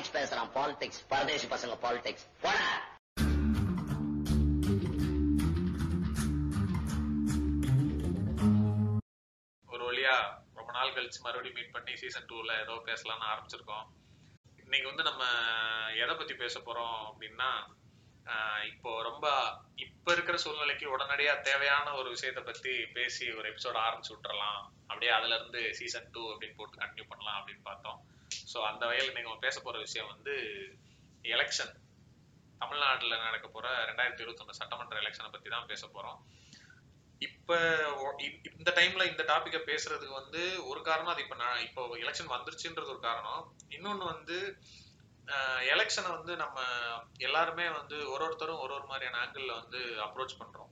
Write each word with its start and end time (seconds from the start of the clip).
Politics 0.00 0.18
பேசுறான் 0.18 0.50
politics 0.54 1.00
பரதேசி 1.10 1.46
பசங்க 1.52 1.74
politics 1.82 2.24
போடா. 2.42 2.68
ஒரு 9.68 9.82
வழியா 9.88 10.14
ரொம்ப 10.58 10.70
நாள் 10.76 10.94
கழிச்சு 10.96 11.20
மறுபடியும் 11.24 11.58
மீட் 11.58 11.74
பண்ணி 11.74 11.94
சீசன் 12.02 12.28
டூல 12.30 12.50
ஏதோ 12.64 12.76
பேசலாம்னு 12.88 13.28
ஆரம்பிச்சிருக்கோம். 13.32 13.86
இன்னைக்கு 14.64 14.88
வந்து 14.90 15.04
நம்ம 15.10 15.24
எதை 16.04 16.14
பத்தி 16.14 16.36
பேச 16.44 16.54
போறோம் 16.68 16.98
அப்படின்னா 17.10 17.50
இப்போ 18.72 18.90
ரொம்ப 19.08 19.26
இப்ப 19.84 20.12
இருக்கிற 20.16 20.36
சூழ்நிலைக்கு 20.44 20.86
உடனடியா 20.94 21.34
தேவையான 21.50 21.86
ஒரு 22.00 22.08
விஷயத்தை 22.16 22.44
பத்தி 22.48 22.72
பேசி 22.96 23.26
ஒரு 23.38 23.46
எபிசோட 23.52 23.76
ஆரம்பிச்சு 23.88 24.14
விட்டுறலாம். 24.14 24.62
அப்படியே 24.90 25.12
அதுல 25.18 25.36
இருந்து 25.40 25.62
சீசன் 25.80 26.10
டூ 26.14 26.22
அப்படின்னு 26.32 26.58
போட்டு 26.60 26.82
கண்டினியூ 26.84 27.08
பண்ணலாம் 27.12 27.38
அப்படின்னு 27.40 27.66
பார்த்தோம். 27.70 28.00
ஸோ 28.50 28.58
அந்த 28.70 28.82
வகையில் 28.86 29.10
இன்னைக்கு 29.10 29.30
நம்ம 29.30 29.44
பேச 29.46 29.56
போகிற 29.60 29.80
விஷயம் 29.86 30.10
வந்து 30.14 30.34
எலெக்ஷன் 31.34 31.72
தமிழ்நாட்டில் 32.60 33.22
நடக்க 33.26 33.46
போகிற 33.48 33.68
ரெண்டாயிரத்தி 33.90 34.22
இருபத்தொன்னு 34.24 34.58
சட்டமன்ற 34.60 34.96
எலெக்ஷனை 35.02 35.30
பற்றி 35.30 35.50
தான் 35.50 35.70
பேச 35.72 35.82
போகிறோம் 35.86 36.18
இப்போ 37.20 37.56
இந்த 38.58 38.70
டைம்ல 38.78 39.02
இந்த 39.10 39.22
டாப்பிக்கை 39.30 39.60
பேசுறதுக்கு 39.70 40.20
வந்து 40.20 40.42
ஒரு 40.70 40.80
காரணம் 40.88 41.12
அது 41.12 41.24
இப்போ 41.24 41.36
நான் 41.42 41.64
இப்போ 41.66 41.82
எலெக்ஷன் 42.02 42.32
வந்துருச்சுன்றது 42.34 42.92
ஒரு 42.94 43.02
காரணம். 43.08 43.42
இன்னொன்று 43.76 44.04
வந்து 44.12 44.36
எலெக்ஷனை 45.72 46.10
வந்து 46.16 46.32
நம்ம 46.36 46.58
எல்லாருமே 47.26 47.66
வந்து 47.78 47.96
ஒரு 48.12 48.22
ஒருத்தரும் 48.26 48.62
ஒரு 48.64 48.72
ஒரு 48.78 48.86
மாதிரியான 48.92 49.20
ஆங்கிள் 49.24 49.58
வந்து 49.60 49.80
அப்ரோச் 50.06 50.40
பண்றோம். 50.40 50.70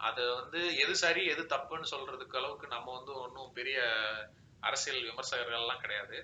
அது 0.00 0.22
வந்து 0.40 0.60
எது 0.82 0.94
சரி 1.04 1.22
எது 1.32 1.42
தப்புன்னு 1.54 1.92
சொல்றதுக்கு 1.94 2.38
அளவுக்கு 2.40 2.68
நம்ம 2.76 2.94
வந்து 2.98 3.12
ஒன்றும் 3.24 3.54
பெரிய 3.58 3.78
அரசியல் 4.62 5.06
விமர்சகர்கள்லாம் 5.08 5.82
கிடையாது. 5.84 6.18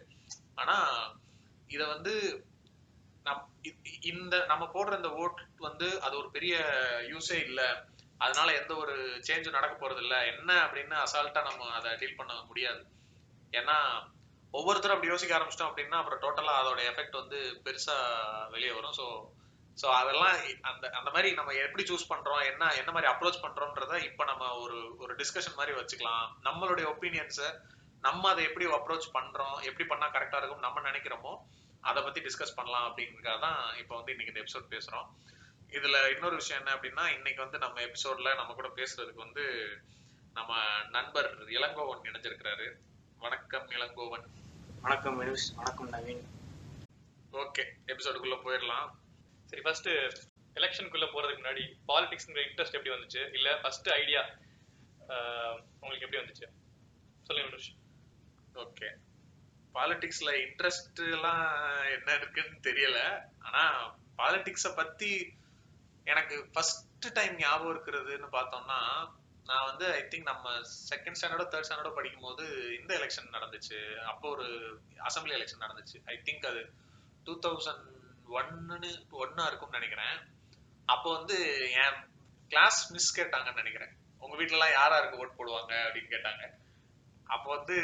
ஆனா 0.58 0.76
இத 1.70 1.82
வந்து 1.86 2.12
நம் 3.26 3.44
இந்த 4.12 4.34
நம்ம 4.50 4.64
போடுற 4.74 4.96
இந்த 4.96 5.10
ஓட் 5.22 5.40
வந்து 5.58 5.86
அது 6.00 6.14
ஒரு 6.18 6.28
பெரிய 6.30 6.56
யூஸே 7.12 7.38
இல்ல. 7.48 7.60
அதனால 8.20 8.48
எந்த 8.52 8.72
ஒரு 8.76 8.94
சேஞ்சும் 9.28 9.56
நடக்க 9.58 9.74
போறது 9.76 10.02
இல்ல. 10.04 10.16
என்ன 10.32 10.50
அப்படின்னு 10.66 10.94
அசால்ட்டா 11.04 11.40
நம்ம 11.42 11.70
அதை 11.78 11.90
டீல் 12.02 12.20
பண்ண 12.20 12.34
முடியாது. 12.50 12.82
ஏன்னா 13.52 13.76
ஒவ்வொருத்தரும் 14.54 14.96
அப்படி 14.96 15.12
யோசிக்க 15.12 15.36
ஆரம்பிச்சிட்டோம் 15.36 15.70
அப்படின்னா 15.70 15.98
அப்புறம் 16.00 16.22
டோட்டலா 16.24 16.52
அதோட 16.60 16.80
எஃபெக்ட் 16.90 17.20
வந்து 17.20 17.38
பெருசா 17.64 17.96
வெளியே 18.54 18.72
வரும். 18.72 18.96
ஸோ 19.00 19.06
ஸோ 19.78 19.86
அதெல்லாம் 19.92 20.36
அந்த 20.62 20.84
அந்த 20.98 21.08
மாதிரி 21.14 21.28
நம்ம 21.34 21.54
எப்படி 21.64 21.82
சூஸ் 21.88 22.10
பண்றோம் 22.12 22.42
என்ன 22.50 22.64
என்ன 22.80 22.90
மாதிரி 22.92 23.10
அப்ரோச் 23.12 23.42
பண்றோம்ன்றத 23.42 23.96
இப்போ 24.08 24.22
நம்ம 24.24 24.44
ஒரு 24.62 24.78
ஒரு 24.98 25.12
டிஸ்கஷன் 25.14 25.58
மாதிரி 25.58 25.72
வச்சுக்கலாம். 25.80 26.26
நம்மளுடைய 26.46 26.86
ஒப்பீனியன்ஸை 26.94 27.48
நம்ம 28.04 28.28
அதை 28.32 28.42
எப்படி 28.48 28.66
அப்ரோச் 28.76 29.14
பண்றோம் 29.16 29.56
எப்படி 29.68 29.84
பண்ணா 29.90 30.06
கரெக்டா 30.16 30.38
இருக்கும் 30.40 30.64
நம்ம 30.66 30.82
நினைக்கிறோமோ 30.88 31.32
அதை 31.88 32.00
பத்தி 32.02 32.20
டிஸ்கஸ் 32.26 32.56
பண்ணலாம் 32.58 32.86
அப்படிங்கிறதுக்காக 32.88 33.40
தான் 33.46 33.60
இப்போ 33.80 33.94
வந்து 33.96 34.12
இன்னைக்கு 34.14 34.32
இந்த 34.32 34.42
எபிசோட் 34.44 34.72
பேசுறோம். 34.74 35.08
இதுல 35.76 35.96
இன்னொரு 36.14 36.36
விஷயம் 36.40 36.60
என்ன 36.60 36.74
அப்படின்னா 36.76 37.04
இன்னைக்கு 37.16 37.40
வந்து 37.44 37.58
நம்ம 37.64 37.80
எபிசோட்ல 37.88 38.32
நம்ம 38.40 38.54
கூட 38.58 38.68
பேசுறதுக்கு 38.80 39.24
வந்து 39.26 39.44
நம்ம 40.38 40.60
நண்பர் 40.96 41.28
இளங்கோவன் 41.56 42.06
இணைஞ்சிருக்கிறாரு. 42.08 42.66
வணக்கம் 43.24 43.68
இளங்கோவன். 43.76 44.26
வணக்கம் 44.84 45.16
வணக்கம் 45.60 45.90
நவீன். 45.94 46.24
ஓகே 47.42 47.64
எபிசோடுக்குள்ள 47.92 48.36
போயிடலாம். 48.46 48.88
சரி 49.50 49.62
ஃபர்ஸ்ட் 49.66 49.90
எலெக்ஷனுக்குள்ள 50.58 51.06
போறதுக்கு 51.14 51.42
முன்னாடி 51.42 51.64
பாலிடிக்ஸ்ங்கிற 51.90 52.44
இன்ட்ரெஸ்ட் 52.48 52.76
எப்படி 52.78 52.94
வந்துச்சு? 52.94 53.22
இல்ல 53.38 53.48
ஃபர்ஸ்ட் 53.62 53.88
ஐடியா 54.00 54.22
உங்களுக்கு 55.80 56.06
எப்படி 56.06 56.22
வந்துச்சு? 56.22 56.46
சொல்லுங்க 57.28 57.50
ஓகே 58.64 58.88
பாலிடிக்ஸ்ல 59.74 60.30
இன்ட்ரெஸ்ட் 60.44 61.00
எல்லாம் 61.14 61.44
என்ன 61.96 62.08
இருக்குன்னு 62.14 62.58
தெரியல. 62.68 62.98
ஆனா 63.38 63.62
பாலிடிக்ஸ 64.20 64.68
பத்தி 64.74 65.10
எனக்கு 66.04 66.36
ஃபர்ஸ்ட் 66.52 67.06
டைம் 67.12 67.34
ஞாபகம் 67.36 67.72
இருக்கிறதுன்னு 67.74 68.28
பார்த்தோம்னா 68.36 68.78
நான் 69.48 69.66
வந்து 69.66 69.86
ஐ 69.92 70.02
திங்க் 70.02 70.30
நம்ம 70.30 70.52
செகண்ட் 70.90 71.18
ஸ்டாண்டர்டோ 71.18 71.46
தேர்ட் 71.52 71.66
ஸ்டாண்டர்டோ 71.68 71.92
படிக்கும்போது 71.94 72.44
இந்த 72.80 72.92
எலெக்ஷன் 72.98 73.34
நடந்துச்சு. 73.36 73.78
அப்போ 74.12 74.28
ஒரு 74.28 74.46
அசம்பிளி 75.08 75.34
எலெக்ஷன் 75.38 75.64
நடந்துச்சு. 75.66 75.98
ஐ 76.04 76.16
திங்க் 76.24 76.46
அது 76.46 76.62
டூ 77.24 77.34
தௌசண்ட் 77.46 77.84
ஒன்னு 78.38 78.90
ஒன்னா 79.24 79.44
இருக்கும்னு 79.46 79.78
நினைக்கிறேன். 79.78 80.16
அப்போ 80.86 81.08
வந்து 81.16 81.36
என் 81.82 82.00
கிளாஸ் 82.48 82.80
மிஸ் 82.92 83.20
கேட்டாங்கன்னு 83.20 83.60
நினைக்கிறேன். 83.62 83.92
உங்க 84.18 84.34
வீட்டுல 84.36 84.58
எல்லாம் 84.58 84.76
யாரா 84.80 84.96
இருக்கு 84.98 85.20
ஓட் 85.22 85.38
போடுவாங்க 85.38 85.72
அப்படின்னு 85.86 86.12
கேட்டாங்க. 86.14 86.44
அப்போ 87.24 87.48
வந்து 87.56 87.76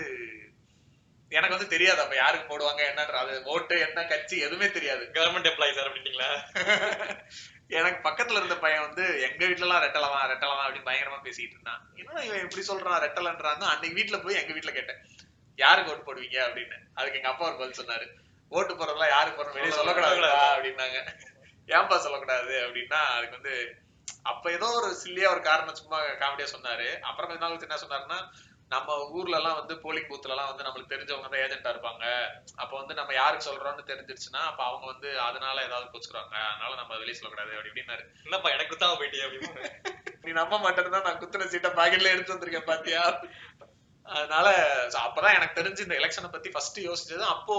எனக்கு 1.36 1.56
வந்து 1.56 1.72
தெரியாது. 1.74 2.00
அப்ப 2.00 2.14
யாருக்கு 2.14 2.46
போடுவாங்க? 2.50 2.82
என்னன்ற 2.90 3.16
அது 3.24 3.34
ஓட்டு 3.44 3.74
என்ன 3.80 4.04
கட்சி 4.04 4.36
எதுவுமே 4.38 4.70
தெரியாது. 4.70 5.04
கவர்மெண்ட் 5.12 5.50
எம்ப்ளாயி 5.50 5.74
சார் 5.74 5.88
அப்படின்ட்டீங்களா? 5.90 6.30
எனக்கு 7.78 7.98
பக்கத்துல 8.08 8.40
இருந்த 8.40 8.56
பையன் 8.56 8.86
வந்து 8.86 9.04
எங்க 9.20 9.42
வீட்ல 9.46 9.66
எல்லாம் 9.66 9.82
ரெட்டலவா 9.82 10.18
ரெட்டலவா 10.32 10.62
அப்படின்னு 10.64 10.88
பயங்கரமா 10.88 11.20
பேசிட்டு 11.26 11.54
இருந்தான். 11.56 11.82
என்ன 11.94 12.24
இவன் 12.24 12.42
இப்படி 12.42 12.64
சொல்றான்? 12.68 13.02
ரெட்டலன்றான்னு 13.06 13.70
அன்னைக்கு 13.72 13.98
வீட்ல 13.98 14.18
போய் 14.18 14.40
எங்க 14.40 14.52
வீட்ல 14.52 14.70
கேட்டேன். 14.70 15.00
யாருக்கு 15.56 15.92
ஓட்டு 15.92 16.06
போடுவீங்க? 16.08 16.38
அப்படின்னு. 16.48 16.76
அதுக்கு 16.94 17.18
எங்க 17.18 17.28
அப்பா 17.28 17.46
ஒரு 17.46 17.56
பதில் 17.56 17.80
சொன்னாரு. 17.80 18.06
ஓட்டு 18.48 18.74
போடுறதுலாம் 18.74 19.14
யாருக்கு 19.16 19.38
போடுறோம் 19.38 19.58
வெளியே 19.58 19.76
சொல்லக்கூடாதுடா 19.76 20.32
அப்படின்னாங்க. 20.54 20.98
ஏன்பா 21.66 21.96
சொல்லக்கூடாது? 21.96 22.54
அப்படின்னா 22.66 23.00
அதுக்கு 23.16 23.38
வந்து 23.40 23.80
அப்ப 24.22 24.50
ஏதோ 24.50 24.66
ஒரு 24.66 24.88
சில்லியா 25.04 25.28
ஒரு 25.28 25.40
காரணம் 25.40 25.74
சும்மா 25.74 25.98
காமெடியா 26.02 26.48
சொன்னாரு. 26.56 27.00
அப்புறம் 27.00 27.30
கொஞ்ச 27.30 27.42
நாள் 27.44 27.58
என்ன 27.58 27.78
சொன்னாருன்னா 27.84 28.18
நம்ம 28.74 28.96
ஊர்ல 29.16 29.38
எல்லாம் 29.40 29.58
வந்து 29.60 29.74
போலிங் 29.84 30.08
பூத்ல 30.10 30.34
எல்லாம் 30.34 30.50
வந்து 30.50 30.66
நம்மளுக்கு 30.66 30.92
தெரிஞ்சவங்க 30.94 31.28
தான் 31.32 31.42
ஏஜென்ட்டா 31.44 31.72
இருப்பாங்க. 31.74 32.04
அப்ப 32.62 32.72
வந்து 32.80 32.94
நம்ம 33.00 33.14
யாருக்கு 33.20 33.48
சொல்றோம்னு 33.48 33.88
தெரிஞ்சிருச்சுன்னா 33.90 34.42
அப்ப 34.50 34.62
அவங்க 34.68 34.84
வந்து 34.92 35.08
அதனால 35.28 35.56
ஏதாவது 35.68 35.90
கோச்சுக்குறாங்க 35.92 36.36
அதனால 36.50 36.72
நம்ம 36.80 36.98
வெளியே 37.02 37.16
சொல்லக்கூடாது 37.18 37.54
அப்படி 37.56 37.72
இப்படின்னாரு 37.72 38.04
என்னப்பா 38.26 38.50
எனக்கு 38.56 38.82
தான் 38.84 38.98
போயிட்டே 39.00 39.24
அப்படின்னு 39.26 39.70
நீ 40.26 40.32
நம்ப 40.40 40.56
மாட்டேன்னு 40.64 41.06
நான் 41.08 41.20
குத்துன 41.22 41.48
சீட்டை 41.54 41.72
பாக்கெட்ல 41.80 42.14
எடுத்து 42.14 42.34
வந்திருக்கேன் 42.34 42.70
பாத்தியா? 42.72 43.04
அதனால 44.06 44.48
அப்பதான் 45.06 45.36
எனக்கு 45.38 45.58
தெரிஞ்சு 45.58 45.84
இந்த 45.84 45.96
எலெக்ஷனை 46.00 46.28
பத்தி 46.32 46.48
ஃபர்ஸ்ட் 46.54 46.78
யோசிச்சது. 46.86 47.24
அப்போ 47.34 47.56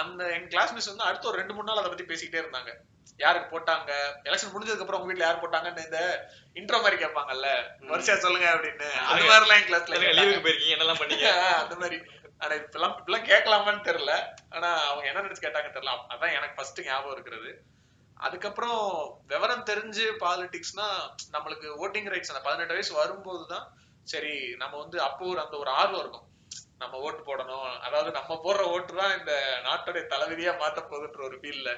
அந்த 0.00 0.20
எங்க 0.36 0.48
கிளாஸ் 0.52 0.74
மிஸ் 0.76 0.90
வந்து 0.90 1.08
அடுத்த 1.08 1.30
ஒரு 1.30 1.40
ரெண்டு 1.40 1.54
மூணு 1.56 1.68
நாள் 1.68 1.80
அதை 1.80 1.90
பத்தி 1.92 2.06
பேசிக்கிட்டே 2.10 2.42
இருந்தாங்க. 2.42 2.72
யாருக்கு 3.18 3.58
போட்டாங்க? 3.58 3.90
எலெக்ஷன் 4.24 4.52
முடிஞ்சதுக்கு 4.52 4.80
அப்புறம் 4.80 5.00
உங்க 5.00 5.12
வீட்ல 5.12 5.24
யார் 5.24 5.42
போட்டாங்கன்னு 5.42 5.84
இந்த 5.84 6.00
இன்ட்ரோ 6.54 6.82
மாதிரி 6.82 7.04
கேட்பாங்கல்ல? 7.04 7.48
வரிசையா 7.82 8.18
சொல்லுங்க 8.18 8.48
அப்படின்னு. 8.54 8.88
அது 9.02 9.22
மாதிரிலாம் 9.22 9.60
என் 9.60 9.68
கிளாஸ்ல 9.68 9.98
லீவுக்கு 10.18 10.44
போயிருக்கீங்க? 10.46 10.76
என்னெல்லாம் 10.76 11.00
பண்ணீங்க? 11.02 11.28
அந்த 11.62 11.74
மாதிரி. 11.74 11.98
ஆனா 12.38 12.54
இப்பெல்லாம் 12.54 12.94
இப்பெல்லாம் 12.98 13.28
கேட்கலாமான்னு 13.28 13.84
தெரியல. 13.84 14.12
ஆனா 14.50 14.68
அவங்க 14.86 15.06
என்ன 15.08 15.22
நினைச்சு 15.22 15.46
கேட்டாங்க 15.46 15.68
தெரியல. 15.68 15.92
அதான் 16.10 16.32
எனக்கு 16.32 16.56
ஃபர்ஸ்ட் 16.56 16.84
ஞாபகம் 16.84 17.12
இருக்கிறது. 17.12 17.50
அதுக்கப்புறம் 18.16 18.80
விவரம் 19.26 19.64
தெரிஞ்சு 19.64 20.04
பாலிடிக்ஸ்னா 20.20 20.88
நம்மளுக்கு 21.32 21.68
ஓட்டிங் 21.78 22.10
ரைட்ஸ் 22.12 22.28
அந்த 22.28 22.48
பதினெட்டு 22.48 22.74
வயசு 22.74 22.94
வரும்போதுதான் 22.94 23.66
சரி 24.04 24.54
நம்ம 24.56 24.78
வந்து 24.78 25.02
அப்போ 25.02 25.26
ஒரு 25.26 25.40
அந்த 25.40 25.56
ஒரு 25.56 25.70
ஆர்வம் 25.70 26.00
இருக்கும். 26.00 26.28
நம்ம 26.78 26.98
ஓட்டு 26.98 27.22
போடணும். 27.22 27.78
அதாவது 27.80 28.10
நம்ம 28.10 28.40
போடுற 28.44 28.60
ஓட்டு 28.60 28.94
தான் 28.94 29.18
இந்த 29.18 29.32
நாட்டுடைய 29.64 30.04
தலைவிதியா 30.08 30.52
மாத்த 30.58 30.80
போகுதுன்ற 30.90 31.22
ஒரு 31.24 31.38
ஃபீல்ல 31.42 31.70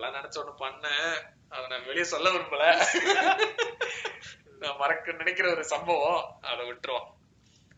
அப்பெல்லாம் 0.00 0.18
நினைச்ச 0.18 0.36
ஒண்ணு 0.40 0.52
பண்ணேன் 0.62 1.08
அதை 1.52 1.62
நான் 1.70 1.86
வெளியே 1.88 2.04
சொல்ல 2.12 2.28
விரும்பல. 2.34 2.64
நான் 4.60 4.78
மறக்க 4.82 5.12
நினைக்கிற 5.12 5.46
ஒரு 5.54 5.64
சம்பவம். 5.72 6.22
அதை 6.50 6.62
விட்டுருவோம். 6.68 7.08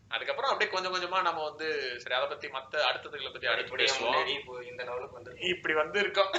அதுக்கப்புறம் 0.09 0.51
அப்படியே 0.51 0.69
கொஞ்சம் 0.73 0.93
கொஞ்சமா 0.95 1.19
நம்ம 1.27 1.43
வந்து 1.49 1.67
சரி 2.01 2.15
அதை 2.17 2.27
பத்தி 2.27 2.47
மத்த 2.47 2.83
அடுத்ததுகளை 2.89 3.31
பத்தி 3.33 3.47
அடுத்து 3.53 4.69
இந்த 4.71 4.81
லெவலுக்கு 4.89 5.19
வந்து 5.19 5.33
இப்படி 5.53 5.73
வந்து 5.73 5.99
இருக்கோம் 5.99 6.31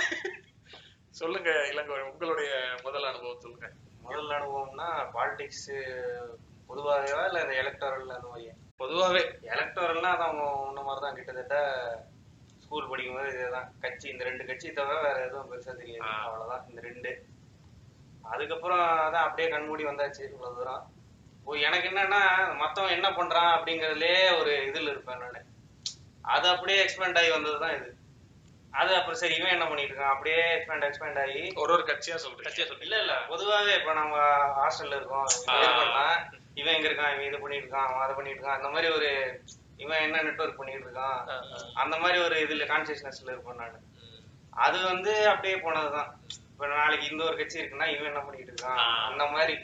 சொல்லுங்க 1.21 1.51
இளங்கோ 1.73 1.99
உங்களுடைய 2.11 2.53
முதல் 2.83 3.09
அனுபவம் 3.11 3.43
சொல்லுங்க. 3.45 3.69
முதல் 4.07 4.33
அனுபவம்னா 4.39 4.89
பாலிடிக்ஸ் 5.17 5.69
பொதுவாகவா 6.71 7.25
இல்ல 7.29 7.43
இந்த 7.45 7.55
எலக்டோரல் 7.63 8.17
அந்த 8.19 8.29
மாதிரி 8.33 8.49
பொதுவாவே 8.83 9.23
எலக்டோரல்னா 9.55 10.13
அது 10.15 10.27
அவங்க 10.29 10.45
முன்ன 10.65 10.85
மாதிரி 10.87 11.03
தான் 11.07 11.19
கிட்டத்தட்ட 11.19 11.57
ஸ்கூல் 12.65 12.89
படிக்கும்போது 12.89 13.29
இதுதான். 13.29 13.71
கட்சி 13.81 14.09
இந்த 14.09 14.25
ரெண்டு 14.25 14.45
கட்சி 14.45 14.73
தவிர 14.73 15.01
வேற 15.01 15.25
எதுவும் 15.25 15.51
பெருசா 15.51 15.77
தெரியாது. 15.77 16.11
அவ்வளவுதான். 16.11 16.65
இந்த 16.69 16.81
ரெண்டு. 16.81 17.13
அதுக்கப்புறம் 18.23 18.85
அதான் 19.07 19.25
அப்படியே 19.27 19.49
கண்மூடி 19.49 19.85
வந்தாச்சு 19.85 20.23
இவ்வளவு 20.31 20.57
தூரம். 20.59 20.85
எனக்கு 21.61 21.89
என்னன்னா 21.89 22.21
மத்தவன் 22.63 22.95
என்ன 22.97 23.09
பண்றான் 23.11 23.51
அப்படிங்கறதுலயே 23.57 24.41
ஒரு 24.41 24.53
இதுல 24.71 24.91
இருப்பேன் 24.91 25.19
நானு. 25.19 25.41
அது 26.23 26.49
அப்படியே 26.49 26.79
எக்ஸ்பேண்ட் 26.85 27.19
ஆகி 27.19 27.31
வந்ததுதான் 27.31 27.77
இது. 27.77 27.91
அது 28.71 28.95
அப்புறம் 28.95 29.19
சரி 29.19 29.35
இவன் 29.35 29.51
என்ன 29.51 29.67
பண்ணிட்டு 29.67 29.95
இருக்கான்? 29.95 30.13
அப்படியே 30.15 30.43
எக்ஸ்பேண்ட் 30.55 30.87
எக்ஸ்பேண்ட் 30.87 31.21
ஆகி 31.21 31.53
ஒரு 31.55 31.73
ஒரு 31.73 31.83
கட்சியா 31.83 32.15
சொல்றீங்க. 32.15 32.47
கட்சியா 32.47 32.67
சொல்லு 32.67 32.87
இல்ல 32.87 32.99
இல்ல. 32.99 33.15
பொதுவாவே 33.29 33.79
இப்ப 33.81 33.93
நம்ம 33.93 34.17
ஹாஸ்டல்ல 34.61 34.97
இருக்கோம். 34.97 35.27
இவன் 36.55 36.75
எங்க 36.75 36.89
இருக்கான். 36.89 37.15
இவன் 37.15 37.27
இது 37.27 37.39
பண்ணிட்டு 37.39 37.69
இருக்கான். 37.69 37.87
அவன் 37.91 38.03
அதை 38.03 38.15
பண்ணிட்டு 38.15 38.43
இருக்கான். 38.43 38.59
அந்த 38.61 38.69
மாதிரி 38.69 38.95
ஒரு 38.95 39.11
இவன் 39.77 40.05
என்ன 40.07 40.23
நெட்வொர்க் 40.23 40.59
பண்ணிட்டு 40.59 40.87
இருக்கான்? 40.89 41.21
அந்த 41.75 41.99
மாதிரி 41.99 42.19
ஒரு 42.23 42.37
இதுல 42.45 42.67
கான்சியஸ்னஸ்ல 42.73 43.33
இருப்பேன் 43.33 43.61
நான். 43.63 43.85
அது 44.67 44.79
வந்து 44.85 45.13
அப்படியே 45.29 45.57
போனதுதான். 45.57 46.11
இப்ப 46.53 46.67
நாளைக்கு 46.67 47.11
இந்த 47.11 47.23
ஒரு 47.25 47.37
கட்சி 47.37 47.61
இருக்குன்னா 47.61 47.87
இவன் 47.95 48.11
என்ன 48.11 48.21
பண்ணிட்டு 48.21 48.53
இருக்கான். 48.53 48.81
அந்த 49.09 49.25
மாதிரி. 49.27 49.55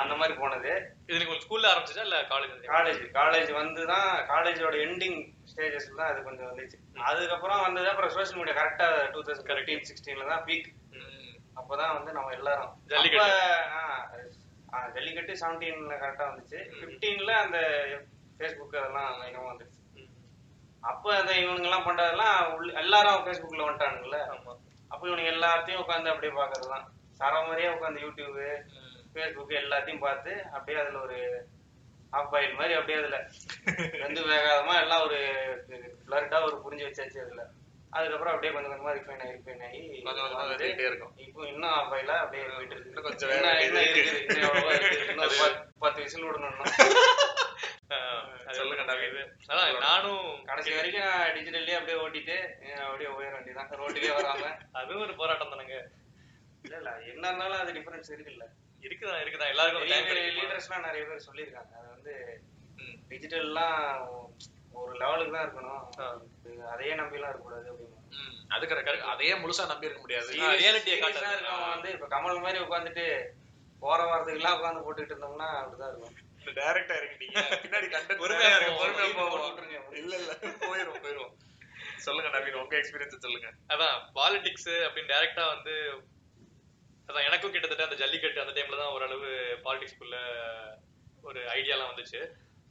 அந்த 0.00 0.14
மாதிரி 0.14 0.34
போனது. 0.38 0.72
இது 1.06 1.20
நீங்க 1.20 1.36
ஸ்கூல்ல 1.44 1.70
ஆரம்பிச்சதா 1.70 2.04
இல்ல 2.08 2.18
காலேஜ் 2.32 2.52
காலேஜ் 2.74 3.00
காலேஜ் 3.18 3.50
வந்து 3.52 3.82
தான் 3.86 4.10
காலேஜோட 4.32 4.74
எண்டிங் 4.86 5.18
ஸ்டேஜஸ்ல 5.52 5.98
தான் 6.00 6.10
அது 6.12 6.20
கொஞ்சம் 6.22 6.48
வந்துச்சு. 6.50 6.78
அதுக்கப்புறம் 7.10 7.64
வந்தது 7.66 7.88
அப்புறம் 7.92 8.12
சோஷியல் 8.16 8.38
மீடியா 8.40 8.56
கரெக்டா 8.60 8.88
டூ 9.14 9.22
தௌசண்ட் 9.22 9.50
கரெக்டீன் 9.52 9.86
சிக்ஸ்டீன்ல 9.90 10.28
தான் 10.32 10.44
பீக் 10.48 10.68
அப்பதான் 11.60 11.94
வந்து 11.96 12.12
நம்ம 12.12 12.32
எல்லாரும். 12.32 12.72
ஜல்லிக்கட்டு. 12.86 13.34
ஜல்லிக்கட்டு 14.94 15.34
செவன்டீன்ல 15.42 15.94
கரெக்டா 16.02 16.24
வந்துச்சு. 16.30 16.58
பிப்டீன்ல 16.80 17.32
அந்த 17.44 17.58
ஃபேஸ்புக் 18.38 18.76
அதெல்லாம் 18.76 19.22
பயங்கரமா 19.22 19.50
வந்துச்சு 19.52 20.08
அப்ப 20.80 21.16
அந்த 21.16 21.32
இவனுங்க 21.32 21.62
எல்லாம் 21.62 21.82
பண்றதெல்லாம் 21.82 22.52
உள்ள- 22.52 22.80
எல்லாரும் 22.80 23.26
ஃபேஸ்புக்ல 23.26 23.62
வந்துட்டானுங்கல்ல. 23.62 24.18
ஆமா. 24.28 24.56
அப்ப 24.88 25.08
இவனுங்க 25.08 25.32
எல்லாத்தையும் 25.32 25.82
உட்காந்து 25.84 26.08
அப்படியே 26.08 26.32
பாக்குறதுதான். 26.32 26.84
சர 27.18 27.46
மாதிரியே 27.46 27.68
உட்காந்து 27.68 28.04
யூடியூப் 28.06 28.62
ஃபேஸ்புக் 29.14 29.64
எல்லாத்தையும் 29.64 29.98
பார்த்து 29.98 30.44
அப்படியே 30.52 30.84
அதுல 30.84 31.00
ஒரு 31.00 31.46
ஆஃப் 32.10 32.30
பாயில் 32.30 32.54
மாதிரி 32.54 32.74
அப்படியே 32.74 32.98
அதுல 32.98 33.28
வெந்து 34.00 34.20
வேகாதமா 34.20 34.80
எல்லாம் 34.80 35.02
ஒரு 35.02 35.18
பிளர்டா 36.08 36.42
ஒரு 36.44 36.56
புரிஞ்சு 36.56 36.80
வச்சாச்சு 36.80 37.20
அதுல. 37.20 37.46
அதுக்கப்புறம் 37.90 38.34
அப்படியே 38.34 38.60
கொஞ்சம் 38.60 38.72
கொஞ்சமா 38.72 38.90
ரிஃபைன் 38.90 39.20
ஆகி 39.20 39.32
ரிஃபைன் 39.32 39.66
ஆகி 39.66 40.02
வந்துட்டே 40.52 40.78
இருக்கும். 40.78 41.16
இப்போ 41.16 41.46
இன்னும் 41.46 41.70
ஆஃப் 41.70 41.92
பாயிலா 41.92 42.16
அப்படியே 42.16 42.48
போயிட்டு 42.48 42.74
இருக்கு. 42.74 43.02
கொஞ்சம் 43.02 43.30
பத்து- 45.80 45.94
விசில் 45.94 46.24
விடணும் 46.24 46.50
இன்னும். 46.50 46.60
அது 46.60 46.94
சொல்லுங்க 48.56 48.84
நவீன். 48.92 49.32
அதான் 49.46 49.78
நானும் 49.78 50.44
கடைசி 50.44 50.74
வரைக்கும் 50.74 51.04
நான் 51.04 51.34
டிஜிட்டல்லயே 51.36 51.76
அப்படியே 51.78 51.98
ஓட்டிட்டு 52.04 52.36
அப்படியே 52.76 53.10
உயர 53.10 53.30
வேண்டியதான் 53.36 53.70
ரோட்டுக்கே 53.80 54.12
வராம. 54.16 54.50
அதுவும் 54.72 55.02
ஒரு 55.02 55.14
போராட்டம் 55.14 55.52
தானங்க. 55.52 55.76
இல்ல 56.62 56.76
இல்ல 56.76 56.90
என்ன 57.00 57.26
இருந்தாலும் 57.26 57.58
அது 57.58 57.72
டிஃபரன்ஸ் 57.72 58.10
இருக்குல்ல. 58.14 58.46
இருக்குதான் 58.80 59.20
இருக்குதான் 59.22 59.48
எல்லாருக்கும்? 59.48 59.84
லீடர்ஸ்லாம் 60.38 60.86
நிறைய 60.86 61.04
பேர் 61.04 61.26
சொல்லியிருக்காங்க. 61.28 61.72
அது 61.80 61.88
வந்து. 61.88 62.14
டிஜிட்டல்லாம் 63.10 63.80
ஒரு 64.72 64.92
லெவலுக்கு 64.96 65.32
தான் 65.32 65.46
இருக்கணும். 65.46 65.84
அதையே 66.70 66.94
நம்பிலாம் 66.94 67.30
இருக்கக்கூடாது 67.30 67.72
அப்படின்னு. 67.72 67.94
அது 68.48 68.66
கரெக்ட் 68.66 69.10
அதையே 69.14 69.32
முழுசா 69.32 69.66
நம்பி 69.66 69.86
இருக்க 69.86 70.00
முடியாது. 70.00 70.38
வந்து 71.70 71.92
இப்ப 71.92 72.06
கமல் 72.06 72.42
மாதிரி 72.42 72.64
உட்காந்துட்டு 72.64 73.06
போற 73.80 74.02
வாரத்துக்குலாம் 74.04 74.58
உட்காந்து 74.58 74.84
போட்டுட்டு 74.86 75.12
இருந்தோம்னா 75.14 75.48
அப்படிதான் 75.62 75.90
இருக்கும். 75.92 76.14
டைரக்டா 76.60 76.96
இருக்கீங்க 77.00 77.38
பின்னாடி 77.64 77.86
கண்டென்ட் 77.94 78.22
பொறுமையா 78.22 79.08
போவோம். 79.18 79.58
இல்ல 80.02 80.12
இல்ல. 80.22 80.32
போயிரும் 80.68 81.02
போயிரும். 81.04 81.32
சொல்லுங்க 82.06 82.28
நவீன் 82.34 82.60
உங்க 82.62 82.76
எக்ஸ்பீரியன்ஸ் 82.80 83.24
சொல்லுங்க. 83.26 83.48
அதான் 83.72 83.96
பாலிடிக்ஸ் 84.18 84.72
அப்படின்னு 84.86 85.12
டைரக்டா 85.14 85.44
வந்து 85.54 85.74
அதான் 87.08 87.26
எனக்கும் 87.28 87.52
கிட்டத்தட்ட 87.54 87.84
அந்த 87.88 87.98
ஜல்லிக்கட்டு 88.02 88.42
அந்த 88.44 88.54
டைம்ல 88.56 88.80
தான் 88.80 88.94
ஓரளவு 88.94 89.28
பாலிடிக்ஸ்குள்ள 89.66 90.16
ஒரு 91.22 91.40
ஐடியாலாம் 91.56 91.90
வந்துச்சு. 91.92 92.20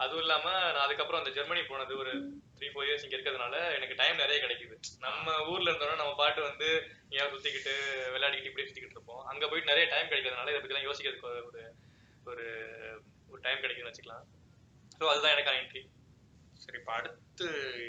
அதுவும் 0.03 0.23
இல்லாம 0.23 0.45
நான் 0.73 0.85
அதுக்கப்புறம் 0.85 1.21
அந்த 1.21 1.31
ஜெர்மனி 1.35 1.61
போனது 1.69 1.93
ஒரு 1.97 2.13
த்ரீ 2.57 2.67
ஃபோர் 2.71 2.87
இயர்ஸ் 2.87 3.05
இங்க 3.05 3.15
இருக்கிறதுனால 3.17 3.55
எனக்கு 3.75 3.95
டைம் 4.01 4.21
நிறைய 4.23 4.37
கிடைக்குது. 4.43 4.75
நம்ம 5.05 5.35
ஊர்ல 5.51 5.69
இருந்தோம்னா 5.69 6.01
நம்ம 6.01 6.15
பாட்டு 6.21 6.41
வந்து 6.41 6.67
ஏன் 7.17 7.31
சுத்திக்கிட்டு 7.33 7.73
விளையாடிக்கிட்டு 8.13 8.51
இப்படி 8.51 8.67
சுத்திக்கிட்டு 8.67 8.97
இருப்போம். 8.97 9.23
அங்க 9.31 9.43
போயிட்டு 9.47 9.71
நிறைய 9.71 9.85
டைம் 9.93 10.11
கிடைக்கிறதுனால 10.11 10.51
இதை 10.53 10.59
பத்தி 10.59 10.89
யோசிக்கிறதுக்கு 10.89 11.31
ஒரு 11.51 11.63
ஒரு 12.25 12.45
ஒரு 13.35 13.41
டைம் 13.41 13.63
கிடைக்குதுன்னு 13.63 13.91
வச்சுக்கலாம். 13.91 14.25
ஸோ 14.99 15.05
அதுதான் 15.11 15.33
எனக்கான 15.35 15.59
என்ட்ரி 15.61 15.83
சரி 16.61 16.77
இப்போ 16.79 16.93
அடுத்து 16.93 17.47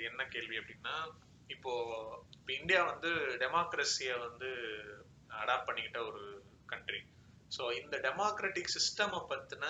என்ன 0.08 0.24
கேள்வி 0.26 0.56
அப்படின்னா 0.58 0.94
இப்போ 1.48 1.72
இப்போ 2.38 2.50
இந்தியா 2.52 2.80
வந்து 2.82 3.10
டெமோக்ரஸியை 3.42 4.16
வந்து 4.18 4.48
அடாப்ட் 5.40 5.68
பண்ணிக்கிட்ட 5.68 6.00
ஒரு 6.08 6.22
கண்ட்ரி 6.66 7.00
ஸோ 7.56 7.64
இந்த 7.72 7.96
டெமோக்ராட்டிக் 7.98 8.74
சிஸ்டமை 8.76 9.20
பற்றின 9.30 9.66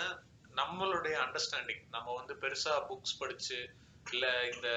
நம்மளுடைய 0.54 1.14
அண்டர்ஸ்டாண்டிங் 1.24 1.82
நம்ம 1.90 2.14
வந்து 2.14 2.34
பெருசாக 2.34 2.86
புக்ஸ் 2.86 3.18
படித்து 3.18 3.58
இல்லை 4.06 4.32
இந்த 4.50 4.68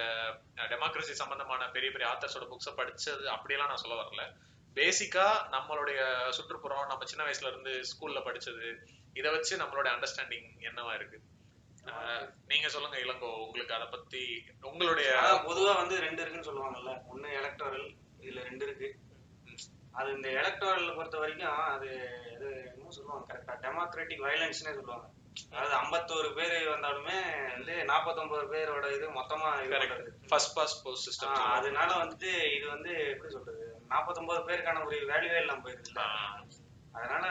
டெமோக்ரஸி 0.69 1.13
சம்பந்தமான 1.13 1.69
பெரிய 1.69 1.89
பெரிய 1.91 2.07
ஆத்தர்ஸோட 2.09 2.45
புக்ஸை 2.49 2.73
படித்தது 2.75 3.25
அப்படியெல்லாம் 3.29 3.71
நான் 3.71 3.83
சொல்ல 3.83 3.97
வரல. 4.01 4.23
பேசிக்காக 4.75 5.43
நம்மளுடைய 5.51 5.99
சுற்றுப்புறம் 6.31 6.87
நம்ம 6.87 7.05
சின்ன 7.05 7.23
வயசுல 7.23 7.51
இருந்து 7.51 7.73
ஸ்கூல்ல 7.91 8.19
இதை 9.15 9.29
வச்சு 9.35 9.53
நம்மளோட 9.61 9.87
அண்டர்ஸ்டாண்டிங் 9.95 10.49
என்னவா 10.69 10.93
இருக்கு? 10.99 11.19
நீங்க 12.49 12.67
சொல்லுங்க 12.73 12.97
இளங்கோ 13.03 13.29
உங்களுக்கு 13.43 13.75
அதை 13.77 13.87
பத்தி 13.87 14.23
உங்களுடைய 14.61 15.09
பொதுவா 15.47 15.73
வந்து 15.81 15.95
ரெண்டு 16.05 16.21
இருக்குன்னு 16.21 16.49
சொல்லுவாங்கல்ல. 16.49 16.91
ஒண்ணு 17.13 17.29
எலக்டோரல் 17.39 17.87
இதுல 18.23 18.43
ரெண்டு 18.49 18.65
இருக்கு. 18.67 18.89
அது 19.99 20.09
இந்த 20.17 20.29
எலக்டோரல் 20.41 20.97
பொறுத்த 20.97 21.17
வரைக்கும் 21.21 21.61
அது 21.75 21.87
இது 22.35 22.49
என்னமோ 22.65 22.91
சொல்லுவாங்க 22.97 23.25
கரெக்டா 23.31 23.55
டெமோக்ராட்டிக் 23.65 24.25
வயலன்ஸ்னே 24.27 24.75
சொல்லுவாங்க. 24.79 25.07
அதாவது 25.51 25.73
ஐம்பத்தோரு 25.79 26.29
பேர் 26.37 26.55
வந்தாலுமே 26.73 27.17
வந்து 27.55 27.73
நாற்பத்தொன்பது 27.91 28.45
பேரோட 28.53 28.85
இது 28.95 29.07
மொத்தமா. 29.19 29.49
ஃபர்ஸ்ட் 30.31 30.55
பாஸ் 30.55 30.79
போஸ்ட் 30.85 31.07
சிஸ்டம் 31.07 31.35
அதனால 31.57 31.89
வந்துட்டு 32.03 32.31
இது 32.57 32.65
வந்து 32.75 32.91
எப்படி 33.13 33.31
சொல்றது 33.33 33.63
நாற்பத்தொன்பது 33.93 34.41
பேருக்கான 34.49 34.83
ஒரு 34.85 34.97
வேல்யூவே 35.11 35.41
இல்லாம 35.43 35.63
போயிருக்குல்ல 35.65 36.03
அதனால 37.01 37.25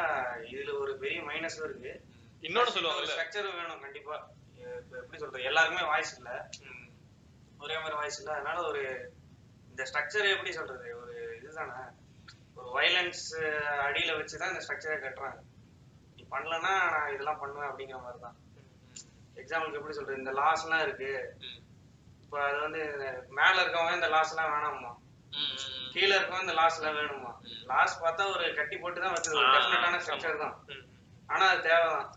இதுல 0.52 0.78
ஒரு 0.78 0.92
பெரிய 0.96 1.20
மைனஸும் 1.20 1.66
இருக்கு. 1.68 1.92
இன்னொன்னு 2.40 2.74
சொல்லுவாங்கல்ல. 2.74 3.14
ஸ்ட்ரக்சர் 3.14 3.56
வேணும் 3.56 3.80
கண்டிப்பா. 3.80 4.16
எப்படி 4.90 5.18
சொல்றது? 5.18 5.44
எல்லாருக்குமே 5.44 5.86
வாய்ஸ் 5.86 6.16
இல்ல. 6.16 6.30
ஒரே 7.60 7.76
மாதிரி 7.76 7.94
வாய்ஸ் 7.94 8.18
இல்ல. 8.18 8.32
அதனால 8.32 8.66
ஒரு 8.66 8.82
இந்த 9.70 9.82
ஸ்ட்ரக்சர் 9.92 10.32
எப்படி 10.32 10.52
சொல்றது? 10.52 10.86
ஒரு 11.02 11.14
இதுதானே? 11.42 11.80
ஒரு 12.54 12.68
வயலன்ஸ் 12.76 13.24
அடியில 13.86 14.12
வச்சுதான் 14.18 14.50
இந்த 14.52 14.62
ஸ்ட்ரக்சரை 14.66 14.96
கட்டுறாங்க. 15.02 15.40
நீ 16.16 16.22
பண்ணலன்னா 16.30 16.74
நான் 16.94 17.12
இதெல்லாம் 17.12 17.38
பண்ணுவேன் 17.38 17.70
அப்படிங்கிற 17.70 18.00
மாதிரி 18.02 18.22
தான் 18.22 18.36
எக்ஸாம்பிளுக்கு 19.34 19.80
எப்படி 19.80 19.94
சொல்றது? 19.94 20.18
இந்த 20.18 20.32
லாஸ் 20.32 20.62
எல்லாம் 20.62 20.82
இருக்கு. 20.86 21.10
இப்ப 22.22 22.40
அது 22.44 22.58
வந்து 22.60 22.80
மேல 23.28 23.56
இருக்கவங்க 23.62 23.94
இந்த 23.94 24.08
லாஸ் 24.08 24.32
எல்லாம் 24.36 24.52
வேணாமா 24.54 24.90
கீழ 25.92 26.10
இருக்கவங்க 26.16 26.40
இந்த 26.40 26.52
லாஸ் 26.52 26.78
எல்லாம் 26.78 26.98
வேணுமா 26.98 27.30
லாஸ் 27.66 28.02
பார்த்தா 28.02 28.28
ஒரு 28.34 28.54
கட்டி 28.54 28.76
போட்டு 28.76 29.00
தான் 29.00 29.14
வச்சது 29.14 29.42
டெஃபினட்டான 29.54 30.00
ஸ்ட்ரக்சர் 30.04 30.42
தான். 30.44 30.54
ஆனா 31.28 31.44
அது 31.48 31.62
தேவைதான். 31.62 32.08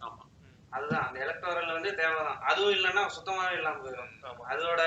அதுதான் 0.71 1.05
அந்த 1.05 1.17
எலக்டோரல் 1.25 1.73
வந்து 1.73 1.95
தேவைதான். 1.95 2.41
அதுவும் 2.41 2.75
இல்லைன்னா 2.75 3.03
சுத்தமாவே 3.15 3.55
இல்லாம 3.57 3.79
போயிடும். 3.79 4.11
அதோட 4.45 4.81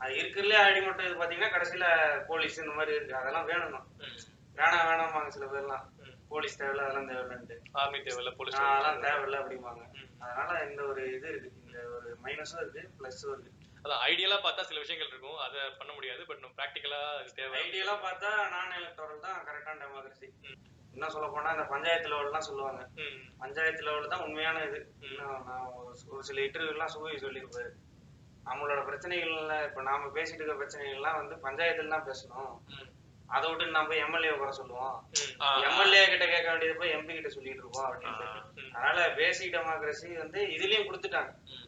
அது 0.00 0.12
இருக்கிறதுலே 0.14 0.58
அடிமட்டம் 0.66 1.06
இது 1.06 1.20
பாத்தீங்கன்னா 1.20 1.54
கடைசியில 1.54 1.86
போலீஸ் 2.26 2.58
இந்த 2.58 2.74
மாதிரி 2.74 2.96
இருக்கு. 2.96 3.16
அதெல்லாம் 3.16 3.44
வேணும் 3.44 3.74
தான் 3.76 3.88
வேணாம் 4.56 4.86
வேணாமாங்க 4.88 5.28
சில 5.28 5.46
பேர்லாம். 5.46 5.84
ம். 6.00 6.16
போலீஸ் 6.28 6.58
தேவையில்ல 6.60 6.84
அதெல்லாம் 6.86 7.08
தேவையில்லைன்ட்டு. 7.10 7.56
ஆர்மி 7.72 7.98
தேவையில்ல 7.98 8.30
போலீஸ் 8.30 8.56
அதெல்லாம் 8.62 9.02
தேவையில்ல 9.02 9.40
அப்படிம்பாங்க. 9.42 9.82
அதனால 10.20 10.64
இந்த 10.70 10.82
ஒரு 10.84 11.14
இது 11.16 11.28
இருக்கு. 11.28 11.50
இந்த 11.66 11.78
ஒரு 11.96 12.16
மைனஸும் 12.24 12.60
இருக்கு 12.60 12.82
பிளஸும் 12.98 13.32
இருக்கு. 13.32 13.52
அதான் 13.84 14.08
ஐடியலா 14.08 14.38
பார்த்தா 14.38 14.60
சில 14.60 14.80
விஷயங்கள் 14.80 15.08
இருக்கும். 15.08 15.36
அதை 15.36 15.60
பண்ண 15.78 15.92
முடியாது 15.92 16.26
பட் 16.26 16.38
நம்ம 16.38 16.54
ப்ராக்டிக்கலா 16.56 17.18
அது 17.18 17.32
தேவை. 17.34 17.60
ஐடியலா 17.60 17.92
பார்த்தா 17.92 18.48
நான் 18.48 18.70
எலக்டோரல் 18.70 19.20
தான் 19.20 19.46
கரெக்டான 19.46 19.80
டெமோக்ரஸி 19.82 20.28
இன்னும் 20.92 21.08
சொல்ல 21.08 21.28
போனா 21.28 21.50
இந்த 21.50 21.62
பஞ்சாயத்து 21.62 22.08
லெவல்லாம் 22.08 22.38
சொல்லுவாங்க. 22.38 22.88
ம். 22.94 23.38
பஞ்சாயத்து 23.38 23.82
லெவல் 23.82 24.08
தான் 24.08 24.20
உண்மையான 24.20 24.64
இது. 24.64 24.92
இன்னும் 25.00 25.46
நான் 25.46 25.66
ஒரு- 25.66 26.08
ஒரு 26.08 26.24
சில 26.24 26.40
இன்டர்வியூலாம் 26.40 26.84
சுவை 26.84 27.16
சொல்லியிருப்பாரு. 27.16 27.70
நம்மளோட 28.46 28.80
பிரச்சனைகள்ல 28.84 29.64
இப்ப 29.64 29.82
நாம 29.82 30.06
பேசிட்டு 30.06 30.42
இருக்க 30.42 30.64
பிரச்சனைகள்லாம் 30.64 31.26
வந்து 31.26 31.34
பஞ்சாயத்துல 31.34 31.88
தான் 31.88 32.06
பேசணும். 32.06 32.58
ம். 32.66 32.98
அதை 33.26 33.48
விட்டு 33.48 33.66
நம்ம 33.66 33.94
எம்எல்ஏ 33.94 34.30
குறை 34.30 34.52
சொல்லுவோம். 34.52 35.10
ம். 35.10 35.42
ஆ, 35.42 35.62
எம்எல்ஏ 35.62 36.08
கிட்ட 36.08 36.26
கேட்க 36.26 36.48
வேண்டியது 36.48 36.78
போய் 36.78 36.94
எம்பி 36.94 37.12
கிட்ட 37.12 37.28
சொல்லிட்டு 37.28 37.58
இருக்கோம் 37.58 37.92
அப்படின்னு 37.92 38.44
ம். 38.54 38.74
அதனால 38.74 39.10
பேசிக் 39.10 39.52
டெமோக்ரஸி 39.52 40.16
வந்து 40.16 40.44
இதுலயும் 40.44 40.86
கொடுத்துட்டாங்க. 40.88 41.34
ம், 41.44 41.59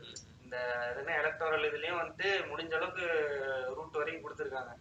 இந்த 0.53 0.63
என்ன 1.01 1.13
எலக்டோரல் 1.21 1.67
இதுலயும் 1.69 2.01
வந்து 2.01 2.27
முடிஞ்ச 2.49 2.73
அளவுக்கு 2.79 3.05
ரூட் 3.77 3.97
வரைக்கும் 3.99 4.25
கொடுத்துருக்காங்க. 4.25 4.73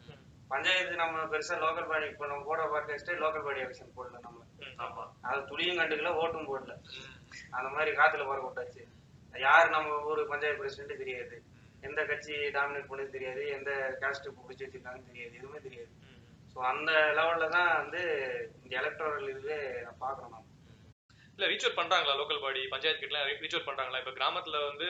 பஞ்சாயத்து 0.50 0.96
நம்ம 1.01 1.22
பெருசா 1.34 1.56
லோக்கல் 1.62 1.88
பாடி 1.92 2.06
இப்போ 2.12 2.25
நம்ம 2.32 2.44
போட 2.50 2.63
பார்த்து 2.74 3.16
லோக்கல் 3.22 3.46
பாடி 3.46 3.62
எலெக்ஷன் 3.66 3.94
போடல 4.00 4.20
நம்ம. 4.25 5.06
அது 5.30 5.40
துளியும் 5.51 5.80
கண்டுக்கல 5.80 6.12
ஓட்டும் 6.24 6.50
போடல. 6.50 6.75
அந்த 7.58 7.68
மாதிரி 7.75 7.92
காத்துல 8.00 8.25
பறக்க 8.30 8.50
விட்டாச்சு 8.50 8.84
யார் 9.46 9.74
நம்ம 9.75 9.96
ஊர் 10.10 10.22
பஞ்சாயத்து 10.34 10.62
பிரசிடென்ட் 10.62 11.01
தெரியாது. 11.04 11.38
எந்த 11.88 12.00
கட்சி 12.12 12.36
டாமினேட் 12.58 12.92
பண்ணது 12.92 13.16
தெரியாது. 13.18 13.44
எந்த 13.58 13.72
காஸ்ட் 14.04 14.30
பிடிச்சி 14.44 14.66
வச்சிருக்காங்கன்னு 14.66 15.10
தெரியாது. 15.12 15.34
எதுவுமே 15.40 15.62
தெரியாது. 15.68 15.92
ஸோ 16.54 16.60
அந்த 16.74 16.92
லெவல்ல 17.20 17.48
தான் 17.58 17.72
வந்து 17.82 18.04
இந்த 18.63 18.74
எலக்டோரல் 18.84 19.32
இதுவே 19.34 19.60
நான் 19.86 20.01
பாக்குறோம் 20.06 20.34
நான். 20.36 20.48
இல்ல 21.41 21.51
ரீச் 21.51 21.63
அவுட் 21.63 21.77
பண்றாங்களா 21.79 22.13
லோக்கல் 22.17 22.41
பாடி 22.41 22.67
பஞ்சாயத்து 22.67 23.03
கிட்ட 23.03 23.19
ரீச் 23.41 23.55
அவுட் 23.55 23.67
பண்றாங்களா? 23.69 24.00
இப்ப 24.00 24.12
கிராமத்துல 24.12 24.57
வந்து 24.67 24.88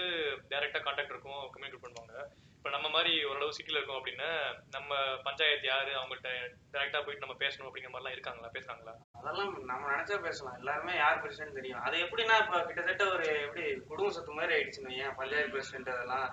டைரக்டா 0.49 0.79
கான்டாக்ட் 0.79 1.13
இருக்கும் 1.15 1.43
கம்யூனிகேட் 1.53 1.83
பண்ணுவாங்க. 1.83 2.15
இப்ப 2.57 2.69
நம்ம 2.69 2.87
மாதிரி 2.89 3.11
ஓரளவு 3.25 3.55
சிட்டில 3.57 3.77
இருக்கோம் 3.77 3.99
அப்படின்னா 3.99 4.27
நம்ம 4.69 4.89
பஞ்சாயத்து 5.23 5.67
யாரு? 5.67 5.91
அவங்கள்ட்ட 5.95 6.31
டைரக்டா 6.73 6.99
போயிட்டு 7.03 7.23
நம்ம 7.25 7.35
பேசணும் 7.39 7.67
அப்படிங்கிற 7.67 7.91
மாதிரிலாம் 7.93 8.15
இருக்காங்களா? 8.17 8.49
பேசுறாங்களா? 8.53 8.93
அதெல்லாம் 9.19 9.53
நம்ம 9.65 9.83
நினைச்சா 9.93 10.17
பேசலாம். 10.21 10.57
எல்லாருமே 10.59 10.95
யார் 10.95 11.21
பிரசிடென்ட் 11.21 11.57
தெரியும். 11.59 11.81
அது 11.81 12.03
எப்படின்னா 12.05 12.37
இப்ப 12.43 12.59
கிட்டத்தட்ட 12.67 13.05
ஒரு 13.13 13.27
எப்படி 13.45 13.63
குடும்ப 13.83 14.11
சொத்து 14.11 14.31
மாதிரி 14.31 14.55
ஆயிடுச்சுன்னு 14.57 14.97
ஏன் 14.97 15.15
பஞ்சாயத்து 15.15 15.53
பிரசிடென்ட் 15.55 15.93
அதெல்லாம். 15.95 16.27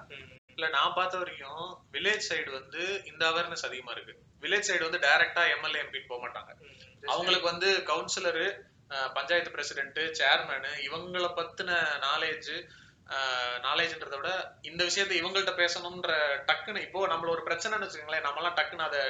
இல்ல 0.54 0.68
நான் 0.68 0.96
பார்த்த 0.96 1.18
வரைக்கும் 1.18 1.62
வில்லேஜ் 1.92 2.28
சைடு 2.30 2.50
வந்து 2.50 2.82
இந்த 3.04 3.22
அவேர்னஸ் 3.30 3.66
அதிகமா 3.66 3.92
இருக்கு. 3.92 4.14
வில்லேஜ் 4.42 4.70
சைடு 4.70 4.88
வந்து 4.88 5.04
டைரக்டா 5.06 5.44
எம்எல்ஏ 5.54 5.82
எம்பின்னு 5.84 6.10
போக 6.10 6.20
மாட்டாங்க 6.26 6.50
அவங்களுக்கு 7.06 7.46
வந்து 7.46 7.70
கவுன்சிலரு 7.92 8.46
பஞ்சாயத்து 8.88 9.50
பிரசிடென்ட் 9.50 9.98
சேர்மேனு 9.98 10.70
இவங்கள 10.86 11.26
பத்தின 11.40 11.70
நாலேஜ் 12.00 12.52
நாலேஜ்ன்றத 13.62 14.16
விட 14.16 14.30
இந்த 14.62 14.84
விஷயத்த 14.84 15.12
இவங்கள்ட்ட 15.20 15.52
பேசணும்ன்ற 15.62 16.14
டக்குன்னு 16.46 16.82
இப்போ 16.82 17.06
நம்மள 17.06 17.28
ஒரு 17.28 17.42
பிரச்சனைன்னு 17.46 17.86
வச்சுக்கோங்களேன் 17.86 18.26
நம்மலாம் 18.28 18.56
டக்குன்னு 18.58 18.86
அதை 18.88 19.00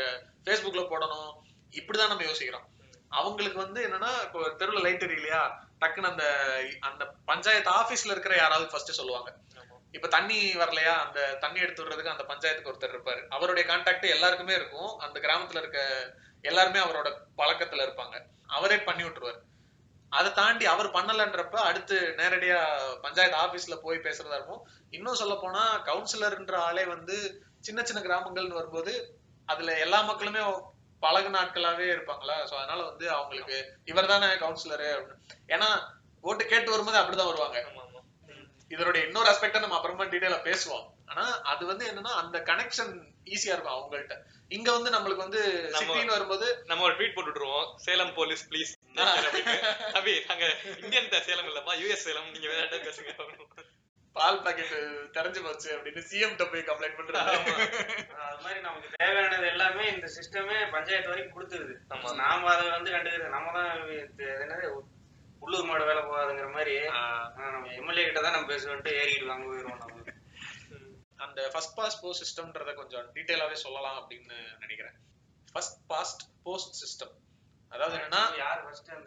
ஃபேஸ்புக்ல 0.45 0.83
போடணும். 0.91 1.33
இப்படிதான் 1.71 2.07
நம்ம 2.07 2.25
யோசிக்கிறோம். 2.25 2.67
அவங்களுக்கு 3.09 3.59
வந்து 3.59 3.89
என்னன்னா 3.89 4.23
இப்போ 4.23 4.49
தெருவில் 4.49 4.83
லைட் 4.83 5.05
எரியலையா? 5.05 5.43
டக்குன்னு 5.81 6.11
அந்த 6.11 6.25
அந்த 6.81 7.05
பஞ்சாயத்து 7.25 7.71
ஆபீஸ்ல 7.71 8.11
இருக்கிற 8.11 8.37
யாராவது 8.37 8.71
ஃபர்ஸ்ட் 8.71 8.91
சொல்லுவாங்க. 8.91 9.37
இப்ப 9.93 10.09
தண்ணி 10.09 10.55
வரலையா? 10.55 10.95
அந்த 11.07 11.35
தண்ணி 11.35 11.61
எடுத்து 11.61 11.85
விடுறதுக்கு 11.85 12.15
அந்த 12.15 12.25
பஞ்சாயத்துக்கு 12.25 12.73
ஒருத்தர் 12.73 12.95
இருப்பாரு. 12.95 13.29
அவருடைய 13.29 13.77
கான்டாக்ட் 13.77 14.09
எல்லாருக்குமே 14.09 14.55
இருக்கும். 14.55 14.99
அந்த 14.99 15.21
கிராமத்துல 15.21 15.57
இருக்க 15.57 16.13
எல்லாருமே 16.43 16.81
அவரோட 16.81 17.09
பழக்கத்துல 17.39 17.85
இருப்பாங்க. 17.87 18.23
அவரே 18.47 18.79
பண்ணி 18.79 19.03
விட்டுருவாரு. 19.03 19.41
அதை 20.13 20.31
தாண்டி 20.33 20.65
அவர் 20.73 20.89
பண்ணலன்றப்ப 20.97 21.57
அடுத்து 21.69 21.97
நேரடியா 22.21 22.59
பஞ்சாயத்து 23.05 23.39
ஆபீஸ்ல 23.45 23.77
போய் 23.85 24.05
பேசுறதா 24.07 24.39
இருக்கும். 24.39 24.63
இன்னும் 24.97 25.21
சொல்ல 25.21 25.35
போனா 25.35 25.63
கவுன்சிலர்ன்ற 25.89 26.57
ஆளே 26.69 26.85
வந்து 26.95 27.17
சின்ன 27.67 27.83
சின்ன 27.89 28.01
கிராமங்கள்னு 28.07 28.61
வரும்போது 28.61 28.93
அதுல 29.49 29.77
எல்லா 29.85 30.01
மக்களுமே 30.11 30.43
பழகு 31.03 31.31
நாட்களாவே 31.37 31.87
இருப்பாங்களா? 31.95 32.37
சோ 32.51 32.55
அதனால 32.61 32.81
வந்து 32.91 33.07
அவங்களுக்கு 33.17 33.59
இவர் 33.85 34.11
தானே 34.13 34.29
கவுன்சிலரு 34.45 34.89
ஏன்னா 35.55 35.69
ஓட்டு 36.25 36.45
கேட்டு 36.53 36.75
வரும்போது 36.75 37.01
அப்படிதான் 37.01 37.31
வருவாங்க. 37.33 37.59
இதனுடைய 38.75 39.03
இன்னொரு 39.09 39.29
அஸ்பெக்ட 39.31 39.61
நம்ம 39.65 39.77
அப்புறமா 39.77 40.07
டீடைலா 40.15 40.41
பேசுவோம். 40.49 40.87
ஆனா 41.11 41.25
அது 41.53 41.63
வந்து 41.71 41.85
என்னன்னா 41.91 42.15
அந்த 42.23 42.39
கனெக்ஷன் 42.51 42.93
ஈஸியா 43.35 43.55
இருக்கும் 43.55 43.77
அவங்கள்ட்ட. 43.77 44.17
இங்க 44.57 44.69
வந்து 44.77 44.91
நம்மளுக்கு 44.97 45.25
வந்து 45.27 45.43
சிட்டின்னு 45.79 46.17
வரும்போது 46.17 46.47
நம்ம 46.71 46.85
ஒரு 46.89 46.97
ட்வீட் 46.99 47.15
போட்டு 47.15 47.31
விட்டுருவோம் 47.31 47.71
சேலம் 47.87 48.13
போலீஸ் 48.19 48.45
ப்ளீஸ் 48.51 48.73
அபி 49.99 50.13
நாங்க 50.29 50.45
இந்தியன் 50.83 51.11
சேலம் 51.29 51.49
இல்லப்பா 51.51 51.75
யூஎஸ் 51.83 52.07
சேலம் 52.07 52.33
நீங்க 52.35 52.49
வேற 52.53 52.63
இடம் 52.69 52.87
பேசுங்க. 52.87 53.13
பால் 54.17 54.43
பாக்கெட் 54.45 54.73
தெரிஞ்சு 55.17 55.41
போச்சு 55.47 55.69
அப்படின்னு 55.75 56.01
சிஎம் 56.11 56.33
கிட்ட 56.33 56.45
போய் 56.53 56.69
கம்ப்ளைண்ட் 56.69 56.99
பண்றாங்க 56.99 57.33
அது 58.27 58.39
மாதிரி 58.45 58.61
நமக்கு 58.61 58.89
தேவையானது 58.97 59.47
எல்லாமே 59.53 59.85
இந்த 59.95 60.07
சிஸ்டமே 60.17 60.57
பஞ்சாயத்து 60.75 61.13
வரைக்கும் 61.13 61.37
கொடுத்துருது. 61.37 61.75
நாம 62.23 62.49
அதை 62.55 62.65
வந்து 62.77 62.95
கண்டுக்கிறது 62.95 63.35
நம்ம 63.37 63.53
தான் 63.53 63.71
என்னது 64.45 64.69
உள்ளூர் 65.45 65.69
மாடு 65.69 65.85
வேலை 65.91 66.03
போகாதுங்கிற 66.03 66.49
மாதிரி 66.57 66.75
நம்ம 67.45 67.69
எம்எல்ஏ 67.81 68.05
கிட்ட 68.05 68.21
தான் 68.21 68.35
நம்ம 68.37 68.49
பேசுவோம்ட்டு 68.53 68.97
ஏறிட்டு 69.03 69.31
வாங்க 69.31 69.47
போயிடுவோம் 69.51 69.83
நம்ம 69.83 70.17
அந்த 71.27 71.41
ஃபர்ஸ்ட் 71.53 71.77
பாஸ்ட் 71.79 72.03
போஸ்ட் 72.03 72.23
சிஸ்டம்ன்றத 72.23 72.73
கொஞ்சம் 72.81 73.07
டீடைலாவே 73.15 73.57
சொல்லலாம் 73.63 73.99
அப்படின்னு 74.01 74.37
நினைக்கிறேன். 74.65 74.97
ஃபர்ஸ்ட் 75.53 75.79
பாஸ்ட் 75.93 76.23
போஸ்ட் 76.45 76.77
சிஸ்டம் 76.83 77.15
அதாவது 77.75 77.97
என்னன்னா 77.99 78.23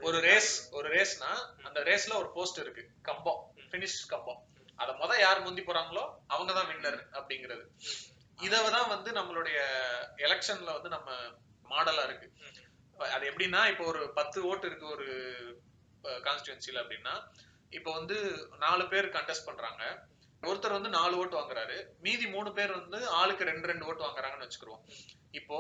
ஒரு 0.08 0.18
ரேஸ் 0.28 0.52
ஒரு 0.78 0.88
ரேஸ்னா 0.96 1.32
அந்த 1.68 1.80
ரேஸ்ல 1.90 2.14
ஒரு 2.22 2.30
போஸ்ட் 2.36 2.62
இருக்கு. 2.64 2.84
கம்பம் 3.10 3.42
பினிஷ் 3.74 4.00
கம்பம். 4.14 4.42
அத 4.82 4.92
முத 5.02 5.12
யார் 5.26 5.46
முந்தி 5.46 5.64
போறாங்களோ 5.70 6.04
அவங்க 6.34 6.52
தான் 6.58 6.70
வின்னர் 6.72 7.00
அப்படிங்கிறது. 7.18 7.64
இத 8.48 8.62
தான் 8.76 8.92
வந்து 8.94 9.10
நம்மளுடைய 9.20 9.58
எலெக்ஷன்ல 10.28 10.70
வந்து 10.78 10.92
நம்ம 10.96 11.10
மாடலா 11.72 12.04
இருக்கு. 12.10 12.28
அது 13.16 13.24
எப்படின்னா 13.32 13.62
இப்போ 13.72 13.84
ஒரு 13.92 14.02
பத்து 14.20 14.40
ஓட்டு 14.50 14.68
இருக்கு 14.70 14.88
ஒரு 14.96 15.08
கான்ஸ்டியூன்சில 16.28 16.82
அப்படின்னா 16.84 17.14
இப்போ 17.78 17.90
வந்து 17.98 18.18
நாலு 18.64 18.84
பேர் 18.94 19.08
கண்டெஸ்ட் 19.18 19.48
பண்றாங்க. 19.50 19.84
ஒருத்தர் 20.50 20.78
வந்து 20.78 20.92
நாலு 20.98 21.14
ஓட்டு 21.22 21.40
வாங்குறாரு. 21.40 21.78
மீதி 22.06 22.26
மூணு 22.36 22.50
பேர் 22.58 22.72
வந்து 22.80 23.00
ஆளுக்கு 23.20 23.50
ரெண்டு 23.50 23.70
ரெண்டு 23.72 23.88
ஓட்டு 23.90 24.06
வாங்குறாங்கன்னு 24.06 24.48
வச்சுக்கிருவோம். 24.48 24.86
இப்போ 25.40 25.60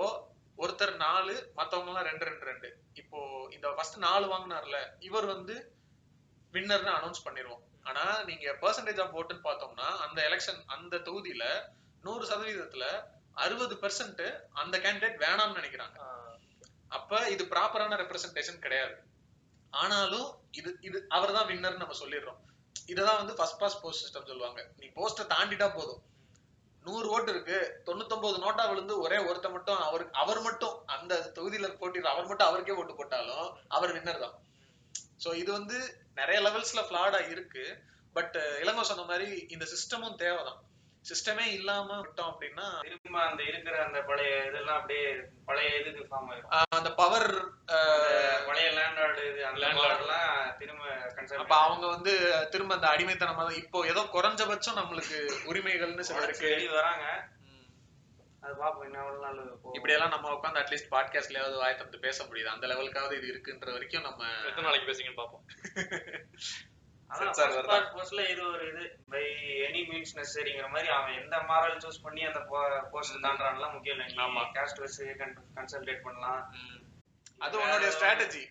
ஒருத்தர் 0.63 0.93
நாலு 1.05 1.33
மத்தவங்க 1.59 1.91
எல்லாம் 1.91 2.07
ரெண்டு 2.09 2.25
ரெண்டு 2.29 2.45
ரெண்டு. 2.49 2.69
இப்போ 3.01 3.19
இந்த 3.55 3.67
ஃபர்ஸ்ட் 3.75 3.97
நாலு 4.07 4.25
வாங்கினார்ல 4.33 4.79
இவர் 5.07 5.27
வந்து 5.33 5.55
வின்னர்னு 6.55 6.91
அனௌன்ஸ் 6.97 7.25
பண்ணிடுவோம் 7.27 7.63
ஆனா 7.89 8.03
நீங்க 8.29 8.47
பெர்சன்டேஜ் 8.63 8.99
ஆஃப் 9.03 9.15
ஓட்டுன்னு 9.19 9.47
பார்த்தோம்னா 9.47 9.87
அந்த 10.05 10.19
எலெக்ஷன் 10.29 10.59
அந்த 10.75 10.95
தொகுதியில 11.07 11.45
நூறு 12.05 12.25
சதவீதத்துல 12.31 12.85
அறுபது 13.43 13.75
பெர்சன்ட் 13.83 14.23
அந்த 14.61 14.75
கேண்டிடேட் 14.83 15.21
வேணாம்னு 15.23 15.57
நினைக்கிறாங்க. 15.59 15.97
அப்ப 16.97 17.19
இது 17.33 17.43
ப்ராப்பரான 17.53 17.97
ரெப்ரசன்டேஷன் 18.03 18.63
கிடையாது. 18.65 18.95
ஆனாலும் 19.81 20.29
இது 20.59 20.69
இது 20.87 20.97
அவர் 21.17 21.35
தான் 21.37 21.49
வின்னர்னு 21.51 21.83
நம்ம 21.83 21.97
சொல்லிடுறோம். 22.03 22.39
இதுதான் 22.91 23.19
வந்து 23.21 23.35
ஃபர்ஸ்ட் 23.37 23.59
பாஸ் 23.61 23.81
போஸ்ட் 23.83 24.03
சிஸ்டம் 24.03 24.29
சொல்லுவாங்க. 24.31 24.61
நீ 24.81 24.87
போஸ்ட்டை 24.97 25.25
தாண்டிட்டா 25.33 25.67
போதும். 25.77 26.01
நூறு 26.85 27.07
ஓட்டு 27.15 27.31
இருக்கு. 27.31 27.57
தொண்ணூத்தொன்பது 27.85 28.37
நோட்டா 28.43 28.63
விழுந்து 28.69 28.93
ஒரே 28.99 29.17
ஒருத்த 29.29 29.47
மட்டும் 29.51 29.79
அவர் 29.87 30.03
அவர் 30.21 30.41
மட்டும் 30.41 30.75
அந்த 30.85 31.19
தொகுதியில 31.35 31.67
போட்டிடுற 31.81 32.09
அவர் 32.13 32.29
மட்டும் 32.29 32.47
அவருக்கே 32.47 32.77
ஓட்டு 32.81 32.95
போட்டாலும் 32.95 33.47
அவர் 33.67 33.93
வின்னர் 33.97 34.23
தான். 34.25 34.35
சோ 35.23 35.31
இது 35.41 35.51
வந்து 35.51 35.77
நிறைய 36.19 36.37
லெவல்ஸ்ல 36.47 36.81
ஃபிளாடா 36.87 37.19
இருக்கு. 37.29 37.65
பட் 38.15 38.37
இளங்கோ 38.63 38.83
சொன்ன 38.91 39.03
மாதிரி 39.11 39.27
இந்த 39.55 39.65
சிஸ்டமும் 39.73 40.17
தேவைதான். 40.23 40.59
சிஸ்டமே 41.05 41.45
இல்லாம 41.51 41.95
விட்டோம் 42.01 42.31
அப்படின்னா 42.31 42.65
திரும்ப 42.81 43.21
அந்த 43.21 43.43
இருக்கிற 43.43 43.83
அந்த 43.85 44.01
பழைய 44.01 44.45
இதெல்லாம் 44.45 44.79
அப்படியே 44.79 45.05
பழைய 45.45 45.79
இதுக்கு 45.79 46.03
ஃபார்ம் 46.09 46.29
ஆயிடும் 46.31 46.53
அந்த 46.77 46.89
பவர் 46.93 47.27
பழைய 48.45 48.67
லேண்ட்லார்டு 48.69 49.23
இது 49.31 49.45
அந்த. 49.45 49.59
லேண்ட்லார்ட்லாம் 49.63 50.29
திரும்ப 50.57 50.85
கன்சல்ட் 51.17 51.43
அப்ப 51.43 51.55
அவங்க 51.59 51.87
வந்து 51.87 52.13
திரும்ப 52.49 52.75
அந்த 52.75 52.87
அடிமைத்தனமா 52.87 53.43
தான் 53.43 53.61
இப்போ 53.63 53.87
ஏதோ 53.87 54.03
குறைஞ்சபட்சம் 54.13 54.79
நம்மளுக்கு 54.81 55.19
உரிமைகள்னு 55.45 55.99
சில 56.01 56.23
இருக்கு. 56.23 56.49
வெளியே 56.49 56.71
வராங்க. 56.71 57.05
அது 58.41 58.53
பாப்போம் 58.61 58.85
இன்னும் 58.85 59.01
எவ்வளவு 59.01 59.23
நாள். 59.25 59.41
இப்படி 59.73 59.93
எல்லாம் 59.93 60.09
நம்ம 60.09 60.29
உட்காந்து 60.31 60.61
அட்லீஸ்ட் 60.61 60.91
பாட்காஸ்ட்லயாவது 60.91 61.55
வாய் 61.55 61.75
திறந்து 61.75 61.99
பேச 61.99 62.23
முடியுது? 62.23 62.45
அந்த 62.45 62.67
லெவலுக்காவது 62.67 63.17
இது 63.17 63.27
இருக்குன்ற 63.33 63.71
வரைக்கும் 63.71 64.01
நம்ம 64.01 64.21
எத்தனை 64.45 64.63
நாளைக்கு 64.63 64.89
பேசுங்கன்னு 64.89 65.21
பாப்போம். 65.21 65.45
first 67.11 67.39
வருதா? 67.45 67.77
postல 67.93 68.25
இது 68.31 68.41
ஒரு 68.49 68.63
இது 68.69 68.83
பை 69.11 69.23
எனி 69.65 69.81
மீன்ஸ் 69.89 70.15
நெசரிங்கிற 70.17 70.67
மாதிரி 70.69 70.89
அவன் 70.95 71.17
எந்த 71.21 71.37
மாரல் 71.49 71.81
சூஸ் 71.83 72.03
பண்ணி 72.03 72.21
அந்த 72.27 72.41
போஸ்ட் 72.91 73.25
தாண்டான்லாம் 73.25 73.75
முக்கியம் 73.75 73.97
இல்லை 73.97 74.23
ஆமா. 74.25 74.43
காஸ்ட் 74.55 74.81
வச்சு 74.83 75.05
கன்சல்டேட் 75.57 76.05
பண்ணலாம். 76.05 76.41
அது 77.41 77.55
உன்னுடைய 77.61 77.91
ஸ்ட்ராட்டஜி. 77.95 78.43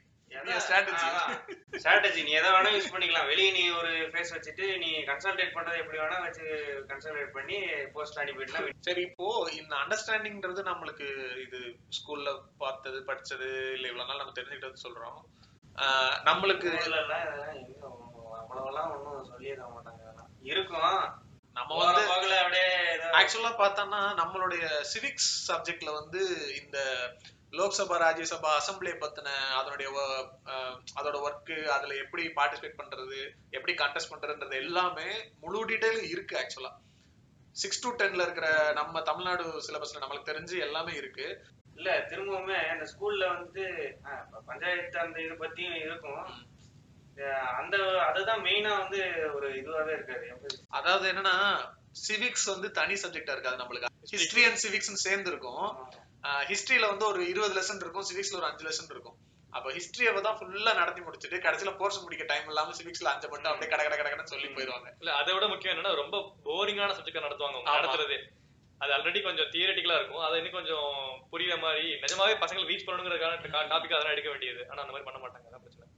ஸ்ட்ராட்டஜி 1.76 2.20
நீ 2.22 2.32
எதை 2.38 2.50
வேணா 2.54 2.70
யூஸ் 2.74 2.92
பண்ணிக்கலாம் 2.92 3.30
வெளியே 3.30 3.50
நீ 3.56 3.62
ஒரு 3.78 3.92
ஃபேஸ் 4.10 4.34
வச்சுட்டு 4.34 4.66
நீ 4.82 4.90
கன்சல்டேட் 5.08 5.56
பண்றது 5.56 5.80
எப்படி 5.82 5.98
வேணா 5.98 6.18
வச்சு 6.26 6.44
கன்சல்டேட் 6.90 7.34
பண்ணி 7.36 7.56
போஸ்ட் 7.94 8.20
அனுப்பிட்டுனா 8.22 8.62
சரி 8.88 9.02
இப்போ 9.08 9.26
இந்த 9.58 9.72
அண்டர்ஸ்டாண்டிங்ன்றது 9.82 10.62
நம்மளுக்கு 10.70 11.08
இது 11.44 11.60
ஸ்கூல்ல 11.98 12.32
பார்த்தது 12.58 13.00
படிச்சது 13.10 13.48
இல்ல 13.76 13.88
இவ்வளவு 13.88 14.08
நாள் 14.10 14.22
நம்ம 14.22 14.36
தெரிஞ்சுக்கிட்டது 14.38 14.84
சொல்றோம் 14.86 15.18
நம்மளுக்கு 16.24 16.70
அவ்வளவெல்லாம் 18.50 18.90
ஒண்ணும் 18.94 19.24
சொல்லியே 19.24 19.54
தர 19.54 19.68
மாட்டாங்க. 19.68 20.00
அதெல்லாம். 20.04 20.30
இருக்கும். 20.42 20.94
நம்ம 21.56 21.76
வந்து 21.76 22.02
அப்படியே 22.38 22.66
ஆக்சுவலா 23.18 23.50
பார்த்தோம்னா 23.58 24.00
நம்மளுடைய 24.20 24.64
சிவிக்ஸ் 24.92 25.30
சப்ஜெக்ட்ல 25.48 25.92
வந்து 25.92 26.20
இந்த 26.60 26.78
லோக்சபா 27.52 27.96
ராஜ்யசபா 28.02 28.50
அசம்பிளியை 28.58 28.96
பத்தின 28.98 29.28
அதனுடைய 29.50 29.88
அதோட 30.98 31.16
ஒர்க் 31.26 31.64
அதுல 31.66 31.94
எப்படி 31.94 32.26
பார்ட்டிசிபேட் 32.28 32.78
பண்றது 32.80 33.18
எப்படி 33.50 33.74
கண்டெஸ்ட் 33.74 34.12
பண்றதுன்றது 34.12 34.56
எல்லாமே 34.56 35.08
முழு 35.40 35.64
டீடைலும் 35.64 36.10
இருக்கு 36.10 36.36
ஆக்சுவலா 36.38 36.72
சிக்ஸ் 37.56 37.82
டு 37.82 37.90
டென்ல 37.96 38.22
இருக்கிற 38.22 38.48
நம்ம 38.72 39.00
தமிழ்நாடு 39.00 39.44
சிலபஸ்ல 39.66 40.02
நம்மளுக்கு 40.02 40.30
தெரிஞ்சு 40.30 40.56
எல்லாமே 40.58 40.92
இருக்கு. 40.94 41.26
இல்ல 41.74 41.90
திரும்பவுமே 42.10 42.58
அந்த 42.68 42.84
ஸ்கூல்ல 42.92 43.24
வந்து 43.36 43.64
பஞ்சாயத்து 44.46 44.98
அந்த 44.98 45.16
இது 45.20 45.34
பத்தியும் 45.34 45.80
இருக்கும். 45.80 46.22
அந்த 47.58 47.76
அதுதான் 48.08 48.42
மெயினா 48.44 48.72
வந்து 48.82 49.00
ஒரு 49.34 49.48
இதுவாவே 49.60 49.92
இருக்காது. 49.98 50.26
அதாவது 50.68 51.06
என்னன்னா 51.12 51.36
சிவிக்ஸ் 52.08 52.46
வந்து 52.46 52.70
தனி 52.70 52.94
சப்ஜெக்டா 52.94 53.34
இருக்காது 53.36 53.60
நம்மளுக்கு. 53.62 53.90
ஹிஸ்டரி 54.12 54.44
அண்ட் 54.48 54.62
சிவிக்ஸ் 54.64 55.04
சேர்ந்து 55.06 55.30
இருக்கும் 55.30 55.64
ஹிஸ்டரியில 56.50 56.88
வந்து 56.88 57.06
ஒரு 57.06 57.20
இருபது 57.28 57.54
லெசன் 57.58 57.82
இருக்கும் 57.84 58.06
சிவிக்ஸ்ல 58.10 58.38
ஒரு 58.40 58.48
அஞ்சு 58.48 58.64
லெசன் 58.68 58.92
இருக்கும். 58.94 59.18
அப்ப 59.52 59.68
ஹிஸ்டரியை 59.76 60.20
தான் 60.20 60.36
ஃபுல்லா 60.38 60.72
நடத்தி 60.80 61.00
முடிச்சுட்டு 61.00 61.38
கடைசியில 61.46 61.70
போர்ஷன் 61.78 62.04
முடிக்க 62.04 62.24
டைம் 62.24 62.46
இல்லாம 62.46 62.74
சிவிக்ஸ்ல 62.80 63.12
அஞ்சு 63.12 63.28
மட்டும் 63.28 63.50
அப்படியே 63.52 63.70
கட 63.72 63.82
கட 63.84 64.10
கடன்னு 64.10 64.32
சொல்லி 64.32 64.48
போயிருவாங்க 64.48 64.90
இல்ல 65.00 65.14
அதை 65.14 65.34
விட 65.34 65.46
முக்கியம் 65.48 65.74
என்னன்னா 65.74 65.94
ரொம்ப 66.02 66.18
போரிங்கான 66.44 66.94
சப்ஜெக்ட் 66.98 67.26
நடத்துவாங்க. 67.26 67.62
நடத்துறது. 67.70 68.18
அது 68.80 68.92
ஆல்ரெடி 68.96 69.20
கொஞ்சம் 69.22 69.50
தியரட்டிக்கலா 69.54 69.96
இருக்கும். 70.00 70.22
அதை 70.26 70.36
இன்னும் 70.38 70.58
கொஞ்சம் 70.58 70.90
புரியுற 71.32 71.56
மாதிரி 71.64 71.86
நிஜமாவே 72.04 72.36
பசங்களை 72.44 72.68
ரீச் 72.70 72.86
பண்ணணுங்கிறதுக்கான 72.86 73.66
டாபிக் 73.72 73.96
அதெல்லாம் 73.96 74.14
எடுக்க 74.16 74.30
வேண்டியது. 74.30 74.62
ஆனா 74.70 74.80
அந்த 74.84 74.94
மாதிரி 74.94 75.08
பண்ண 75.08 75.20
மாட்டாங்க 75.24 75.48
அதான் 75.50 75.64
பிரச்சனை. 75.64 75.89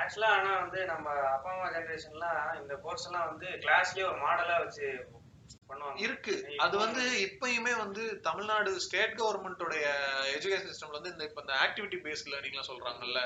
ஆக்சுவலா 0.00 0.30
ஆனா 0.36 0.50
வந்து 0.58 0.80
நம்ம 0.84 1.06
அப்பா 1.34 1.50
அம்மா 1.52 1.68
ஜெனரேஷன்லாம் 1.70 2.60
இந்த 2.60 2.74
கோர்ஸ் 2.76 3.06
எல்லாம் 3.06 3.28
வந்து 3.28 3.46
கிளாஸ்லயே 3.64 4.06
ஒரு 4.08 4.18
மாடலா 4.18 4.56
வச்சு 4.64 4.88
பண்ணுவாங்க. 5.68 5.98
இருக்கு. 5.98 6.34
அது 6.56 6.74
வந்து 6.78 7.02
இப்பயுமே 7.26 7.72
வந்து 7.78 8.02
தமிழ்நாடு 8.20 8.70
ஸ்டேட் 8.80 9.18
கவர்மெண்டோடைய 9.20 9.84
எஜுகேஷன் 10.36 10.70
சிஸ்டம்ல 10.70 10.98
வந்து 10.98 11.12
இந்த 11.12 11.24
இப்ப 11.24 11.40
இந்த 11.40 11.54
ஆக்டிவிட்டி 11.64 11.98
பேஸ்ட் 12.04 12.30
லேர்னிங்லாம் 12.32 12.70
சொல்றாங்கல்ல 12.70 13.22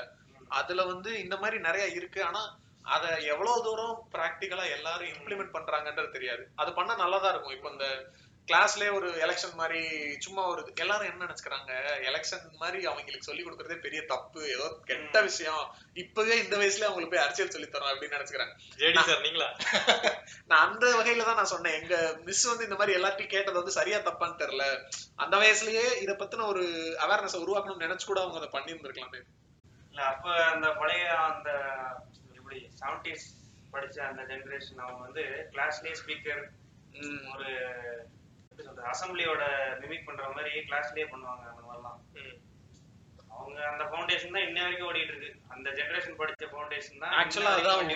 அதுல 0.49 0.83
வந்து 0.83 1.11
இந்த 1.19 1.37
மாதிரி 1.37 1.57
நிறைய 1.59 1.85
இருக்கு. 1.87 2.23
ஆனா 2.23 2.41
அத 2.85 3.05
எவ்வளவு 3.33 3.63
தூரம் 3.63 3.97
பிராக்டிக்கலா 4.13 4.63
எல்லாரும் 4.69 5.07
இம்ப்ளிமெண்ட் 5.07 5.55
பண்றாங்கன்றது 5.57 6.09
தெரியாது. 6.11 6.43
அது 6.55 6.73
பண்ணா 6.73 6.93
நல்லாதான் 6.95 7.33
இருக்கும். 7.33 7.53
இப்போ 7.53 7.69
இந்த 7.69 7.87
கிளாஸ்லயே 8.47 8.93
ஒரு 8.93 9.09
எலெக்ஷன் 9.09 9.53
மாதிரி 9.53 9.81
சும்மா 10.17 10.47
ஒரு 10.47 10.71
எல்லாரும் 10.75 11.09
என்ன 11.11 11.25
நினைச்சுக்கிறாங்க? 11.25 11.71
எலெக்ஷன் 12.01 12.45
மாதிரி 12.57 12.85
அவங்களுக்கு 12.85 13.23
சொல்லி 13.23 13.43
கொடுக்கறதே 13.43 13.79
பெரிய 13.79 14.05
தப்பு. 14.05 14.49
ஏதோ 14.49 14.77
கெட்ட 14.85 15.21
விஷயம். 15.21 15.75
இப்பவே 15.93 16.37
இந்த 16.43 16.57
வயசுல 16.57 16.87
அவங்களுக்கு 16.87 17.15
போய் 17.15 17.25
அரசியல் 17.25 17.49
சொல்லி 17.49 17.67
தரோம் 17.67 17.91
அப்படின்னு 17.91 18.17
நினைச்சுக்கிறாங்க. 18.17 18.55
ஜேடி 18.77 19.01
சார் 19.01 19.21
நீங்களா? 19.21 19.49
நான் 20.47 20.71
அந்த 20.71 20.85
வகையில 20.95 21.23
தான் 21.23 21.35
நான் 21.35 21.45
சொன்னேன். 21.45 21.81
எங்க 21.81 22.13
மிஸ் 22.25 22.43
வந்து 22.43 22.63
இந்த 22.63 22.75
மாதிரி 22.75 23.03
எல்லாத்தையும் 23.03 23.27
கேட்டது 23.27 23.57
வந்து 23.57 23.71
சரியா 23.71 23.97
தப்பான்னு 23.97 24.41
தெரியல. 24.41 24.65
அந்த 25.15 25.37
வயசுலயே 25.37 25.85
இத 26.01 26.13
பத்தின 26.13 26.45
ஒரு 26.45 26.65
அவேர்னஸ் 26.99 27.43
உருவாக்கணும்னு 27.43 27.87
நினைச்சு 27.87 28.05
கூட 28.05 28.21
அவங்க 28.21 28.39
அதை 28.39 28.49
பண்ணியிருந்திருக்கலாமே. 28.59 29.21
இல்ல 29.89 30.03
அப்ப 30.03 30.45
அந்த 30.45 30.69
பழைய 30.71 31.15
அந்த 31.15 31.49
எப்படி 32.35 32.71
செவன்டிஸ் 32.79 33.27
படிச்ச 33.73 33.99
அந்த 33.99 34.21
ஜெனரேஷன் 34.21 34.81
அவங்க 34.81 35.01
வந்து 35.01 35.23
கிளாஸ்லயே 35.51 35.95
ஸ்பீக்கர் 36.05 36.41
ஒரு 37.33 37.49
எப்படி 38.61 38.69
சொல்றது 38.69 38.89
அசம்பிளியோட 38.91 39.43
மிமிக் 39.81 40.05
பண்ற 40.05 40.23
மாதிரி 40.29 40.51
கிளாஸ்லயே 40.61 41.05
பண்ணுவாங்க 41.11 41.43
அந்த 41.51 41.61
மாதிரிலாம். 41.67 41.99
ம். 42.17 42.37
அவங்க 43.35 43.59
அந்த 43.67 43.83
ஃபவுண்டேஷன் 43.83 44.33
தான் 44.33 44.45
இன்ன 44.47 44.59
வரைக்கும் 44.61 44.89
ஓடிட்டு 44.89 45.11
இருக்கு. 45.13 45.29
அந்த 45.49 45.67
ஜெனரேஷன் 45.69 46.17
படிச்ச 46.17 46.43
ஃபவுண்டேஷன் 46.51 46.99
தான் 46.99 47.13
ஆக்சுவலா 47.19 47.53
அதான். 47.53 47.91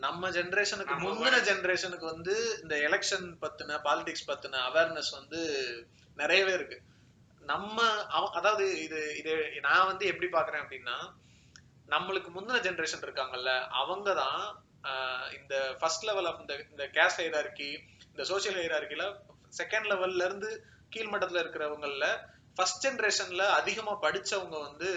நம்ம 0.00 0.30
ஜெனரேஷனுக்கு 0.30 0.94
முந்தின 1.00 1.40
ஜெனரேஷனுக்கு 1.48 2.06
வந்து 2.06 2.34
இந்த 2.62 2.74
எலெக்ஷன் 2.86 3.26
பத்தின 3.42 3.80
பாலிடிக்ஸ் 3.84 4.28
பத்தின 4.28 4.60
அவேர்னஸ் 4.68 5.10
வந்து 5.12 5.40
நிறையவே 6.16 6.52
இருக்கு. 6.52 6.78
நம்ம 7.42 7.76
அவ- 8.10 8.32
அதாவது 8.32 8.64
இது 8.82 9.00
இது 9.16 9.34
நான் 9.60 9.86
வந்து 9.86 10.06
எப்படி 10.06 10.28
பாக்குறேன் 10.32 10.62
அப்படின்னா 10.64 10.96
நம்மளுக்கு 11.88 12.30
முந்தின 12.32 12.60
ஜெனரேஷன் 12.60 13.04
இருக்காங்கல்ல 13.04 13.52
அவங்க 13.78 14.08
தான் 14.14 14.42
இந்த 15.36 15.54
ஃபர்ஸ்ட் 15.78 16.04
லெவல் 16.04 16.26
ஆஃப் 16.26 16.40
இந்த 16.40 16.54
இந்த 16.70 16.84
கேஸ்ட் 16.94 17.22
ஹைரார்கி 17.22 17.70
இந்த 18.10 18.22
சோசியல் 18.24 18.58
ஹைரார்கில 18.58 19.04
செகண்ட் 19.52 19.86
லெவல்ல 19.86 20.24
இருந்து 20.24 20.50
கீழ்மட்டத்துல 20.92 21.42
இருக்கிறவங்கல 21.42 22.06
ஃபர்ஸ்ட் 22.56 22.82
ஜென்ரேஷன்ல 22.84 23.42
அதிகமா 23.58 23.92
படிச்சவங்க 24.02 24.56
வந்து 24.62 24.88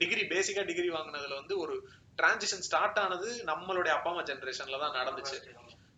டிகிரி 0.00 0.22
பேசிக்கா 0.32 0.62
டிகிரி 0.62 0.88
வாங்குனதுல 0.90 1.34
வந்து 1.34 1.58
ஒரு 1.58 1.74
டிரான்சிஷன் 2.18 2.64
ஸ்டார்ட் 2.66 2.98
ஆனது 2.98 3.28
நம்மளுடைய 3.44 3.92
அப்பா 3.94 4.10
அம்மா 4.10 4.22
ஜென்ரேஷன்ல 4.22 4.78
தான் 4.78 4.96
நடந்துச்சு. 4.96 5.38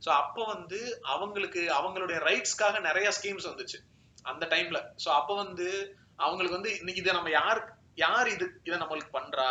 சோ 0.03 0.09
அப்போ 0.15 0.43
வந்து 0.45 0.79
அவங்களுக்கு 1.05 1.63
அவங்களுடைய 1.79 2.19
ரைட்ஸ்க்காக 2.21 2.81
நிறைய 2.81 3.09
ஸ்கீம்ஸ் 3.11 3.49
வந்துச்சு 3.51 3.79
அந்த 4.25 4.47
டைம்ல 4.47 4.79
சோ 5.05 5.09
அப்போ 5.11 5.35
வந்து 5.35 5.67
அவங்களுக்கு 6.19 6.59
வந்து 6.59 6.73
இன்னைக்கு 6.79 7.03
இதை 7.03 7.13
நம்ம 7.13 7.31
யார் 7.31 7.61
யார் 7.97 8.29
இது 8.29 8.47
இதை 8.65 8.77
நம்மளுக்கு 8.79 9.13
பண்றா? 9.13 9.49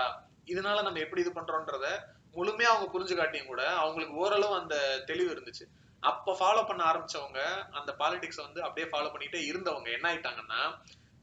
இதனால 0.47 0.81
நம்ம 0.81 0.99
எப்படி 0.99 1.21
இது 1.21 1.31
பண்றோன்றத 1.31 1.87
முழுமையா 2.35 2.69
அவங்க 2.69 2.87
புரிஞ்சு 2.91 3.15
காட்டியும் 3.15 3.47
கூட 3.47 3.61
அவங்களுக்கு 3.75 4.15
ஓரளவு 4.15 4.53
அந்த 4.55 4.75
தெளிவு 5.05 5.29
இருந்துச்சு. 5.35 5.65
அப்ப 6.03 6.35
ஃபாலோ 6.39 6.61
பண்ண 6.67 6.81
ஆரம்பிச்சவங்க 6.91 7.41
அந்த 7.71 7.91
பாலிடிக்ஸ் 8.01 8.43
வந்து 8.45 8.59
அப்படியே 8.61 8.87
ஃபாலோ 8.91 9.11
பண்ணிட்டே 9.13 9.39
இருந்தவங்க 9.51 9.89
என்ன 9.97 10.07
ஆயிட்டாங்கன்னா 10.11 10.61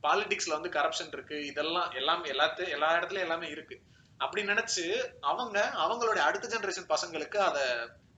பாலிடிக்ஸ்ல 0.04 0.56
வந்து 0.56 0.70
கரப்ஷன் 0.76 1.12
இருக்கு 1.12 1.36
இதெல்லாம் 1.46 1.90
எல்லாமே 1.92 2.30
எல்லாத்தையும் 2.34 2.74
எல்லா 2.76 2.88
இடத்துலயும் 2.96 3.26
எல்லாமே 3.26 3.46
இருக்கு. 3.48 3.76
அப்படி 4.20 4.42
நினைச்சு 4.48 4.84
அவங்க 5.20 5.58
அவங்களுடைய 5.84 6.22
அடுத்த 6.28 6.48
ஜெனரேஷன் 6.54 6.92
பசங்களுக்கு 6.94 7.38
அத 7.48 7.58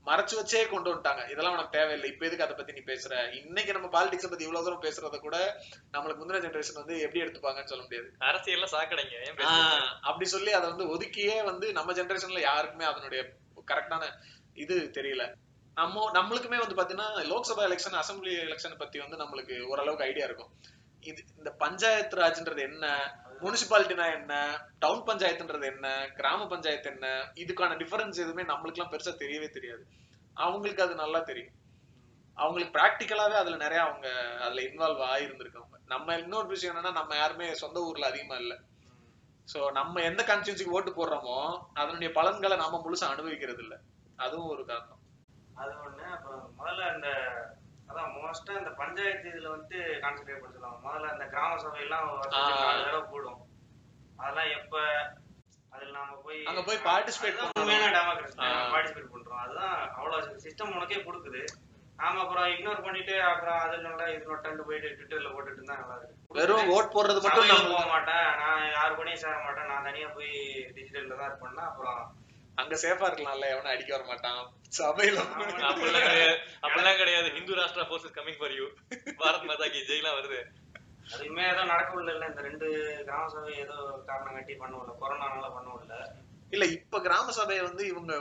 மறைச்சு 0.07 0.35
வச்சே 0.39 0.59
கொண்டு 0.73 0.89
வந்துட்டாங்க. 0.91 1.23
இதெல்லாம் 1.33 1.55
உனக்கு 1.57 1.77
தேவையில்லை 1.77 2.09
இப்ப 2.11 2.27
எதுக்கு 2.27 2.45
அதை 2.47 2.55
பத்தி 2.57 2.75
நீ 2.77 2.83
பேசுற? 2.91 3.13
இன்னைக்கு 3.41 3.73
நம்ம 3.73 3.89
பாலிடிக்ஸ் 3.95 4.31
பத்தி 4.33 4.47
இவ்வளவு 4.47 4.67
தூரம் 4.67 4.85
பேசுறத 4.85 5.19
கூட 5.21 5.39
நம்மளுக்கு 5.95 6.21
முந்தின 6.21 6.43
ஜெனரேஷன் 6.45 6.81
வந்து 6.83 6.97
எப்படி 7.05 7.23
எடுத்துப்பாங்கன்னு 7.25 7.73
சொல்ல 7.73 7.85
முடியாது. 7.87 8.09
அரசியல்ல 8.29 8.69
சாக்கடைங்க 8.75 9.17
அப்படி 10.09 10.29
சொல்லி 10.37 10.53
அதை 10.59 10.67
வந்து 10.73 10.87
ஒதுக்கியே 10.97 11.39
வந்து 11.51 11.69
நம்ம 11.73 11.93
ஜெனரேஷன்ல 11.93 12.43
யாருக்குமே 12.51 12.87
அதனுடைய 12.93 13.23
கரெக்டான 13.73 14.05
இது 14.65 14.77
தெரியல. 14.99 15.25
நம்ம 15.77 16.05
நம்மளுக்குமே 16.15 16.59
வந்து 16.63 16.77
பாத்தீங்கன்னா 16.77 17.09
லோக்சபா 17.31 17.63
எலெக்ஷன் 17.69 17.99
அசம்பிளி 18.03 18.33
எலெக்ஷன் 18.45 18.81
பத்தி 18.83 18.99
வந்து 19.03 19.17
நம்மளுக்கு 19.23 19.57
ஓரளவுக்கு 19.71 20.07
ஐடியா 20.11 20.27
இருக்கும். 20.29 20.53
இது 21.03 21.21
இந்த 21.39 21.51
பஞ்சாயத்து 21.63 22.17
ராஜ்ன்றது 22.23 22.63
என்ன 22.71 22.85
முனிசிபாலிட்டினா 23.43 24.07
என்ன 24.19 24.33
டவுன் 24.85 25.03
பஞ்சாயத்துன்றது 25.09 25.67
என்ன 25.73 25.87
கிராம 26.19 26.47
பஞ்சாயத்து 26.53 26.89
என்ன 26.93 27.07
இதுக்கான 27.43 27.77
டிஃபரன்ஸ் 27.83 28.23
எதுவுமே 28.25 28.45
நம்மளுக்கு 28.53 28.79
எல்லாம் 28.79 28.93
பெருசா 28.95 29.13
தெரியவே 29.23 29.49
தெரியாது. 29.57 29.85
அவங்களுக்கு 30.37 30.85
அது 30.87 30.95
நல்லா 31.03 31.21
தெரியும். 31.31 31.53
அவங்களுக்கு 32.37 32.75
பிராக்டிக்கலாவே 32.79 33.37
அதுல 33.43 33.59
நிறைய 33.65 33.81
அவங்க 33.85 34.07
அதுல 34.45 34.63
இன்வால்வ் 34.69 35.05
ஆயிருந்திருக்காங்க 35.13 35.65
நம்ம 35.95 36.17
இன்னொரு 36.25 36.49
விஷயம் 36.55 36.73
என்னன்னா 36.73 36.93
நம்ம 37.01 37.17
யாருமே 37.17 37.47
சொந்த 37.65 37.79
ஊர்ல 37.89 38.11
அதிகமா 38.11 38.37
இல்ல. 38.45 38.55
சோ 39.49 39.59
நம்ம 39.73 40.01
எந்த 40.11 40.23
கான்ஸ்டியூன்சிக்கு 40.31 40.77
ஓட்டு 40.79 40.93
போடுறோமோ 40.93 41.39
அதனுடைய 41.81 42.11
பலன்களை 42.19 42.57
நாம 42.65 42.81
முழுசா 42.85 43.09
அனுபவிக்கிறது 43.15 43.63
இல்ல 43.67 43.75
அதுவும் 44.17 44.53
ஒரு 44.55 44.63
காரணம். 44.65 44.96
அது 45.57 45.73
ஒண்ணு. 45.85 46.07
அப்புறம் 46.17 46.43
முதல்ல 46.59 46.89
அந்த 46.95 47.09
அதான் 47.91 48.15
மோஸ்டா 48.17 48.55
இந்த 48.61 48.71
பஞ்சாயத்து 48.81 49.27
இதுல 49.33 49.51
வந்து 49.57 49.77
கான்சென்ட்ரேட் 50.05 50.41
பண்ண 50.41 50.55
சொல்லுவாங்க. 50.55 50.81
முதல்ல 50.87 51.13
அந்த 51.15 51.27
கிராம 51.35 51.59
சபை 51.65 51.83
எல்லாம். 51.85 52.09
நாலு 52.35 52.87
தடவை 52.87 53.03
கூடும் 53.13 53.41
அதெல்லாம் 54.21 54.51
எப்ப 54.59 54.75
அதுல 55.75 55.93
நாம 55.99 56.17
போய் 56.25 56.41
அங்க 56.51 56.61
போய் 56.69 56.83
பண்ணணும். 56.85 57.53
உண்மையான 57.61 57.89
டெமோக்ரஸி. 57.97 58.37
பார்ட்டிசிபேட் 58.73 59.13
பண்றோம். 59.15 59.41
அதுதான் 59.45 59.75
அவ்வளவு 59.99 60.43
சிஸ்டம் 60.45 60.75
உனக்கே 60.77 61.01
கொடுக்குது. 61.09 61.43
நாம 62.01 62.21
அப்புறம் 62.23 62.49
இக்னோர் 62.55 62.85
பண்ணிட்டு 62.87 63.15
அப்புறம் 63.29 63.59
அது 63.65 63.77
நல்லா 63.87 64.07
இது 64.15 64.27
நொட்டண்டு 64.31 64.67
போயிட்டு 64.69 64.89
ட்விட்டர்ல 64.97 65.29
போட்டுட்டு 65.35 65.61
இருந்தா 65.61 65.77
நல்லா 65.81 65.95
இருக்கு 65.99 66.37
வெறும் 66.39 66.71
ஓட் 66.75 66.93
போடுறது 66.95 67.21
மட்டும் 67.25 67.51
நம்ம 67.53 67.71
போக 67.75 67.87
மாட்டேன். 67.93 68.27
நான் 68.41 68.65
யாரு 68.77 68.93
கூடயும் 68.99 69.23
சேர 69.25 69.37
மாட்டேன். 69.47 69.71
நான் 69.73 69.87
தனியா 69.89 70.09
போய் 70.17 70.33
டிஜிட்டல்ல 70.77 71.19
தான் 71.21 71.31
இருப்பேன்னா 71.31 71.65
அப்புறம் 71.71 72.01
அங்க 72.59 72.75
சேஃபா 72.83 73.07
இருக்கலாம்ல 73.09 73.49
எவனும் 73.53 73.73
அடிக்க 73.73 73.91
வர 73.95 74.05
மாட்டான். 74.05 74.41
சபையில 74.73 75.19
அப்படிலாம் 75.69 76.07
கிடையாது. 76.07 76.37
அப்படிலாம் 76.65 77.01
கிடையாது. 77.01 77.29
Hindu 77.35 77.59
Rashtra 77.59 77.85
force 77.89 78.15
coming 78.17 78.39
for 78.41 78.55
you 78.59 78.67
Bharat 79.19 79.49
Mata 79.51 79.67
கி 79.67 79.81
ஜெய்லாம் 79.91 80.17
வருது. 80.19 80.41
அதுவுமே 81.13 81.45
ஏதோ 81.51 81.65
நடக்கவில்லை 81.65 82.13
இல்ல 82.15 82.27
இந்த 82.27 82.41
ரெண்டு 82.41 82.69
கிராம 83.05 83.27
சபை 83.35 83.53
ஏதோ 83.65 83.77
காரணம் 84.07 84.37
கட்டி 84.37 84.55
பண்ணவில்ல 84.55 84.95
கொரோனானால 85.03 85.51
பண்ணவில்ல 85.57 85.97
இல்ல 86.53 86.65
இப்ப 86.77 87.01
கிராம 87.01 87.31
சபையை 87.33 87.63
வந்து 87.63 87.85
இவங்க 87.87 88.13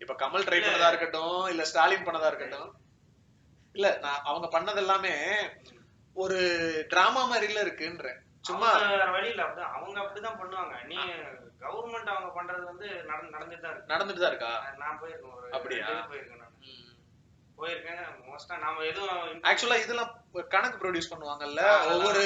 இப்ப 0.00 0.14
கமல் 0.14 0.46
ட்ரை 0.46 0.58
பண்ணதா 0.60 0.90
இருக்கட்டும் 0.90 1.38
இல்ல 1.48 1.62
ஸ்டாலின் 1.64 2.06
பண்ணதா 2.06 2.28
இருக்கட்டும். 2.28 2.68
இல்ல 3.74 3.88
நான் 4.04 4.24
அவங்க 4.24 4.46
பண்ணது 4.48 4.80
எல்லாமே 4.84 5.14
ஒரு 6.16 6.38
டிராமா 6.90 7.22
மாதிரில 7.24 7.64
இருக்குன்றேன். 7.64 8.18
சும்மா 8.48 8.68
அவங்க 8.72 8.94
வேற 8.94 9.10
வழி 9.10 9.28
இல்ல. 9.28 9.42
அப்படிதான் 9.44 9.74
அவங்க 9.76 9.98
அப்படிதான் 10.02 10.40
பண்ணுவாங்க. 10.40 10.74
நீ 10.84 10.98
கவர்மெண்ட் 11.62 12.12
அவங்க 12.14 12.30
பண்றது 12.36 12.64
வந்து 12.64 12.88
நடந்து 13.04 13.34
நடந்துட்டு 13.36 13.64
தான் 13.64 13.72
இருக்கு. 13.72 13.92
நடந்துட்டு 13.94 14.22
தான் 14.22 14.32
இருக்கா 14.32 14.52
நான் 14.76 15.00
போயிருக்கேன். 15.02 15.52
அப்படியா? 15.52 15.88
போயிருக்கேன் 16.10 16.44
போயிருக்கேன். 17.60 18.02
மோஸ்டா 18.28 18.56
நாம 18.64 18.84
எதுவும் 18.90 19.42
ஆக்சுவலா 19.50 19.76
இதெல்லாம் 19.84 20.12
கணக்கு 20.54 20.76
ப்ரொடியூஸ் 20.80 21.10
பண்ணுவாங்கல்ல? 21.12 21.60
அதெல்லாம் 21.68 21.94
ஒவ்வொரு 21.94 22.22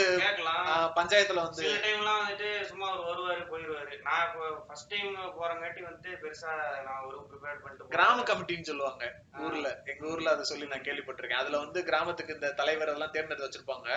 பஞ்சாயத்துல 0.96 1.42
வந்து. 1.46 1.62
சில 1.64 1.76
டைம்லாம் 1.84 2.18
வந்துட்டு 2.22 2.48
சும்மா 2.70 2.86
ஒரு 2.92 3.02
வருவாரு 3.10 3.44
போயிருவாரு. 3.52 3.94
நான் 4.08 4.24
இப்போ 4.26 4.46
ஃபர்ஸ்ட் 4.66 4.90
டைம் 4.92 5.12
போறங்காட்டி 5.38 5.82
வந்துட்டு 5.88 6.10
பெருசா 6.22 6.52
நான் 6.88 7.04
ஒரு 7.08 7.18
ப்ரிப்பேர் 7.28 7.60
பண்ணிட்டு. 7.62 7.92
கிராம 7.94 8.24
கமிட்டின்னு 8.30 8.68
சொல்லுவாங்க. 8.70 9.04
ஊர்ல. 9.46 9.70
எங்க 9.92 10.04
ஊர்ல 10.12 10.34
அதை 10.34 10.44
சொல்லி 10.50 10.68
நான் 10.72 10.86
கேள்விப்பட்டிருக்கேன். 10.88 11.42
அதுல 11.44 11.62
வந்து 11.64 11.82
கிராமத்துக்கு 11.90 12.36
இந்த 12.38 12.50
தலைவர் 12.60 12.92
எல்லாம் 12.94 13.14
தேர்ந்தெடுத்து 13.16 13.48
வச்சிருப்பாங்க. 13.48 13.88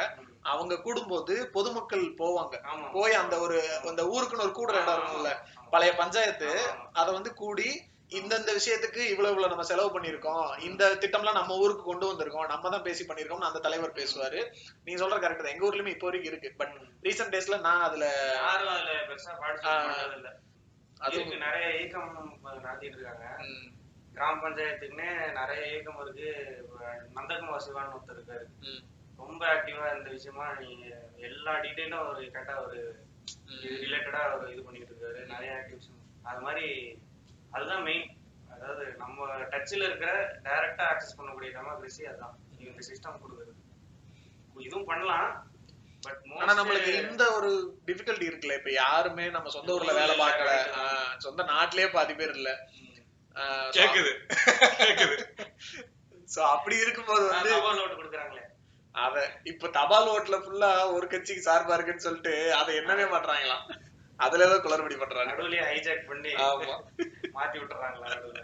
அவங்க 0.53 0.79
கூடும்போது 0.85 1.35
பொதுமக்கள் 1.57 2.05
போவாங்க. 2.21 2.55
போய் 2.97 3.21
அந்த 3.23 3.37
ஒரு 3.47 3.59
அந்த 3.91 4.03
ஊருக்குன்னு 4.13 4.47
ஒரு 4.47 4.55
கூடுற 4.59 4.81
இடம் 4.83 4.97
இருக்கும்ல. 4.97 5.33
பழைய 5.73 5.93
பஞ்சாயத்து. 6.01 6.49
அத 7.01 7.07
வந்து 7.11 7.33
கூடி 7.43 7.69
இந்தந்த 8.09 8.49
விஷயத்துக்கு 8.57 9.01
இவ்வளவு 9.11 9.33
இவ்வளவு 9.33 9.51
நம்ம 9.51 9.63
செலவு 9.69 9.89
பண்ணிருக்கோம் 9.93 10.47
இந்த 10.67 10.83
திட்டம்லாம் 11.03 11.39
நம்ம 11.39 11.55
ஊருக்கு 11.63 11.83
கொண்டு 11.83 12.09
வந்திருக்கோம். 12.09 12.49
நம்ம 12.53 12.69
தான் 12.69 12.85
பேசி 12.87 13.03
பண்ணிருக்கோம் 13.05 13.45
அந்த 13.49 13.59
தலைவர் 13.59 13.97
பேசுவாரு. 13.99 14.39
நீங்க 14.85 14.99
சொல்ற 15.01 15.17
கரெக்ட் 15.23 15.45
தான். 15.45 15.53
எங்க 15.53 15.67
ஊர்லயுமே 15.69 15.93
இப்போ 15.95 16.07
வரைக்கும் 16.09 16.31
இருக்கு. 16.31 16.49
பட் 16.59 16.75
ரீசெண்ட் 17.05 17.33
டேஸ்ல 17.35 17.57
நான் 17.67 17.85
அதுல 17.87 18.05
யாரும் 18.41 18.73
அதுல 18.75 18.91
பெருசா. 19.09 19.33
பார்ட்டிசிபேட் 19.41 20.17
இல்ல 20.17 20.31
இருக்கு 21.13 21.45
நிறைய 21.45 21.65
இயக்கம் 21.77 22.13
நடத்திட்டு 22.65 22.97
இருக்காங்க. 22.97 23.25
கிராம 24.17 24.39
பஞ்சாயத்துக்குன்னே 24.43 25.09
நிறைய 25.39 25.63
இயக்கம் 25.71 26.01
இருக்கு. 26.03 26.29
நந்தகுமார் 27.15 27.65
சிவான்னு 27.65 27.95
ஒருத்தர் 27.95 28.19
இருக்காரு. 28.19 28.45
ரொம்ப 29.23 29.41
ஆக்டிவா 29.55 29.87
இந்த 29.97 30.09
விஷயமா 30.17 30.47
நீங்க 30.61 30.85
எல்லா 31.29 31.55
டீடைலும் 31.65 32.05
ஒரு 32.11 32.23
கரெக்டா 32.35 32.55
ஒரு. 32.67 32.79
ரிலேட்டடா 33.83 34.21
ஒரு 34.35 34.45
இது 34.53 34.63
பண்ணிட்டு 34.63 34.91
இருக்காரு. 34.93 35.19
நிறைய 35.33 35.51
ஆக்டிவிஸ் 35.59 35.91
அது 36.29 36.41
மாதிரி 36.47 36.67
அதுதான் 37.55 37.83
மெயின் 37.83 38.05
அதாவது 38.55 38.83
நம்ம 38.97 39.19
டச்ல 39.51 39.83
இருக்கிற 39.83 40.11
டைரக்டா 40.45 40.83
ஆக்சஸ் 40.91 41.17
பண்ணக்கூடிய 41.17 41.49
டெமோக்ரஸி 41.55 42.03
அதுதான். 42.03 42.35
இந்த 42.63 42.81
சிஸ்டம் 42.87 43.21
கொடுக்குறது. 43.21 43.53
இதுவும் 44.59 44.85
பண்ணலாம் 44.85 45.27
பட் 46.03 46.19
ஆனா 46.39 46.51
நம்மளுக்கு 46.57 46.91
இந்த 47.03 47.23
ஒரு 47.35 47.49
டிஃபிகல்ட்டி 47.87 48.25
இருக்குல்ல. 48.29 48.57
இப்ப 48.57 48.71
யாருமே 48.75 49.25
நம்ம 49.29 49.49
சொந்த 49.49 49.75
ஊர்ல 49.75 49.93
வேலை 49.93 50.15
பார்க்கல. 50.19 50.51
ஆஹ், 50.79 51.13
சொந்த 51.17 51.43
நாட்டிலேயே 51.51 51.89
பாதி 51.89 52.13
பேர் 52.13 52.35
இல்ல. 52.35 52.51
கேக்குது. 53.73 54.11
கேக்குது. 54.81 55.15
so 56.27 56.41
அப்படி 56.51 56.75
இருக்கும்போது 56.77 57.25
வந்து 57.29 57.49
தபால் 57.51 57.79
நோட்டு 57.79 57.95
கொடுக்குறாங்களே. 57.95 58.43
அத 58.95 59.15
இப்ப 59.43 59.69
தபால் 59.69 60.09
ஓட்டுல 60.11 60.37
ஃபுல்லா 60.43 60.69
ஒரு 60.93 61.05
கட்சிக்கு 61.07 61.45
சார்பா 61.47 61.73
இருக்குன்னு 61.73 62.05
சொல்லிட்டு 62.05 62.33
அதை 62.53 62.71
என்னவே 62.77 63.05
மாட்றாங்களாம். 63.11 63.63
அதுல 64.19 64.45
ஏதோ 64.45 64.57
குளறுபடி 64.57 64.95
பண்றாங்க. 64.95 65.31
நடுவுலயே 65.31 65.63
ஹைஜாக் 65.63 66.07
பண்ணி 66.07 66.31
ஆமா. 66.45 66.75
மாத்தி 67.33 67.57
விட்டுறாங்களா 67.59 68.11
நடுவுல? 68.13 68.43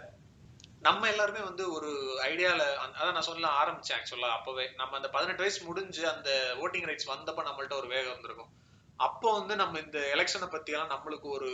நம்ம 0.80 1.08
எல்லாருமே 1.08 1.40
வந்து 1.40 1.72
ஒரு 1.72 1.90
ஐடியால 2.22 2.62
அதான் 2.96 3.12
நான் 3.12 3.28
சொல்ல 3.28 3.48
ஆரம்பிச்சேன் 3.60 3.96
ஆக்சுவலா 3.98 4.30
அப்பவே. 4.30 4.64
நம்ம 4.76 4.96
அந்த 4.96 5.08
பதினெட்டு 5.08 5.42
வயசு 5.42 5.60
முடிஞ்சு 5.64 6.08
அந்த 6.08 6.30
ஓட்டிங் 6.60 6.88
ரைட்ஸ் 6.88 7.12
வந்தப்ப 7.12 7.44
நம்மள்ட்ட 7.44 7.76
ஒரு 7.76 7.88
வேகம் 7.88 8.12
இருந்திருக்கும். 8.12 8.50
அப்போ 8.98 9.38
வந்து 9.38 9.56
நம்ம 9.56 9.78
இந்த 9.78 9.98
எலெக்ஷனை 10.14 10.48
பத்தி 10.48 10.72
எல்லாம் 10.72 10.92
நம்மளுக்கு 10.94 11.28
ஒரு 11.28 11.50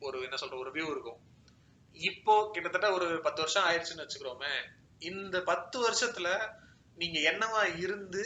ஒரு 0.00 0.22
என்ன 0.22 0.36
சொல்ற 0.36 0.56
ஒரு 0.58 0.70
வியூ 0.70 0.88
இருக்கும். 0.90 1.20
இப்போ 2.02 2.34
கிட்டத்தட்ட 2.52 2.92
ஒரு 2.92 3.20
பத்து 3.20 3.40
வருஷம் 3.42 3.66
ஆயிடுச்சுன்னு 3.68 4.04
வச்சுக்கிறோமே 4.04 4.52
இந்த 5.00 5.36
பத்து 5.42 5.76
வருஷத்துல 5.84 6.28
நீங்க 6.96 7.18
என்னவா 7.30 7.62
இருந்து 7.76 8.22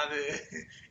அது 0.00 0.18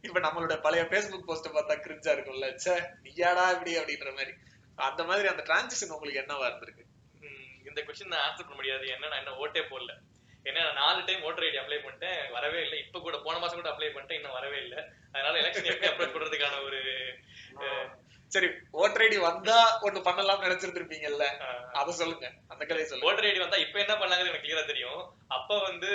இப்ப 0.02 0.20
நம்மளோட 0.20 0.56
பழைய 0.62 0.84
ஃபேஸ்புக் 0.90 1.28
போஸ்ட் 1.30 1.56
பார்த்தா 1.56 1.76
கிரிஞ்சா 1.86 2.12
இருக்கும்ல. 2.16 2.48
ச்சே 2.62 2.76
நீயாடா 3.06 3.46
இப்படி 3.56 3.72
அப்படின்ற 3.80 4.10
மாதிரி. 4.18 4.34
அந்த 4.78 5.02
மாதிரி 5.04 5.28
அந்த 5.28 5.44
டிரான்சிஷன் 5.50 5.94
உங்களுக்கு 5.96 6.22
என்னவா 6.24 6.48
இருந்திருக்கு? 6.50 6.86
இந்த 7.70 7.80
கொஸ்டின் 7.88 8.14
நான் 8.14 8.26
ஆன்சர் 8.28 8.46
பண்ண 8.46 8.58
முடியாது. 8.60 8.86
என்ன 8.96 9.10
நான் 9.12 9.22
என்ன 9.24 9.34
ஓட்டே 9.44 9.62
போடல. 9.72 9.92
ஏன்னா 10.46 10.62
நான் 10.68 10.80
நாலு 10.84 11.00
டைம் 11.08 11.26
ஓட்டர் 11.28 11.46
ஐடி 11.48 11.60
அப்ளை 11.62 11.80
பண்ணிட்டேன். 11.82 12.32
வரவே 12.36 12.60
இல்லை. 12.62 12.78
இப்ப 12.86 13.00
கூட 13.00 13.18
போன 13.26 13.36
மாசம் 13.40 13.60
கூட 13.60 13.70
அப்ளை 13.74 13.90
பண்ணிட்டேன். 13.96 14.20
இன்னும் 14.20 14.38
வரவே 14.38 14.60
இல்லை. 14.66 14.80
அதனால 15.14 15.34
எலெக்ஷன் 15.42 15.70
எப்படி 15.74 15.90
அப்ரோச் 15.92 16.16
பண்றதுக்கான 16.16 16.62
ஒரு 16.68 16.80
சரி 18.32 18.48
ஓட்டர் 18.82 19.04
ஐடி 19.06 19.18
வந்தா 19.20 19.56
ஒண்ணு 19.86 20.00
பண்ணலாம்னு 20.08 20.46
நினைச்சிருந்திருப்பீங்கல்ல. 20.48 21.26
அத 21.80 21.92
சொல்லுங்க. 21.92 22.28
அந்த 22.48 22.62
கதையை 22.66 22.86
சொல்லுங்க. 22.86 23.10
ஓட்டர் 23.10 23.28
ஐடி 23.30 23.40
வந்தா 23.40 23.58
இப்ப 23.66 23.80
என்ன 23.80 23.94
பண்ணாங்கன்னு 23.94 24.32
எனக்கு 24.32 24.46
கிளியரா 24.46 24.64
தெரியும். 24.66 25.02
அப்ப 25.38 25.60
வந்து 25.60 25.90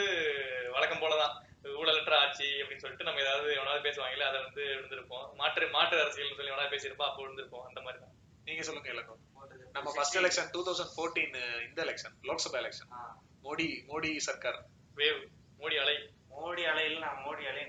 வழக்கம் 0.74 1.02
போலதான். 1.04 1.34
ஊழலற்ற 1.74 2.14
ஆட்சி 2.18 2.48
அப்படின்னு 2.60 2.82
சொல்லிட்டு 2.82 3.04
நம்ம 3.04 3.20
ஏதாவது 3.20 3.48
எவனாவது 3.54 3.86
பேசுவாங்கல்ல 3.88 4.28
அதை 4.28 4.40
வந்து 4.42 4.62
இருந்திருப்போம் 4.74 5.26
மாற்று 5.36 5.68
மாற்று 5.68 6.00
அரசியல் 6.00 6.36
சொல்லி 6.36 6.52
எவனாவது 6.52 6.74
பேசியிருப்போம் 6.74 7.08
அப்போ 7.08 7.24
இருந்திருப்போம் 7.24 7.66
அந்த 7.68 7.80
மாதிரி 7.80 8.00
தான். 8.02 8.14
நீங்க 8.44 8.62
சொல்லுங்க 8.62 8.90
இலக்கம் 8.90 9.22
நம்ம 9.74 9.88
first 9.96 10.18
election 10.18 10.50
two 10.52 10.60
thousand 10.66 10.92
fourteen 10.94 11.34
இந்த 11.66 11.78
எலெக்ஷன் 11.86 12.14
லோக்சபா 12.28 12.58
எலெக்ஷன். 12.62 12.90
மோடி 13.44 13.66
மோடி 13.88 14.10
சர்க்கார். 14.26 14.60
வேவ். 14.96 15.20
மோடி 15.60 15.76
அலை. 15.82 15.96
மோடி 16.36 16.62
அலையில் 16.70 16.98
நான் 16.98 17.20
மோடி 17.26 17.44
அலை 17.50 17.62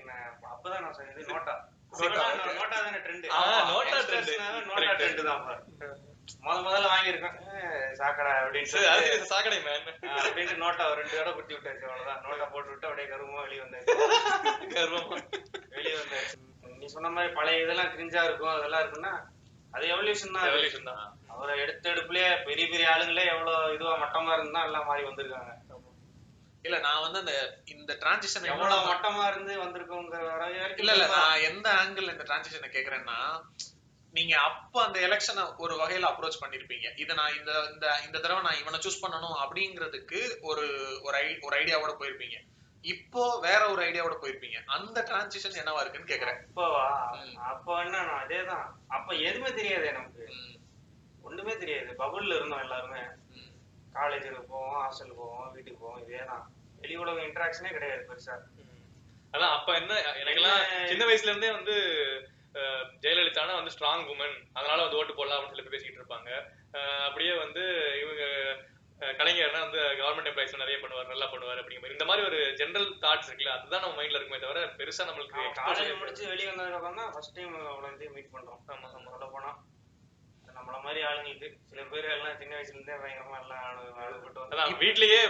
அப்பதான் 0.52 0.82
நான் 0.84 0.96
சொன்னது 0.98 1.28
நோட்டா. 1.30 1.54
நோட்டா, 1.92 2.24
தானே 2.74 2.98
ட்ரெண்ட் 3.04 3.26
நோட்டா. 3.28 3.58
நோட்டா. 3.70 3.98
ட்ரெண்ட் 4.98 5.22
தான். 5.28 5.44
முத 6.44 6.56
முதல்ல 6.66 6.88
வாங்கியிருக்கேன். 6.92 7.36
சாக்கடை 7.98 8.32
அப்படின்னு 8.38 9.26
சாக்கடை 9.30 9.58
மேன் 9.66 9.86
நோட்டா 10.62 10.84
ரெண்டு 10.98 11.14
தடவை 11.14 11.32
குத்தி 11.34 11.54
விட்டாச்சு 11.54 11.86
அவ்வளவுதான். 11.86 12.20
நோட்டா 12.24 12.46
போட்டு 12.52 12.70
விட்டு 12.72 12.88
அப்படியே 12.88 13.08
கருமா 13.12 13.42
வெளியே 13.46 13.62
வந்தாச்சு. 13.64 13.94
கர்வமா 14.74 15.16
வெளியே 15.74 15.94
வந்தாச்சு. 15.98 16.36
நீ 16.80 16.88
சொன்ன 16.94 17.10
மாதிரி 17.10 17.30
பழைய 17.34 17.64
இதெல்லாம் 17.64 17.92
கிரிஞ்சா 17.94 18.22
இருக்கும் 18.24 18.54
அதெல்லாம் 18.54 18.82
இருக்குன்னா 18.84 19.14
அது 19.74 19.86
எவல்யூஷன் 19.94 20.34
தான். 20.34 20.42
அது. 20.42 20.50
ரெவல்யூஷன் 20.50 20.90
தான். 20.90 21.02
அவரை 21.32 21.54
எடுத்த 21.64 21.84
எடுப்புலயே 21.92 22.28
பெரிய 22.46 22.66
பெரிய 22.68 22.86
ஆளுங்களே 22.92 23.24
எவ்வளவு 23.32 23.74
இதுவா 23.74 23.94
மட்டமா 24.04 24.32
இருந்தா 24.38 24.62
எல்லாம் 24.68 24.88
மாறி 24.90 25.02
வந்திருக்காங்க. 25.08 25.54
இல்ல 26.64 26.76
நான் 26.84 27.02
வந்து 27.02 27.20
அந்த 27.20 27.34
இந்த 27.74 27.92
டிரான்சிஷன் 28.00 28.48
எவ்வளவு 28.52 28.88
மட்டமா 28.88 29.24
இருந்து 29.30 29.52
வந்திருக்கோங்கிற 29.62 30.22
வரைக்கும் 30.30 30.80
இல்ல 30.82 30.94
இல்ல 30.96 31.06
நான் 31.14 31.44
எந்த 31.48 31.68
ஆங்கிள் 31.80 32.12
இந்த 32.12 32.24
டிரான்சிஷனை 32.24 32.68
கேக்குறேன்னா 32.70 33.18
நீங்க 34.12 34.38
அப்ப 34.38 34.84
அந்த 34.84 35.00
எலெக்ஷனை 35.00 35.56
ஒரு 35.56 35.74
வகையில 35.74 36.04
அப்ரோச் 36.04 36.40
பண்ணிருப்பீங்க. 36.40 36.98
இத 36.98 37.14
நான் 37.14 37.36
இந்த 37.38 37.52
இந்த 37.72 38.00
இந்த 38.06 38.18
தடவை 38.18 38.42
நான் 38.42 38.60
இவனை 38.60 38.80
சூஸ் 38.80 39.04
பண்ணணும் 39.04 39.36
அப்படிங்கிறதுக்கு 39.44 40.40
ஒரு 40.40 40.98
ஒரு 41.02 41.16
ஐ 41.16 41.38
ஒரு 41.40 41.60
ஐடியாவோட 41.60 42.02
போயிருப்பீங்க. 42.02 42.36
இப்போ 42.82 43.38
வேற 43.40 43.70
ஒரு 43.70 43.82
ஐடியாவோட 43.82 44.24
போயிருப்பீங்க. 44.24 44.64
அந்த 44.66 45.02
டிரான்சிஷன் 45.02 45.58
என்னவா 45.62 45.80
இருக்குன்னு 45.80 46.14
கேக்குறேன். 46.14 46.38
அப்பவா? 46.56 47.16
ம். 47.24 47.36
அப்ப 47.36 47.82
என்ன 47.82 47.98
அதேதான். 47.98 48.66
அப்ப 48.88 49.14
எதுவுமே 49.14 49.54
தெரியாது 49.54 49.92
நமக்கு. 49.92 50.28
ஒண்ணுமே 51.22 51.56
தெரியாது. 51.56 51.94
பபுள்ல 51.98 52.36
இருந்தோம் 52.36 52.60
எல்லாருமே. 52.60 53.00
காலேஜுக்கு 53.94 54.42
போவோம் 54.42 54.82
ஹாஸ்டல் 54.82 55.14
போவோம் 55.16 55.52
வீட்டுக்கு 55.52 55.80
போவோம். 55.80 56.08
இதேதான். 56.08 56.44
வெளி 56.80 56.96
உலக 56.96 57.20
இன்டராக்ஷனே 57.20 57.70
கிடையாது 57.70 58.06
பெருசா. 58.08 58.38
அதான் 59.32 59.52
அப்ப 59.52 59.74
என்ன 59.74 59.94
எனக்கெல்லாம் 59.94 60.86
சின்ன 60.86 61.04
வயசுல 61.04 61.28
இருந்தே 61.28 61.50
வந்து 61.50 61.74
ஜெயலலிதானா 63.02 63.54
வந்து 63.54 63.74
ஸ்ட்ராங் 63.74 64.08
உமன் 64.12 64.36
அதனால 64.54 64.78
வந்து 64.82 64.98
ஓட்டு 65.00 65.14
போடலாம் 65.14 65.38
அப்படின்னு 65.38 65.58
சொல்லி 65.58 65.74
பேசிக்கிட்டு 65.74 66.02
இருப்பாங்க. 66.02 66.30
அப்படியே 67.06 67.34
வந்து 67.36 67.62
இவங்க 68.02 68.24
கலைஞர்னா 69.18 69.60
வந்து 69.64 69.80
கவர்மெண்ட் 69.98 70.28
எம்ப்ளாய்ஸ் 70.30 70.62
நிறைய 70.62 70.76
பண்ணுவார் 70.82 71.12
நல்லா 71.12 71.26
பண்ணுவார் 71.32 71.60
அப்படிங்கிற 71.60 71.82
மாதிரி. 71.82 71.96
இந்த 71.96 72.06
மாதிரி 72.06 72.22
ஒரு 72.26 72.38
ஜெனரல் 72.60 72.88
தாட்ஸ் 73.04 73.28
இருக்குல்ல 73.28 73.54
அதுதான் 73.56 73.82
நம்ம 73.82 73.96
மைண்ட்ல 73.98 74.18
இருக்குமே 74.18 74.40
தவிர 74.44 74.62
பெருசா 74.78 75.08
நம்மளுக்கு 75.08 75.42
காலேஜ். 75.58 75.92
முடிச்சு 76.00 76.24
வெளியே 76.32 76.48
வந்ததுக்கு 76.50 76.78
அப்புறம் 76.78 77.00
தான் 77.02 77.12
ஃபர்ஸ்ட் 77.14 77.36
டைம் 77.36 77.54
அவ்வளவு 77.66 78.14
மீட் 78.16 78.32
பண்றோம். 78.34 78.60
ஆமா 78.68 78.88
ஆமா. 78.88 79.10
சொல்ல 79.12 79.28
போனா 79.34 79.52
நம்மள 80.48 80.78
மாதிரி 80.84 81.00
ஆளுங்களுக்கு 81.08 81.48
சில 81.70 81.82
பேர் 81.92 82.08
எல்லாம் 82.14 82.38
சின்ன 82.40 82.54
வயசுல 82.56 82.76
இருந்தே 82.76 82.96
பயங்கரமா 83.02 83.36
எல்லாம் 83.42 83.66
வந்து 84.08 84.46
அதான் 84.52 84.80
வீட்லயே 84.82 85.20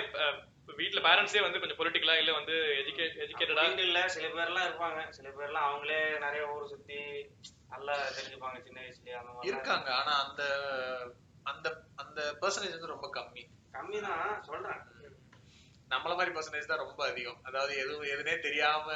வீட்ல 0.79 1.01
பேரண்ட்ஸே 1.07 1.41
வந்து 1.45 1.61
கொஞ்சம் 1.61 1.79
பொலிட்டிக்கலா 1.79 2.17
இல்ல 2.21 2.33
வந்து 2.33 2.55
எஜுகேட் 2.81 3.17
எஜுகேட்டடா 3.25 3.65
இல்ல 3.87 4.01
சில 4.09 4.27
பேர்லாம் 4.37 4.67
இருப்பாங்க. 4.69 5.01
சில 5.11 5.29
பேர்லாம் 5.39 5.69
அவங்களே 5.69 6.01
நிறைய 6.19 6.43
ஊர் 6.55 6.71
சுத்தி 6.73 6.99
நல்லா 7.69 7.95
தெரிஞ்சுப்பாங்க 8.17 8.59
சின்ன 8.67 8.79
வயசுலயே 8.81 9.17
அந்த 9.21 9.33
மாதிரி 9.33 9.51
இருக்காங்க. 9.53 9.89
ஆனா 10.01 10.13
அந்த 10.25 10.43
அந்த 11.45 11.67
அந்த 11.97 12.21
பெர்சன்டேஜ் 12.43 12.77
வந்து 12.77 12.95
ரொம்ப 12.95 13.09
கம்மி. 13.19 13.43
கம்மி 13.75 13.99
தான் 14.01 14.23
சொல்றேன். 14.43 14.81
நம்மள 15.91 16.15
மாதிரி 16.17 16.35
பெர்சன்டேஜ் 16.37 16.71
தான் 16.73 16.85
ரொம்ப 16.85 17.01
அதிகம். 17.07 17.41
அதாவது 17.43 17.73
எதுவும் 17.77 18.11
எதுனே 18.15 18.35
தெரியாம 18.39 18.87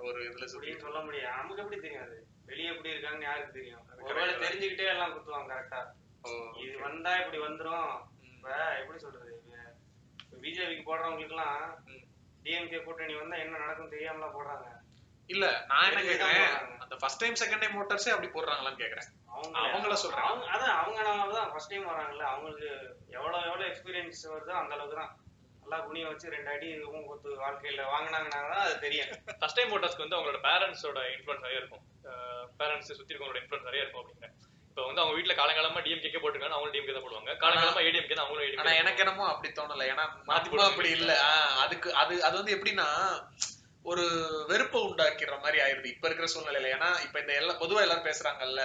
ஒரு 0.00 0.18
இதுல 0.28 0.46
அப்படின்னு 0.48 0.84
சொல்ல 0.86 1.00
முடியாது. 1.00 1.36
நமக்கு 1.36 1.62
எப்படி 1.62 1.80
தெரியாது 1.80 2.16
வெளியே 2.46 2.70
எப்படி 2.70 2.92
இருக்காங்கன்னு 2.94 3.28
யாருக்கு 3.28 3.56
தெரியும்? 3.58 3.84
ஒருவேளை. 4.06 4.34
தெரிஞ்சுக்கிட்டே 4.44 4.92
எல்லாம் 4.94 5.14
குத்துவாங்க 5.14 5.52
கரெக்டா 5.52 5.80
இது 6.62 6.74
வந்தா 6.78 7.12
இப்படி 7.20 7.38
வந்துரும். 7.38 7.92
இப்ப 8.30 8.48
எப்படி 8.80 8.98
சொல்றது? 8.98 9.34
பிஜேபிக்கு 10.48 10.84
போடுறவங்களுக்கு 10.84 11.34
எல்லாம். 11.34 11.62
டிஎம்கே 12.44 12.78
கூட்டணி 12.82 13.14
வந்தா 13.14 13.36
என்ன 13.36 13.58
நடக்கும் 13.58 13.94
தெரியாமலாம் 13.94 14.36
போடுறாங்க 14.36 14.66
இல்ல 15.30 15.46
நான் 15.70 15.86
என்ன 15.88 16.00
கேக்குறேன். 16.02 16.52
அந்த 16.82 16.94
ஃபர்ஸ்ட் 17.00 17.22
டைம் 17.22 17.38
செகண்ட் 17.40 17.62
டைம் 17.62 17.74
மோட்டர்ஸே 17.76 18.12
அப்படி 18.12 18.28
போடுறாங்களான்னு 18.30 18.80
கேக்குறேன் 18.82 19.08
அவங்க 19.32 19.56
அவங்கள 19.64 19.94
சொல்றேன். 20.02 20.26
அவங்க 20.26 20.44
அதான் 20.54 20.76
அவங்க 20.78 21.00
நம்ம 21.08 21.34
தான் 21.34 21.50
ஃபர்ஸ்ட் 21.50 21.72
டைம் 21.72 21.88
வராங்கல்ல 21.90 22.24
அவங்களுக்கு 22.30 22.68
எவ்வளவு 23.16 23.44
எவ்வளவு 23.48 23.68
எக்ஸ்பீரியன்ஸ் 23.70 24.22
வருதோ 24.30 24.54
அந்த 24.60 24.74
அளவுக்கு 24.76 24.96
தான் 24.96 25.12
நல்லா 25.62 25.78
குனிய 25.84 26.06
வச்சு 26.10 26.32
ரெண்டு 26.34 26.50
அடி 26.54 26.68
கொடுத்து 27.08 27.30
வாழ்க்கையில 27.42 27.82
வாங்கினாங்கன்னா 27.92 28.40
தான் 28.48 28.64
அது 28.64 28.76
தெரியும் 28.86 29.10
ஃபர்ஸ்ட் 29.40 29.58
டைம் 29.58 29.74
ஓட்டர்ஸ்க்கு 29.76 30.04
வந்து 30.04 30.18
அவங்களோட 30.18 30.40
பேரண்ட்ஸோட 30.48 31.02
இன்ஃபுளுன்ஸ் 31.14 31.44
நிறைய 31.46 31.62
இருக்கும் 31.62 31.84
பேரண்ட்ஸ் 32.60 32.92
சுத்தி 32.92 33.12
இருக்கவங்களோட 33.12 33.42
இன்ஃபுளுன்ஸ் 33.42 33.68
நிறைய 33.70 33.84
இருக்கும் 33.84 34.02
அப்படிங்க 34.04 34.28
இப்போ 34.78 34.88
வந்து 34.88 35.02
அவங்க 35.02 35.14
வீட்ல 35.16 35.34
காலங்காலமா 35.38 35.80
டிஎம்கே 35.84 36.18
போட்டுருக்காங்க 36.22 36.56
அவங்களும் 36.56 36.74
டிஎம்கே 36.74 36.92
தான் 36.96 37.04
போடுவாங்க. 37.06 37.30
காலங்காலமா 37.40 37.80
ஏடிஎம்கே 37.86 38.14
தான் 38.14 38.24
அவங்களும் 38.24 38.60
ஆனா 38.62 38.72
எனக்கு 38.82 39.02
என்னமோ 39.04 39.24
அப்படி 39.26 39.48
தோணல. 39.50 39.86
ஏன்னா 39.92 40.04
மாத்தி. 40.28 40.60
அப்படி 40.66 40.90
இல்ல. 40.98 41.12
அதுக்கு 41.62 41.88
அது 41.94 42.12
அது 42.22 42.34
வந்து 42.40 42.54
எப்படின்னா 42.56 42.86
ஒரு 43.84 44.04
வெறுப்பை 44.48 44.80
உண்டாக்கிற 44.88 45.34
மாதிரி 45.42 45.58
ஆயிருது. 45.64 45.90
இப்ப 45.94 46.06
இருக்கிற 46.08 46.28
சூழ்நிலையில. 46.34 46.70
ஏன்னா 46.76 46.90
இப்ப 47.06 47.18
இந்த 47.20 47.34
எல்லாம் 47.40 47.60
பொதுவா 47.60 47.82
எல்லாரும் 47.86 48.08
பேசுறாங்கல்ல 48.08 48.62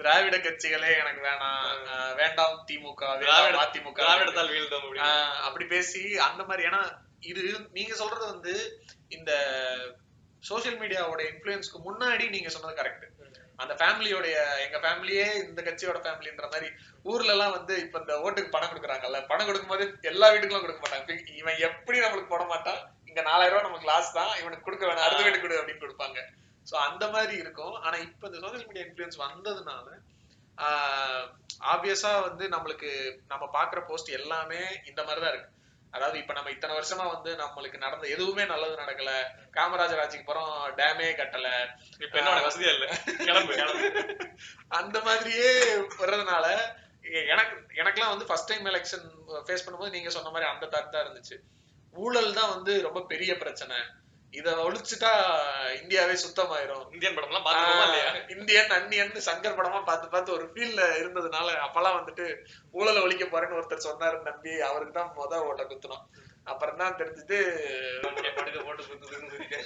திராவிட 0.00 0.36
கட்சிகளே 0.38 0.92
எனக்கு 0.96 1.22
வேணாம். 1.26 1.80
வேண்டாம் 2.20 2.60
திமுக 2.68 3.12
திராவிட 3.22 3.58
அதிமுக. 3.64 3.98
திராவிடத்தால் 4.02 4.52
அப்படி 5.46 5.66
பேசி 5.66 6.02
அந்த 6.28 6.44
மாதிரி 6.44 6.68
ஏன்னா 6.68 6.82
இது 7.24 7.44
நீங்க 7.72 7.94
சொல்றது 7.94 8.26
வந்து 8.26 8.54
இந்த 9.10 9.32
சோஷியல் 10.42 10.80
மீடியாவோட 10.82 11.22
இன்ஃப்ளூயன்ஸ்க்கு 11.30 11.80
முன்னாடி 11.88 12.26
நீங்க 12.28 12.50
சொன்னது 12.50 12.80
கரெக்ட் 12.82 13.12
அந்த 13.62 13.74
ஃபேமிலியோடைய 13.80 14.36
எங்க 14.64 14.78
ஃபேமிலியே 14.84 15.26
இந்த 15.48 15.60
கட்சியோட 15.66 15.98
ஃபேமிலின்ற 16.04 16.46
மாதிரி 16.54 16.68
ஊர்ல 17.10 17.32
எல்லாம் 17.34 17.54
வந்து 17.56 17.74
இப்ப 17.84 17.98
இந்த 18.02 18.14
ஓட்டுக்கு 18.24 18.54
பணம் 18.54 18.70
கொடுக்குறாங்கல்ல 18.70 19.18
பணம் 19.26 19.48
கொடுக்கும்போது 19.48 19.84
எல்லா 20.10 20.26
வீட்டுக்கும் 20.32 20.64
கொடுக்க 20.64 20.80
மாட்டாங்க. 20.82 21.16
இவன் 21.40 21.62
எப்படி 21.68 21.98
நம்மளுக்கு 22.00 22.32
போட 22.34 22.44
மாட்டான்? 22.44 22.80
இங்க 23.04 23.20
நாலாயிரம் 23.30 23.56
ரூபாய் 23.56 23.68
நமக்கு 23.68 23.90
லாஸ் 23.92 24.12
தான். 24.12 24.32
இவனுக்கு 24.40 24.66
கொடுக்க 24.66 24.84
வேணாம். 24.86 25.06
அடுத்த 25.06 25.22
வீட்டுக்கு 25.22 25.46
கொடு 25.46 25.60
அப்படின்னு 25.60 25.84
கொடுப்பாங்க. 25.84 26.20
சோ 26.70 26.74
அந்த 26.88 27.04
மாதிரி 27.08 27.34
இருக்கும். 27.44 27.74
ஆனா 27.82 27.96
இப்ப 28.06 28.28
இந்த 28.28 28.38
சோஷியல் 28.44 28.66
மீடியா 28.66 28.86
இன்ஃபுளுன்ஸ் 28.86 29.22
வந்ததுனால 29.26 29.88
ஆப்வியஸா 31.72 32.10
வந்து 32.28 32.44
நம்மளுக்கு 32.48 32.90
நம்ம 33.28 33.44
பாக்குற 33.56 33.80
போஸ்ட் 33.86 34.10
எல்லாமே 34.18 34.60
இந்த 34.90 35.00
மாதிரிதான் 35.04 35.32
இருக்கு. 35.34 35.52
அதாவது 35.90 36.16
இப்ப 36.18 36.32
நம்ம 36.32 36.50
இத்தனை 36.50 36.76
வருஷமா 36.76 37.04
வந்து 37.12 37.30
நம்மளுக்கு 37.34 37.78
நடந்த 37.78 38.06
எதுவுமே 38.08 38.44
நல்லது 38.44 38.74
நடக்கல. 38.76 39.10
காமராஜர் 39.52 40.00
ஆட்சிக்கு 40.00 40.24
அப்புறம் 40.24 40.50
டேமே 40.76 41.08
கட்டல. 41.20 41.48
இப்ப 41.98 42.18
என்ன 42.18 42.34
வசதியா 42.48 42.72
இல்ல. 42.76 42.86
கிளம்பு 43.24 43.54
அந்த 44.68 45.00
மாதிரியே 45.00 45.50
வர்றதுனால 45.98 46.46
எனக்கு 47.26 47.56
எனக்கெல்லாம் 47.74 48.14
வந்து 48.14 48.24
ஃபர்ஸ்ட் 48.24 48.50
டைம் 48.52 48.64
எலெக்ஷன் 48.64 49.06
ஃபேஸ் 49.46 49.64
பண்ணும்போது 49.66 49.90
நீங்க 49.90 50.10
சொன்ன 50.10 50.30
மாதிரி 50.30 50.50
அந்த 50.50 50.66
தாட் 50.66 50.94
தான் 50.94 51.04
இருந்துச்சு. 51.06 51.36
ஊழல் 51.94 52.34
தான் 52.34 52.52
வந்து 52.54 52.72
ரொம்ப 52.82 53.00
பெரிய 53.02 53.32
பிரச்சனை. 53.36 53.76
இத 54.32 54.50
ஒழிச்சுட்டா 54.64 55.10
இந்தியாவே 55.80 56.14
சுத்தமாயிரும். 56.22 56.84
இந்தியன் 56.92 57.14
படம் 57.14 57.30
எல்லாம் 57.30 57.46
பாத்துக்கோமா 57.46 57.86
இந்தியன் 58.34 58.74
அந்நியன் 58.78 59.26
சங்கர் 59.28 59.58
படமா 59.58 59.80
பார்த்து 59.84 60.06
பார்த்து 60.08 60.36
ஒரு 60.36 60.46
ஃபீல்ல 60.52 60.82
இருந்ததுனால 61.00 61.54
அப்பெல்லாம் 61.66 61.98
வந்துட்டு 61.98 62.26
ஊழலை 62.72 63.02
ஒழிக்க 63.02 63.26
போறேன்னு 63.26 63.58
ஒருத்தர் 63.58 63.86
சொன்னாரு 63.88 64.18
நம்பி 64.22 64.54
அவருக்கு 64.68 64.94
தான் 64.98 65.14
முத 65.16 65.42
ஓட்ட 65.48 65.64
குத்துனோம். 65.64 66.04
அப்புறம் 66.44 66.76
தான் 66.76 66.98
தெரிஞ்சது 66.98 67.38
படுக்க 68.36 68.58
போட்டு 68.60 68.82
குத்து 68.82 69.06
குத்து 69.06 69.26
குத்திட்டு 69.26 69.60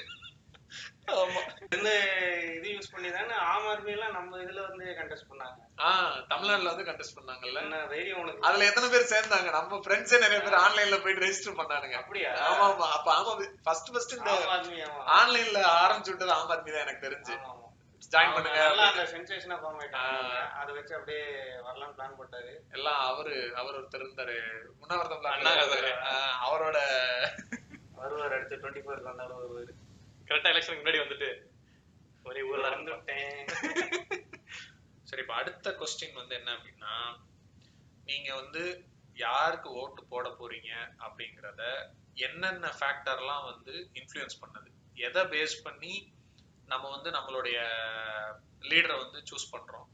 ஆமா. 1.19 1.41
இந்த 1.77 1.91
இது 2.55 2.69
யூஸ் 2.71 2.91
பண்ணி 2.93 3.11
தானே 3.11 3.35
ஆம் 3.35 3.67
ஆத்மி 3.67 3.91
எல்லாம் 3.91 4.13
நம்ம 4.13 4.39
இதுல 4.39 4.69
வந்து 4.69 4.85
கண்டெஸ்ட் 4.85 5.29
பண்ணாங்க. 5.31 5.57
ஆஹ் 5.79 6.27
தமிழ்நாட்டுல 6.27 6.73
வந்து 6.75 6.93
கண்டெஸ்ட் 6.93 7.19
பண்ணாங்கல்ல? 7.19 7.61
என்ன 7.61 7.87
தைரியம் 7.87 8.19
உனக்கு? 8.19 8.43
அதுல 8.43 8.65
எத்தனை 8.65 8.89
பேர் 8.89 9.11
சேர்ந்தாங்க? 9.13 9.51
நம்ம 9.51 9.77
ஃப்ரெண்ட்ஸே 9.77 10.19
நிறைய 10.19 10.41
பேர் 10.41 10.61
ஆன்லைன்ல 10.61 11.03
போயிட்டு 11.03 11.27
ரெஜிஸ்டர் 11.27 11.59
பண்ணானுங்க. 11.61 11.93
அப்படியா? 11.93 12.33
ஆமா 12.33 12.67
ஆமா. 12.71 12.89
அப்ப 12.99 13.15
ஆமா 13.19 13.47
ஃபர்ஸ்ட் 13.63 13.93
ஃபர்ஸ்ட் 13.93 14.17
இந்த 14.17 14.31
ஆன்லைன்ல 15.19 15.63
ஆரம்பிச்சு 15.85 16.09
விட்டது 16.09 16.33
ஆம் 16.33 16.51
ஆத்மி 16.51 16.73
தான் 16.73 16.87
எனக்கு 16.87 17.09
தெரிஞ்சு. 17.09 17.37
ஜாயின் 18.13 18.33
பண்ணுங்க. 18.33 18.61
அந்த 18.65 19.03
சென்சேஷனா 19.03 19.57
ஃபார்ம் 19.57 19.81
ஆயிட்டாங்க. 19.81 20.39
அதை 20.55 20.75
வச்சு 20.75 20.95
அப்படியே 20.95 21.25
வரலாம்னு 21.67 21.97
பிளான் 21.99 22.17
போட்டாரு. 22.21 22.53
எல்லாம் 22.73 23.01
அவரு 23.01 23.53
அவர் 23.57 23.75
ஒருத்தர் 23.75 24.05
இருந்தாரு. 24.07 24.37
உண்ணாவிரதம் 24.81 25.23
அவரோட 26.47 26.79
வருவார் 27.95 28.33
அடுத்து 28.33 28.57
டுவெண்ட்டி 28.57 28.83
ஃபோர்ல 28.85 29.01
இருந்தாலும் 29.01 29.39
வருவாரு. 29.41 29.73
கரெக்டா 30.31 30.51
எலெக்ஷனுக்கு 30.51 30.83
முன்னாடி 30.83 30.99
வந்துட்டு 30.99 31.29
ஒரே 32.23 32.43
ஊர்ல 32.43 32.69
இருந்துட்டேன். 32.71 33.47
சரி 35.03 35.23
இப்ப 35.23 35.35
அடுத்த 35.35 35.71
கொஸ்டின் 35.71 36.13
வந்து 36.13 36.35
என்ன 36.35 36.51
அப்படின்னா 36.53 36.93
நீங்க 38.05 38.35
வந்து 38.35 38.85
யாருக்கு 39.15 39.71
ஓட்டு 39.71 40.05
போட 40.05 40.29
போறீங்க 40.29 40.71
அப்படிங்கறத 40.99 41.63
என்னென்ன 42.15 42.73
ஃபேக்டர்லாம் 42.81 43.45
வந்து 43.45 43.91
இன்ஃப்ளூயன்ஸ் 43.95 44.39
பண்ணுது? 44.41 44.71
எதை 44.95 45.23
பேஸ் 45.23 45.57
பண்ணி 45.63 46.13
நம்ம 46.67 46.91
வந்து 46.91 47.11
நம்மளுடைய 47.11 47.59
லீடரை 48.61 48.97
வந்து 48.99 49.19
சூஸ் 49.21 49.51
பண்றோம்? 49.53 49.89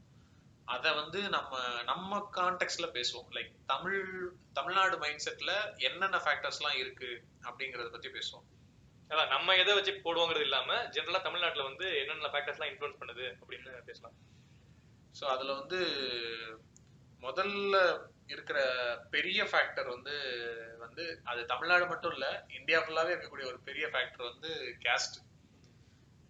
அதை 0.65 0.93
வந்து 0.93 1.29
நம்ம 1.29 1.83
நம்ம 1.83 2.29
கான்டெக்ட்ல 2.35 2.87
பேசுவோம். 2.93 3.31
லைக் 3.31 3.51
தமிழ் 3.65 4.31
தமிழ்நாடு 4.53 4.97
மைண்ட் 4.97 5.25
செட்ல 5.25 5.77
என்னென்ன 5.77 6.17
ஃபேக்டர்ஸ்லாம் 6.17 6.77
இருக்கு 6.77 7.23
அப்படிங்கறத 7.41 7.91
பத்தி 7.91 8.09
பேசுவோம். 8.09 8.47
அதான் 9.09 9.31
நம்ம 9.33 9.55
எதை 9.61 9.73
வச்சு 9.75 9.91
போடுவோங்கிறது 10.05 10.47
இல்லாம 10.47 10.75
ஜென்ரலா 10.95 11.21
தமிழ்நாட்டுல 11.27 11.67
வந்து 11.69 11.87
என்னென்ன 12.01 12.31
ஃபேக்டர்ஸ் 12.33 12.57
எல்லாம் 12.57 12.71
இன்ஃபுளுன்ஸ் 12.71 13.01
பண்ணுது 13.01 13.25
அப்படின்னு 13.41 13.85
பேசலாம். 13.89 14.15
ஸோ 15.19 15.25
அதுல 15.33 15.53
வந்து 15.53 15.79
முதல்ல 17.21 17.75
இருக்கிற 18.27 18.59
பெரிய 19.09 19.39
ஃபேக்டர் 19.43 19.87
வந்து 19.93 20.15
வந்து 20.79 21.03
அது 21.23 21.41
தமிழ்நாடு 21.45 21.85
மட்டும் 21.87 22.13
இல்ல 22.13 22.27
இந்தியா 22.49 22.79
ஃபுல்லாவே 22.81 23.13
இருக்கக்கூடிய 23.13 23.47
ஒரு 23.51 23.59
பெரிய 23.59 23.85
ஃபேக்டர் 23.87 24.29
வந்து 24.31 24.49
கேஸ்ட் 24.85 25.17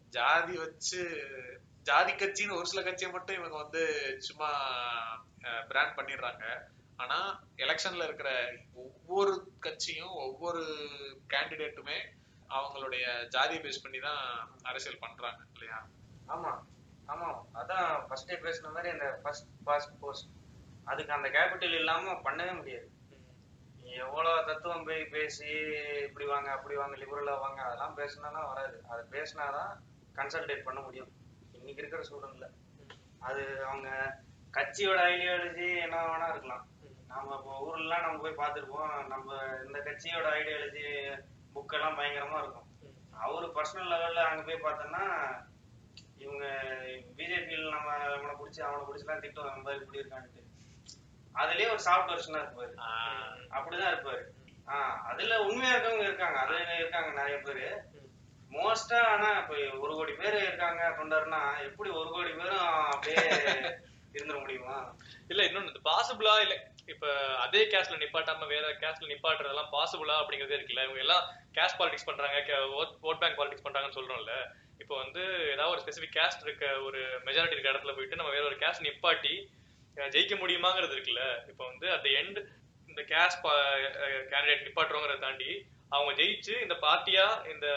ஜாதி 0.09 0.55
வச்சு 0.57 1.01
ஜாதி 1.81 2.11
கட்சின்னு 2.11 2.57
ஒரு 2.59 2.65
சில 2.65 2.81
கட்சியை 2.81 3.09
மட்டும் 3.11 3.37
இவங்க 3.37 3.57
வந்து 3.63 3.81
சும்மா 4.17 4.49
பிராண்ட் 5.67 5.97
பண்ணிடுறாங்க. 5.97 6.45
ஆனா 6.97 7.17
எலெக்ஷன்ல 7.57 8.07
இருக்கிற 8.07 8.29
ஒவ்வொரு 8.73 9.33
கட்சியும் 9.59 10.15
ஒவ்வொரு 10.25 10.63
கேண்டிடேட்டுமே 11.33 11.97
அவங்களுடைய 12.49 13.05
ஜாதியை 13.27 13.61
பேஸ் 13.63 13.83
பண்ணி 13.83 13.99
தான் 13.99 14.21
அரசியல் 14.63 15.03
பண்றாங்க 15.03 15.41
இல்லையா? 15.53 15.79
ஆமா 16.27 16.51
ஆமா. 17.09 17.27
அதான் 17.53 18.07
ஃபர்ஸ்ட் 18.07 18.29
டே 18.29 18.35
பேசின 18.35 18.71
மாதிரி 18.71 18.89
அந்த 18.89 19.07
ஃபர்ஸ்ட் 19.23 19.49
பாஸ்ட் 19.63 19.99
போஸ்ட் 19.99 20.29
அதுக்கு 20.85 21.11
அந்த 21.11 21.27
கேபிட்டல் 21.29 21.75
இல்லாம 21.79 22.13
பண்ணவே 22.25 22.53
முடியாது. 22.53 22.87
நீ 23.81 23.91
எவ்வளவு 24.05 24.45
தத்துவம் 24.45 24.83
போய் 24.83 25.03
பேசி 25.05 25.49
இப்படி 26.07 26.25
வாங்க 26.25 26.49
அப்படி 26.51 26.75
வாங்க 26.75 26.95
லிபரலா 26.97 27.35
வாங்க 27.39 27.61
அதெல்லாம் 27.61 27.97
பேசினாலாம் 27.97 28.49
வராது. 28.51 28.77
அதை 28.89 29.03
பேசினாதான் 29.15 29.71
கன்சல்டேட் 30.15 30.63
பண்ண 30.63 30.79
முடியும். 30.81 31.11
இன்னைக்கு 31.53 31.81
இருக்கிற 31.81 32.03
சூழல்ல 32.09 32.47
அது 33.19 33.43
அவங்க 33.69 33.89
கட்சியோட 34.53 34.99
ஐடியாலஜி 35.13 35.69
என்ன 35.85 35.95
வேணா 36.09 36.29
இருக்கலாம். 36.29 36.65
நம்ம 37.07 37.35
இப்போ 37.39 37.53
ஊர்லாம் 37.67 38.05
நம்ம 38.05 38.21
போய் 38.23 38.39
பார்த்துருப்போம். 38.41 39.07
நம்ம 39.07 39.29
இந்த 39.65 39.79
கட்சியோட 39.79 40.27
ஐடியாலஜி 40.39 40.85
புக்கெல்லாம் 41.57 41.97
பயங்கரமா 41.97 42.37
இருக்கும். 42.37 42.63
அவரு 43.19 43.45
பர்சனல் 43.47 43.91
லெவல்ல 43.91 44.23
அங்க 44.23 44.41
போய் 44.43 44.65
பார்த்தோம்னா 44.65 45.03
இவங்க 46.17 46.45
பிஜேபியில் 47.17 47.69
நம்ம 47.69 47.95
இவனை 48.17 48.35
பிடிச்சி 48.35 48.61
அவனை 48.61 48.85
பிடிச்சலாம் 48.85 49.19
திட்டம் 49.19 49.45
நம்ம 49.45 49.71
இப்படி 49.71 49.99
இருக்கான்ட்டு. 49.99 50.43
அதுலயே 51.35 51.69
ஒரு 51.69 51.79
சாஃப்ட் 51.79 52.11
வெர்ஷனா 52.11 52.41
இருப்பாரு. 52.41 52.73
ஆஹ் 52.85 53.37
அப்படிதான் 53.51 53.91
இருப்பாரு. 53.93 54.23
ஆஹ் 54.67 54.97
அதுல 55.03 55.41
உண்மையா 55.41 55.73
இருக்கவங்க 55.73 56.03
இருக்காங்க. 56.03 56.39
அதுல 56.39 56.75
இருக்காங்க? 56.75 57.21
நிறைய 57.21 57.37
பேரு. 57.37 57.67
மோஸ்டா 58.51 58.99
ஆனா 59.05 59.39
இப்ப 59.39 59.77
ஒரு 59.79 59.93
கோடி 59.95 60.13
பேர் 60.13 60.35
இருக்காங்க 60.35 60.95
தொண்டர்னா 60.97 61.61
எப்படி 61.63 61.89
ஒரு 61.89 62.09
கோடி 62.09 62.31
பேரும் 62.33 62.67
அப்படியே 62.85 63.15
இருந்துட 64.13 64.39
முடியுமா? 64.39 64.95
இல்ல 65.27 65.43
இன்னொன்னு 65.43 65.81
பாசிபிளா 65.85 66.39
இல்ல. 66.41 66.55
இப்ப 66.93 67.05
அதே 67.45 67.61
கேஸ்ட்ல 67.73 67.97
நிப்பாட்டாம 68.03 68.47
வேற 68.53 68.65
கேஸ்ட்ல 68.83 69.11
நிப்பாட்டுறதெல்லாம் 69.13 69.71
பாசிபிளா 69.75 70.15
அப்படிங்கறதே 70.21 70.57
இருக்குல்ல. 70.57 70.85
இவங்க 70.87 71.03
எல்லாம் 71.05 71.23
கேஸ்ட் 71.57 71.79
பாலிடிக்ஸ் 71.79 72.07
பண்றாங்க 72.09 72.59
ஓட் 73.09 73.21
பேங்க் 73.21 73.39
பாலிடிக்ஸ் 73.39 73.65
பண்றாங்கன்னு 73.67 73.97
சொல்றோம்ல. 73.99 74.35
இப்போ 74.83 74.95
வந்து 75.03 75.21
ஏதாவது 75.53 75.73
ஒரு 75.75 75.81
ஸ்பெசிபிக் 75.83 76.15
கேஸ்ட் 76.17 76.45
இருக்க 76.47 76.65
ஒரு 76.87 76.99
மெஜாரிட்டி 77.27 77.55
இருக்க 77.55 77.73
இடத்துல 77.73 77.95
போயிட்டு 77.97 78.19
நம்ம 78.19 78.33
வேற 78.35 78.45
ஒரு 78.51 78.59
கேஸ்ட் 78.63 78.85
நிப்பாட்டி 78.87 79.33
ஜெயிக்க 80.15 80.35
முடியுமாங்கிறது 80.43 80.95
இருக்குல்ல. 80.95 81.23
இப்போ 81.51 81.63
வந்து 81.71 81.87
அட் 81.95 82.07
எண்ட் 82.21 82.39
இந்த 82.91 83.01
கேஸ்ட் 83.11 83.41
கேண்டிடேட் 84.31 84.65
நிப்பாட்டுறோங்கிறத 84.67 85.23
தாண்டி 85.25 85.49
அவங்க 85.95 86.11
ஜெயிச்சு 86.19 86.53
இந்த 86.65 86.75
பார்ட்டியா 86.85 87.25
இந்த 87.53 87.67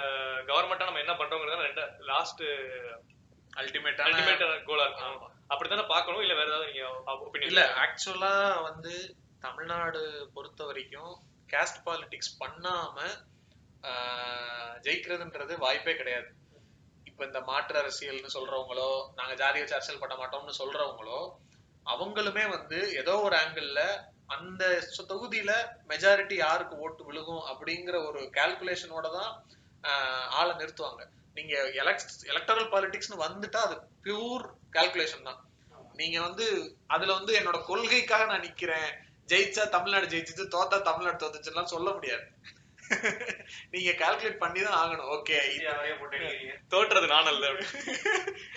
கவர்மெண்டா 0.50 0.88
நம்ம 0.88 1.02
என்ன 1.04 1.14
பண்றோங்கிறத 1.20 1.66
ரெண்டு 1.68 1.84
லாஸ்ட் 2.12 2.42
அல்டிமேட் 3.60 4.00
அல்டிமேட் 4.06 4.42
கோலா 4.68 4.86
இருக்கும். 4.88 5.18
அப்படித்தானே 5.50 5.84
பார்க்கணும்? 5.92 6.22
இல்ல 6.24 6.34
வேற 6.38 6.48
ஏதாவது 6.50 6.70
நீங்க 6.70 7.46
இல்ல 7.50 7.62
ஆக்சுவலா 7.84 8.34
வந்து 8.68 8.92
தமிழ்நாடு 9.46 10.02
பொறுத்த 10.34 10.60
வரைக்கும் 10.70 11.12
கேஸ்ட் 11.52 11.80
பாலிடிக்ஸ் 11.86 12.36
பண்ணாம 12.42 12.96
ஜெயிக்கிறதுன்றது 14.86 15.52
வாய்ப்பே 15.64 15.94
கிடையாது. 16.00 16.28
இப்ப 17.10 17.24
இந்த 17.28 17.40
மாற்று 17.48 17.76
அரசியல்னு 17.82 18.34
சொல்றவங்களோ 18.36 18.90
நாங்க 19.18 19.34
ஜாதி 19.42 19.58
வச்சு 19.60 19.76
அரசியல் 19.78 20.02
பண்ண 20.02 20.14
மாட்டோம்னு 20.20 20.60
சொல்றவங்களோ 20.60 21.20
அவங்களுமே 21.86 22.44
வந்து 22.56 22.78
ஏதோ 23.02 23.14
ஒரு 23.26 23.36
ஆங்கிள் 23.42 23.70
அந்த 24.34 24.64
தொகுதியில 25.10 25.52
மெஜாரிட்டி 25.88 26.36
யாருக்கு 26.44 26.74
ஓட்டு 26.84 27.02
விழுகும் 27.06 27.44
அப்படிங்கிற 27.52 27.96
ஒரு 28.08 28.20
கால்குலேஷனோட 28.36 29.06
தான் 29.18 29.32
ஆளை 30.38 30.52
நிறுத்துவாங்க. 30.60 31.02
நீங்க 31.36 31.54
எலக்ட் 31.82 32.12
எலக்டரல் 32.32 32.70
பாலிடிக்ஸ்னு 32.74 33.24
வந்துட்டா 33.26 33.60
அது 33.66 33.76
பியூர் 34.04 34.46
கால்குலேஷன் 34.72 35.22
தான். 35.22 35.44
நீங்க 35.92 36.20
வந்து 36.20 36.76
அதுல 36.86 37.12
வந்து 37.12 37.38
என்னோட 37.38 37.64
கொள்கைக்காக 37.64 38.24
நான் 38.24 38.40
நிக்கிறேன். 38.40 38.90
ஜெயிச்சா 39.26 39.68
தமிழ்நாடு 39.68 40.06
ஜெயிச்சிச்சு 40.06 40.40
தோத்தா 40.40 40.82
தமிழ்நாடு 40.82 41.26
தோத்துச்சுலாம் 41.26 41.64
சொல்ல 41.64 41.90
முடியாது. 41.90 42.22
நீங்க 43.70 43.90
கால்குலேட் 43.90 44.36
பண்ணி 44.36 44.62
தான் 44.62 44.88
ஆகணும் 44.88 45.02
ஓகே 45.02 45.36
தோற்றது 46.70 47.06
நான் 47.06 47.24
அல்ல. 47.24 47.48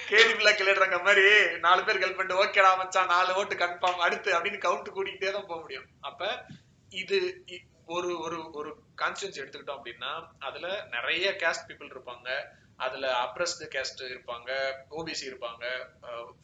கேடி 0.10 0.34
பிள்ளை 0.34 0.54
கிளடுறாங்க 0.54 1.04
மாதிரி 1.04 1.58
நாலு 1.60 1.84
பேர் 1.84 1.98
ஹெல்ப் 1.98 2.16
பண்ணிட்டு 2.16 2.46
ஓகேடா 2.46 2.78
மச்சான் 2.78 3.06
நாலு 3.06 3.34
ஓட்டு 3.34 3.56
கன்ஃபார்ம் 3.56 4.04
அடுத்து 4.06 4.40
அப்படின்னு 4.40 4.58
கவுண்ட் 4.58 4.88
கூட்டிகிட்டே 4.96 5.32
தான் 5.32 5.46
போக 5.46 5.62
முடியும். 5.62 5.86
அப்ப 6.02 6.46
இது 6.90 7.44
இ- 7.48 7.64
ஒரு 7.86 8.20
ஒரு 8.20 8.52
ஒரு 8.52 8.76
கான்ஸ்டியன்ஸ் 8.98 9.40
எடுத்துக்கிட்டோம் 9.40 9.80
அப்படின்னா 9.84 10.28
அதுல 10.40 10.88
நிறைய 10.92 11.32
கேஸ்ட் 11.32 11.70
பீப்புள் 11.70 11.96
இருப்பாங்க. 11.96 12.44
அதுல 12.78 13.24
அப்ரஸ்டு 13.24 13.60
கேஸ்ட் 13.60 14.02
இருப்பாங்க 14.02 14.74
ஓபிசி 14.92 15.26
இருப்பாங்க 15.26 15.86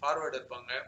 ஃபார்வர்டு 0.02 0.42
இருப்பாங்க. 0.42 0.84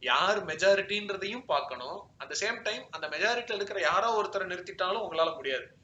யார் 0.00 0.44
மெஜாரிட்டின்றதையும் 0.44 1.44
பார்க்கணும். 1.44 2.10
அட் 2.18 2.36
சேம் 2.40 2.62
டைம் 2.62 2.86
அந்த 2.90 3.08
மெஜாரிட்டியில் 3.08 3.54
இருக்கிற 3.54 3.80
யாரோ 3.80 4.22
ஒருத்தரை 4.22 4.40
நிறுத்திட்டாலும் 4.40 5.06
உங்களால 5.08 5.34
முடியாது. 5.34 5.74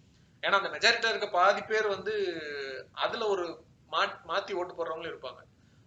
ஏன்னா 0.42 0.50
அந்த 0.50 0.68
மெஜாரிட்டியில் 0.68 1.08
இருக்க 1.08 1.28
பாதி 1.28 1.62
பேர் 1.62 1.86
வந்து 1.86 2.42
அதுல 2.92 3.26
ஒரு 3.26 3.64
மா- 3.92 4.18
மாத்தி 4.28 4.52
ஓட்டு 4.52 4.74
போடுறவங்களும் 4.74 5.08
இருப்பாங்க. 5.08 5.42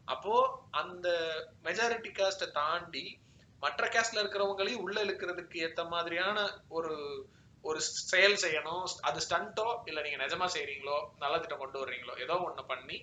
அப்போ 0.06 0.64
அந்த 0.72 1.32
மெஜாரிட்டி 1.64 2.14
காஸ்ட்டை 2.14 2.52
தாண்டி 2.52 3.20
மற்ற 3.60 3.88
கேஸ்ட்ல 3.88 4.16
இருக்கிறவங்களையும் 4.16 4.82
உள்ள 4.82 5.04
இழுக்கிறதுக்கு 5.04 5.54
ஏத்த 5.54 5.88
மாதிரியான 5.88 6.62
ஒரு 6.68 7.26
ஒரு 7.64 7.80
செயல் 8.12 8.38
செய்யணும் 8.44 8.84
அது 9.02 9.20
ஸ்டண்டோ 9.26 9.66
இல்ல 9.86 10.02
நீங்க 10.02 10.20
நிஜமா 10.26 10.48
செய்றீங்களோ 10.56 10.98
நல்ல 11.20 11.40
திட்டம் 11.40 11.60
கொண்டு 11.60 11.82
வர்றீங்களோ 11.82 12.16
ஏதோ 12.20 12.36
ஒண்ணு 12.48 12.64
பண்ணி 12.68 12.98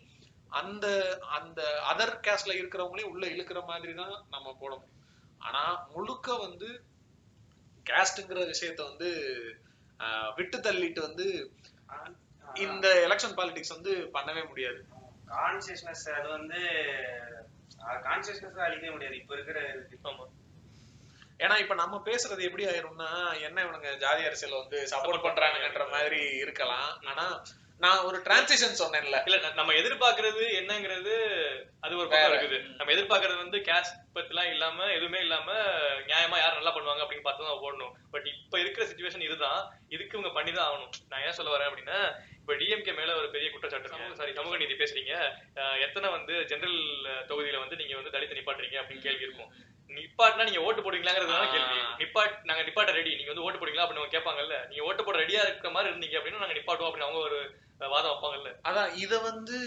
அந்த 0.50 0.86
அந்த 1.28 1.60
அதர் 1.92 2.14
கேஸ்ட்ல 2.26 2.58
இருக்கிறவங்களையும் 2.58 3.10
உள்ள 3.10 3.24
இழுக்கிற 3.26 3.60
மாதிரி 3.64 3.94
தான் 3.94 4.14
நம்ம 4.30 4.54
போட 4.60 4.72
முடியும் 4.74 4.94
ஆனா 5.38 5.62
முழுக்க 5.94 6.36
வந்து 6.36 6.68
கேஸ்ட்ங்கிற 7.86 8.40
விஷயத்த 8.46 8.82
வந்து 8.82 9.10
விட்டு 10.36 10.58
தள்ளிட்டு 10.58 11.00
வந்து 11.00 11.26
இந்த 12.56 12.88
எலெக்ஷன் 13.06 13.36
பாலிடிக்ஸ் 13.38 13.74
வந்து 13.76 13.92
பண்ணவே 14.14 14.42
முடியாது. 14.48 14.80
கான்சியஸ்னஸ் 15.28 16.04
அது 16.18 16.28
வந்து 16.28 16.60
கான்சியஸ்னஸ் 18.06 18.66
அழிக்க 18.66 18.90
முடியாது. 18.90 19.16
இப்ப 19.16 19.34
இருக்கிற 19.34 19.58
ஏன்னா 21.44 21.56
இப்ப 21.62 21.74
நம்ம 21.74 21.96
பேசுறது 22.08 22.46
எப்படி 22.48 22.66
ஆயிரும்னா 22.66 23.10
என்ன 23.46 23.62
இவனுங்க 23.64 23.90
ஜாதி 24.04 24.22
அரசியல் 24.28 24.60
வந்து 24.62 24.78
சப்போர்ட் 24.92 25.24
பண்றானுங்கன்ற 25.26 25.86
மாதிரி 25.94 26.20
இருக்கலாம். 26.44 26.90
ஆனா 27.12 27.26
நான் 27.82 28.04
ஒரு 28.06 28.18
டிரான்சிஷன் 28.26 28.78
சொன்னேன்ல. 28.80 29.18
இல்ல 29.26 29.50
நம்ம 29.58 29.74
எதிர்பார்க்கறது 29.80 30.44
என்னங்கிறது 30.60 31.12
அது 31.84 31.92
ஒரு 32.00 32.08
பக்கம். 32.08 32.32
இருக்குது. 32.32 32.58
நம்ம 32.78 32.92
எதிர்பார்க்கறது 32.94 33.38
வந்து 33.42 33.58
கேஸ்ட் 33.68 33.98
பத்திலாம் 34.16 34.50
இல்லாம 34.54 34.88
எதுவுமே 34.96 35.20
இல்லாம 35.26 35.48
நியாயமா 36.08 36.38
யார் 36.40 36.58
நல்லா 36.58 36.72
பண்ணுவாங்க 36.76 37.04
அப்படின்னு 37.04 37.26
பார்த்து 37.28 37.48
தான் 37.50 37.62
போடணும் 37.64 37.92
பட் 38.14 38.26
இப்ப 38.32 38.58
இருக்கிற 38.64 38.84
சுச்சுவேஷன் 38.90 39.26
இதுதான். 39.28 39.60
இதுக்கு 39.94 40.16
இவங்க 40.18 40.32
பண்ணி 40.38 40.52
தான் 40.52 40.66
ஆகணும். 40.68 40.92
நான் 41.12 41.24
ஏன் 41.28 41.38
சொல்ல 41.38 41.52
வரேன் 41.54 41.70
அப்படின்னா 41.70 42.00
இப்ப 42.40 42.58
டிஎம்கே 42.60 42.92
மேல 42.98 43.14
ஒரு 43.20 43.30
பெரிய 43.36 43.48
குற்றச்சாட்டு 43.54 44.18
சாரி 44.20 44.34
சமூக 44.40 44.56
நீதி 44.56 44.74
பேசுறீங்க. 44.82 45.14
எத்தனை 45.86 46.10
வந்து 46.18 46.34
ஜெனரல் 46.52 46.80
தொகுதியில 47.30 47.64
வந்து 47.64 47.80
நீங்க 47.82 47.94
வந்து 48.00 48.14
தலித்து 48.16 48.38
நிப்பாட்டுறீங்க 48.40 48.78
அப்படின்னு 48.82 49.06
கேள்வி 49.08 49.26
இருக்கும். 49.28 49.52
நிப்பாட்டினா 49.88 50.44
நீங்க 50.44 50.60
ஓட்டு 50.60 50.80
போடுவீங்களாங்கிறதுனால 50.82 51.50
கேள்வி. 51.50 51.78
நிப்பாட் 51.98 52.44
நாங்க 52.44 52.62
நிப்பாட்ட 52.62 52.92
ரெடி 52.92 53.14
நீங்க 53.14 53.26
வந்து 53.26 53.42
ஓட்டு 53.42 53.58
போடுவீங்களா? 53.58 53.84
அப்படின்னு 53.84 54.02
அவங்க 54.02 54.18
கேட்பாங்கல்ல. 54.18 54.68
நீங்க 54.68 54.84
ஓட்டு 54.84 55.04
போட 55.04 55.18
ரெடியா 55.18 55.42
இருக்கிற 55.42 55.70
மாதிரி 55.70 55.92
இருந்தீங்க 55.94 56.18
அப்படின்னா 56.18 56.38
நாங்க 56.38 56.54
நிப்பாட்டுவோம் 56.54 56.90
அப்படின்னு 56.90 57.08
அவங்க 57.08 57.18
ஒரு 57.18 57.38
வாதம் 57.78 58.12
வைப்பாங்கல்ல. 58.12 58.52
அதான் 58.62 58.94
இத 58.94 59.18
வந்து 59.18 59.58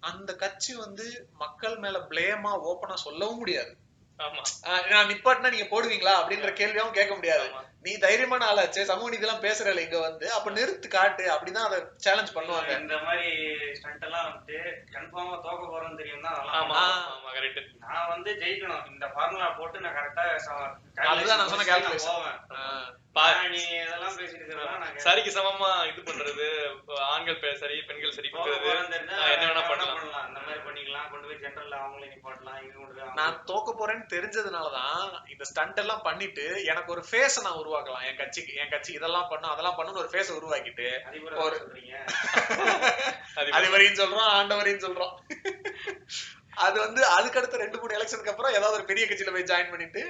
அந்த 0.00 0.34
கட்சி 0.34 0.74
வந்து 0.74 1.28
மக்கள் 1.38 1.76
மேல 1.76 1.98
பிளேமா 1.98 2.52
ஓப்பனா 2.70 2.94
சொல்லவும் 2.94 3.36
முடியாது. 3.36 3.76
ஆமா. 4.18 4.42
நான் 4.88 5.08
நிப்பாட்டினா 5.08 5.50
நீங்க 5.50 5.68
போடுவீங்களா? 5.70 6.14
அப்படின்ற 6.20 6.52
கேள்வியும் 6.52 6.92
கேட்க 6.92 7.14
முடியாது. 7.14 7.48
நீ 7.82 7.92
தைரியமான 7.96 8.46
ஆளாச்சே 8.52 8.82
சமூக 8.82 9.08
நீதி 9.10 9.26
எல்லாம் 9.26 9.42
பேசுறல 9.42 9.78
இங்க 9.78 9.98
வந்து. 10.00 10.32
அப்ப 10.32 10.50
நிறுத்து 10.50 10.88
காட்டு. 10.88 11.24
அப்படிதான் 11.34 11.66
அதை 11.68 11.78
சேலஞ்ச் 11.96 12.32
பண்ணுவாங்க. 12.34 12.70
இந்த 12.80 12.96
மாதிரி 12.98 13.28
ஸ்டண்ட் 13.74 14.04
எல்லாம் 14.04 14.26
வந்துட்டு 14.26 14.56
கன்ஃபார்மா 14.94 15.36
தோக்க 15.46 15.62
போறோம்னு 15.72 15.96
தெரியும் 15.96 16.20
தான் 16.20 16.38
ஆமா. 16.60 16.78
ஆமா, 17.14 17.30
கரெக்ட் 17.36 17.60
நான் 17.78 18.08
வந்து 18.08 18.32
ஜெயிக்கணும். 18.32 18.86
இந்த 18.90 19.06
ஃபார்முலா 19.06 19.50
போட்டு 19.58 19.80
நான் 19.80 19.96
கரெக்டா 19.98 20.24
அதுதான் 21.12 21.38
நான் 21.38 21.52
சொன்ன 21.54 21.68
calculation. 21.72 22.10
போவேன். 22.14 22.38
சரிக்கு 25.04 25.30
சமமா 25.34 25.70
இது 25.86 26.00
பண்றது 26.02 26.46
ஆண்கள் 27.06 27.38
சரி 27.56 27.76
பெண்கள் 27.82 28.12
சரி 28.12 28.28
ஆஹ் 28.34 29.32
என்ன 29.34 29.44
வேணா 29.46 29.62
பண்ணலாம். 29.68 30.00
இந்த 30.28 30.40
மாதிரி 30.40 30.60
பண்ணிக்கலாம். 30.66 31.08
கொண்டு 31.10 31.26
போய் 31.26 31.40
ஜெனரல்ல 31.42 31.76
அவங்களே 31.78 32.08
நிப்பாட்டலாம் 32.12 32.58
இங்க 32.62 32.74
கொண்டு 32.76 33.06
நான் 33.14 33.36
தோக்க 33.44 33.68
போறேன்னு 33.72 34.06
தெரிஞ்சதுனாலதான் 34.08 35.02
இந்த 35.28 35.44
ஸ்டண்ட் 35.44 35.78
எல்லாம் 35.78 36.02
பண்ணிட்டு 36.02 36.44
எனக்கு 36.64 36.92
ஒரு 36.92 37.04
ஃபேஸ 37.10 37.42
நான் 37.42 37.58
உருவாக்கலாம். 37.58 38.04
என் 38.04 38.16
கட்சிக்கு 38.16 38.54
என் 38.54 38.68
கட்சி 38.68 38.92
இதெல்லாம் 38.92 39.28
பண்ணும் 39.28 39.50
அதெல்லாம் 39.50 39.78
பண்ணுன்னு 39.78 40.02
ஒரு 40.04 40.10
ஃபேஸ 40.12 40.28
உருவாக்கிட்டு 40.36 40.86
ஒரு- 41.40 41.60
சொல்றீங்க. 41.60 41.94
அது 43.38 43.48
அதிபரையும் 43.52 44.00
சொல்றோம் 44.00 44.30
ஆண்டவரையும் 44.34 44.84
சொல்றோம். 44.86 45.14
அது 46.58 46.76
வந்து 46.80 47.00
அதுக்கடுத்த 47.16 47.56
ரெண்டு 47.56 47.78
மூணு 47.78 47.96
எலெக்ஷனுக்கு 47.96 48.32
அப்புறம் 48.32 48.52
ஏதாவது 48.52 48.76
ஒரு 48.76 48.84
பெரிய 48.84 49.06
கட்சியில 49.06 49.32
போய் 49.32 49.50
ஜாயின் 49.50 49.70
பண்ணிட்டு 49.70 50.02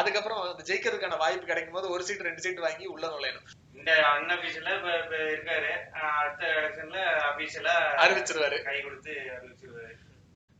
அதுக்கப்புறம் 0.00 0.42
ஜெயிக்கிறதுக்கான 0.68 1.16
வாய்ப்பு 1.22 1.50
கிடைக்கும் 1.50 1.76
போது 1.78 1.86
ஒரு 1.94 2.02
சீட் 2.08 2.26
ரெண்டு 2.28 2.42
சீட் 2.44 2.62
வாங்கி 2.66 2.86
உள்ள 2.92 3.04
நுழையணும். 3.14 3.48
இந்த 3.78 3.92
அன்அபிஷியலா 4.12 4.72
இப்ப 4.78 5.16
இருக்காரு. 5.32 5.72
அடுத்த 6.20 6.42
எலெக்ஷன்ல 6.60 7.00
அபிஷியலா 7.30 7.74
அறிவிச்சிருவாரு. 8.04 8.58
கை 8.68 8.78
கொடுத்து 8.86 9.14
அறிவிச்சிருவாரு. 9.36 9.92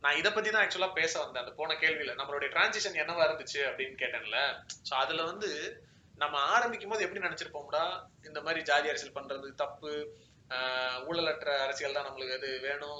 நான் 0.03 0.19
இத 0.19 0.27
பத்தி 0.35 0.49
தான் 0.49 0.63
ஆக்சுவலா 0.63 0.91
பேச 0.99 1.13
வந்தேன். 1.21 1.43
அந்த 1.43 1.53
போன 1.59 1.75
கேள்வியில 1.83 2.13
நம்மளுடைய 2.19 2.49
டிரான்சிஷன் 2.55 2.99
என்னவா 3.03 3.25
இருந்துச்சு 3.27 3.61
அப்படின்னு 3.69 3.95
கேட்டேன்ல. 4.01 4.39
சோ 4.89 4.93
அதுல 5.03 5.25
வந்து 5.31 5.49
நம்ம 6.23 6.35
ஆரம்பிக்கும் 6.55 6.91
போது 6.91 7.05
எப்படி 7.05 7.25
நினைச்சிருப்போம்டா? 7.27 7.83
இந்த 8.29 8.39
மாதிரி 8.45 8.61
ஜாதி 8.69 8.91
அரசியல் 8.91 9.17
பண்றது 9.19 9.47
தப்பு. 9.63 9.93
ஊழலற்ற 11.09 11.49
அரசியல் 11.65 11.95
தான் 11.97 12.07
நம்மளுக்கு 12.07 12.35
அது 12.39 12.49
வேணும். 12.65 12.99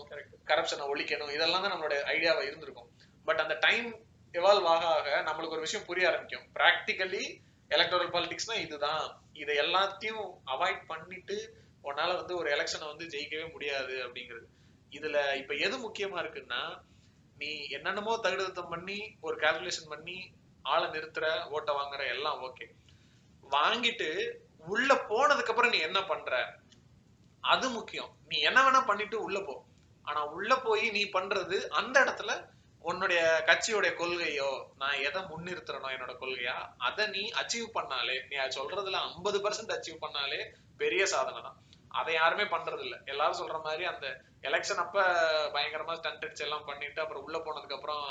கரப்ஷனை 0.52 0.86
ஒழிக்கணும். 0.93 1.34
இதெல்லாம் 1.36 1.63
தான் 1.63 1.74
நம்மளோட 1.74 1.98
ஐடியாவா 2.13 2.43
இருந்திருக்கும். 2.48 2.89
பட் 3.28 3.43
அந்த 3.43 3.56
டைம் 3.65 3.89
எவால்வ் 4.34 4.63
ஆக 4.63 4.86
ஆக 4.88 5.24
நம்மளுக்கு 5.32 5.50
ஒரு 5.50 5.60
விஷயம் 5.60 5.86
புரிய 5.86 6.08
ஆரம்பிக்கும். 6.08 6.46
ப்ராக்டிக்கலி 6.54 7.24
எலக்டோரல் 7.69 8.13
பாலிடிக்ஸ்னா 8.13 8.56
இதுதான். 8.60 9.24
இதை 9.34 9.58
எல்லாத்தையும் 9.58 10.24
அவாய்ட் 10.46 10.86
பண்ணிட்டு 10.88 11.56
உன்னால 11.84 12.15
வந்து 12.15 12.36
ஒரு 12.38 12.50
எலெக்ஷனை 12.50 12.86
வந்து 12.86 13.06
ஜெயிக்கவே 13.06 13.52
முடியாது 13.52 13.93
அப்படிங்கிறது. 13.93 14.46
இதுல 14.91 15.36
இப்ப 15.36 15.54
எது 15.54 15.89
முக்கியமா 15.89 16.17
இருக்குன்னா 16.24 16.80
நீ 17.38 17.67
என்னென்னமோ 17.69 18.19
தகுதித்தம் 18.24 18.69
பண்ணி 18.69 19.17
ஒரு 19.22 19.36
கால்குலேஷன் 19.36 19.89
பண்ணி 19.89 20.32
ஆளை 20.62 20.89
நிறுத்துற 20.89 21.50
ஓட்டை 21.50 21.76
வாங்குற 21.76 22.08
எல்லாம் 22.08 22.41
ஓகே 22.43 22.65
வாங்கிட்டு 23.52 24.39
உள்ள 24.58 24.93
போனதுக்கு 24.93 25.50
அப்புறம் 25.50 25.72
நீ 25.72 25.78
என்ன 25.78 26.04
பண்ற? 26.04 26.60
அது 27.41 27.69
முக்கியம். 27.69 28.12
நீ 28.28 28.39
என்ன 28.39 28.60
வேணா 28.62 28.86
பண்ணிட்டு 28.86 29.22
உள்ள 29.22 29.39
போ. 29.39 29.65
ஆனா 30.04 30.26
உள்ள 30.26 30.56
போய் 30.56 30.89
நீ 30.89 31.04
பண்றது 31.06 31.67
அந்த 31.67 32.04
இடத்துல 32.04 32.52
உன்னுடைய 32.89 33.19
கட்சியோட 33.50 33.88
கொள்கையோ 34.00 34.50
நான் 34.82 35.02
எதை 35.08 35.19
முன்னிறுத்துறனோ 35.32 35.89
என்னோட 35.96 36.13
கொள்கையா? 36.22 36.56
அதை 36.88 37.04
நீ 37.15 37.24
அச்சீவ் 37.41 37.67
பண்ணாலே 37.78 38.15
நீ 38.30 38.36
அது 38.43 38.58
சொல்றதுல 38.60 39.02
ஐம்பது 39.10 39.39
பர்சன்ட் 39.46 39.76
அச்சீவ் 39.76 40.04
பண்ணாலே 40.06 40.39
பெரிய 40.82 41.04
சாதனை 41.13 41.41
தான். 41.48 41.60
அதை 42.00 42.12
யாருமே 42.15 42.46
பண்றது 42.54 42.84
இல்ல 42.86 42.96
எல்லாரும் 43.12 43.39
சொல்ற 43.41 43.58
மாதிரி 43.67 43.84
அந்த 43.91 44.06
எலெக்ஷன் 44.50 44.84
அப்ப 44.84 44.98
பயங்கரமா 45.56 45.96
ஸ்டண்ட் 46.00 46.26
அடிச்சு 46.26 46.46
எல்லாம் 46.48 46.67
பண்ணிட்டு 46.69 47.04
அப்புறம் 47.04 47.26
உள்ள 47.26 47.38
போனதுக்கு 47.46 47.78
அப்புறம் 47.78 48.04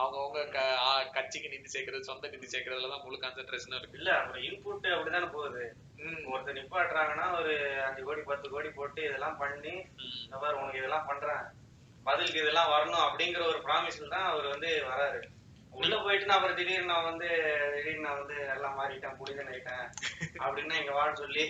அவங்கவுங்க 0.00 0.60
கட்சிக்கு 1.16 1.52
நிதி 1.52 1.68
சேர்க்கறது 1.74 2.08
சொந்த 2.10 2.30
நிதி 2.34 2.48
சேர்க்கறதுல 2.52 2.90
தான் 2.92 3.04
முழு 3.04 3.18
கான்சென்ட்ரேஷன் 3.22 3.76
இருக்கு. 3.78 3.98
இல்ல 4.00 4.10
அப்புறம் 4.20 4.42
இன்புட் 4.48 4.88
அப்படிதானே 4.94 5.28
போகுது. 5.36 5.62
ஒருத்தர் 6.32 6.58
நிப்பாட்டுறாங்கன்னா 6.58 7.26
ஒரு 7.38 7.54
அஞ்சு 7.86 8.02
கோடி 8.08 8.22
பத்து 8.30 8.46
கோடி 8.54 8.70
போட்டு 8.78 9.00
இதெல்லாம் 9.08 9.38
பண்ணி. 9.42 9.74
இந்த 10.26 10.36
மாதிரி 10.42 10.58
உனக்கு 10.60 10.80
இதெல்லாம் 10.82 11.08
பண்றேன். 11.10 11.44
பதிலுக்கு 12.10 12.42
இதெல்லாம் 12.42 12.74
வரணும் 12.74 13.06
அப்படிங்கிற 13.06 13.44
ஒரு 13.52 13.62
ப்ராமிஸ்ல 13.68 14.12
தான் 14.16 14.28
அவர் 14.32 14.52
வந்து 14.54 14.70
வராரு. 14.90 15.22
உள்ள 15.80 15.94
போயிட்டு 16.02 16.28
நான் 16.28 16.36
அப்புறம் 16.36 16.58
திடீர்னு 16.58 16.90
நான் 16.90 17.06
வந்து 17.08 17.26
திடீர்னு 17.72 18.04
நான் 18.04 18.20
வந்து 18.20 18.36
எல்லாம் 18.52 18.76
மாறிட்டேன் 18.78 19.16
புனிதன் 19.18 19.50
ஆயிட்டேன் 19.52 19.82
அப்படின்னு 20.44 20.78
எங்க 20.80 20.92
வாழ 20.98 21.08
சொல்லி. 21.20 21.44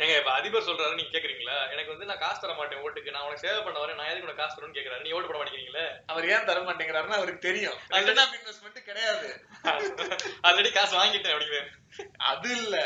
ஏங்க 0.00 0.14
இப்ப 0.18 0.32
அதிபர் 0.38 0.66
சொல்றாரு 0.66 0.98
நீங்க 0.98 1.12
கேக்குறீங்களா? 1.14 1.56
எனக்கு 1.74 1.92
வந்து 1.92 2.08
நான் 2.10 2.20
காசு 2.24 2.42
தர 2.42 2.54
மாட்டேன் 2.58 2.82
ஓட்டுக்கு. 2.86 3.14
நான் 3.14 3.24
உனக்கு 3.26 3.44
சேவை 3.44 3.60
பண்ண 3.66 3.78
வரேன். 3.82 3.98
நான் 4.00 4.10
எதுக்கு 4.10 4.28
உனக்கு 4.28 4.42
காசு 4.42 4.54
தரணும்னு 4.56 4.78
கேக்குறாரு? 4.78 5.04
நீ 5.06 5.14
ஓட்டு 5.16 5.30
போட 5.30 5.38
மாட்டேங்கிறீங்களே? 5.40 5.86
அவர் 6.12 6.28
ஏன் 6.34 6.48
தர 6.50 6.60
மாட்டேங்கிறாருன்னு 6.68 7.18
அவருக்கு 7.20 7.46
தெரியும். 7.48 7.78
இன்வெஸ்ட்மெண்ட் 8.00 8.88
கிடையாது. 8.90 9.30
ஆல்ரெடி 10.48 10.72
காசு 10.78 10.94
வாங்கிட்டேன் 11.00 11.34
அப்படிங்கிறேன் 11.34 11.70
அது 12.32 12.50
இல்ல. 12.62 12.76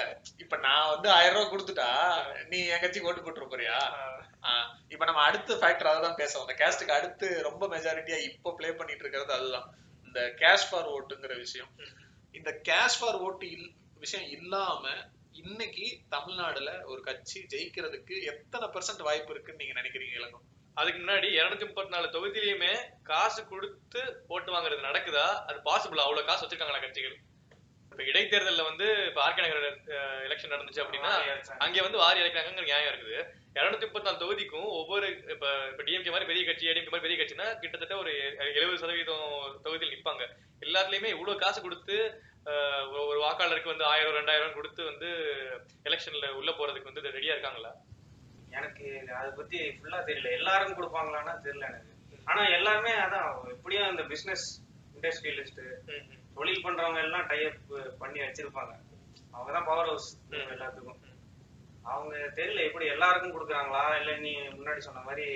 இப்ப 0.44 0.56
நான் 0.66 0.92
வந்து 0.94 1.10
ஆயிரம் 1.18 1.36
ரூபாய் 1.38 1.52
கொடுத்துட்டா 1.54 1.90
நீ 2.52 2.60
என் 2.74 2.84
கட்சிக்கு 2.84 3.10
ஓட்டு 3.10 3.26
போட்டுற 3.26 3.48
போறியா? 3.54 3.78
இப்ப 4.92 5.04
நம்ம 5.08 5.22
அடுத்த 5.28 5.56
ஃபேக்டர் 5.60 5.90
அதான் 5.90 6.20
பேசுவோம் 6.20 6.44
அந்த 6.46 6.54
கேஸ்டுக்கு 6.60 6.96
அடுத்து 6.98 7.26
ரொம்ப 7.42 7.64
மெஜாரிட்டியா 7.74 8.18
இப்போ 8.30 8.48
ப்ளே 8.58 8.70
பண்ணிட்டு 8.70 9.04
இருக்கிறது 9.04 9.32
அதுதான். 9.38 9.68
இந்த 10.06 10.20
கேஷ் 10.42 10.66
ஃபார் 10.70 10.88
ஓட்டுங்கிற 10.94 11.34
விஷயம். 11.36 11.70
இந்த 12.38 12.50
கேஷ் 12.68 12.98
ஃபார் 13.00 13.18
ஓட்டு 13.26 13.46
இல் 13.56 13.68
விஷயம் 13.98 14.28
இல்லாம 14.36 14.84
இன்னைக்கு 15.42 15.86
தமிழ்நாடுல 16.14 16.70
ஒரு 16.84 17.00
கட்சி 17.00 17.38
ஜெயிக்கிறதுக்கு 17.52 18.16
எத்தனை 18.32 18.66
பெர்சன்ட் 18.74 19.06
வாய்ப்பு 19.06 19.32
இருக்குன்னு 19.34 19.62
நீங்க 19.62 19.74
நினைக்கிறீங்க 19.80 20.14
இளங்கம் 20.20 20.44
அதுக்கு 20.76 20.98
முன்னாடி 21.00 21.28
இருநூத்தி 21.38 21.66
முப்பத்தி 21.66 21.92
நாலு 21.94 22.06
தொகுதியிலுமே 22.14 22.72
காசு 23.02 23.40
கொடுத்து 23.46 24.00
ஓட்டு 24.26 24.50
வாங்குறது 24.54 24.88
நடக்குதா? 24.88 25.26
அது 25.48 25.58
பாசிபிள் 25.68 26.04
அவ்வளவு 26.04 26.28
காசு 26.28 26.42
வச்சிருக்காங்களா 26.44 26.84
கட்சிகள்? 26.84 27.16
இப்ப 27.84 28.02
இடைத்தேர்தல்ல 28.10 28.62
வந்து 28.70 28.86
இப்ப 29.08 29.20
ஆர்கே 29.26 29.44
நகர் 29.44 29.66
எலெக்ஷன் 30.26 30.54
நடந்துச்சு 30.54 30.82
அப்படின்னா 30.84 31.12
அங்க 31.58 31.82
வந்து 31.82 32.02
வாரி 32.04 32.22
இறக்குறாங்கிற 32.22 32.66
நியாயம் 32.70 32.92
இருக்குது. 32.92 33.18
இருநூத்தி 33.54 33.80
முப்பத்தி 33.80 34.10
நாலு 34.10 34.18
தொகுதிக்கும் 34.18 34.64
ஒவ்வொரு 34.64 35.08
இப்ப 35.08 35.68
இப்ப 35.70 35.82
டிஎம்கே 35.82 36.06
மாதிரி 36.06 36.24
பெரிய 36.24 36.44
கட்சி 36.44 36.66
ஏடிஎம்கே 36.66 36.90
மாதிரி 36.90 37.16
பெரிய 37.16 37.22
கட்சினா 37.22 37.58
கிட்டத்தட்ட 37.58 37.96
ஒரு 37.96 38.36
எழுபது 38.38 38.78
சதவீதம் 38.78 39.60
தொகுதியில் 39.62 39.98
நிப்பாங்க. 39.98 40.28
எல்லாத்துலயுமே 40.60 41.04
இவ்வளவு 41.04 41.38
காசு 41.38 41.62
கொடுத்து 41.62 42.22
ஒரு- 42.44 43.22
வாக்காளருக்கு 43.22 43.64
வந்து 43.64 43.84
ஆயிரம் 43.84 44.14
ரெண்டாயிரம் 44.14 44.52
கொடுத்து 44.52 44.84
வந்து 44.84 45.06
எலெக்ஷன்ல 45.84 46.28
உள்ள 46.28 46.50
போறதுக்கு 46.50 46.92
வந்து 46.92 47.00
ரெடியா 47.00 47.30
இருக்காங்களா? 47.30 47.74
எனக்கு 48.50 49.12
அதை 49.14 49.30
பத்தி 49.36 49.58
ஃபுல்லா 49.58 50.02
தெரியல. 50.04 50.32
எல்லாரும் 50.32 50.72
கொடுப்பாங்களான்னா 50.72 51.36
தெரியல 51.44 51.58
எனக்கு. 51.58 51.92
ஆனா 52.24 52.46
எல்லாருமே 52.46 52.90
அதான் 52.90 53.48
எப்படியும் 53.48 53.90
இந்த 53.90 54.02
பிசினஸ் 54.02 54.62
இண்டஸ்ட்ரியலிஸ்ட் 55.00 55.82
ம், 55.86 55.90
ம். 55.90 56.34
தொழில் 56.34 56.66
பண்றவங்க 56.66 57.02
எல்லாம் 57.02 57.26
டைப் 57.26 57.54
பண்ணி 57.98 58.20
வச்சிருப்பாங்க. 58.20 58.72
அவங்க 59.32 59.52
தான் 59.52 59.64
பவர் 59.64 59.86
ஹவுஸ். 59.86 60.20
எல்லாத்துக்கும். 60.30 61.12
அவங்க 61.92 62.14
தெரியல 62.38 62.64
எப்படி 62.68 62.86
எல்லாருக்கும் 62.94 63.34
கொடுக்குறாங்களா? 63.34 63.84
இல்ல 64.00 64.12
நீ 64.24 64.32
முன்னாடி 64.58 64.80
சொன்ன 64.86 65.02
மாதிரி 65.08 65.26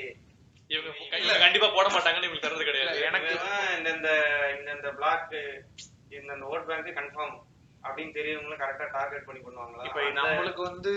இவங்க 0.70 0.90
இவங்க 1.18 1.36
கண்டிப்பா 1.42 1.68
போட 1.74 1.86
மாட்டாங்கன்னு 1.88 2.26
இவங்களுக்கு 2.26 2.46
தரது 2.46 2.68
கிடையாது. 2.68 2.98
எனக்கு 3.10 3.34
இந்தந்த 3.78 4.08
இந்தந்த 4.56 4.90
பிளாக் 4.98 5.36
இந்தந்த 6.18 6.44
ஓட் 6.52 6.66
பேங்க் 6.68 6.98
கன்ஃபார்ம் 6.98 7.36
அப்படின்னு 7.84 8.16
தெரியவங்களும் 8.18 8.62
கரெக்டா 8.62 8.86
டார்கெட் 8.96 9.26
பண்ணி 9.26 9.40
பண்ணுவாங்களா? 9.44 9.86
இப்ப 9.88 10.02
நம்மளுக்கு 10.20 10.62
வந்து 10.70 10.92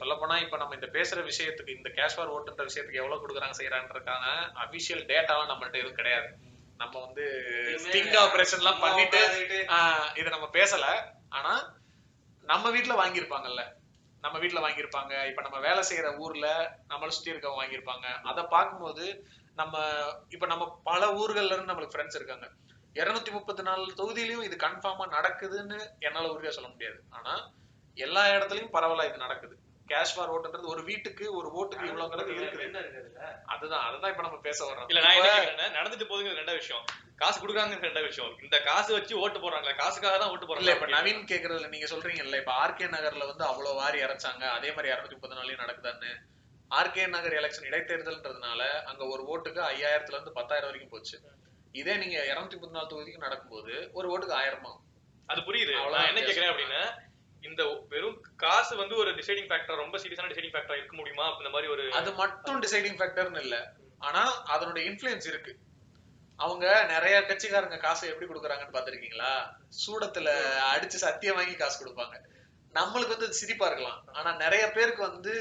சொல்ல 0.00 0.12
போனா 0.20 0.36
இப்ப 0.44 0.56
நம்ம 0.60 0.76
இந்த 0.78 0.88
பேசுற 0.96 1.18
விஷயத்துக்கு 1.28 1.76
இந்த 1.76 1.90
கேஷ் 1.98 2.16
ஃபார் 2.16 2.32
ஓட்டுன்ற 2.34 2.64
விஷயத்துக்கு 2.68 3.00
எவ்வளவு 3.02 3.22
கொடுக்குறாங்க 3.22 3.56
செய்யறான்றதுக்கான 3.58 4.24
அபிஷியல் 4.64 5.06
டேட்டாலாம் 5.10 5.50
நம்மள்ட்ட 5.52 5.82
எதுவும் 5.82 6.00
கிடையாது. 6.00 6.28
நம்ம 6.82 6.94
வந்து 7.06 7.24
ஸ்டிங் 7.84 8.16
ஆபரேஷன் 8.24 8.62
எல்லாம் 8.62 8.82
பண்ணிட்டு 8.84 9.20
இத 10.20 10.26
நம்ம 10.36 10.48
பேசல. 10.58 10.86
ஆனா 11.38 11.52
நம்ம 12.44 12.70
வீட்ல 12.76 12.94
வாங்கியிருப்பாங்கல்ல. 13.02 13.62
நம்ம 14.24 14.36
வீட்டுல 14.38 14.60
வாங்கியிருப்பாங்க. 14.66 15.12
இப்ப 15.30 15.42
நம்ம 15.42 15.58
வேலை 15.58 15.82
செய்யற 15.90 16.08
ஊர்ல 16.18 16.46
நம்மள 16.88 17.08
சுத்தி 17.08 17.32
இருக்கவங்க 17.32 17.62
வாங்கியிருப்பாங்க. 17.62 18.06
அதை 18.22 18.42
பார்க்கும்போது 18.44 19.06
நம்ம 19.54 19.74
இப்ப 20.28 20.46
நம்ம 20.46 20.64
பல 20.84 21.02
ஊர்கள்ல 21.12 21.54
இருந்து 21.54 21.72
நம்மளுக்கு 21.72 21.94
ஃப்ரெண்ட்ஸ் 21.94 22.18
இருக்காங்க. 22.20 22.46
இருநூத்தி 22.94 23.30
முப்பத்தி 23.30 23.62
நாலு 23.62 23.84
தொகுதியிலயும் 24.00 24.46
இது 24.48 24.56
கன்ஃபார்மா 24.56 25.04
நடக்குதுன்னு 25.16 25.78
என்னால 25.98 26.28
உறுதியா 26.32 26.52
சொல்ல 26.58 26.68
முடியாது. 26.68 26.98
ஆனா 27.10 27.34
எல்லா 27.96 28.22
இடத்துலயும் 28.26 28.74
பரவலா 28.76 29.04
இது 29.08 29.16
நடக்குது. 29.16 29.54
கேஷ் 29.88 30.12
ஃபார் 30.16 30.30
ஓட்டுன்றது 30.34 30.70
ஒரு 30.74 30.82
வீட்டுக்கு 30.88 31.24
ஒரு 31.38 31.48
ஓட்டுக்கு 31.60 31.88
இவ்வளவுங்கிறது 31.88 32.34
இருக்குது. 32.34 32.82
அதுதான் 33.54 33.84
அதுதான் 33.88 34.12
இப்ப 34.12 34.22
நம்ம 34.26 34.38
பேச 34.46 34.58
வர்றோம். 34.68 34.88
இல்ல 34.92 35.00
நான் 35.06 35.48
என்ன 35.50 35.70
நடந்துட்டு 35.78 36.06
போகுதுங்கிறது 36.10 36.40
ரெண்டா 36.42 36.54
விஷயம். 36.60 36.84
காசு 37.22 37.36
கொடுக்குறாங்க 37.40 37.80
ரெண்டா 37.88 38.02
விஷயம். 38.06 38.32
இந்த 38.46 38.56
காசு 38.68 38.90
வச்சு 38.92 39.14
ஓட்டு 39.22 39.38
போடுறாங்களா 39.42 39.74
காசுக்காக 39.82 40.18
தான் 40.22 40.32
ஓட்டு 40.34 40.60
இல்ல 40.60 40.74
இப்ப 40.76 40.86
நவீன் 40.86 41.28
கேக்குறதுல 41.32 41.68
நீங்க 41.74 41.88
சொல்றீங்கல்ல 41.94 42.40
இப்ப 42.42 42.52
ஆர்கே 42.62 42.88
நகர்ல 42.96 43.28
வந்து 43.32 43.44
அவ்வளவு 43.50 43.80
வாரி 43.82 44.00
இறைச்சாங்க 44.06 44.44
அதே 44.58 44.70
மாதிரி 44.72 44.92
இருநூத்தி 44.94 45.18
முப்பது 45.18 45.38
நாளையும் 45.40 45.62
நடக்குதான்னு. 45.64 46.12
ஆர்கே 46.70 47.06
நகர் 47.06 47.38
எலெக்ஷன் 47.40 47.68
இடைத்தேர்தல்ன்றதுனால 47.70 48.60
அங்க 48.90 49.02
ஒரு 49.06 49.22
ஓட்டுக்கு 49.32 49.60
ஐயாயிரத்துல 49.72 50.16
இருந்து 50.18 50.38
பத்தாயிரம் 50.38 50.68
வரைக்கும் 50.70 50.94
போச்சு. 50.94 51.16
இதே 51.72 51.94
நீங்க 51.96 52.16
இருநூத்தி 52.30 52.56
முப்பத்தி 52.56 52.76
நாலு 52.78 52.90
தொகுதிக்கு 52.92 53.24
நடக்கும்போது 53.26 53.74
ஒரு 53.92 54.06
ஓட்டுக்கு 54.12 54.36
ஆயிரமா? 54.40 54.72
அது 55.28 55.40
புரியுது. 55.40 55.72
நான் 55.94 56.08
என்ன. 56.10 56.20
கேக்குறேன் 56.20 56.52
அப்படின்னா 56.52 56.82
இந்த 57.48 57.62
வெறும் 57.92 58.18
காசு 58.36 58.76
வந்து 58.76 58.94
ஒரு 58.96 59.10
டிசைடிங் 59.10 59.48
ஃபேக்டர் 59.50 59.82
ரொம்ப 59.82 59.98
சீரியஸான 60.02 60.30
டிசைடிங் 60.32 60.54
ஃபேக்டர் 60.54 60.78
இருக்க 60.78 60.96
முடியுமா? 60.96 61.26
அந்த 61.38 61.50
மாதிரி 61.54 61.70
ஒரு 61.72 61.84
அது 62.00 62.12
மட்டும் 62.12 62.60
டிசைடிங் 62.64 62.98
ஃபேக்டர்னு 63.00 63.42
இல்ல. 63.46 63.56
ஆனா 63.98 64.22
அதனுடைய 64.54 64.90
இன்ஃப்ளூயன்ஸ் 64.90 65.28
இருக்கு. 65.32 65.52
அவங்க 66.38 66.66
நிறைய 66.94 67.16
கட்சிக்காரங்க 67.20 67.76
காசை 67.78 68.08
எப்படி 68.08 68.26
கொடுக்குறாங்கன்னு 68.30 68.76
பாத்திருக்கீங்களா 68.76 69.32
சூடத்துல 69.82 70.28
அடிச்சு 70.72 70.98
சத்தியம் 71.06 71.36
வாங்கி 71.36 71.54
காசு 71.54 71.76
கொடுப்பாங்க. 71.82 72.16
நம்மளுக்கு 72.74 73.14
வந்து 73.14 73.28
அது 73.28 73.40
சிரிப்பா 73.42 73.66
இருக்கலாம். 73.66 74.00
ஆனா 74.12 74.30
நிறைய 74.44 74.64
பேருக்கு 74.76 75.02
வந்து 75.02 75.32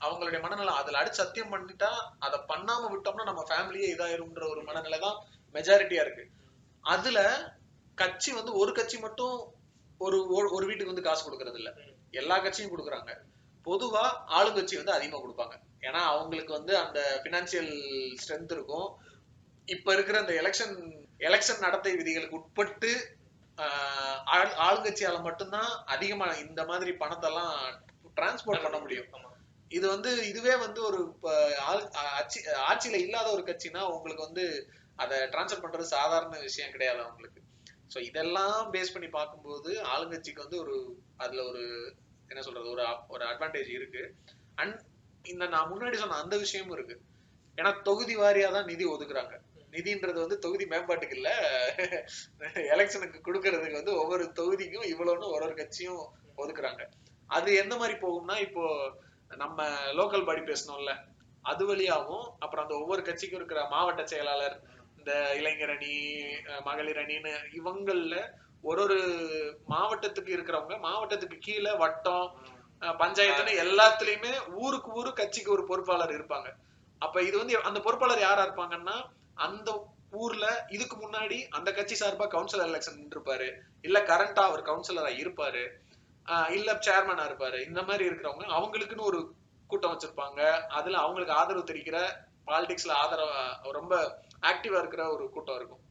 அவங்களுடைய 0.00 0.40
மனநிலை 0.44 0.74
அதுல 0.74 1.00
அடிச்சு 1.00 1.22
சத்தியம் 1.22 1.52
பண்ணிட்டா 1.54 1.90
அதை 2.18 2.38
பண்ணாம 2.52 2.88
விட்டோம்னா 2.94 3.24
நம்ம 3.24 3.44
ஃபேமிலியே 3.50 3.88
இதாயிரும்ன்ற 3.94 4.44
ஒரு 4.54 4.62
மனநிலை 4.62 4.98
தான் 4.98 5.18
மெஜாரிட்டியா 5.54 6.02
இருக்கு. 6.06 6.24
அதுல 6.84 7.18
கட்சி 7.98 8.30
வந்து 8.32 8.52
ஒரு 8.54 8.72
கட்சி 8.72 8.98
மட்டும் 8.98 9.36
ஒரு 9.98 10.22
ஒரு- 10.22 10.52
ஒரு 10.52 10.66
வீட்டுக்கு 10.66 10.94
வந்து 10.94 11.02
காசு 11.02 11.30
கொடுக்கறது 11.30 11.54
இல்ல 11.54 11.72
எல்லா 12.10 12.38
கட்சியும் 12.38 12.78
கொடுக்குறாங்க. 12.78 13.16
பொதுவா 13.64 14.10
ஆளுங்கட்சி 14.28 14.76
வந்து 14.76 14.92
அதிகமா 14.92 15.24
கொடுப்பாங்க. 15.24 15.58
ஏன்னா 15.80 16.02
அவங்களுக்கு 16.04 16.52
வந்து 16.52 16.76
அந்த 16.76 17.20
பினான்சியல் 17.24 18.16
ஸ்ட்ரென்த் 18.26 18.52
இருக்கும். 18.52 18.96
இப்ப 19.64 19.92
இருக்கிற 19.92 20.18
அந்த 20.18 20.32
எலெக்ஷன் 20.32 21.04
எலெக்ஷன் 21.18 21.58
நடத்தை 21.58 21.96
விதிகளுக்கு 21.96 22.36
உட்பட்டு 22.36 23.16
ஆளுங்கட்சியால 24.36 25.22
மட்டும்தான் 25.22 25.84
அதிகமா 25.86 26.26
இந்த 26.26 26.64
மாதிரி 26.64 26.90
பணத்தெல்லாம் 26.90 27.80
டிரான்ஸ்போர்ட் 28.16 28.62
பண்ண 28.62 28.78
முடியும். 28.78 29.06
இது 29.68 29.88
வந்து 29.88 30.28
இதுவே 30.28 30.56
வந்து 30.56 30.84
ஒரு 30.84 31.16
ஆள்- 31.70 31.92
ஆட்சி 31.92 32.40
ஆட்சியில 32.40 32.94
இல்லாத 32.94 33.30
ஒரு 33.30 33.42
கட்சினா 33.42 33.80
உங்களுக்கு 33.80 34.24
வந்து 34.24 34.70
அதை 34.96 35.18
டிரான்ஸ்ஃபர் 35.18 35.64
பண்றது 35.64 35.80
சாதாரண 35.80 36.38
விஷயம் 36.38 36.70
கிடையாது 36.70 37.00
அவங்களுக்கு. 37.00 37.42
ஸோ 37.94 37.98
இதெல்லாம் 38.08 38.58
பேஸ் 38.74 38.94
பண்ணி 38.94 39.08
பார்க்கும்போது 39.18 39.70
ஆளுங்கட்சிக்கு 39.92 40.44
வந்து 40.44 40.58
ஒரு 40.64 40.76
அதுல 41.16 41.42
ஒரு 41.50 41.62
என்ன 42.30 42.40
சொல்றது 42.46 42.68
ஒரு 42.70 42.84
ஒரு 43.08 43.24
அட்வான்டேஜ் 43.24 43.70
இருக்கு. 43.78 44.02
அண்ட் 44.62 44.78
இந்த 45.24 45.44
நான் 45.46 45.70
முன்னாடி 45.72 45.96
சொன்ன 45.96 46.18
அந்த 46.22 46.36
விஷயமும் 46.36 46.76
இருக்கு. 46.76 46.96
ஏன்னா 47.58 47.70
தொகுதி 47.82 48.14
வாரியா 48.16 48.48
தான் 48.56 48.68
நிதி 48.70 48.84
ஒதுக்குறாங்க. 48.94 49.34
நிதின்றது 49.72 50.18
வந்து 50.24 50.38
தொகுதி 50.44 50.64
மேம்பாட்டுக்கு 50.66 51.16
இல்ல. 51.18 51.30
எலெக்ஷனுக்கு 52.74 53.18
கொடுக்கறதுக்கு 53.26 53.80
வந்து 53.80 53.94
ஒவ்வொரு 54.02 54.24
தொகுதிக்கும் 54.38 54.88
இவ்வளவுன்னு 54.92 55.32
ஒரு 55.34 55.44
ஒரு 55.48 55.54
கட்சியும் 55.54 56.02
ஒதுக்குறாங்க. 56.42 56.82
அது 57.30 57.48
எந்த 57.62 57.74
மாதிரி 57.76 57.94
போகும்னா 58.04 58.36
இப்போ 58.46 58.64
நம்ம 59.30 59.66
லோக்கல் 59.98 60.26
பாடி 60.28 60.42
பேசணும்ல. 60.50 60.92
அது 61.44 61.64
வழியாவும் 61.66 62.26
அப்புறம் 62.38 62.64
அந்த 62.64 62.74
ஒவ்வொரு 62.82 63.02
கட்சிக்கும் 63.02 63.40
இருக்கிற 63.40 63.60
மாவட்ட 63.74 64.02
செயலாளர் 64.12 64.56
இந்த 64.98 65.34
இளைஞர் 65.34 65.70
அணி 65.70 65.94
அஹ் 66.48 66.62
மகளிர் 66.64 66.96
அணின்னு 66.96 67.32
இவங்கள்ல 67.54 68.16
ஒரு 68.64 68.82
ஒரு 68.82 68.98
மாவட்டத்துக்கு 69.68 70.30
இருக்கிறவங்க 70.36 70.78
மாவட்டத்துக்கு 70.78 71.38
கீழே 71.38 71.72
வட்டம் 71.74 72.24
பஞ்சாயத்துன்னு 72.98 73.52
எல்லாத்துலயுமே 73.56 74.32
ஊருக்கு 74.56 74.90
ஊரு 74.92 75.12
கட்சிக்கு 75.12 75.50
ஒரு 75.52 75.66
பொறுப்பாளர் 75.66 76.16
இருப்பாங்க. 76.18 76.48
அப்ப 77.02 77.22
இது 77.22 77.38
வந்து 77.38 77.62
அந்த 77.62 77.80
பொறுப்பாளர் 77.80 78.20
யாரா 78.20 78.46
இருப்பாங்கன்னா 78.46 78.96
அந்த 79.36 79.70
ஊர்ல 80.12 80.66
இதுக்கு 80.68 80.96
முன்னாடி 80.96 81.48
அந்த 81.48 81.72
கட்சி 81.72 81.94
சார்பா 81.94 82.26
கவுன்சிலர் 82.26 82.68
எலெக்ஷன் 82.68 83.10
இருப்பாரு 83.10 83.48
இல்ல 83.82 83.98
கரண்டா 84.00 84.42
அவர் 84.42 84.62
கவுன்சிலரா 84.62 85.10
இருப்பாரு. 85.18 85.64
ஆஹ் 86.26 86.50
இல்ல 86.50 86.72
சேர்மனா 86.86 87.26
இருப்பாரு. 87.28 87.66
இந்த 87.66 87.82
மாதிரி 87.82 88.04
இருக்கிறவங்க 88.08 88.46
அவங்களுக்குன்னு 88.58 89.10
ஒரு 89.10 89.20
கூட்டம் 89.70 89.92
வச்சிருப்பாங்க. 89.92 90.40
அதுல 90.68 90.98
அவங்களுக்கு 90.98 91.34
ஆதரவு 91.34 91.68
தெரிவிக்கிற 91.70 91.98
பாலிடிக்ஸ்ல 92.46 92.92
ஆதரவு 92.94 93.36
ரொம்ப 93.72 93.94
ஆக்டிவா 94.42 94.78
இருக்கிற 94.78 95.10
ஒரு 95.12 95.30
கூட்டம் 95.30 95.56
இருக்கும். 95.56 95.84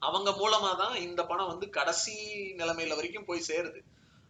அவங்க 0.00 0.30
மூலமா 0.30 0.76
தான் 0.76 0.94
இந்த 0.94 1.24
பணம் 1.24 1.46
வந்து 1.46 1.70
கடைசி 1.70 2.14
நிலைமையில 2.56 2.94
வரைக்கும் 2.94 3.24
போய் 3.24 3.48
சேருது. 3.48 3.80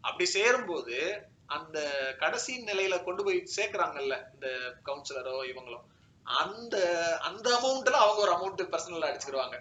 அப்படி 0.00 0.24
சேரும்போது 0.24 1.26
அந்த 1.46 1.78
கடைசி 2.18 2.64
நிலையில 2.64 3.04
கொண்டு 3.04 3.24
போய் 3.24 3.38
சேர்க்கிறாங்கல்ல 3.56 4.32
இந்த 4.34 4.48
கவுன்சிலரோ 4.84 5.44
இவங்களோ 5.52 5.78
அந்த 6.24 6.76
அந்த 7.22 7.58
அமௌண்ட்ல 7.58 7.96
அவங்க 8.04 8.20
ஒரு 8.20 8.32
அமௌண்ட் 8.36 8.70
பர்சனலா 8.72 9.10
அடிச்சுக்கிடுவாங்க 9.10 9.58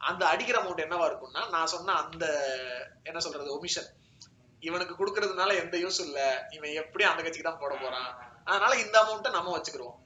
அந்த 0.00 0.26
அடிக்கிற 0.26 0.62
அமௌண்ட் 0.62 0.84
என்னவா 0.84 1.08
இருக்கும்னா 1.08 1.48
நான் 1.50 1.66
சொன்ன 1.66 1.92
அந்த 1.92 2.26
என்ன 3.02 3.18
சொல்றது 3.18 3.56
ஒமிஷன் 3.56 3.90
இவனுக்கு 4.62 4.94
கொடுக்கறதுனால 4.94 5.54
எந்த 5.56 5.78
யூஸ் 5.78 6.00
இல்ல. 6.00 6.48
இவன் 6.50 6.72
எப்படி 6.72 7.04
அந்த 7.04 7.22
கட்சிக்கு 7.22 7.50
தான் 7.50 7.62
போட 7.62 7.74
போறான். 7.74 8.10
அதனால 8.44 8.76
இந்த 8.78 8.96
அமௌண்ட்டை 9.02 9.30
நம்ம 9.30 9.58
வச்சுக்கிருவோம். 9.58 9.98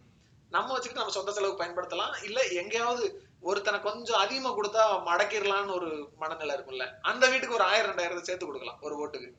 நம்ம 0.56 0.72
வச்சுக்கிட்டு 0.72 1.02
நம்ம 1.02 1.16
சொந்த 1.16 1.32
செலவுக்கு 1.32 1.62
பயன்படுத்தலாம். 1.62 2.12
இல்ல 2.24 2.40
எங்கேயாவது 2.60 3.04
ஒருத்தனை 3.40 3.80
கொஞ்சம் 3.80 4.20
அதிகமா 4.24 4.50
கொடுத்தா 4.50 4.82
மடக்கிடலாம்னு 5.08 5.76
ஒரு 5.78 5.88
மனநிலை 6.16 6.52
இருக்கும்ல. 6.56 6.86
அந்த 7.02 7.24
வீட்டுக்கு 7.28 7.58
ஒரு 7.58 7.64
ஆயிரம் 7.64 7.90
ரெண்டாயிரத்தை 7.90 8.26
சேர்த்து 8.28 8.46
கொடுக்கலாம் 8.46 8.80
ஒரு 8.80 8.94
ஓட்டுக்கு. 9.02 9.30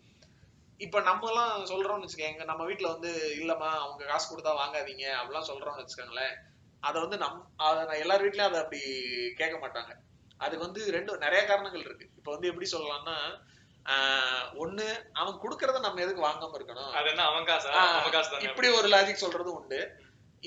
இப்ப 0.78 1.02
நம்ம 1.02 1.28
எல்லாம் 1.30 1.54
சொல்றோம்னு 1.72 2.06
வச்சுக்கோங்க 2.06 2.46
நம்ம 2.46 2.64
வீட்டுல 2.66 2.88
வந்து 2.94 3.12
இல்லம்மா 3.42 3.70
அவங்க 3.84 4.06
காசு 4.06 4.26
கொடுத்தா 4.32 4.54
வாங்காதீங்க 4.62 5.06
அப்படிலாம் 5.20 5.50
சொல்றோம்னு 5.52 5.84
வச்சுக்கோங்களேன். 5.84 6.34
அதை 6.80 6.98
வந்து 7.02 7.18
நம் 7.18 7.40
அதை 7.68 8.00
எல்லார் 8.00 8.24
வீட்லயும் 8.26 8.50
அதை 8.50 8.60
அப்படி 8.60 8.82
கேட்க 9.36 9.56
மாட்டாங்க. 9.58 9.92
அதுக்கு 10.38 10.66
வந்து 10.66 10.82
ரெண்டு 10.92 11.18
நிறைய 11.18 11.42
காரணங்கள் 11.46 11.86
இருக்கு. 11.86 12.08
இப்ப 12.18 12.32
வந்து 12.32 12.48
எப்படி 12.48 12.70
சொல்லலாம்னா 12.72 13.18
ஆஹ் 13.94 14.46
ஒண்ணு 14.64 14.86
அவன் 15.14 15.40
கொடுக்கறத 15.42 15.80
நம்ம 15.80 16.02
எதுக்கு 16.02 16.22
வாங்காம 16.28 16.56
இருக்கணும்? 16.60 16.92
அது 16.92 17.10
என்ன 17.10 17.24
அவன் 17.24 17.46
காசா? 17.46 17.72
இப்படி 18.48 18.68
ஒரு 18.70 18.88
லாஜிக் 18.88 19.24
சொல்றதும் 19.24 19.58
உண்டு. 19.60 19.80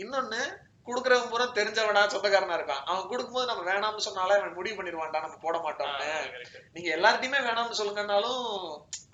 இன்னொன்னு 0.02 0.40
குடுக்கறவன் 0.88 1.30
பூரா 1.30 1.46
தெரிஞ்சவனா 1.56 2.02
சொந்தக்காரனா 2.12 2.56
இருக்கான். 2.58 2.84
அவன் 2.90 3.08
கொடுக்கும்போது 3.10 3.48
நம்ம 3.48 3.62
வேணாம்னு 3.70 4.04
சொன்னாலே 4.04 4.36
அவன் 4.36 4.54
முடிவு 4.58 4.76
பண்ணிடுவான்டா 4.76 5.18
நம்ம 5.24 5.36
போட 5.42 5.56
மாட்டோம்னு. 5.64 6.06
நீங்க 6.74 6.88
எல்லார்ட்டையுமே 6.96 7.40
வேணாம்னு 7.48 7.78
சொல்லுங்கன்னாலும் 7.80 8.38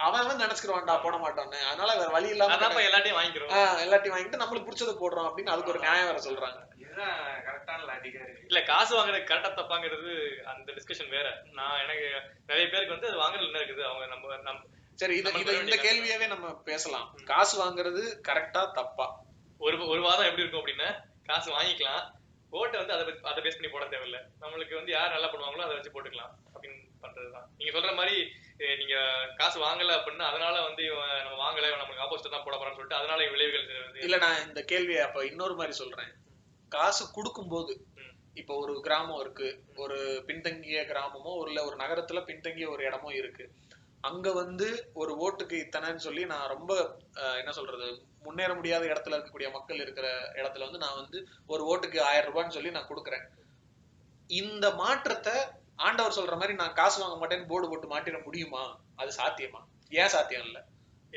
அவன் 0.06 0.20
அவன் 0.22 0.42
நினைச்சுக்கிடுவான்டா 0.42 0.94
போட 1.06 1.16
மாட்டோம்னு. 1.24 1.60
அதனால 1.70 1.96
வேற 2.00 2.10
வழி 2.16 2.30
இல்லாம 2.34 2.84
எல்லாத்தையும் 2.90 3.18
வாங்கிக்கிறோம். 3.20 3.50
எல்லாத்தையும் 3.86 4.16
வாங்கிட்டு 4.16 4.42
நம்மளுக்கு 4.42 4.68
பிடிச்சதை 4.68 4.94
போடுறோம் 5.02 5.28
அப்படின்னு 5.30 5.54
அதுக்கு 5.54 5.74
ஒரு 5.74 5.82
நியாயம் 5.86 6.08
வேற 6.10 6.22
சொல்றாங்க. 6.28 6.60
இல்ல 8.48 8.60
காசு 8.70 8.92
வாங்குறது 8.98 9.28
கரெக்டா 9.30 9.50
தப்பாங்கிறது 9.58 10.12
அந்த 10.52 10.68
டிஸ்கஷன் 10.76 11.12
வேற. 11.16 11.26
நான் 11.58 11.82
எனக்கு 11.84 12.08
நிறைய 12.50 12.66
பேருக்கு 12.72 12.96
வந்து 12.96 13.10
அது 13.10 13.22
வாங்குறது 13.24 13.50
என்ன 13.50 13.62
இருக்குது? 13.64 13.84
அவங்க 13.90 14.06
நம்ம 14.48 14.62
சரி 15.00 15.14
இந்த 15.18 15.76
கேள்வியாவே 15.86 16.26
நம்ம 16.32 16.46
பேசலாம். 16.70 17.06
காசு 17.32 17.54
வாங்குறது 17.64 18.02
கரெக்டா 18.28 18.64
தப்பா? 18.80 19.06
ஒரு 19.66 19.76
ஒரு 19.92 20.00
வாதம் 20.06 20.28
எப்படி 20.28 20.44
இருக்கும் 20.44 20.62
அப்படின்னா 20.62 20.88
காசு 21.28 21.48
வாங்கிக்கலாம். 21.56 22.02
ஓட்டை 22.52 22.76
வந்து 22.80 22.94
அதை 22.94 23.04
அதை 23.30 23.38
பேஸ் 23.44 23.56
பண்ணி 23.58 23.70
போட 23.70 23.84
தேவையில்ல. 23.84 24.18
நம்மளுக்கு 24.42 24.74
வந்து 24.74 24.92
யார் 24.92 25.14
நல்லா 25.14 25.28
பண்ணுவாங்களோ 25.30 25.66
அதை 25.66 25.76
வச்சு 25.76 25.94
போட்டுக்கலாம் 25.94 26.32
அப்படின்னு 26.54 26.80
பண்றதுதான். 27.04 27.46
நீங்க 27.58 27.72
சொல்ற 27.76 27.92
மாதிரி 28.00 28.16
நீங்க 28.80 28.96
காசு 29.36 29.56
வாங்கல 29.64 29.94
அப்படின்னா 29.98 30.26
அதனால 30.30 30.56
வந்து 30.62 30.82
இவன் 30.90 31.14
நம்ம 31.24 31.38
வாங்கல 31.44 31.70
நம்மளுக்கு 31.72 32.04
ஆப்போசிட் 32.04 32.34
தான் 32.34 32.46
போட 32.46 32.56
போறான்னு 32.56 32.78
சொல்லிட்டு 32.78 33.00
அதனால 33.00 33.26
விளைவுகள். 33.30 33.66
இல்ல 34.06 34.16
நான் 34.16 34.44
இந்த 34.48 34.62
கேள்வியை 34.72 35.02
அப்ப 35.02 35.24
இன்னொரு 35.30 35.56
மாதிரி 35.60 35.74
சொல்றேன். 35.82 36.12
காசு 36.72 37.04
கொடுக்கும்போது. 37.16 37.74
இப்ப 38.40 38.52
ஒரு 38.56 38.72
கிராமம் 38.80 39.20
இருக்கு 39.20 39.48
ஒரு 39.76 39.98
பின்தங்கிய 40.28 40.78
கிராமமோ 40.84 41.32
இல்ல 41.46 41.58
ஒரு 41.64 41.76
நகரத்துல 41.76 42.20
பின்தங்கிய 42.30 42.68
ஒரு 42.70 42.82
இடமோ 42.84 43.10
இருக்கு. 43.14 43.44
அங்க 44.08 44.28
வந்து 44.32 44.66
ஒரு 45.00 45.12
ஓட்டுக்கு 45.24 45.56
இத்தனைன்னு 45.64 46.04
சொல்லி 46.06 46.22
நான் 46.32 46.52
ரொம்ப 46.54 46.72
என்ன 47.40 47.52
சொல்றது 47.52 47.88
முன்னேற 48.24 48.52
முடியாத 48.54 48.84
இடத்துல 48.92 49.16
இருக்கக்கூடிய 49.16 49.48
மக்கள் 49.56 49.82
இருக்கிற 49.84 50.06
இடத்துல 50.40 50.66
வந்து 50.66 50.82
நான் 50.84 51.00
வந்து 51.00 51.18
ஒரு 51.46 51.62
ஓட்டுக்கு 51.70 51.98
ஆயிரம் 52.10 52.28
ரூபான்னு 52.28 52.56
சொல்லி 52.56 52.76
நான் 52.76 52.90
கொடுக்குறேன். 52.90 53.24
இந்த 54.30 54.66
மாற்றத்தை 54.82 55.34
ஆண்டவர் 55.86 56.16
சொல்ற 56.18 56.34
மாதிரி 56.40 56.54
நான் 56.60 56.76
காசு 56.80 56.96
வாங்க 57.02 57.16
மாட்டேன்னு 57.20 57.50
போர்டு 57.50 57.70
போட்டு 57.70 57.88
மாட்டிட 57.92 58.18
முடியுமா? 58.26 58.62
அது 59.00 59.10
சாத்தியமா? 59.20 59.60
ஏன் 60.00 60.12
சாத்தியம் 60.14 60.46
இல்ல? 60.48 60.58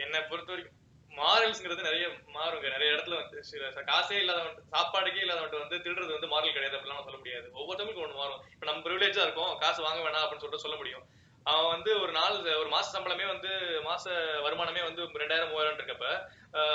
என்னை 0.04 0.20
பொறுத்த 0.30 0.52
வரைக்கும் 0.54 0.76
மாரல்ஸ்ங்கிறது 1.12 1.88
நிறைய 1.90 2.06
மாறுங்க. 2.36 2.68
நிறைய 2.76 2.96
இடத்துல 2.96 3.20
வந்து 3.22 3.38
சில 3.44 3.84
காசே 3.92 4.18
இல்லாதவன் 4.24 4.58
சாப்பாடுக்கே 4.74 5.24
இல்லாதவன் 5.26 5.64
வந்து 5.64 5.78
திருடுறது 5.86 6.18
வந்து 6.18 6.32
மாரல் 6.34 6.56
கிடையாது 6.58 6.78
அப்படிலாம் 6.78 7.08
சொல்ல 7.08 7.20
முடியாது. 7.22 7.48
ஒவ்வொருத்தவங்களுக்கும் 7.60 8.08
ஒன்று 8.08 8.22
மாறும். 8.24 8.42
இப்ப 8.54 8.66
நம்ம 8.70 8.84
ப்ரிவிலேஜா 8.88 9.24
இருக்கும் 9.28 9.54
காசு 9.64 9.80
வாங்க 9.88 10.02
வேணாம் 10.06 10.24
அப்படின்னு 10.24 10.44
சொல்லிட்டு 10.44 10.66
சொல்ல 10.66 10.78
முடியும். 10.82 11.06
அவன் 11.52 11.72
வந்து 11.74 11.92
ஒரு 12.04 12.12
நாள் 12.18 12.36
ஒரு 12.62 12.70
மாச 12.74 12.86
சம்பளமே 12.94 13.26
வந்து 13.34 13.50
மாச 13.88 14.06
வருமானமே 14.46 14.82
வந்து 14.88 15.02
ரெண்டாயிரம் 15.22 15.52
மூவாயிரம் 15.52 15.78
இருக்கப்ப 15.80 16.06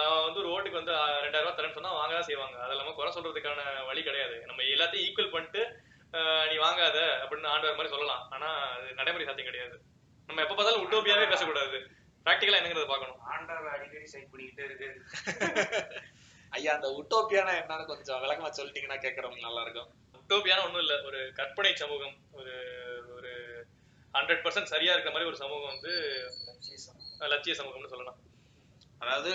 அவன் 0.07 0.25
வந்து 0.27 0.41
ஒரு 0.43 0.51
ஓட்டுக்கு 0.55 0.81
வந்து 0.81 0.95
ரெண்டாயிரம் 1.25 1.47
ரூபாய் 1.47 1.59
தரேன்னு 1.59 1.79
சொன்னா 1.79 1.93
வாங்க 2.01 2.12
தான் 2.16 2.29
செய்வாங்க. 2.29 2.57
அது 2.64 2.75
இல்லாம 2.75 2.95
குறை 2.99 3.11
சொல்றதுக்கான 3.16 3.62
வழி 3.89 4.03
கிடையாது. 4.09 4.37
நம்ம 4.51 4.62
எல்லாத்தையும் 4.75 5.07
ஈக்குவல் 5.07 5.35
பண்ணிட்டு 5.35 5.62
நீ 6.51 6.57
வாங்காத 6.64 6.99
அப்படின்னு 7.23 7.53
ஆண்டவர் 7.55 7.79
மாதிரி 7.79 7.95
சொல்லலாம். 7.95 8.23
ஆனா 8.35 8.49
அது 8.77 8.89
நடைமுறை 9.01 9.27
சாத்தியம் 9.27 9.51
கிடையாது. 9.51 9.77
நம்ம 10.29 10.43
எப்ப 10.45 10.55
பார்த்தாலும் 10.55 10.85
உட்டோப்பியாவே 10.87 11.27
பேசக்கூடாது. 11.33 11.79
பிராக்டிக்கலா 12.27 12.59
என்னங்கிறத 12.61 12.89
பார்க்கணும். 12.91 13.20
ஆண்டவர் 13.35 13.75
அடிக்கடி 13.77 14.07
சைட் 14.14 14.31
பண்ணிக்கிட்டே 14.33 14.66
இருக்கு. 14.68 14.89
ஐயா 16.57 16.73
அந்த 16.77 16.89
உட்டோப்பியானா 17.01 17.53
என்னன்னு 17.61 17.91
கொஞ்சம் 17.91 18.23
விளக்கமா 18.25 18.51
சொல்லிட்டீங்கன்னா 18.59 18.99
கேட்கறவங்க 19.05 19.47
நல்லா 19.47 19.62
இருக்கும். 19.66 19.89
உட்டோப்பியான 20.18 20.64
ஒண்ணும் 20.66 20.83
இல்ல. 20.85 20.95
ஒரு 21.09 21.20
கற்பனை 21.39 21.73
சமூகம். 21.83 22.16
ஒரு 22.39 22.53
ஹண்ட்ரட் 24.14 24.44
பர்சன்ட் 24.44 24.72
சரியா 24.74 24.92
இருக்கிற 24.92 25.12
மாதிரி 25.12 25.30
ஒரு 25.30 25.36
சமூகம் 25.36 25.72
வந்து 25.72 25.92
லட்சிய 27.18 27.54
சமூகம்னு 27.54 27.88
சொல்லலாம். 27.88 28.18
அதாவது 28.98 29.32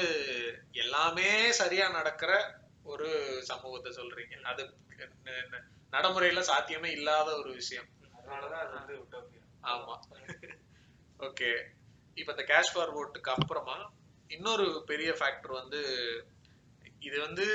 எல்லாமே 0.72 1.52
சரியா 1.52 1.90
நடக்கிற 1.90 2.60
ஒரு 2.84 3.40
சமூகத்தை 3.44 3.92
சொல்றீங்க. 3.92 4.42
அது 4.42 4.64
நடைமுறையில 5.92 6.40
சாத்தியமே 6.40 6.92
இல்லாத 6.92 7.38
ஒரு 7.38 7.54
விஷயம். 7.54 7.88
ஆமா. 9.64 9.96
ஓகே. 11.20 11.52
இப்ப 12.16 12.32
இந்த 12.32 12.44
கேஷ் 12.44 12.74
ஃபார்வர்டுக்கு 12.74 13.30
அப்புறமா 13.36 13.92
இன்னொரு 14.28 14.84
பெரிய 14.86 15.12
ஃபேக்டர் 15.12 15.52
வந்து 15.52 15.82
இது 17.00 17.20
வந்து 17.20 17.46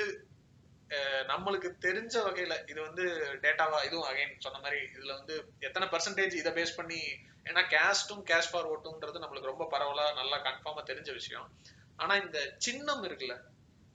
நம்மளுக்கு 1.27 1.69
தெரிஞ்ச 1.81 2.15
வகையில 2.25 2.55
இது 2.71 2.81
வந்து 2.83 3.05
டேட்டாவா 3.43 3.79
இதுவும் 3.85 4.09
அகைன் 4.11 4.35
சொன்ன 4.39 4.59
மாதிரி 4.59 4.81
இதுல 4.97 5.13
வந்து 5.15 5.35
எத்தனை 5.59 5.87
பர்சன்டேஜ் 5.89 6.35
இதை 6.35 6.53
பேஸ் 6.53 6.77
பண்ணி 6.77 7.01
ஏன்னா 7.45 7.63
கேஸ்டும் 7.75 8.25
கேஷ் 8.31 8.51
ஃபார்வர்டுன்றது 8.53 9.23
நம்மளுக்கு 9.23 9.53
ரொம்ப 9.53 9.69
பரவலா 9.73 10.07
நல்லா 10.15 10.37
கன்ஃபார்மா 10.49 10.83
தெரிஞ்ச 10.91 11.13
விஷயம். 11.13 11.49
ஆனா 11.97 12.17
இந்த 12.17 12.39
சின்னம் 12.59 13.05
இருக்குல்ல 13.05 13.37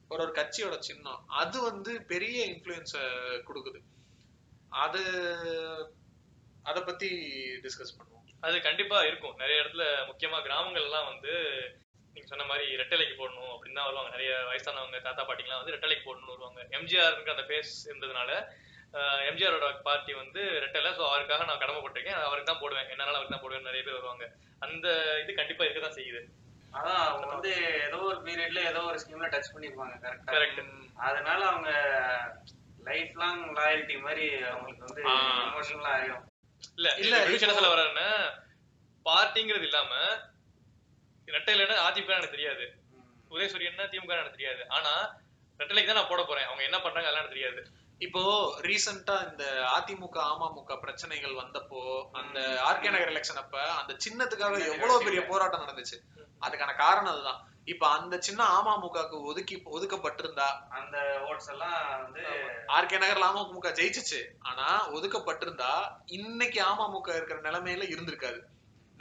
ஒரு 0.08 0.22
ஒரு 0.22 0.32
கட்சியோட 0.32 0.78
சின்னம் 0.78 1.22
அது 1.26 1.62
வந்து 1.62 1.92
பெரிய 2.02 2.38
இன்ஃப்ளூயன்ஸ 2.46 2.96
கொடுக்குது. 3.48 3.80
அது 4.68 5.02
அதை 6.62 6.80
பத்தி 6.82 7.08
டிஸ்கஸ் 7.64 7.96
பண்ணுவோம். 7.98 8.24
அது 8.40 8.56
கண்டிப்பா 8.60 8.98
இருக்கும். 9.02 9.36
நிறைய 9.36 9.62
இடத்துல 9.62 9.84
முக்கியமா 10.10 10.38
கிராமங்கள்லாம் 10.46 11.10
வந்து 11.12 11.34
நீங்க 12.18 12.30
சொன்ன 12.30 12.46
மாதிரி 12.50 12.64
ரெட்டலைக்கு 12.80 13.14
போடணும் 13.18 13.52
அப்படின்னு 13.54 13.78
தான் 13.78 13.88
வருவாங்க. 13.88 14.10
நிறைய 14.14 14.30
வயசானவங்க 14.48 14.98
தாத்தா 15.04 15.22
பாட்டிங்கலாம் 15.26 15.60
வந்து 15.60 15.74
ரெட்டலைக்கு 15.74 16.06
போடணும்னு 16.06 16.34
வருவாங்க. 16.34 16.60
எம்ஜிஆருக்கு 16.78 17.34
அந்த 17.34 17.44
பேஸ் 17.50 17.74
இருந்ததுனால 17.90 18.30
எம்ஜிஆரோட 19.30 19.66
பார்ட்டி 19.86 20.12
வந்து 20.20 20.40
ரெட்டலை 20.64 20.90
ஸோ 20.98 21.02
அவருக்காக 21.08 21.46
நான் 21.48 21.60
கடமைப்பட்டிருக்கேன். 21.62 22.20
அவருக்கு 22.26 22.50
தான் 22.50 22.62
போடுவேன். 22.62 22.88
என்னால 22.92 23.16
அவருக்கு 23.16 23.34
தான் 23.34 23.44
போடுவேன் 23.44 23.68
நிறைய 23.70 23.82
பேர் 23.86 23.98
வருவாங்க. 23.98 24.26
அந்த 24.64 24.86
இது 25.22 25.38
கண்டிப்பா 25.40 25.64
இருக்க 25.66 25.82
தான் 25.84 25.98
செய்யுது. 25.98 26.20
அதான் 26.78 27.02
அவங்க 27.04 27.26
வந்து 27.34 27.50
ஏதோ 27.86 27.98
ஒரு 28.08 28.18
பீரியட்ல 28.26 28.62
ஏதோ 28.70 28.80
ஒரு 28.90 28.98
ஸ்கீம்ல 29.02 29.28
டச் 29.34 29.52
பண்ணிருப்பாங்க 29.54 29.94
கரெக்டா 30.04 30.32
கரெக்ட் 30.36 30.62
அதனால 31.08 31.40
அவங்க 31.52 31.70
லைஃப் 32.88 33.14
லாங் 33.22 33.44
லாயல்ட்டி 33.60 33.96
மாதிரி 34.06 34.26
அவங்களுக்கு 34.50 34.86
வந்து. 34.88 35.02
எமோஷனலா 35.46 35.92
ஆயிடும் 35.98 36.24
இல்ல, 36.78 36.88
இல்ல 37.02 37.16
சொல்ல 37.54 37.70
வர்றேன்னா 37.74 38.08
பார்ட்டிங்கிறது 39.06 39.68
இல்லாம 39.68 39.92
ரெட்டையில 41.34 41.64
அதிமுக 41.88 42.18
எனக்கு 42.18 42.36
தெரியாது. 42.36 42.66
உதயசூரியன் 43.30 43.90
திமுக 43.94 44.14
எனக்கு 44.16 44.36
தெரியாது. 44.38 44.62
ஆனா 44.68 44.92
ரெட்டலைக்கு 45.60 45.90
தான் 45.90 46.00
நான் 46.00 46.12
போட 46.12 46.22
போறேன். 46.24 46.46
அவங்க 46.46 46.62
என்ன 46.62 46.78
பண்றாங்க 46.80 47.08
அதெல்லாம் 47.08 47.24
எனக்கு 47.24 47.36
தெரியாது. 47.36 47.62
இப்போ 48.06 48.20
ரீசெண்டா 48.66 49.14
இந்த 49.30 49.44
அதிமுக 49.76 50.18
அமமுக 50.32 50.74
பிரச்சனைகள் 50.82 51.38
வந்தப்போ 51.40 51.80
அந்த 52.18 52.38
ஆர்கே 52.68 52.90
நகர் 52.94 53.12
எலெக்ஷன் 53.12 53.40
அப்ப 53.42 53.62
அந்த 53.80 53.92
சின்னத்துக்காக 54.04 54.58
எவ்வளவு 54.72 55.04
பெரிய 55.06 55.22
போராட்டம் 55.26 55.64
நடந்துச்சு. 55.64 55.96
அதுக்கான 56.46 56.74
காரணம் 56.76 57.12
அதுதான். 57.12 57.40
இப்ப 57.72 57.84
அந்த 57.88 58.14
சின்ன 58.26 58.42
அமமுகக்கு 58.58 59.16
ஒதுக்கி 59.22 59.56
ஒதுக்கப்பட்டிருந்தா 59.76 60.46
அந்த 60.68 60.98
ஓட்ஸ் 61.28 61.50
எல்லாம் 61.54 61.74
வந்து 62.02 62.22
ஆர்கே 62.76 63.00
நகர்ல 63.02 63.30
அமமுக 63.32 63.72
ஜெயிச்சுச்சு. 63.80 64.20
ஆனா 64.40 64.66
ஒதுக்கப்பட்டிருந்தா 64.98 65.72
இன்னைக்கு 66.18 66.62
அமமுக 66.62 67.10
இருக்கிற 67.16 67.40
நிலைமையில 67.40 67.88
இருந்திருக்காது. 67.94 68.40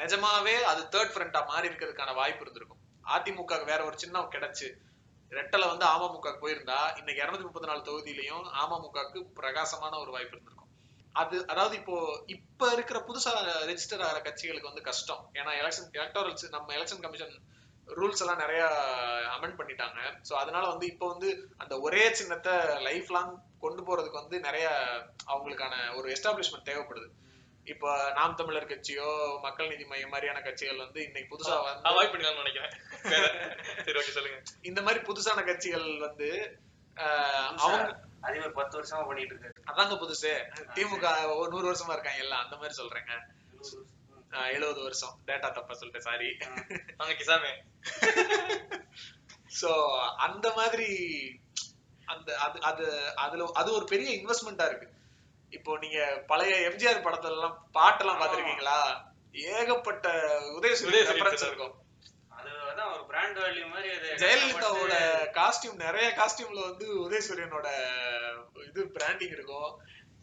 நிஜமாவே 0.01 0.55
அது 0.71 0.81
தேர்ட் 0.93 1.13
ஃப்ரண்டா 1.13 1.39
மாறி 1.51 1.65
இருக்கிறதுக்கான 1.69 2.13
வாய்ப்பு 2.19 2.43
இருந்திருக்கும். 2.45 2.81
அதிமுக 3.15 3.63
வேற 3.71 3.79
ஒரு 3.89 3.97
சின்னம் 4.03 4.31
கிடைச்சு 4.35 4.67
ரெட்டல 5.31 5.67
வந்து 5.71 5.85
அமமுக 5.93 6.29
போயிருந்தா 6.41 6.79
இன்னைக்கு 6.99 7.21
இருநூத்தி 7.23 7.45
முப்பத்தி 7.47 7.69
நாலு 7.69 7.81
தொகுதியிலையும் 7.87 8.45
அமமுகவுக்கு 8.63 9.19
பிரகாசமான 9.39 9.93
ஒரு 10.03 10.11
வாய்ப்பு 10.15 10.35
இருந்திருக்கும். 10.35 10.71
அது 11.21 11.35
அதாவது 11.51 11.75
இப்போ 11.81 11.95
இப்ப 12.35 12.69
இருக்கிற 12.75 12.97
புதுசா 13.07 13.31
ரெஜிஸ்டர் 13.69 14.03
ஆகிற 14.07 14.19
கட்சிகளுக்கு 14.27 14.71
வந்து 14.71 14.87
கஷ்டம். 14.89 15.23
ஏன்னா 15.39 15.51
எலெக்ஷன் 15.61 15.89
எலக்டோரல்ஸ் 15.99 16.45
நம்ம 16.55 16.73
எலெக்ஷன் 16.77 17.03
கமிஷன் 17.05 17.35
ரூல்ஸ் 17.99 18.21
எல்லாம் 18.23 18.41
நிறைய 18.43 18.61
அமெண்ட் 19.35 19.59
பண்ணிட்டாங்க. 19.59 19.99
ஸோ 20.29 20.33
அதனால 20.43 20.63
வந்து 20.73 20.85
இப்போ 20.93 21.05
வந்து 21.13 21.29
அந்த 21.63 21.73
ஒரே 21.85 22.03
சின்னத்தை 22.19 22.55
லைஃப் 22.87 23.11
லாங் 23.15 23.33
கொண்டு 23.65 23.83
போறதுக்கு 23.87 24.21
வந்து 24.21 24.39
நிறைய 24.47 24.67
அவங்களுக்கான 25.33 25.75
ஒரு 25.99 26.07
எஸ்டாப்ளிஷ்மெண்ட் 26.15 26.69
தேவைப்படுது. 26.71 27.07
இப்போ 27.67 27.89
நாம் 28.13 28.35
தமிழர் 28.35 28.69
கட்சியோ 28.69 29.07
மக்கள் 29.41 29.69
நீதி 29.69 29.85
மையம் 29.85 30.09
மாதிரியான 30.09 30.41
கட்சிகள் 30.41 30.83
வந்து 30.83 30.99
இன்னைக்கு 31.03 31.31
புதுசா 31.33 31.55
வந்து 31.61 31.87
அவாய்ட் 31.89 32.11
பண்ணிடலாம்னு 32.11 32.43
நினைக்கிறேன். 32.43 32.73
வேற. 33.05 33.25
சரி 33.85 33.99
ஓகே 33.99 34.15
சொல்லுங்க. 34.17 34.39
இந்த 34.61 34.81
மாதிரி 34.81 35.01
புதுசான 35.05 35.45
கட்சிகள் 35.45 35.87
வந்து 35.99 36.29
ஆஹ், 36.97 37.49
அவங்க 37.57 37.81
அது 38.21 38.51
பத்து 38.51 38.73
வருஷமா 38.77 39.01
பண்ணிட்டு 39.07 39.33
இருக்காரு. 39.33 39.57
அதாங்க 39.67 39.95
புதுசு. 39.95 40.31
திமுக 40.75 41.07
ஒரு 41.35 41.49
நூறு 41.51 41.67
வருஷமா 41.67 41.93
இருக்காங்க 41.93 42.23
எல்லாம். 42.23 42.43
அந்த 42.43 42.55
மாதிரி 42.55 42.75
சொல்றேங்க. 42.75 43.13
எழுபது 44.51 44.81
வருஷம். 44.81 45.13
டேட்டா 45.27 45.47
தப்பா 45.51 45.73
சொல்லிட்டேன் 45.73 46.07
சாரி 46.07 46.29
வாங்க 46.97 47.13
கிசாமே. 47.13 47.51
சோ 49.61 49.69
அந்த 50.19 50.47
மாதிரி 50.53 50.89
அந்த 52.07 52.29
அது 52.37 52.57
அது 52.63 52.85
அதுல 53.17 53.47
அது 53.53 53.69
ஒரு 53.73 53.85
பெரிய 53.85 54.09
இன்வெஸ்ட்மெண்டா 54.17 54.65
இருக்கு. 54.65 54.87
இப்போ 55.51 55.71
நீங்க 55.83 55.99
பழைய 56.27 56.53
எம்ஜிஆர் 56.69 57.05
படத்துல 57.05 57.35
எல்லாம் 57.37 57.57
பாட்டெல்லாம் 57.77 58.21
பாத்திருக்கீங்களா 58.21 58.79
ஏகப்பட்ட 59.55 60.07
உதயசூரிய 60.57 61.01
ரெஃபரன்ஸ் 61.09 61.47
இருக்கும். 61.47 61.75
அது 62.37 62.49
அதான் 62.71 62.91
ஒரு 62.93 63.03
பிராண்ட் 63.11 63.37
வேல்யூ 63.43 63.65
மாதிரி 63.73 63.89
அது 63.95 64.07
ஜெயலலிதாவோட 64.23 64.95
காஸ்டியூம் 65.37 65.83
நிறைய 65.85 66.07
காஸ்டியூம்ல 66.19 66.63
வந்து 66.69 66.87
உதயசூரியனோட 67.05 67.67
இது 68.69 68.81
பிராண்டிங் 68.97 69.35
இருக்கும். 69.37 69.69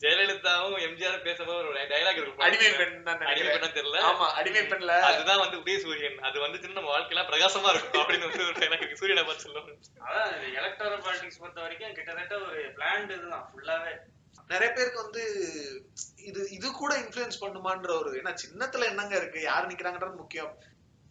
ஜெயலலிதாவும் 0.03 0.81
எம்ஜிஆர் 0.87 1.25
பேசும்போது 1.27 1.69
ஒரு 1.71 1.83
டைலாக் 1.93 2.19
இருக்கும். 2.21 2.45
அடிமை 2.47 2.71
பெண் 2.79 2.97
அடிமை 3.31 3.51
பெண்ணா 3.51 3.69
தெரியல. 3.77 4.01
ஆமா 4.09 4.27
அடிமை 4.39 4.63
பெண்ல. 4.73 4.95
அதுதான் 5.11 5.43
வந்து 5.45 5.61
உதயசூரியன். 5.63 6.19
அது 6.29 6.37
வந்துச்சுன்னா 6.45 6.79
நம்ம 6.81 6.93
வாழ்க்கையெல்லாம் 6.95 7.31
பிரகாசமா 7.31 7.71
இருக்கும் 7.75 8.03
அப்படின்னு 8.03 8.29
வந்து 8.29 8.49
ஒரு 8.49 8.57
டைலாக் 8.63 8.99
சூரியனை 9.03 9.25
பார்த்து 9.29 9.47
சொல்லுவாங்க 9.47 9.73
அதான் 10.09 10.33
எலக்டோரல் 10.61 11.05
பாலிடிக்ஸ் 11.07 11.41
பொறுத்த 11.43 11.63
வரைக்கும் 11.67 11.97
கிட்டத்தட்ட 11.99 12.35
ஒரு 12.47 12.61
பிளான்ட் 12.79 13.15
இதுதான். 13.19 13.47
ஃபுல்லாவே 13.53 13.95
நிறைய 14.51 14.71
பேருக்கு 14.73 15.03
வந்து 15.03 15.23
இது 16.25 16.41
இது 16.51 16.69
கூட 16.75 16.93
இன்ஃபுளுன்ஸ் 17.01 17.43
பண்ணுமான்ற 17.43 17.91
ஒரு 17.99 18.11
ஏன்னா 18.19 18.33
சின்னத்துல 18.43 18.89
என்னங்க 18.91 19.15
இருக்கு? 19.17 19.41
யார் 19.43 19.69
நிக்கிறாங்கன்றது 19.71 20.21
முக்கியம். 20.21 20.53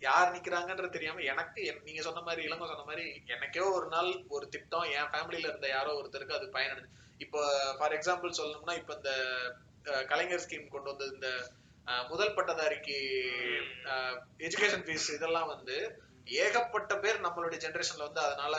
யார் 0.02 0.34
நிக்கிறாங்கன்றது 0.34 0.90
தெரியாம 0.90 1.24
எனக்கு 1.32 1.60
என்- 1.66 1.84
நீங்க 1.84 2.02
சொன்ன 2.02 2.22
மாதிரி 2.22 2.42
இளங்க 2.44 2.66
சொன்ன 2.68 2.86
மாதிரி 2.86 3.06
எனக்கே 3.30 3.62
ஒரு 3.72 3.88
நாள் 3.90 4.10
ஒரு 4.30 4.46
திட்டம் 4.50 4.88
என் 4.94 5.12
ஃபேமிலியில 5.12 5.50
இருந்த 5.50 5.68
யாரோ 5.70 5.92
ஒருத்தருக்கு 6.00 6.38
அது 6.38 6.48
பயனடைஞ்சு 6.56 6.92
இப்போ 7.20 7.42
ஃபார் 7.78 7.96
எக்ஸாம்பிள் 7.98 8.38
சொல்லணும்னா 8.38 8.76
இப்ப 8.80 8.94
இந்த 8.96 9.12
கலைஞர் 10.06 10.44
ஸ்கீம் 10.44 10.68
கொண்டு 10.70 10.92
வந்தது 10.92 11.14
இந்த 11.16 11.30
அஹ், 11.88 12.06
முதல் 12.10 12.36
பட்டதாரிக்கு 12.36 12.98
எஜுகேஷன் 14.44 14.86
ஃபீஸ் 14.86 15.08
இதெல்லாம் 15.16 15.50
வந்து 15.50 15.76
ஏகப்பட்ட 16.38 16.94
பேர் 17.00 17.26
நம்மளுடைய 17.26 17.60
ஜெனரேஷன்ல 17.64 18.08
வந்து 18.08 18.22
அதனால 18.22 18.54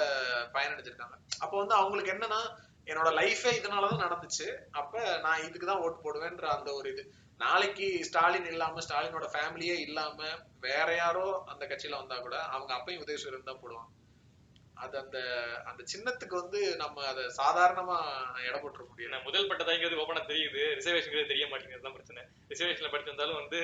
பயனடைஞ்சிருக்காங்க. 0.54 1.14
அப்போ 1.40 1.56
வந்து 1.58 1.74
அவங்களுக்கு 1.74 2.12
என்னன்னா 2.14 2.40
என்னோட 2.86 3.08
லைஃபே 3.20 3.50
இதனாலதான் 3.58 4.04
நடந்துச்சு. 4.06 4.46
அப்ப 4.70 5.18
நான் 5.20 5.44
இதுக்கு 5.48 5.66
தான் 5.66 5.82
ஓட்டு 5.84 5.98
போடுவேன்ற 6.04 6.46
அந்த 6.56 6.70
ஒரு 6.72 6.88
இது. 6.92 7.04
நாளைக்கு 7.38 7.86
ஸ்டாலின் 8.04 8.48
இல்லாம 8.50 8.80
ஸ்டாலினோட 8.80 9.26
ஃபேமிலியே 9.34 9.76
இல்லாம 9.86 10.18
வேற 10.60 10.88
யாரோ 10.94 11.44
அந்த 11.46 11.62
கட்சியில 11.66 12.00
வந்தா 12.00 12.16
கூட 12.18 12.36
அவங்க 12.54 12.72
அப்பையும் 12.74 13.04
உதயசூரியன் 13.04 13.50
தான் 13.50 13.62
போடுவாங்க 13.62 13.90
அது 14.74 14.94
அந்த 14.98 15.18
அந்த 15.64 15.82
சின்னத்துக்கு 15.92 16.34
வந்து 16.42 16.60
நம்ம 16.76 17.04
அதை 17.06 17.24
சாதாரணமா 17.36 17.96
எடை 18.48 18.58
போட்டுற 18.60 18.84
முடியும் 18.88 19.26
முதல் 19.28 19.48
பட்டதாங்கிறது 19.50 20.00
ஓப்பனா 20.02 20.22
தெரியுது. 20.30 20.62
ரிசர்வேஷன் 20.78 21.32
தெரிய 21.32 21.46
மாட்டேங்கிறது 21.46 21.86
தான் 21.88 21.96
பிரச்சனை. 21.98 22.22
ரிசர்வேஷன்ல 22.52 22.92
படிச்சிருந்தாலும் 22.92 23.40
வந்து 23.42 23.60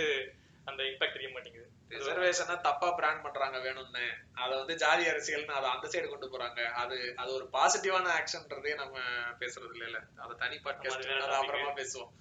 அந்த 0.71 0.83
இம்பாக்ட் 0.91 1.17
தெரிய 1.17 1.29
மாட்டேங்குது. 1.35 1.69
ரிசர்வேஷனை 1.95 2.57
தப்பா 2.67 2.89
பிராண்ட் 2.99 3.23
பண்றாங்க 3.27 3.59
வேணும்னு. 3.67 4.05
அதை 4.43 4.53
வந்து 4.59 4.75
ஜாதி 4.83 5.05
அரசியல்னு 5.13 5.59
அதை 5.59 5.69
அந்த 5.75 5.87
சைடு 5.93 6.09
கொண்டு 6.09 6.29
போறாங்க. 6.33 6.61
அது 6.83 6.97
அது 7.23 7.31
ஒரு 7.39 7.47
பாசிட்டிவான 7.57 8.11
ஆக்ஷன்றதே 8.19 8.75
நம்ம 8.83 8.99
பேசுறது 9.41 9.77
இல்ல 9.87 10.01
அதை 10.25 10.35
தனி 10.43 10.59
பாட்காஸ்ட் 10.67 11.39
அப்புறமா 11.39 11.73
பேசுவோம். 11.81 12.13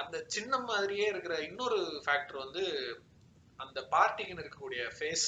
அந்த 0.00 0.16
சின்னம் 0.34 0.68
மாதிரியே 0.72 1.06
இருக்கிற 1.12 1.34
இன்னொரு 1.48 1.80
ஃபேக்டர் 2.04 2.42
வந்து 2.44 2.64
அந்த 3.56 3.78
பார்ட்டிக்குன்னு 3.94 4.44
இருக்கக்கூடிய 4.44 4.82
ஃபேஸ் 4.98 5.26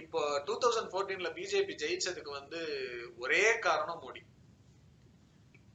இப்போ 0.00 0.20
டூ 0.46 0.54
தௌசண்ட் 0.62 0.90
ஃபோர்டீன்ல 0.92 1.28
பிஜேபி 1.36 1.74
ஜெயிச்சதுக்கு 1.82 2.30
வந்து 2.40 2.60
ஒரே 3.18 3.44
காரணம் 3.66 4.02
மோடி. 4.02 4.22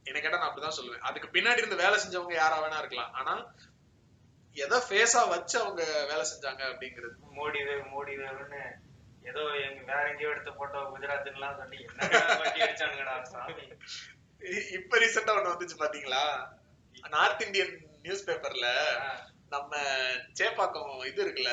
என்ன 0.08 0.18
கேட்டா 0.20 0.38
நான் 0.38 0.48
அப்படிதான் 0.48 0.76
சொல்லுவேன். 0.76 1.04
அதுக்கு 1.08 1.28
பின்னாடி 1.34 1.60
இருந்து 1.62 1.82
வேலை 1.82 1.96
செஞ்சவங்க 2.02 2.34
யாரா 2.34 2.58
வேணா 2.64 2.80
இருக்கலாம். 2.82 3.12
ஆனா 3.20 3.32
எதை 4.64 4.78
ஃபேஸா 4.86 5.22
வச்சு 5.28 5.56
அவங்க 5.62 5.82
வேலை 6.10 6.24
செஞ்சாங்க 6.30 6.62
அப்படிங்கிறது. 6.70 7.14
மோடி 7.38 7.60
மோடி 7.94 8.12
வேவ்னு 8.20 8.62
ஏதோ 9.30 9.42
எங்க 9.66 9.80
வேற 9.92 10.02
எங்கேயோ 10.10 10.32
எடுத்த 10.34 10.50
போட்டோ 10.50 10.80
குஜராத்லாம் 10.92 11.58
சொல்லி 11.60 11.78
அடிச்சானுங்கடா 12.66 13.14
சாமி. 13.32 13.64
இப்ப 14.78 14.98
ரீசெண்டா 14.98 15.34
ஒண்ணு 15.36 15.54
வந்துச்சு 15.54 15.82
பாத்தீங்களா? 15.82 16.22
நார்த் 17.14 17.44
இந்தியன் 17.46 17.74
நியூஸ் 18.02 18.26
பேப்பர்ல 18.28 18.68
நம்ம 19.54 19.72
சேப்பாக்கம் 20.38 20.92
இது 21.10 21.20
இருக்குல்ல? 21.24 21.52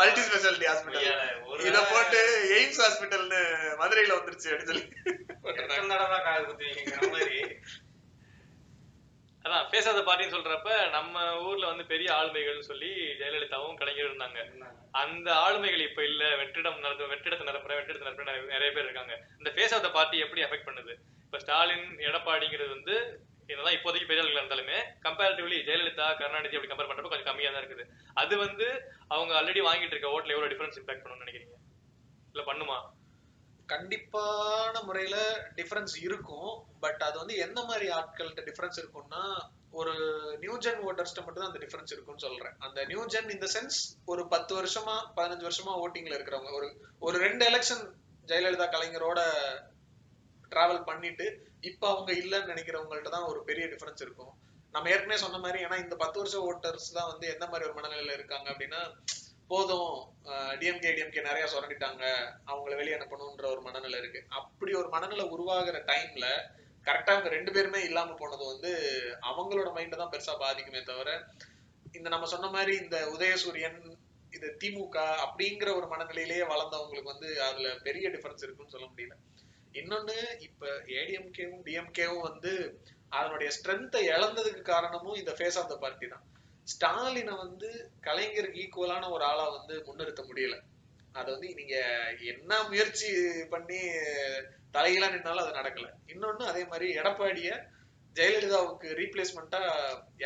மல்டி 0.00 0.22
ஸ்பெஷாலிட்டி 0.26 0.68
ஹாஸ்பிட்டல் 0.70 1.08
இத 1.68 1.78
போட்டு 1.92 2.20
எய்ம்ஸ் 2.58 2.82
ஹாஸ்பிட்டல்னு 2.84 3.40
மதுரையில 3.80 4.18
வந்துருச்சு 4.18 4.50
அப்படின்னு 4.50 4.70
சொல்லி 4.72 4.86
தடவை 5.92 6.18
காது 6.26 6.44
குத்துவீங்கிற 6.44 7.10
மாதிரி? 7.16 7.38
அதான் 9.48 9.68
பேசாத 9.68 10.00
பார்ட்டின்னு 10.00 10.36
சொல்றப்ப 10.36 10.90
நம்ம 10.90 11.40
ஊர்ல 11.40 11.66
வந்து 11.66 11.84
பெரிய 11.84 12.12
ஆளுமைகள்னு 12.12 12.60
சொல்லி 12.60 12.88
ஜெயலலிதாவும் 12.88 13.74
கலைஞர் 13.74 14.16
இருந்தாங்க. 14.16 14.64
அந்த 14.90 15.32
ஆளுமைகள் 15.32 15.88
இப்ப 15.88 16.04
இல்ல. 16.04 16.36
வெற்றிடம் 16.36 16.78
நடத்த 16.78 17.04
வெற்றிடத்தை 17.04 17.48
நிரப்புற 17.48 17.76
வெற்றிடத்தை 17.76 18.06
நிரப்புற 18.06 18.24
நிறைய- 18.24 18.72
பேர் 18.72 18.84
இருக்காங்க. 18.84 19.20
இந்த 19.38 19.50
பேசாத 19.50 19.86
ஆஃப் 19.86 19.94
பார்ட்டி 19.94 20.18
எப்படி 20.18 20.42
அஃபெக்ட் 20.42 20.68
பண்ணுது? 20.68 20.94
இப்ப 21.24 21.38
ஸ்டாலின் 21.38 21.96
எடப்பாடிங்கிறது 21.96 22.68
வந்து 22.68 23.20
என்னதான் 23.46 23.72
இப்போதைக்கு 23.72 24.06
பெரிய 24.06 24.22
ஆளுகள் 24.22 24.44
இருந்தாலுமே 24.44 24.84
கம்பேரிட்டிவ்லி 25.02 25.62
ஜெயலலிதா 25.62 26.18
கருணாநிதி 26.18 26.56
அப்படி 26.56 26.74
கம்பேர் 26.74 26.86
பண்றப்ப 26.86 27.08
கொஞ்சம் 27.08 27.24
கம்மியா 27.24 27.50
தான் 27.50 27.62
இருக்குது. 27.62 27.84
அது 28.14 28.36
வந்து 28.36 28.92
அவங்க 29.08 29.42
ஆல்ரெடி 29.42 29.64
வாங்கிட்டு 29.64 29.86
இருக்க 29.86 30.08
ஓட்ல 30.08 30.26
எவ்வளவு 30.26 30.48
டிஃபரன்ஸ் 30.48 30.78
இம்பாக்ட் 30.86 31.06
பண்ணணும்னு 31.06 31.26
நினைக்கிறீங்க? 31.26 31.54
இல்ல 32.32 32.52
பண்ணுமா? 32.52 32.96
கண்டிப்பான 33.72 34.82
முறையில 34.88 35.16
டிஃபரன்ஸ் 35.58 35.94
இருக்கும். 36.06 36.50
பட் 36.84 37.02
அது 37.08 37.16
வந்து 37.22 37.36
எந்த 37.46 37.60
மாதிரி 37.70 37.86
ஆட்கள்கிட்ட 37.98 38.44
டிஃபரன்ஸ் 38.48 38.80
இருக்கும்னா 38.82 39.22
ஒரு 39.78 39.94
நியூ 40.42 40.54
ஜென் 40.64 40.82
ஓட்டர்ஸ்ட்ட 40.88 41.22
மட்டும் 41.24 41.42
தான் 41.42 41.50
அந்த 41.52 41.60
டிஃபரன்ஸ் 41.64 41.92
இருக்கும்னு 41.94 42.24
சொல்றேன். 42.26 42.54
அந்த 42.66 42.84
நியூ 42.90 43.02
ஜென் 43.14 43.30
இந்த 43.36 43.46
சென்ஸ் 43.54 43.78
ஒரு 44.12 44.22
பத்து 44.34 44.52
வருஷமா 44.58 44.94
பதினஞ்சு 45.18 45.46
வருஷமா 45.48 45.74
ஓட்டிங்ல 45.84 46.16
இருக்கிறவங்க 46.18 46.52
ஒரு 46.60 46.68
ஒரு 47.06 47.18
ரெண்டு 47.26 47.44
எலெக்ஷன் 47.50 47.84
ஜெயலலிதா 48.30 48.68
கலைஞரோட 48.74 49.20
டிராவல் 50.52 50.86
பண்ணிட்டு 50.90 51.26
இப்ப 51.70 51.84
அவங்க 51.92 52.10
இல்லைன்னு 52.22 52.50
நினைக்கிறவங்கள்ட்ட 52.52 53.10
தான் 53.16 53.28
ஒரு 53.30 53.40
பெரிய 53.48 53.64
டிஃபரன்ஸ் 53.66 54.04
இருக்கும். 54.06 54.32
நம்ம 54.74 54.90
ஏற்கனவே 54.94 55.18
சொன்ன 55.22 55.38
மாதிரி 55.38 55.58
ஏன்னா 55.64 55.76
இந்த 55.82 55.94
பத்து 55.96 56.18
வருஷம் 56.20 56.46
ஓட்டர்ஸ் 56.48 56.88
தான் 56.96 57.10
வந்து 57.12 57.26
எந்த 57.34 57.44
மாதிரி 57.46 57.66
ஒரு 57.68 57.76
மனநிலையில 57.78 58.16
இருக்காங்க 58.16 58.46
அப்படின்னா 58.52 58.80
போதும் 59.50 59.92
டிஎம்கே 60.60 60.90
டிஎம்கே 60.96 61.22
நிறைய 61.28 61.44
சுரண்டிட்டாங்க. 61.52 62.04
அவங்கள 62.50 62.74
வெளியே 62.80 62.96
அனுப்பணுன்ற 62.96 63.46
ஒரு 63.54 63.62
மனநிலை 63.66 63.98
இருக்கு. 64.02 64.20
அப்படி 64.40 64.72
ஒரு 64.80 64.88
மனநிலை 64.94 65.26
உருவாகிற 65.34 65.78
டைம்ல 65.90 66.26
கரெக்டா 66.86 67.12
அவங்க 67.14 67.30
ரெண்டு 67.36 67.50
பேருமே 67.54 67.80
இல்லாம 67.86 68.14
போனது 68.18 68.44
வந்து 68.52 68.70
அவங்களோட 69.30 69.68
மைண்டை 69.76 69.96
தான் 69.96 70.12
பெருசா 70.12 70.34
பாதிக்குமே 70.42 70.82
தவிர 70.90 71.10
இந்த 71.98 72.08
நம்ம 72.14 72.28
சொன்ன 72.34 72.46
மாதிரி 72.56 72.72
இந்த 72.84 72.96
உதயசூரியன் 73.14 73.80
இது 74.36 74.48
திமுக 74.62 74.96
அப்படிங்கிற 75.24 75.68
ஒரு 75.78 75.86
மனநிலையிலேயே 75.92 76.44
வளர்ந்தவங்களுக்கு 76.52 77.12
வந்து 77.12 77.28
அதுல 77.46 77.68
பெரிய 77.86 78.06
டிஃபரன்ஸ் 78.14 78.44
இருக்குன்னு 78.44 78.74
சொல்ல 78.74 78.88
முடியல. 78.90 79.14
இன்னொன்னு 79.80 80.16
இப்ப 80.46 80.66
ஏடிஎம்கேவும் 80.98 81.64
டிஎம்கேவும் 81.66 82.26
வந்து 82.28 82.52
அதனுடைய 83.18 83.50
ஸ்ட்ரென்த்தை 83.56 84.02
இழந்ததுக்கு 84.14 84.62
காரணமும் 84.72 85.18
இந்த 85.20 85.32
ஃபேஸ் 85.38 85.58
ஆஃப் 85.60 85.70
த 85.72 85.76
பார்ட்டி 85.84 86.08
தான். 86.14 86.24
ஸ்டாலினை 86.72 87.34
வந்து 87.36 87.68
கலைஞருக்கு 88.06 88.62
ஈக்குவலான 88.64 89.10
ஒரு 89.10 89.24
ஆளா 89.24 89.44
வந்து 89.48 89.74
முன்னிறுத்த 89.86 90.22
முடியல. 90.30 90.56
அது 91.12 91.28
வந்து 91.34 91.48
நீங்க 91.54 91.76
என்ன 92.32 92.52
முயற்சி 92.70 93.08
பண்ணி 93.50 93.80
தலையில 94.70 95.08
நின்னாலும் 95.10 95.44
அது 95.44 95.58
நடக்கல. 95.60 95.88
இன்னொன்னு 96.12 96.44
அதே 96.52 96.62
மாதிரி 96.64 96.88
எடப்பாடிய 97.00 97.50
ஜெயலலிதாவுக்கு 98.16 98.88
ரீப்ளேஸ்மெண்டா 99.00 99.60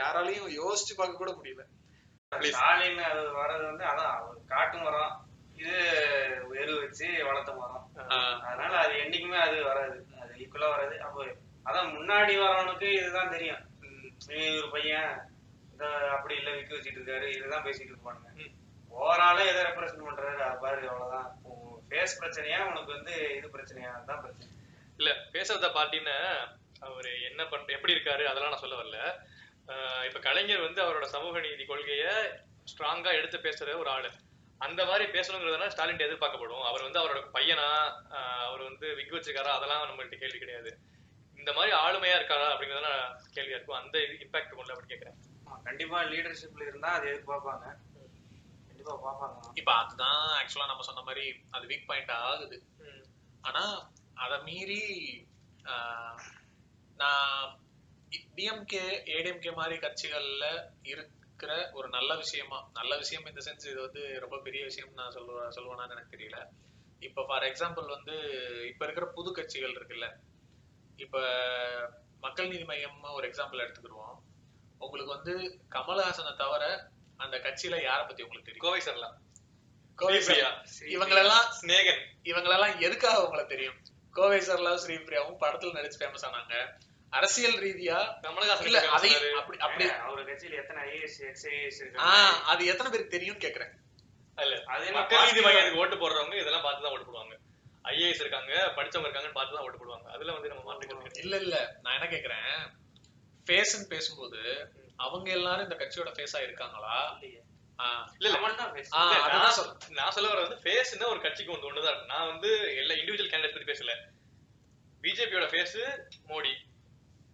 யாராலையும் 0.01 0.51
யோசிச்சு 0.61 0.95
பார்க்க 0.97 1.23
கூட 1.23 1.31
முடியல. 1.39 1.65
ஸ்டாலின் 2.33 3.03
அது 3.11 3.23
வர்றது 3.41 3.65
வந்து 3.71 3.85
அதான் 3.85 4.15
காட்டு 4.53 4.79
மரம் 4.79 5.15
இது 5.57 5.75
எரு 6.63 6.75
வச்சு 6.83 7.07
வளர்த்த 7.29 7.53
மரம். 7.53 7.85
அதனால 8.49 8.73
அது 8.85 8.95
என்னைக்குமே 9.05 9.41
அது 9.47 9.57
வராது. 9.71 9.99
அது 10.23 10.33
ஈக்குவலா 10.45 10.71
வராது. 10.75 10.97
அப்போ 11.07 11.25
அதான் 11.67 11.93
முன்னாடி 11.97 12.33
வரவனுக்கு 12.45 12.89
இதுதான் 13.01 13.35
தெரியும். 13.35 13.63
இவன் 14.33 14.57
ஒரு 14.61 14.71
பையன் 14.71 15.13
அப்படி 16.17 16.35
இல்ல 16.41 16.51
விக்க 16.57 16.73
வச்சிட்டு 16.77 16.99
இருக்காரு 17.01 17.29
இதுதான் 17.37 17.65
பேசிட்டு 17.67 17.93
இருப்பானுங்க. 17.95 18.49
ஓவரால 19.01 19.39
எதை 19.51 19.61
ரெப்ரசன்ட் 19.69 20.07
பண்றாரு 20.09 20.35
பாரு 20.65 20.83
அவ்வளவுதான். 20.93 21.29
ஃபேஸ் 21.89 22.19
பிரச்சனையா 22.21 22.59
உனக்கு 22.71 22.91
வந்து 22.97 23.15
இது 23.37 23.49
பிரச்சனையா 23.57 23.93
தான் 24.11 24.21
பிரச்சனை. 24.25 24.51
இல்ல 24.99 25.11
பேசுறத 25.35 25.69
பாத்தீங்கன்னா 25.79 26.19
அவர் 26.89 27.09
என்ன 27.31 27.43
பண்ற 27.53 27.75
எப்படி 27.77 27.95
இருக்காரு 27.97 28.25
அதெல்லாம் 28.31 28.53
நான் 28.55 28.65
சொல்ல 28.65 28.79
வரல. 28.81 28.99
இப்ப 30.09 30.21
கலைஞர் 30.29 30.67
வந்து 30.67 30.81
அவரோட 30.85 31.07
சமூக 31.15 31.41
நீதி 31.41 31.65
கொள்கைய 31.65 32.07
ஸ்ட்ராங்கா 32.73 33.11
எடுத்து 33.19 33.39
பேசுற 33.47 33.75
ஒரு 33.83 33.91
ஆளு. 33.97 34.11
அந்த 34.67 34.81
மாதிரி 34.89 35.05
பேசணுங்கிறதுனால 35.15 35.73
ஸ்டாலின் 35.75 36.07
எதிர்பார்க்கப்படும். 36.07 36.65
அவர் 36.71 36.87
வந்து 36.87 37.01
அவரோட 37.01 37.21
பையனா? 37.37 37.69
அவர் 38.47 38.63
வந்து 38.69 38.87
விக்கு 38.99 39.17
வச்சிருக்காரா? 39.17 39.53
அதெல்லாம் 39.59 39.89
நம்மள்ட்ட 39.91 40.19
கேள்வி 40.23 40.39
கிடையாது. 40.39 40.73
இந்த 41.41 41.53
மாதிரி 41.53 41.73
ஆளுமையா 41.85 42.17
இருக்காரா? 42.19 42.49
அப்படிங்கறதுனா 42.55 42.95
கேள்வியா 43.37 43.57
இருக்கும். 43.59 43.81
அந்த 43.83 43.99
இம்பாக்ட் 44.25 44.59
கொண்டு 44.59 44.75
அப்படி 44.75 44.91
கேக்குறேன். 44.93 45.19
கண்டிப்பா 45.67 45.99
லீடர்ஷிப்ல 46.13 46.67
இருந்தா 46.71 46.91
அது 46.99 47.07
எதிர்பார்ப்பாங்க 47.13 47.67
கண்டிப்பா 48.69 48.95
பார்ப்பாங்க. 49.05 49.39
இப்ப 49.61 49.71
அதுதான் 49.81 50.23
ஆக்சுவலா 50.39 50.71
நம்ம 50.71 50.87
சொன்ன 50.89 51.03
மாதிரி 51.09 51.25
அது 51.57 51.65
வீக் 51.73 51.89
பாயிண்ட் 51.91 52.13
ஆகுது. 52.21 52.59
ஆனா 53.45 53.63
அத 54.25 54.33
மீறி 54.49 54.83
நான் 56.99 57.37
டிஎம்கே 58.37 58.85
ஏடிஎம்கே 59.17 59.53
மாதிரி 59.61 59.77
கட்சிகள்ல 59.85 60.47
இருக்கிற 60.93 61.53
ஒரு 61.73 61.89
நல்ல 61.89 62.11
விஷயமா 62.23 62.59
நல்ல 62.79 62.93
விஷயம் 63.03 63.29
இந்த 63.31 63.43
சென்ஸ் 63.47 63.69
இது 63.71 63.81
வந்து 63.87 64.03
ரொம்ப 64.25 64.37
பெரிய 64.47 64.63
விஷயம் 64.71 64.93
நான் 64.99 65.15
சொல்லுவ 65.17 65.47
சொல்லுவேனான்னு 65.57 65.95
எனக்கு 65.97 66.15
தெரியல. 66.17 66.39
இப்ப 67.03 67.25
ஃபார் 67.29 67.47
எக்ஸாம்பிள் 67.51 67.87
வந்து 67.97 68.17
இப்ப 68.71 68.83
இருக்கிற 68.87 69.07
புது 69.17 69.31
கட்சிகள் 69.39 69.77
இருக்குல்ல. 69.79 70.09
இப்ப 70.99 71.17
மக்கள் 72.23 72.53
நீதி 72.53 72.65
மையம் 72.65 73.01
ஒரு 73.19 73.25
எக்ஸாம்பிள் 73.31 73.65
எடுத்துக்கிடுவோம். 73.65 74.19
உங்களுக்கு 74.83 75.15
வந்து 75.17 75.35
கமலஹாசனை 75.71 76.37
தவிர 76.37 76.65
அந்த 77.17 77.37
கட்சியில 77.37 77.83
யாரை 77.83 78.07
பத்தி 78.07 78.23
உங்களுக்கு 78.23 78.53
தெரியும்? 78.53 78.65
கோவை 78.67 78.81
சரலாம் 78.81 79.17
கோவை 79.99 80.19
ஸ்ரீபிரியா. 80.19 80.51
இவங்களெல்லாம் 80.95 81.47
ஸ்நேகன் 81.61 82.03
இவங்களெல்லாம் 82.25 82.79
எதுக்காக 82.79 83.25
உங்களுக்கு 83.25 83.55
தெரியும்? 83.55 83.79
கோவை 84.11 84.39
சர்லா 84.41 84.73
ஸ்ரீபிரியாவும் 84.87 85.41
படத்துல 85.41 85.77
நடிச்சு 85.77 86.01
ஃபேமஸ் 86.01 86.27
ஆனாங்க. 86.29 86.55
அரசியல் 87.11 87.59
ரீதியா 87.59 87.99
கமலஹாசன் 88.23 88.63
இல்ல. 88.63 88.81
அப்படி 88.91 89.59
அப்படி 89.59 89.91
அவர் 89.91 90.27
கட்சியில 90.27 90.55
எத்தனை 90.55 90.83
ஐஏஎஸ் 90.89 91.81
இருக்காங்க 91.81 92.43
அது 92.45 92.67
எத்தனை 92.67 92.93
பேருக்கு 92.93 93.17
தெரியும்னு 93.19 93.47
கேக்குறேன். 93.47 93.73
இல்ல 94.39 94.63
அது 94.67 94.93
மக்கள் 94.93 95.19
நீதி 95.19 95.41
positive- 95.41 95.47
மையத்துக்கு 95.47 95.79
ஓட்டு 95.79 95.97
போடுறவங்க 95.97 96.41
இதெல்லாம் 96.41 96.63
பார்த்து 96.63 96.83
தான் 96.83 96.93
ஓட்டு 96.93 97.07
போடுவாங்க. 97.07 97.35
ஐஏஎஸ் 97.85 98.23
இருக்காங்க 98.25 98.53
படிச்சவங்க 98.77 99.09
இருக்காங்கன்னு 99.09 99.33
பார்த்து 99.33 99.57
தான் 99.57 99.65
ஓட்டு 99.65 99.79
போடுவாங்க. 99.79 100.07
அதுல 100.09 100.33
வந்து 100.33 100.49
நம்ம 100.49 100.77
கிடையாது. 100.79 101.21
இல்ல 101.21 101.37
இல்ல 101.37 101.79
நான் 101.83 102.01
என்ன 102.01 102.17
கேக்குறேன்? 102.17 102.81
ஃபேஸ்ன்னு 103.47 103.89
பேசும்போது 103.89 104.73
அவங்க 104.97 105.31
எல்லாரும் 105.31 105.71
இந்த 105.71 105.85
கட்சியோட 105.85 106.09
ஃபேஸா 106.09 106.43
இருக்காங்களா? 106.43 107.19
இல்ல 108.19 108.39
நான் 109.89 110.11
சொல்ல 110.11 110.29
வர 110.29 110.47
வந்து 110.47 110.57
ஃபேஸ்னா 110.57 111.07
ஒரு 111.07 111.21
கட்சிக்கு 111.21 111.53
வந்து 111.53 111.73
ஒண்ணுதான். 111.73 112.05
நான் 112.05 112.27
வந்து 112.27 112.77
எல்லா 112.77 112.95
இண்டிவிஜுவல் 112.95 113.29
கேண்டிடேட் 113.29 113.57
பத்தி 113.57 113.73
பேசல. 113.73 113.91
பிஜேபியோட 115.03 115.47
ஃபேஸ் 115.47 116.03
மோடி. 116.29 116.55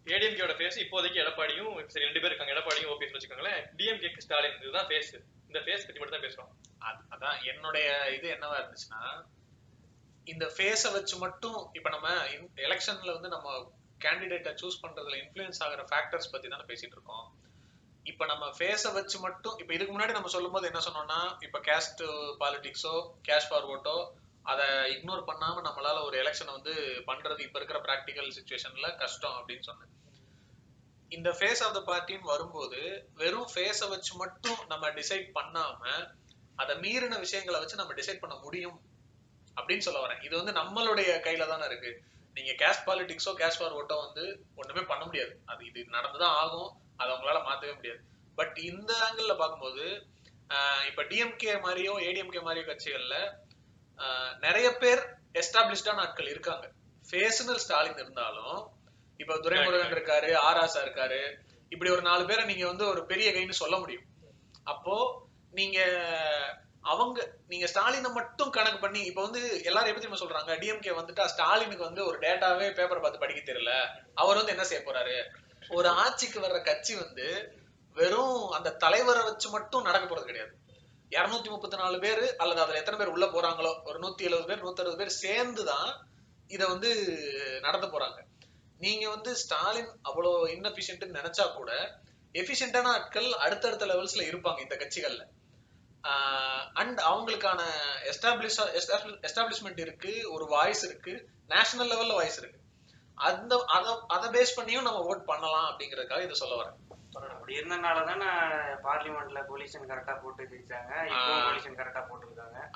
ஏடிஎம்கேயோட 0.04 0.52
ஃபேஸ் 0.54 0.80
இப்போதைக்கு 0.80 1.18
எடப்பாடியும் 1.18 1.86
சரி 1.86 2.04
ரெண்டு 2.04 2.20
பேர் 2.20 2.32
இருக்காங்க. 2.32 2.52
எடப்பாடியும் 2.52 2.88
ஓபிஎஸ் 2.88 3.16
வச்சுக்கோங்களேன். 3.18 3.68
டிஎம்கே 3.76 4.18
ஸ்டாலின் 4.18 4.60
இதுதான் 4.60 4.86
ஃபேஸ் 4.86 5.20
இந்த 5.46 5.58
ஃபேஸ் 5.58 5.86
பத்தி 5.86 5.98
மட்டும் 5.98 6.20
தான் 6.20 6.30
பேசுறோம். 6.30 6.56
அது- 6.84 7.14
அதான் 7.14 7.44
என்னுடைய 7.44 8.14
இது 8.14 8.30
என்னவா 8.30 8.58
இருந்துச்சுன்னா 8.58 9.24
இந்த 10.24 10.46
ஃபேஸை 10.56 10.92
வச்சு 10.92 11.16
மட்டும் 11.16 11.70
இப்ப 11.72 11.88
நம்ம 11.88 12.24
எலெக்ஷன்ல 12.56 13.12
வந்து 13.12 13.28
நம்ம 13.28 13.77
கேண்டிடேட்டை 14.04 14.52
சூஸ் 14.62 14.82
பண்றதுல 14.82 15.18
இன்ஃப்ளூயன்ஸ் 15.22 15.60
ஆகிற 15.66 15.82
ஃபேக்டர்ஸ் 15.90 16.32
பத்தி 16.32 16.48
தானே 16.48 16.62
பேசிட்டு 16.62 16.96
இருக்கோம். 16.96 17.26
இப்ப 18.04 18.26
நம்ம 18.26 18.44
ஃபேஸ 18.58 18.92
வச்சு 18.92 19.16
மட்டும் 19.18 19.58
இப்ப 19.58 19.74
இதுக்கு 19.74 19.94
முன்னாடி 19.94 20.12
நம்ம 20.12 20.28
சொல்லும்போது 20.28 20.66
என்ன 20.66 20.80
சொன்னோம்னா 20.86 21.20
இப்ப 21.46 21.58
கேஸ்ட் 21.58 22.02
பாலிடிக்ஸோ 22.42 22.94
கேஷ் 23.28 23.48
ஃபார்வர்டோ 23.50 23.96
அதை 24.42 24.66
இக்னோர் 24.94 25.22
பண்ணாம 25.30 25.62
நம்மளால 25.66 26.02
ஒரு 26.04 26.16
எலெக்ஷனை 26.22 26.52
வந்து 26.52 26.74
பண்றது 27.06 27.40
இப்ப 27.40 27.58
இருக்கிற 27.60 27.80
பிராக்டிக்கல் 27.80 28.30
சுச்சுவேஷன்ல 28.36 28.96
கஷ்டம் 28.96 29.36
அப்படின்னு 29.38 29.60
சொன்னேன். 29.60 29.92
இந்த 31.08 31.30
ஃபேஸ் 31.30 31.62
ஆஃப் 31.64 31.74
த 31.76 31.80
பார்ட்டின்னு 31.90 32.32
வரும்போது 32.32 32.80
வெறும் 33.14 33.50
ஃபேஸை 33.54 33.88
வச்சு 33.88 34.12
மட்டும் 34.16 34.58
நம்ம 34.68 34.90
டிசைட் 34.90 35.28
பண்ணாம 35.38 35.82
அதை 36.56 36.74
மீறின 36.76 37.18
விஷயங்களை 37.18 37.58
வச்சு 37.60 37.76
நம்ம 37.76 37.94
டிசைட் 37.94 38.22
பண்ண 38.22 38.36
முடியும் 38.36 38.78
அப்படின்னு 39.56 39.86
சொல்ல 39.86 40.00
வரேன். 40.06 40.22
இது 40.24 40.34
வந்து 40.42 40.52
நம்மளுடைய 40.60 41.10
கையில 41.26 41.46
தானே 41.48 41.64
இருக்கு. 41.64 41.92
நீங்க 42.38 42.52
கேஷ் 42.62 42.84
பாலிடிக்ஸோ 42.88 43.32
கேஷ் 43.40 43.58
ஃபார் 43.58 43.76
ஓட்டோ 43.80 43.96
வந்து 44.04 44.24
ஒண்ணுமே 44.60 44.82
பண்ண 44.90 45.02
முடியாது. 45.08 45.32
அது 45.50 45.60
இது 45.70 45.80
நடந்துதான் 45.96 46.36
ஆகும். 46.42 46.70
அதை 47.00 47.08
அவங்களால 47.12 47.40
மாத்தவே 47.48 47.74
முடியாது. 47.78 48.00
பட் 48.38 48.56
இந்த 48.70 48.90
ஆங்கிள் 49.06 49.40
பார்க்கும்போது 49.42 49.84
இப்ப 50.88 51.02
டிஎம்கே 51.10 51.54
மாதிரியோ 51.66 51.94
ஏடிஎம்கே 52.08 52.40
மாதிரியோ 52.46 52.66
கட்சிகள்ல 52.68 53.16
நிறைய 54.44 54.68
பேர் 54.82 55.02
எஸ்டாப்ளிஷ்டான 55.40 56.02
ஆட்கள் 56.04 56.32
இருக்காங்க. 56.34 56.66
ஃபேஷனல் 57.08 57.62
ஸ்டாலின் 57.64 58.00
இருந்தாலும் 58.02 58.58
இப்ப 59.22 59.36
துரைமுருகன் 59.44 59.94
இருக்காரு 59.96 60.30
ஆராசா 60.48 60.80
இருக்காரு 60.86 61.20
இப்படி 61.72 61.90
ஒரு 61.94 62.02
நாலு 62.08 62.22
பேரை 62.28 62.42
நீங்க 62.50 62.64
வந்து 62.70 62.84
ஒரு 62.92 63.00
பெரிய 63.10 63.28
கைன்னு 63.32 63.62
சொல்ல 63.62 63.76
முடியும். 63.82 64.06
அப்போ 64.72 64.94
நீங்க 65.58 65.78
அவங்க 66.80 67.32
நீங்க 67.48 67.66
ஸ்டாலினை 67.66 68.12
மட்டும் 68.12 68.50
கணக்கு 68.50 68.78
பண்ணி 68.78 69.00
இப்ப 69.00 69.22
வந்து 69.22 69.64
எல்லாரும் 69.64 69.94
எப்படி 69.94 70.06
தெரியுமா 70.06 70.20
சொல்றாங்க? 70.22 70.52
டிஎம்கே 70.58 70.98
வந்துட்டா 71.00 71.24
ஸ்டாலினுக்கு 71.24 71.84
வந்து 71.84 72.06
ஒரு 72.06 72.18
டேட்டாவே 72.18 72.74
பேப்பர் 72.74 73.00
பார்த்து 73.00 73.18
படிக்க 73.18 73.52
தெரியல. 73.52 73.86
அவர் 74.14 74.36
வந்து 74.36 74.50
என்ன 74.50 74.64
செய்ய 74.64 74.92
போறாரு? 74.92 75.24
ஒரு 75.68 75.88
ஆட்சிக்கு 75.88 76.40
வர்ற 76.40 76.64
கட்சி 76.64 76.94
வந்து 76.94 77.56
வெறும் 77.94 78.50
அந்த 78.50 78.70
தலைவரை 78.70 79.22
வச்சு 79.22 79.50
மட்டும் 79.50 79.82
நடக்க 79.82 80.14
போறது 80.14 80.24
கிடையாது. 80.24 80.56
இருநூத்தி 81.10 81.48
முப்பத்தி 81.48 81.76
நாலு 81.76 81.98
பேர் 81.98 82.36
அல்லது 82.36 82.60
அதுல 82.60 82.78
எத்தனை 82.78 82.98
பேர் 82.98 83.12
உள்ள 83.14 83.26
போறாங்களோ 83.26 83.82
ஒரு 83.84 83.98
நூத்தி 83.98 84.20
எழுபது 84.20 84.46
பேர் 84.46 84.62
நூத்தி 84.62 84.80
அறுபது 84.80 84.96
பேர் 84.96 85.08
சேர்ந்துதான் 85.08 86.06
இதை 86.46 86.68
வந்து 86.68 86.90
நடத்த 87.60 87.86
போறாங்க. 87.86 88.18
நீங்க 88.78 89.08
வந்து 89.08 89.36
ஸ்டாலின் 89.36 89.88
அவ்வளோ 90.04 90.32
இன்னபிஷியன்ட் 90.56 91.16
நினைச்சா 91.18 91.54
கூட 91.54 92.00
எஃபிஷியன்டான 92.32 92.82
ஆட்கள் 92.82 93.32
அடுத்தடுத்த 93.32 93.86
லெவல்ஸ்ல 93.86 94.26
இருப்பாங்க 94.30 94.60
இந்த 94.60 94.76
கட்சிகள்ல. 94.76 95.24
அண்ட் 96.74 97.00
அவங்களுக்கான 97.00 97.62
எஸ்டாப்ளிஷ் 98.04 99.20
எஸ்டாப்ளிஷ்மெண்ட் 99.20 99.80
இருக்கு 99.80 100.32
ஒரு 100.32 100.46
வாய்ஸ் 100.46 100.84
இருக்கு 100.84 101.28
நேஷனல் 101.48 101.90
லெவல்ல 101.90 102.12
வாய்ஸ் 102.12 102.38
இருக்கு. 102.38 102.60
அந்த 103.14 103.64
அத 103.66 104.04
அதை 104.08 104.30
பேஸ் 104.30 104.60
பண்ணியும் 104.60 104.82
நம்ம 104.82 105.14
ஓட் 105.14 105.24
பண்ணலாம் 105.24 105.78
அப்படிங்கறதுக்காக 105.78 106.22
இதை 106.22 106.34
சொல்ல 106.34 106.62
வரேன். 106.62 106.86
அப்படி 107.12 107.58
இருந்தனால 107.58 108.04
தானே 108.04 108.26
பார்லிமெண்ட்ல 108.82 109.42
பொலிஷன் 109.48 109.88
கரெக்டா 109.88 110.22
போட்டு 110.22 110.44
ஜெயிச்சாங்க. 110.44 111.06
பொலிஷன் 111.18 111.76
கரெக்டா 111.76 112.04
போட்டுருக்காங்க. 112.04 112.70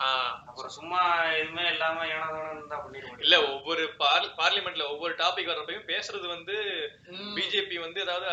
அப்புறம் 0.47 0.71
சும்மா 0.71 1.23
எதுவுமே 1.25 1.67
இல்லாம 1.67 2.05
ஏனாதானு 2.05 2.83
முடியும். 2.83 3.19
இல்ல 3.19 3.53
ஒவ்வொரு 3.53 3.83
பார்ல்- 3.99 4.33
பார்லிமெண்ட்ல 4.37 4.91
ஒவ்வொரு 4.91 5.15
டாபிக் 5.15 5.49
வர்றப்பையும் 5.49 5.87
பேசுறது 5.87 6.29
வந்து 6.29 6.53
பிஜேபி 7.11 7.81
வந்து 7.81 8.01
ஏதாவது 8.01 8.29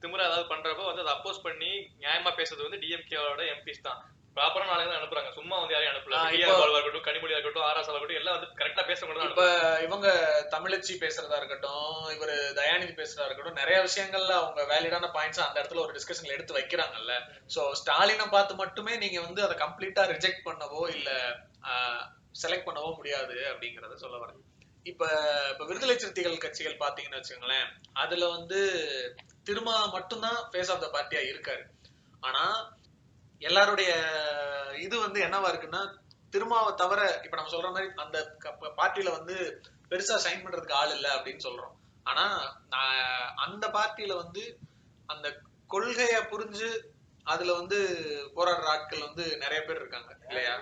திமிரா 0.00 0.24
ஏதாவது 0.26 0.54
பண்றப்போ 0.54 0.94
வந்து 0.94 1.08
அதை 1.08 1.14
அப்போஸ் 1.14 1.42
பண்ணி 1.42 1.96
நியாயமா 1.98 2.42
பேசுறது 2.42 2.62
வந்து 2.62 2.86
டிஎம்கேவோட 2.86 3.42
எம்பிஸ் 3.56 3.82
தான். 3.82 4.12
ப்ராப்பரா 4.38 4.66
நாளை 4.70 4.82
தான் 4.84 4.98
அனுப்புறாங்க. 4.98 5.30
சும்மா 5.38 5.54
வந்து 5.60 5.74
யாரையும் 5.74 5.92
அனுப்பல. 5.92 6.16
பாலுவா 6.60 6.78
இருக்கட்டும் 6.78 7.06
கனிமொழியா 7.08 7.38
இருக்கட்டும் 7.38 7.66
ஆர்எஸ் 7.68 7.90
இருக்கட்டும் 7.90 8.20
எல்லாம் 8.20 8.36
வந்து 8.36 8.48
கரெக்டா 8.60 8.82
தான் 9.18 9.30
இப்ப 9.30 9.46
இவங்க 9.86 10.08
தமிழச்சி 10.54 10.94
பேசுறதா 11.04 11.38
இருக்கட்டும் 11.40 11.86
இவரு 12.16 12.36
தயாநிதி 12.60 12.94
பேசுறதா 13.00 13.26
இருக்கட்டும் 13.26 13.60
நிறைய 13.62 13.78
விஷயங்கள்ல 13.86 14.34
அவங்க 14.42 14.62
வேலிடான 14.72 15.10
பாயிண்ட்ஸ் 15.16 15.44
அந்த 15.46 15.56
இடத்துல 15.60 15.84
ஒரு 15.84 15.96
டிஸ்கஷன்ல 15.98 16.36
எடுத்து 16.36 16.58
வைக்கிறாங்கல்ல. 16.58 17.14
சோ 17.54 17.62
ஸ்டாலினை 17.80 18.26
பார்த்து 18.36 18.62
மட்டுமே 18.62 18.94
நீங்க 19.04 19.18
வந்து 19.26 19.42
அதை 19.46 19.56
கம்ப்ளீட்டா 19.64 20.04
ரிஜெக்ட் 20.14 20.46
பண்ணவோ 20.48 20.82
இல்ல 20.96 21.10
செலக்ட் 22.42 22.68
பண்ணவோ 22.68 22.90
முடியாது 22.98 23.36
அப்படிங்கறத 23.52 23.94
சொல்ல 24.02 24.16
வரேன். 24.22 24.42
இப்ப 24.86 25.04
இப்ப 25.52 25.64
விடுதலை 25.70 25.94
சிறுத்தைகள் 25.96 26.42
கட்சிகள் 26.44 26.82
பாத்தீங்கன்னு 26.82 27.18
வச்சுக்கோங்களேன் 27.18 27.66
அதுல 28.02 28.28
வந்து 28.36 28.60
திருமா 29.48 29.74
மட்டும்தான் 29.96 30.38
ஃபேஸ் 30.50 30.70
ஆஃப் 30.74 30.84
த 30.84 30.88
பார்ட்டியா 30.94 31.22
இருக்காரு. 31.32 31.62
ஆனா 32.22 32.42
எல்லாருடைய 33.42 33.90
இது 34.86 34.96
வந்து 34.98 35.18
என்னவா 35.26 35.48
இருக்குன்னா 35.52 35.82
திருமாவை 36.32 36.70
தவிர 36.74 37.00
இப்ப 37.24 37.36
நம்ம 37.36 37.52
சொல்ற 37.52 37.68
மாதிரி 37.74 37.88
அந்த 38.04 38.18
பார்ட்டியில 38.78 39.12
வந்து 39.18 39.36
பெருசா 39.90 40.16
சைன் 40.24 40.44
பண்றதுக்கு 40.44 40.78
ஆள் 40.80 40.94
இல்ல 40.96 41.08
அப்படின்னு 41.16 41.46
சொல்றோம். 41.46 41.74
ஆனா 42.06 42.24
நான் 42.74 43.00
அந்த 43.44 43.64
பார்ட்டியில 43.76 44.14
வந்து 44.22 44.42
அந்த 45.08 45.26
கொள்கைய 45.70 46.16
புரிஞ்சு 46.32 46.68
அதுல 47.26 47.54
வந்து 47.60 47.78
போராடுற 48.36 48.66
ஆட்கள் 48.74 49.06
வந்து 49.06 49.24
நிறைய 49.42 49.60
பேர் 49.64 49.80
இருக்காங்க 49.80 50.10
இல்லையா? 50.30 50.52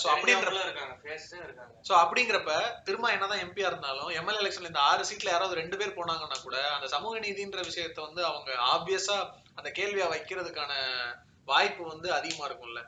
சோ 0.00 0.06
அப்படின்ற 0.12 0.34
தெரிஞ்சவங்களும் 0.40 0.66
இருக்காங்க 0.68 0.94
ஃபேஸும் 1.02 1.44
இருக்காங்க. 1.46 1.72
சோ 1.88 1.92
அப்படிங்கிறப்ப 2.02 2.52
திரும்ப 2.86 3.10
என்னதான் 3.14 3.42
எம்பியா 3.44 3.68
இருந்தாலும் 3.70 4.10
எம்எல்ஏ 4.20 4.42
எலெக்ஷன்ல 4.42 4.70
இந்த 4.72 4.82
ஆறு 4.90 5.08
சீட்ல 5.08 5.32
யாராவது 5.32 5.60
ரெண்டு 5.60 5.78
பேர் 5.80 5.98
போனாங்கன்னா 5.98 6.38
கூட 6.42 6.56
அந்த 6.76 6.88
சமூக 6.94 7.22
நீதின்ற 7.26 7.60
விஷயத்த 7.70 8.00
வந்து 8.08 8.22
அவங்க 8.30 8.50
ஆப்வியஸா 8.74 9.18
அந்த 9.58 9.70
கேள்வியா 9.80 10.08
வைக்கிறதுக்கான 10.14 10.72
வாய்ப்பு 11.48 11.84
வந்து 11.84 12.12
அதிகமா 12.12 12.46
இருக்கும்ல? 12.46 12.82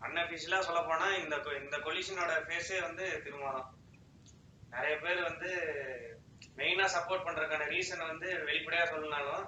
அன்அபிஷியலா 0.00 0.58
சொல்ல 0.60 0.80
போனா 0.82 1.16
இந்த 1.16 1.36
கொ- 1.36 1.62
இந்த 1.62 1.76
கொலிஷனோட 1.78 2.32
ஃபேஸே 2.46 2.80
வந்து 2.82 3.04
திருமாதான் 3.24 3.68
நிறைய 4.70 4.98
பேர் 4.98 5.22
வந்து 5.22 5.50
மெயினா 6.56 6.86
சப்போர்ட் 6.94 7.26
பண்றதுக்கான 7.26 7.68
ரீசன் 7.68 8.06
வந்து 8.06 8.28
வெளிப்படையா 8.46 8.86
சொல்லனாலும் 8.92 9.44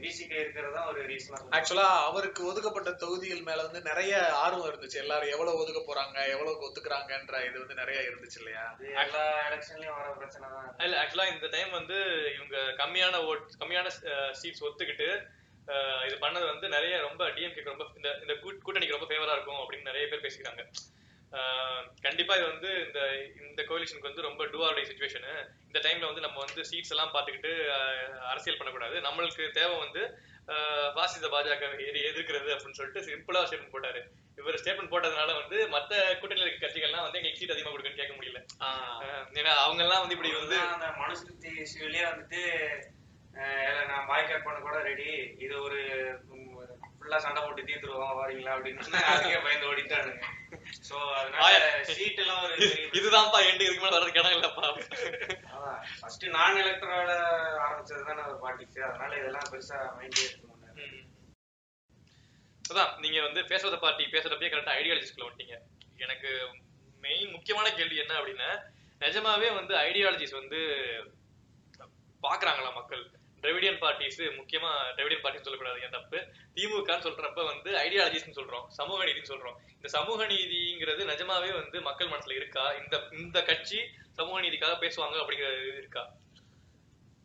பிசிகே 0.00 0.32
இருக்கிறதா 0.32 0.86
ஒரு 0.86 1.00
ரீசனா 1.06 1.38
ஆக்சுவலா 1.50 1.86
அவருக்கு 2.02 2.44
ஒதுக்கப்பட்ட 2.44 2.90
தொகுதிகள் 2.94 3.40
மேல 3.40 3.62
வந்து 3.62 3.80
நிறைய 3.82 4.12
ஆர்வம் 4.34 4.68
இருந்துச்சு. 4.70 4.94
எல்லாரும் 4.94 5.28
எவ்வளவு 5.28 5.58
ஒதுக்க 5.58 5.80
போறாங்க 5.80 6.28
எவ்வளவு 6.28 6.66
ஒத்துக்குறாங்கன்ற 6.66 7.40
இது 7.44 7.58
வந்து 7.58 7.74
நிறைய 7.74 8.00
இருந்துச்சு 8.00 8.38
இல்லையா? 8.38 8.64
எல்லா 8.96 9.24
எலெக்ஷன்லயும் 9.48 9.98
வர 9.98 10.12
பிரச்சனை 10.12 10.48
தான். 10.50 10.68
இல்ல 10.78 11.00
ஆக்சுவலா 11.02 11.32
இந்த 11.32 11.46
டைம் 11.46 11.70
வந்து 11.70 11.96
இவங்க 12.34 12.56
கம்மியான 12.76 13.22
ஓட் 13.24 13.48
கம்மியான 13.58 13.90
சீட்ஸ் 14.40 14.64
ஒத்துக்கிட்டு 14.64 15.08
இது 16.06 16.16
பண்ணது 16.20 16.46
வந்து 16.46 16.68
நிறைய 16.68 16.98
ரொம்ப 17.00 17.28
டிஎம்கே 17.28 17.64
ரொம்ப 17.64 17.84
இந்த 17.96 18.08
இந்த 18.20 18.32
கூட்- 18.32 18.62
கூட்டணிக்கு 18.66 18.96
ரொம்ப 18.96 19.06
ஃபேவரா 19.06 19.32
இருக்கும் 19.32 19.60
அப்படின்னு 19.62 19.88
நிறைய 19.90 20.06
பேர் 20.08 20.24
பேசிக்கிறாங்க. 20.26 20.62
கண்டிப்பா 22.02 22.34
இது 22.34 22.46
வந்து 22.46 22.70
இந்த 22.86 23.00
இந்த 23.48 23.62
கோலிஷனுக்கு 23.62 24.08
வந்து 24.08 24.22
ரொம்ப 24.22 24.44
டூஆர்டை 24.46 24.84
சுச்சுவேஷனு 24.90 25.32
இந்த 25.66 25.78
டைம்ல 25.78 26.04
வந்து 26.04 26.20
நம்ம 26.20 26.38
வந்து 26.38 26.62
சீட்ஸ் 26.70 26.90
எல்லாம் 26.90 27.14
பார்த்துக்கிட்டு 27.14 27.50
அரசியல் 28.18 28.58
பண்ணக்கூடாது. 28.58 29.00
நம்மளுக்கு 29.00 29.50
தேவை 29.50 29.78
வந்து 29.78 30.02
பாசிச 30.94 31.28
பாஜக 31.28 31.64
எதிர்க்கிறது 32.10 32.54
அப்படின்னு 32.54 32.78
சொல்லிட்டு 32.80 33.06
சிம்பிளா 33.08 33.36
ஸ்டேட்மெண்ட் 33.36 33.74
போட்டாரு. 33.74 34.00
இவர் 34.36 34.54
ஸ்டேட்மெண்ட் 34.54 34.92
போட்டதுனால 34.92 35.30
வந்து 35.40 35.58
மத்த 35.68 35.92
கூட்டணியில் 36.20 36.46
இருக்க 36.46 36.66
கட்சிகள்லாம் 36.66 37.04
வந்து 37.06 37.18
எங்களுக்கு 37.18 37.38
சீட் 37.38 37.50
அதிகமா 37.50 37.76
கொடுக்குன்னு 37.76 38.00
கேட்க 38.00 38.14
முடியல. 38.14 38.40
ஏன்னா 39.38 39.54
அவங்க 39.66 39.82
எல்லாம் 39.82 40.00
வந்து 40.00 40.16
இப்படி 40.16 40.32
வந்து 40.34 40.56
இஷ்யூலயே 41.64 42.04
வந்துட்டு 42.10 42.40
நான் 43.88 44.06
பாய்காட் 44.08 44.44
பண்ண 44.44 44.58
கூட 44.60 44.76
ரெடி 44.82 45.08
இது 45.44 45.54
ஒரு 45.62 45.78
ஃபுல்லா 46.96 47.18
சண்டை 47.18 47.40
போட்டு 47.42 47.66
தீர்த்துருவோம் 47.66 48.20
வரீங்களா 48.20 48.54
அப்படின்னு 48.54 49.02
அதுக்கே 49.10 49.40
பயந்து 49.42 49.68
ஓடிட்டானுங்க. 49.68 50.22
சோ 50.86 50.96
அதனால. 51.16 51.50
சீட் 51.90 52.20
எல்லாம் 52.22 52.40
ஒரு 52.44 52.54
இதுதான்ப்பா 52.98 53.38
எண்டு 53.48 53.66
இதுக்கு 53.66 53.82
மேல 53.82 53.96
வர்றதுக்கு 53.96 54.20
இடம் 54.22 54.36
இல்லப்பா. 54.36 54.66
ஃபர்ஸ்ட் 55.98 56.24
நான் 56.34 56.60
எலக்ட்ரோட 56.62 57.12
ஆரம்பிச்சது 57.64 58.02
தானே 58.08 58.24
ஒரு 58.26 58.38
பாலிடிக்ஸ் 58.42 58.86
அதனால 58.88 59.12
இதெல்லாம் 59.20 59.48
பெருசா 59.52 59.78
மைண்டே 59.98 60.24
ம். 60.78 61.02
அதான் 62.64 62.92
நீங்க 63.02 63.18
வந்து 63.22 63.42
பேசுறத 63.50 63.76
பார்ட்டி 63.78 64.06
பேசுறப்பயே 64.14 64.50
கரெக்டா 64.52 64.76
ஐடியாலஜிஸ்குள்ள 64.78 65.26
வந்துட்டீங்க. 65.26 65.56
எனக்கு 65.98 66.30
மெயின் 67.04 67.34
முக்கியமான 67.34 67.68
கேள்வி 67.74 67.98
என்ன 67.98 68.14
அப்படின்னா 68.18 68.50
நிஜமாவே 69.00 69.48
வந்து 69.54 69.74
ஐடியாலஜிஸ் 69.84 70.38
வந்து 70.38 70.58
பாக்குறாங்களா 72.22 72.70
மக்கள்? 72.72 73.04
டிராவிடியன் 73.42 73.80
பார்ட்டிஸ் 73.80 74.20
முக்கியமா 74.38 74.70
டிராவிடியன் 74.96 75.24
பார்ட்டின்னு 75.24 75.46
சொல்லக்கூடாது 75.46 75.80
என் 75.80 75.90
தப்பு? 75.90 76.16
திமுகன்னு 76.54 77.06
சொல்றப்ப 77.06 77.44
வந்து 77.44 77.70
ஐடியாலஜிஸ்னு 77.72 78.38
சொல்றோம் 78.38 78.66
சமூக 78.68 79.04
நீதினு 79.04 79.32
சொல்றோம். 79.32 79.56
இந்த 79.74 79.88
சமூக 79.88 80.26
நீதிங்கிறது 80.26 81.02
நிஜமாவே 81.12 81.52
வந்து 81.52 81.80
மக்கள் 81.80 82.08
மனசுல 82.08 82.34
இருக்கா? 82.34 82.72
இந்த 82.72 83.02
இந்த 83.12 83.42
கட்சி 83.42 83.80
சமூக 84.12 84.40
நீதிக்காக 84.40 84.76
பேசுவாங்க 84.84 85.16
அப்படிங்கிறது 85.22 85.68
இது 85.68 85.76
இருக்கா? 85.76 86.04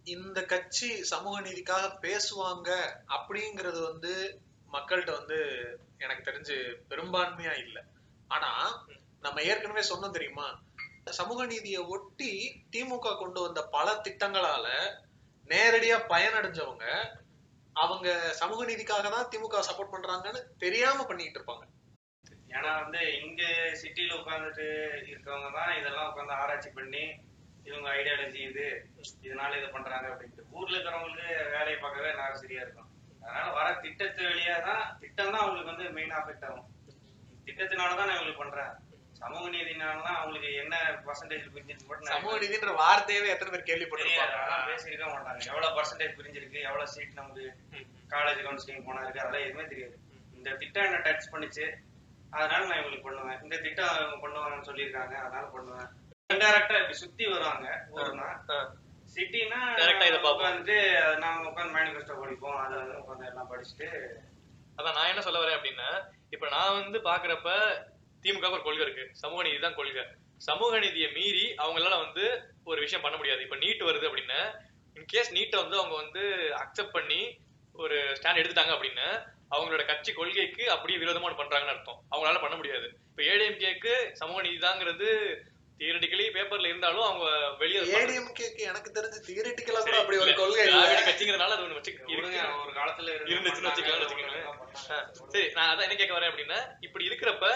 இந்த 0.04 0.46
கட்சி 0.46 1.04
சமூக 1.04 1.42
நீதிக்காக 1.42 1.86
பேசுவாங்க 2.02 2.70
அப்படிங்கிறது 3.08 3.82
வந்து 3.90 4.42
மக்கள்கிட்ட 4.74 5.12
வந்து 5.12 5.40
எனக்கு 5.98 6.32
தெரிஞ்சு 6.32 6.56
பெரும்பான்மையா 6.90 7.58
இல்லை. 7.58 7.84
ஆனா 8.28 8.52
நம்ம 9.22 9.42
ஏற்கனவே 9.42 9.88
சொன்னோம் 9.90 10.18
தெரியுமா? 10.18 10.60
சமூக 11.06 11.46
நீதியை 11.46 11.82
ஒட்டி 11.82 12.32
திமுக 12.72 13.18
கொண்டு 13.18 13.42
வந்த 13.42 13.62
பல 13.64 14.02
திட்டங்களால 14.04 14.68
நேரடியா 15.52 15.98
பயனடைஞ்சவங்க 16.14 16.86
அவங்க 17.76 18.08
சமூக 18.40 18.62
நீதிக்காக 18.70 19.10
தான் 19.16 19.30
திமுக 19.34 19.60
சப்போர்ட் 19.68 19.94
பண்றாங்கன்னு 19.94 20.42
தெரியாம 20.64 21.04
பண்ணிட்டு 21.10 21.40
இருப்பாங்க. 21.40 21.64
ஏன்னா 22.56 22.72
வந்து 22.84 23.02
இங்க 23.26 23.42
சிட்டில 23.82 24.18
உட்காந்துட்டு 24.22 24.66
இருக்கவங்க 25.12 25.50
தான் 25.58 25.72
இதெல்லாம் 25.80 26.10
உட்காந்து 26.10 26.40
ஆராய்ச்சி 26.42 26.72
பண்ணி 26.78 27.04
இவங்க 27.70 27.88
ஐடியாலஜி 28.00 28.42
இது 28.50 28.66
இதனால 29.26 29.58
இதை 29.60 29.70
பண்றாங்க 29.76 30.08
அப்படின்ட்டு. 30.12 30.48
ஊர்ல 30.58 30.76
இருக்கிறவங்களுக்கு 30.78 31.28
வேலையை 31.56 31.78
பார்க்கவே 31.80 32.12
நேரம் 32.20 32.42
சரியா 32.44 32.64
இருக்கும். 32.66 32.90
அதனால 33.24 33.48
வர 33.58 33.68
திட்டத்து 33.84 34.22
வழியா 34.30 34.56
தான் 34.70 34.84
திட்டம் 35.02 35.34
தான் 35.34 35.44
அவங்களுக்கு 35.44 35.74
வந்து 35.74 35.88
மெயின் 35.98 36.16
அஃபெக்ட் 36.20 36.48
ஆகும். 36.50 36.68
திட்டத்தினால 37.48 37.96
தான் 38.00 38.10
நான் 38.10 38.18
இவங்களுக்கு 38.18 38.44
பண்றேன். 38.44 38.74
சமூக 39.22 39.44
நீதினால 39.56 40.04
தான் 40.06 40.18
அவங்களுக்கு 40.20 40.50
என்ன 40.64 40.76
பர்சன்டேஜ் 41.08 41.46
பிரிஞ்சிருக்கு 41.56 41.98
நான் 42.06 42.16
சமூக 42.16 42.38
நீதின்ற 42.44 42.72
வார்த்தையவே 42.84 43.32
எத்தனை 43.34 43.52
பேர் 43.52 43.64
தெரியாது. 43.64 43.70
கேள்விப்பட்டிருப்பாங்க 43.72 44.38
அதெல்லாம் 44.38 44.68
பேசியிருக்க 44.70 45.08
மாட்டாங்க. 45.14 45.42
எவ்வளவு 45.52 45.76
பர்சன்டேஜ் 45.78 46.18
பிரிஞ்சிருக்கு? 46.20 46.60
எவ்வளவு 46.70 46.92
சீட் 46.94 47.20
நமக்கு 47.20 47.44
காலேஜ் 48.14 48.42
கவுன்சிலிங் 48.46 48.86
போனா 48.88 49.04
இருக்கு 49.04 49.24
அதெல்லாம் 49.24 49.46
எதுவுமே 49.48 49.66
தெரியாது. 49.68 49.96
இந்த 50.38 50.52
திட்டம் 50.62 50.84
என்ன 50.84 51.02
டச் 51.08 51.32
பண்ணுச்சு? 51.34 51.66
அதனால 52.32 52.62
நான் 52.66 52.80
இவங்களுக்கு 52.82 53.08
பண்ணுவேன். 53.08 53.42
இந்த 53.44 53.56
திட்டம் 53.58 53.96
இவங்க 54.00 54.18
பண்ணுவாங்கன்னு 54.24 54.70
சொல்லியிருக்காங்க. 54.70 55.16
அதனால 55.26 55.46
பண்ணுவேன். 55.56 55.90
இன்டெரக்டா 56.34 56.76
இப்படி 56.82 56.98
சுத்தி 57.04 57.26
வருவாங்க 57.26 57.68
ஊர்னா. 57.96 58.28
சிட்டினா. 59.16 59.62
உட்காந்துட்டு 60.34 60.76
நாம 61.18 61.48
உட்காந்து 61.50 61.76
மேனிஃபெஸ்டோ 61.78 62.20
படிப்போம். 62.20 62.60
அதை 62.66 62.78
உட்காந்து 63.02 63.30
எல்லாம் 63.32 63.50
படிச்சுட்டு. 63.54 63.90
அதான் 64.78 64.96
நான் 64.98 65.10
என்ன 65.10 65.22
சொல்ல 65.22 65.42
வரேன் 65.42 65.58
அப்படின்னா 65.58 65.90
இப்ப 66.30 66.46
நான் 66.50 66.78
வந்து 66.82 67.00
பாக்குறப்ப 67.10 67.50
திமுக 68.24 68.50
ஒரு 68.52 68.64
கொள்கை 68.64 68.84
இருக்கு. 68.86 69.06
சமூக 69.22 69.42
நீதி 69.44 69.60
தான் 69.60 69.78
கொள்கை. 69.78 70.04
சமூக 70.42 70.80
நீதியை 70.80 71.10
மீறி 71.12 71.46
அவங்களால 71.62 71.96
வந்து 72.00 72.24
ஒரு 72.66 72.80
விஷயம் 72.82 73.04
பண்ண 73.04 73.16
முடியாது. 73.18 73.42
இப்ப 73.44 73.58
நீட் 73.58 73.88
வருது 73.88 74.10
அப்படின்னா 74.10 74.40
இன்கேஸ் 74.98 75.36
நீட்டை 75.36 75.58
வந்து 75.60 75.78
அவங்க 75.80 75.96
வந்து 76.02 76.24
அக்செப்ட் 76.62 76.96
பண்ணி 76.96 77.22
ஒரு 77.76 77.98
ஸ்டாண்ட் 78.18 78.40
எடுத்துட்டாங்க 78.40 78.74
அப்படின்னா 78.76 79.08
அவங்களோட 79.52 79.84
கட்சி 79.88 80.12
கொள்கைக்கு 80.14 80.64
அப்படியே 80.70 80.98
விரோதமா 81.00 81.28
ஒண்ணு 81.28 81.40
பண்றாங்கன்னு 81.40 81.74
அர்த்தம். 81.74 82.00
அவங்களால 82.12 82.42
பண்ண 82.42 82.56
முடியாது. 82.58 82.88
இப்ப 83.10 83.22
ஏடிஎம்கேக்கு 83.32 83.94
சமூக 84.20 84.42
நீதி 84.42 84.60
தாங்கிறது 84.62 85.08
தியரட்டிக்கலி 85.80 86.26
பேப்பர்ல 86.34 86.70
இருந்தாலும் 86.70 87.06
அவங்க 87.06 87.26
வெளியே 87.62 87.80
ஏடிஎம்கேக்கு 88.00 88.62
எனக்கு 88.68 88.90
தெரிஞ்சு 88.98 89.20
தியரிட்டிக்கலா 89.28 89.80
கூட 89.82 89.96
அப்படி 90.02 90.18
ஒரு 90.18 90.34
கொள்கை 90.36 90.64
இல்ல. 90.66 90.82
கட்சிங்கிறதுனால 91.02 91.56
அது 91.56 91.64
ஒண்ணு 91.66 91.78
வச்சு 91.80 91.94
விடுங்க, 92.10 92.38
இருக்கு. 92.38 92.60
ஒரு 92.64 92.74
காலத்துல 92.78 93.14
இருந்து 93.14 93.32
இருந்துச்சுன்னு 93.34 93.70
வச்சுக்கலாம்னு 93.70 94.42
ஆ, 94.90 94.98
சரி 95.30 95.48
நான் 95.56 95.70
அதான் 95.72 95.86
என்ன 95.88 95.96
கேட்க 95.96 96.14
வரேன் 96.14 96.32
அப்படின்னா 96.32 96.60
இப்படி 96.82 97.08
இருக்கிறப்ப 97.10 97.48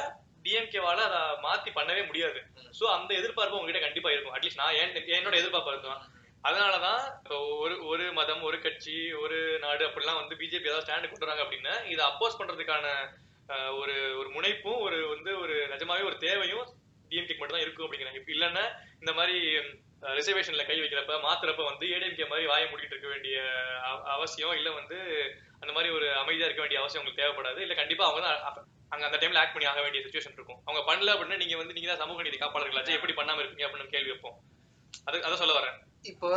டிஎம்கேவால 0.46 1.00
அதை 1.08 1.20
மாத்தி 1.43 1.72
பண்ணவே 1.76 2.06
முடியாது. 2.06 2.39
சோ 2.80 2.86
அந்த 2.96 3.12
எதிர்பார்ப்பு 3.14 3.58
உங்ககிட்ட 3.58 3.80
கண்டிப்பா 3.80 4.12
இருக்கும். 4.12 4.36
அட்லீஸ்ட் 4.36 4.56
நான் 4.56 4.76
என் 4.76 4.93
என்னோட 5.16 5.36
எதிர்பார்ப்பு 5.36 5.72
இருக்கும் 5.72 6.02
அதனாலதான் 6.43 7.00
ஒரு 7.58 7.86
ஒரு 7.86 8.14
மதம் 8.14 8.43
ஒரு 8.43 8.62
கட்சி 8.62 8.96
ஒரு 9.16 9.38
நாடு 9.60 9.88
அப்படிலாம் 9.88 10.20
வந்து 10.20 10.36
பிஜேபி 10.36 10.68
ஏதாவது 10.68 10.86
ஸ்டாண்ட் 10.86 11.10
கொண்டு 11.10 11.26
வராங்க 11.26 11.43
அப்படின்னா 11.43 11.86
இதை 11.86 12.06
அப்போஸ் 12.06 12.39
பண்றதுக்கான 12.39 12.86
ஒரு 13.78 13.96
ஒரு 14.18 14.30
முனைப்பும் 14.30 14.80
ஒரு 14.80 15.08
வந்து 15.08 15.39
ஒரு 15.39 15.56
நிஜமாவே 15.72 16.06
ஒரு 16.06 16.18
தேவையும் 16.18 16.66
டிஎம்கே 17.12 17.36
மட்டும் 17.38 17.58
தான் 17.58 17.62
இருக்கும் 17.62 17.86
அப்படிங்கிறாங்க. 17.86 18.16
இப்ப 18.16 18.32
இல்லைன்னா 18.32 18.64
இந்த 19.00 19.14
மாதிரி 19.14 19.36
ரிசர்வேஷன்ல 20.16 20.66
கை 20.66 20.78
வைக்கிறப்ப 20.80 21.18
மாத்துறப்ப 21.22 21.64
வந்து 21.64 21.86
ஏடிஎம்கே 21.88 22.28
மாதிரி 22.28 22.48
வாய 22.48 22.64
மூடிட்டு 22.66 22.93
இருக்க 22.93 23.08
வேண்டிய 23.08 23.36
அவ- 23.84 24.04
அவசியம் 24.08 24.54
இல்ல 24.54 24.72
வந்து 24.72 24.98
அந்த 25.60 25.72
மாதிரி 25.74 25.93
ஒரு 25.93 26.08
அமைதியா 26.14 26.46
இருக்க 26.46 26.62
வேண்டிய 26.62 26.80
அவசியம் 26.80 27.02
உங்களுக்கு 27.02 27.24
தேவைப்படாது. 27.24 27.60
இல்ல 27.60 27.74
கண்டிப்பா 27.74 28.06
அவங்க 28.06 28.24
தான் 28.28 28.68
அங்க 28.91 29.05
அந்த 29.05 29.17
டைம்ல 29.21 29.41
ஆக்ட் 29.41 29.53
பண்ணி 29.53 29.67
ஆக 29.71 29.81
வேண்டிய 29.81 30.01
சுச்சுவேஷன் 30.03 30.38
இருக்கும். 30.38 30.59
அவங்க 30.65 30.81
பண்ணல 30.89 31.13
அப்படின்னா 31.13 31.38
நீங்க 31.38 31.57
வந்து 31.57 31.73
நீங்க 31.73 31.89
தான் 31.89 32.03
சமூக 32.03 32.21
நீதி 32.21 32.38
காப்பாளர்களாச்சு 32.38 32.97
எப்படி 32.97 33.13
பண்ணாம 33.13 33.41
இருப்பீங்க 33.41 33.67
அப்படின்னு 33.67 33.93
கேள்வி 33.95 34.09
வைப்போம். 34.09 34.38
அது 35.05 35.23
அதை 35.23 35.38
சொல்ல 35.38 35.55
வரேன். 35.59 35.77
இப்போ 36.01 36.29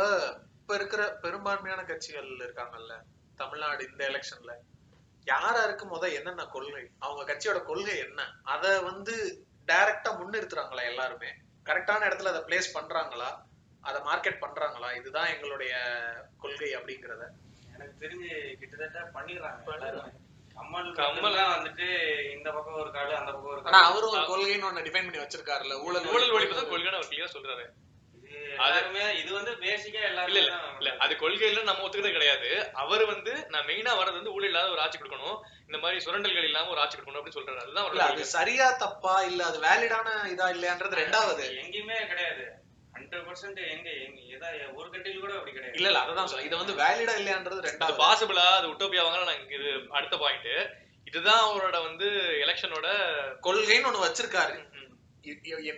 இப்ப 0.61 0.73
இருக்கிற 0.75 1.03
பெரும்பான்மையான 1.21 1.83
கட்சிகள் 1.83 2.27
இருக்காங்கல்ல 2.45 2.95
தமிழ்நாடு 3.35 3.87
இந்த 3.91 4.01
எலெக்ஷன்ல 4.07 4.53
யாராருக்கு 5.27 5.85
முத 5.85 6.05
என்னென்ன 6.13 6.45
கொள்கை? 6.45 6.83
அவங்க 6.99 7.21
கட்சியோட 7.23 7.59
கொள்கை 7.63 7.95
என்ன? 7.97 8.21
அத 8.43 8.81
வந்து 8.81 9.15
டைரக்டா 9.67 10.11
முன்னிறுத்துறாங்களா 10.19 10.83
எல்லாருமே? 10.83 11.29
கரெக்டான 11.65 12.05
இடத்துல 12.09 12.31
அதை 12.33 12.41
பிளேஸ் 12.41 12.75
பண்றாங்களா? 12.77 13.29
அதை 13.81 14.01
மார்க்கெட் 14.01 14.43
பண்றாங்களா? 14.45 14.89
இதுதான் 14.95 15.25
எங்களுடைய 15.25 15.73
கொள்கை 16.37 16.71
அப்படிங்கறத. 16.75 17.25
எனக்கு 17.75 17.95
தெரிஞ்சு 17.99 18.31
கிட்டத்தட்ட 18.59 19.01
பண்ணிடுறாங்க 19.19 20.18
கமல் 20.61 21.37
தான் 21.39 21.53
வந்துட்டு 21.55 21.87
இந்த 22.35 22.47
பக்கம் 22.55 22.79
ஒரு 22.83 22.91
காடு 22.97 23.13
அந்த 23.19 23.31
பக்கம் 23.33 23.51
ஒரு 23.53 23.61
ஆனா 23.69 23.81
அவரும் 23.89 24.13
ஒரு 24.15 24.23
கொள்கைன்னு 24.31 24.67
ஒண்ணு 24.69 24.85
டிஃபைன் 24.87 25.07
பண்ணி 25.07 25.23
வச்சிருக்காருல்ல 25.23 25.77
ஊழல் 25.85 26.09
ஊழல் 26.13 26.35
ஒழிப்பு 26.37 26.57
தான் 26.59 26.71
கொள்கைன்னு 26.71 26.99
அவர் 26.99 27.11
கிளியரா 27.11 27.31
சொல்றாரு. 27.35 27.65
இது 29.19 29.29
வந்து 29.37 29.51
பேசிக்கா 29.63 30.01
எல்லாருமே 30.09 30.39
இல்ல 30.41 30.55
இல்ல 30.79 30.91
அது 31.03 31.13
கொள்கையில 31.21 31.63
நம்ம 31.69 31.83
ஒத்துக்கிறது 31.85 32.15
கிடையாது. 32.15 32.49
அவர் 32.83 33.03
வந்து 33.11 33.33
நான் 33.53 33.67
மெயினா 33.69 33.91
வரது 33.99 34.19
வந்து 34.19 34.33
ஊழல் 34.37 34.49
இல்லாத 34.49 34.73
ஒரு 34.75 34.83
ஆட்சி 34.85 34.97
கொடுக்கணும். 34.97 35.37
இந்த 35.67 35.77
மாதிரி 35.83 36.03
சுரண்டல்கள் 36.05 36.47
இல்லாம 36.49 36.71
ஒரு 36.73 36.81
ஆட்சி 36.83 36.95
கொடுக்கணும் 36.95 37.19
அப்படின்னு 37.19 37.39
சொல்றாரு. 37.39 37.63
அதுதான் 37.65 38.09
அது. 38.09 38.25
சரியா 38.37 38.67
தப்பா 38.85 39.15
இல்ல 39.29 39.43
அது 39.49 39.59
வேலிடான 39.67 40.17
இதா 40.33 40.47
இல்லையான்றது 40.55 41.01
ரெண்டாவது. 41.03 41.45
எங்கேயுமே 41.63 41.99
கிடையாது. 42.13 42.45
ஹண்ட்ரட் 43.09 43.27
பர்சன்ட் 43.29 43.59
எங்க 43.75 43.89
எங்க? 44.05 44.19
ஏதா 44.33 44.47
ஒரு 44.79 44.87
கண்ட்ரில 44.93 45.21
கூட 45.21 45.33
அப்படி 45.37 45.53
கிடையாது. 45.53 45.77
இல்ல 45.77 45.87
இல்ல 45.91 46.01
அததான் 46.01 46.29
சொல்ல 46.31 46.47
இது 46.47 46.59
வந்து 46.61 46.73
வேலிடா 46.81 47.13
இல்லையான்றது 47.19 47.63
ரெண்டாவது. 47.67 47.97
பாசிபிளா 48.01 48.43
அது 48.57 48.67
உட்டோபியா 48.73 49.03
வாங்கலாம் 49.05 49.29
நான் 49.31 49.49
இது 49.57 49.69
அடுத்த 49.97 50.17
பாயிண்ட் 50.23 50.51
இதுதான் 51.09 51.43
அவரோட 51.45 51.77
வந்து 51.87 52.07
எலெக்ஷனோட 52.45 52.87
கொள்கைன்னு 53.45 53.89
ஒண்ணு 53.91 54.05
வச்சிருக்காரு. 54.05 54.55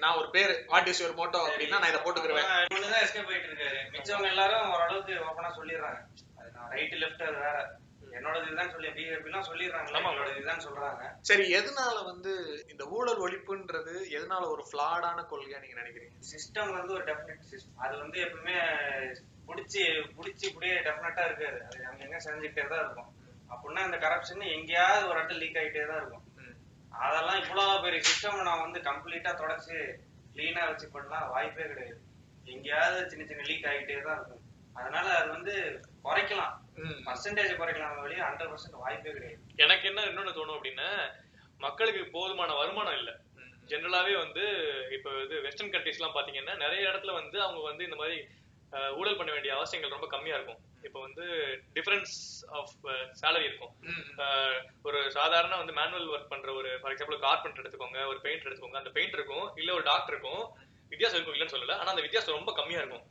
நான் 0.04 0.18
ஒரு 0.22 0.28
பேரு 0.36 0.54
வாட் 0.72 0.90
இஸ் 0.92 1.02
யுவர் 1.04 1.16
மோட்டோ 1.20 1.40
அப்படின்னா 1.46 1.78
நான் 1.82 1.92
இதை 1.92 2.02
போட்டுக்கிருவேன். 2.04 2.50
இவனுதான் 2.74 3.04
எஸ்கேப் 3.06 3.32
ஆயிட்டு 3.32 3.50
இருக்காரு 3.52 3.80
மிச்சவங்க 3.94 4.30
எல்லாரும் 4.34 4.68
ஓரளவுக்கு 4.74 5.14
ஓப்பனா 5.30 5.52
சொல்லிடுறாங்க. 5.60 6.02
ரைட் 6.76 6.96
லெஃப்ட் 7.04 7.24
அது 7.30 7.40
வேற. 7.48 7.58
என்னோடது 8.22 8.47
இதுதான் 8.47 8.74
சொல்லி 8.74 8.89
பிஜேபி 8.95 9.30
எல்லாம் 9.30 9.47
சொல்லிடுறாங்க. 9.49 9.91
என்னோட 9.99 10.30
இதுதான் 10.36 10.65
சொல்றாங்க. 10.65 11.03
சரி 11.30 11.45
எதனால 11.59 11.97
வந்து 12.11 12.32
இந்த 12.72 12.84
ஊழல் 12.95 13.24
ஒழிப்புன்றது 13.26 13.93
எதனால 14.17 14.43
ஒரு 14.55 14.63
ஃபிளாடான 14.69 15.26
கொள்கையா 15.32 15.61
நீங்க 15.63 15.78
நினைக்கிறீங்க? 15.82 16.17
சிஸ்டம் 16.32 16.72
வந்து 16.80 16.93
ஒரு 16.97 17.05
டெஃபினட் 17.11 17.47
சிஸ்டம் 17.51 17.84
அது 17.86 17.95
வந்து 18.03 18.19
எப்பவுமே 18.26 18.57
புடிச்சு 19.47 19.84
புடிச்சு 20.17 20.45
இப்படியே 20.49 20.76
டெஃபினட்டா 20.88 21.24
இருக்காது. 21.30 21.59
அது 21.67 21.80
அங்க 21.89 22.03
எங்க 22.07 22.19
செஞ்சுக்கிட்டே 22.28 22.67
தான் 22.74 22.84
இருக்கும். 22.86 23.09
அப்படின்னா 23.53 23.82
இந்த 23.88 23.97
கரப்ஷன் 24.05 24.45
எங்கேயாவது 24.57 25.07
ஒரு 25.09 25.17
இடத்துல 25.19 25.41
லீக் 25.43 25.59
ஆயிட்டே 25.61 25.88
தான் 25.88 26.01
இருக்கும். 26.01 26.28
அதெல்லாம் 27.03 27.41
இவ்வளவு 27.43 27.84
பெரிய 27.84 28.01
சிஸ்டம் 28.07 28.47
நான் 28.49 28.63
வந்து 28.65 28.80
கம்ப்ளீட்டா 28.89 29.32
தொடச்சு 29.41 29.78
கிளீனா 30.36 30.63
வச்சு 30.69 30.88
பண்ணலாம் 30.95 31.30
வாய்ப்பே 31.34 31.67
கிடையாது. 31.74 32.01
எங்கேயாவது 32.53 33.09
சின்ன 33.11 33.26
சின்ன 33.30 33.43
லீக் 33.49 33.69
ஆகிட்டே 33.72 34.01
தான் 34.07 34.17
இருக்கும். 34.19 34.43
அதனால 34.80 35.07
அது 35.19 35.30
வந்து 35.38 35.55
குறைக்கலாம். 36.05 36.55
பர்சன்டேஜ் 37.08 37.52
குறைக்கலாம் 37.60 38.02
வெளியே 38.06 38.22
ஹண்ட்ரட் 38.28 38.52
பர்சன்ட் 38.54 38.82
வாய்ப்பே 38.84 39.14
கிடையாது. 39.18 39.42
எனக்கு 39.66 39.88
என்ன 39.92 40.06
இன்னொன்னு 40.10 40.38
தோணும் 40.38 40.58
அப்படின்னா 40.58 40.90
மக்களுக்கு 41.66 42.02
போதுமான 42.18 42.52
வருமானம் 42.60 42.98
இல்ல. 43.00 43.12
ஜென்ரலாவே 43.72 44.14
வந்து 44.24 44.44
இப்ப 44.96 45.10
இது 45.26 45.36
வெஸ்டர்ன் 45.46 45.74
கண்ட்ரிஸ் 45.74 46.00
எல்லாம் 46.00 46.16
பாத்தீங்கன்னா 46.16 46.56
நிறைய 46.64 46.82
இடத்துல 46.92 47.14
வந்து 47.20 47.38
அவங்க 47.46 47.62
வந்து 47.70 47.84
இந்த 47.88 47.98
மாதிரி 48.02 48.18
ஊழல் 49.00 49.18
பண்ண 49.20 49.32
வேண்டிய 49.36 49.52
அவசியங்கள் 49.58 49.94
ரொம்ப 49.96 50.08
கம்மியா 50.14 50.36
இருக்கும். 50.38 50.60
இப்ப 50.88 50.98
வந்து 51.06 51.26
டிஃபரன்ஸ் 51.76 52.14
ஆஃப் 52.60 52.74
சேலரி 53.22 53.46
இருக்கும். 53.50 53.74
ஒரு 54.88 55.00
சாதாரண 55.18 55.58
வந்து 55.62 55.76
மேனுவல் 55.80 56.12
ஒர்க் 56.14 56.32
பண்ற 56.34 56.52
ஒரு 56.60 56.70
ஃபார் 56.82 56.94
எக்ஸாம்பிள் 56.94 57.24
கார்பெண்டர் 57.26 57.64
எடுத்துக்கோங்க 57.64 58.00
ஒரு 58.12 58.20
பெயிண்டர் 58.26 58.50
எடுத்துக்கோங்க 58.50 58.82
அந்த 58.82 58.94
பெயிண்டர் 58.98 59.20
இருக்கும் 59.22 59.48
இல்ல 59.62 59.72
ஒரு 59.78 59.86
டாக்டர் 59.92 60.16
இருக்கும் 60.16 60.44
வித்தியாசம் 60.94 61.18
இருக்கும் 61.18 61.36
இல்லைன்னு 61.38 61.56
சொல்லல. 61.56 61.78
ஆனா 61.82 61.90
அந்த 61.94 62.06
வித்தியாசம் 62.06 62.38
ரொம்ப 62.40 62.54
கம்மியா 62.60 62.82
இருக்கும். 62.84 63.06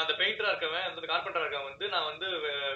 அந்த 0.00 0.12
பெயிண்டரா 0.20 0.50
இருக்கவன் 0.52 0.86
அந்த 0.88 1.06
கார்பெண்டரா 1.10 1.44
இருக்கவன் 1.44 1.68
வந்து 1.70 1.86
நான் 1.92 2.08
வந்து 2.10 2.26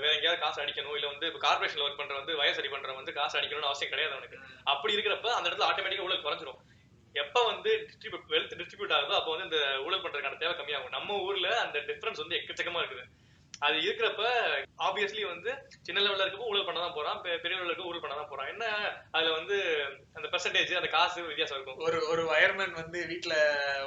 வேற 0.03 0.13
எங்கேயாவது 0.17 0.43
காசு 0.45 0.59
அடிக்கணும் 0.63 0.95
இல்ல 0.99 1.07
வந்து 1.13 1.27
கார்பரேஷன்ல 1.47 1.85
ஒர்க் 1.87 2.01
பண்ற 2.01 2.15
வந்து 2.21 2.39
வயசு 2.41 2.57
சரி 2.59 2.71
பண்றவன் 2.75 3.01
வந்து 3.01 3.17
காசு 3.19 3.35
அடிக்கணும்னு 3.39 3.71
அவசியம் 3.71 3.93
கிடையாது 3.95 4.15
அவனுக்கு. 4.17 4.39
அப்படி 4.73 4.95
இருக்கிறப்ப 4.97 5.31
அந்த 5.39 5.47
இடத்துல 5.49 5.69
ஆட்டோமேட்டிக்கா 5.71 6.07
ஊழல் 6.09 6.25
குறைஞ்சிரும். 6.27 6.61
எப்ப 7.15 7.39
வந்து 7.51 7.71
டிஸ்ட்ரிபியூட் 7.89 8.31
வெல்த் 8.35 8.55
டிஸ்ட்ரிபியூட் 8.61 8.95
ஆகுதோ 8.97 9.17
அப்போ 9.19 9.31
வந்து 9.35 9.49
இந்த 9.49 9.61
ஊழல் 9.87 10.03
பண்றதுக்கான 10.05 10.39
தேவை 10.43 10.55
கம்மியாகும். 10.61 10.95
நம்ம 10.97 11.19
ஊர்ல 11.27 11.51
அந்த 11.65 11.79
டிஃபரன்ஸ் 11.91 12.23
வந்து 12.23 12.39
எக்கச்சக்கமா 12.41 12.83
இருக்குது. 12.83 13.05
அது 13.61 13.77
இருக்கிறப்ப 13.83 14.23
ஆப்வியஸ்லி 14.87 15.23
வந்து 15.25 15.51
சின்ன 15.87 15.99
லெவல்ல 16.01 16.25
இருக்கப்போ 16.25 16.49
ஊழல் 16.51 16.67
பண்ண 16.69 16.79
தான் 16.81 16.97
போறான் 16.97 17.19
பெரிய 17.43 17.57
லெவல்ல 17.57 17.71
இருக்க 17.71 17.91
ஊழல் 17.91 18.03
பண்ண 18.05 18.15
தான் 18.15 18.31
போறான். 18.31 18.51
என்ன 18.53 18.65
அதுல 19.17 19.33
வந்து 19.39 19.57
அந்த 20.17 20.27
பெர்சன்டேஜ் 20.33 20.73
அந்த 20.81 20.89
காசு 20.89 21.27
வித்தியாசம் 21.29 21.57
இருக்கும்? 21.59 21.79
ஒரு 21.87 21.99
ஒரு 22.13 22.23
வயர்மேன் 22.33 22.75
வந்து 22.81 22.99
வீட்ல 23.13 23.35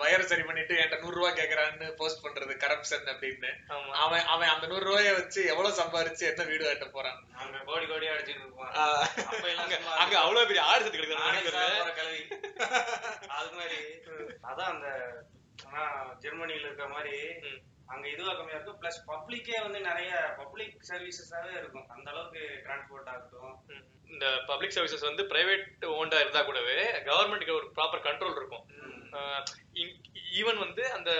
வயர் 0.03 0.29
சரி 0.31 0.45
பண்ணிட்டு 0.49 0.77
என்கிட்ட 0.77 1.01
நூறு 1.03 1.17
ரூபாய் 1.19 1.37
கேக்குறான்னு 1.39 1.89
போஸ்ட் 1.99 2.23
பண்றது 2.25 2.55
கரப்ஷன் 2.63 3.07
அப்படின்னு. 3.13 3.51
ஆமா. 3.75 3.91
அவன் 4.05 4.25
அவன் 4.35 4.53
அந்த 4.55 4.67
நூறு 4.67 4.85
ரூபாய 4.89 5.13
வச்சு 5.19 5.41
எவ்வளவு 5.53 5.79
சம்பாரிச்சு 5.81 6.25
என்ன 6.31 6.47
வீடு 6.51 6.65
கட்ட 6.65 6.87
போறான்? 6.97 7.19
நாங்க 7.37 7.63
கோடி 7.69 7.85
கோடியா 7.85 8.13
அடிச்சுட்டு 8.15 8.45
எல்லாம் 9.47 9.63
அங்க 9.63 9.77
அங்க 10.03 10.15
அவ்வளவு 10.23 10.49
பெரிய 10.51 10.63
ஆடு 10.63 10.83
செத்து 10.83 10.97
கிழவி. 10.97 12.21
அது 13.37 13.49
மாதிரி 13.59 13.79
அதான் 14.49 14.71
அந்த 14.73 14.87
ஆனா 15.67 15.83
ஜெர்மனில 16.23 16.67
இருக்க 16.67 16.87
மாதிரி. 16.87 17.15
அங்க 17.93 18.05
இதுவா 18.13 18.31
கம்மியா 18.37 18.57
இருக்கும். 18.57 18.79
பிளஸ் 18.81 18.99
பப்ளிக்கே 19.11 19.59
வந்து 19.65 19.79
நிறைய 19.89 20.11
பப்ளிக் 20.39 20.75
சர்வீசஸாவே 20.89 21.53
இருக்கும். 21.59 21.85
அந்த 21.95 22.07
அளவுக்கு 22.13 22.41
டிரான்ஸ்போர்ட் 22.65 23.11
ஆகட்டும். 23.13 23.53
இந்த 24.13 24.25
பப்ளிக் 24.49 24.75
சர்வீசஸ் 24.75 25.09
வந்து 25.09 25.23
பிரைவேட் 25.31 25.85
ஓன்டா 25.99 26.19
இருந்தா 26.23 26.41
கூடவே 26.49 26.77
கவர்மெண்ட்டுக்கு 27.09 27.59
ஒரு 27.59 27.69
ப்ராப்பர் 27.77 28.05
கண்ட்ரோல் 28.07 28.39
இருக்கும். 28.39 28.65
ஈவன் 30.39 30.59
வந்து 30.65 30.83
அந்த 30.97 31.11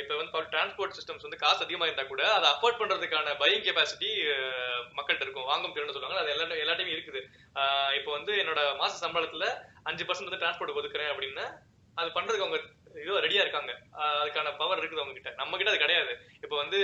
இப்ப 0.00 0.14
வந்து 0.16 0.40
டிரான்ஸ்போர்ட் 0.54 0.96
சிஸ்டம்ஸ் 0.96 1.24
வந்து 1.26 1.40
காசு 1.42 1.64
அதிகமா 1.64 1.86
இருந்தா 1.86 2.04
கூட 2.08 2.22
அதை 2.36 2.46
அஃபோர்ட் 2.54 2.80
பண்றதுக்கான 2.80 3.34
பையிங் 3.42 3.64
கெபாசிட்டி 3.66 4.10
மக்கள்கிட்ட 4.96 5.24
இருக்கும். 5.26 5.48
வாங்கும் 5.50 5.74
திறன் 5.76 5.94
சொல்லுவாங்க 5.96 6.22
அது 6.22 6.32
எல்லா 6.34 6.58
எல்லாத்தையுமே 6.64 6.94
இருக்குது. 6.96 7.20
இப்போ 7.98 8.10
வந்து 8.18 8.32
என்னோட 8.42 8.62
மாச 8.82 8.92
சம்பளத்துல 9.04 9.46
அஞ்சு 9.90 10.04
பர்சன்ட் 10.04 10.30
வந்து 10.30 10.42
டிரான்ஸ்போர்ட் 10.42 10.78
ஒதுக்குறேன் 10.80 11.12
அப்படின்னா 11.12 11.46
அது 12.00 12.10
பண்றதுக்கு 12.16 12.46
அவங்க 12.46 12.60
இதோ 13.02 13.20
ரெடியா 13.24 13.42
இருக்காங்க. 13.44 13.72
அதுக்கான 14.20 14.52
பவர் 14.60 14.80
இருக்குது 14.80 15.02
அவங்க 15.02 15.16
கிட்ட 15.16 15.30
நம்ம 15.40 15.56
கிட்ட 15.56 15.72
அது 15.72 15.82
கிடையாது. 15.84 16.12
இப்போ 16.44 16.56
வந்து 16.62 16.78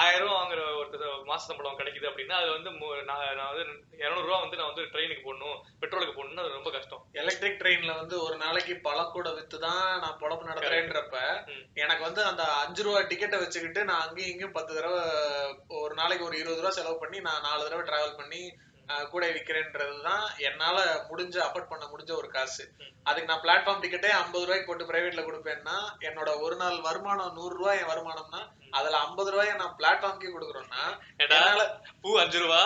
ஆயிரம் 0.00 0.22
ரூபா 0.22 0.34
வாங்குற 0.38 0.60
ஒரு 0.80 1.08
மாச 1.30 1.42
சம்பளம் 1.48 1.78
கிடைக்குது 1.80 2.08
அப்படின்னா 2.10 2.36
அது 2.42 2.50
வந்து 2.56 2.70
நான் 3.10 3.50
வந்து 3.52 3.64
இருநூறு 4.02 4.26
ரூபா 4.28 4.38
வந்து 4.44 4.58
நான் 4.60 4.70
வந்து 4.72 4.88
ட்ரெயினுக்கு 4.94 5.26
போடணும் 5.26 5.58
பெட்ரோலுக்கு 5.82 6.16
போடணும்னா 6.18 6.44
அது 6.44 6.58
ரொம்ப 6.58 6.72
கஷ்டம். 6.76 7.02
எலக்ட்ரிக் 7.22 7.60
ட்ரெயின்ல 7.62 7.94
வந்து 8.00 8.16
ஒரு 8.26 8.36
நாளைக்கு 8.44 8.74
பழக்கூட 8.88 9.30
வித்து 9.38 9.58
தான் 9.66 9.84
நான் 10.04 10.18
பொழப்பு 10.22 10.50
நடத்துறேன்றப்ப. 10.50 11.16
எனக்கு 11.84 12.02
வந்து 12.08 12.22
அந்த 12.30 12.42
அஞ்சு 12.64 12.82
ரூபா 12.88 13.00
டிக்கெட்டை 13.12 13.40
வச்சுக்கிட்டு 13.44 13.82
நான் 13.90 14.04
அங்கேயும் 14.06 14.32
இங்கேயும் 14.32 14.58
பத்து 14.58 14.72
தடவை 14.78 15.00
ஒரு 15.84 15.94
நாளைக்கு 16.02 16.28
ஒரு 16.28 16.36
இருபது 16.42 16.62
ரூபா 16.62 16.74
செலவு 16.80 17.02
பண்ணி 17.04 17.20
நான் 17.28 17.46
நாலு 17.48 17.66
தடவை 17.66 17.84
டிராவல் 17.90 18.20
பண்ணி 18.20 18.42
கூட 19.10 19.24
விற்கிறேன்றதுதான் 19.28 20.24
என்னால 20.46 20.76
முடிஞ்ச 21.08 21.36
அஃபோர்ட் 21.44 21.68
பண்ண 21.68 21.84
முடிஞ்ச 21.86 22.10
ஒரு 22.12 22.28
காசு. 22.28 22.64
அதுக்கு 23.06 23.30
நான் 23.30 23.44
பிளாட்ஃபார்ம் 23.44 23.82
டிக்கெட்டே 23.82 24.10
ஐம்பது 24.16 24.44
ரூபாய்க்கு 24.44 24.68
போட்டு 24.68 24.88
பிரைவேட்ல 24.88 25.22
கொடுப்பேன்னா 25.24 25.76
என்னோட 26.08 26.30
ஒரு 26.40 26.56
நாள் 26.56 26.76
வருமானம் 26.80 27.34
நூறு 27.34 27.54
ரூபாய் 27.56 27.80
என் 27.80 27.90
வருமானம்னா 27.92 28.40
அதுல 28.72 28.98
ஐம்பது 28.98 29.30
ரூபாயை 29.30 29.54
நான் 29.54 29.76
பிளாட்ஃபார்ம்க்கே 29.78 30.32
கொடுக்குறோம்னா 30.32 30.82
என்னால 31.18 31.64
பூ 32.02 32.12
அஞ்சு 32.22 32.38
ரூபா? 32.38 32.60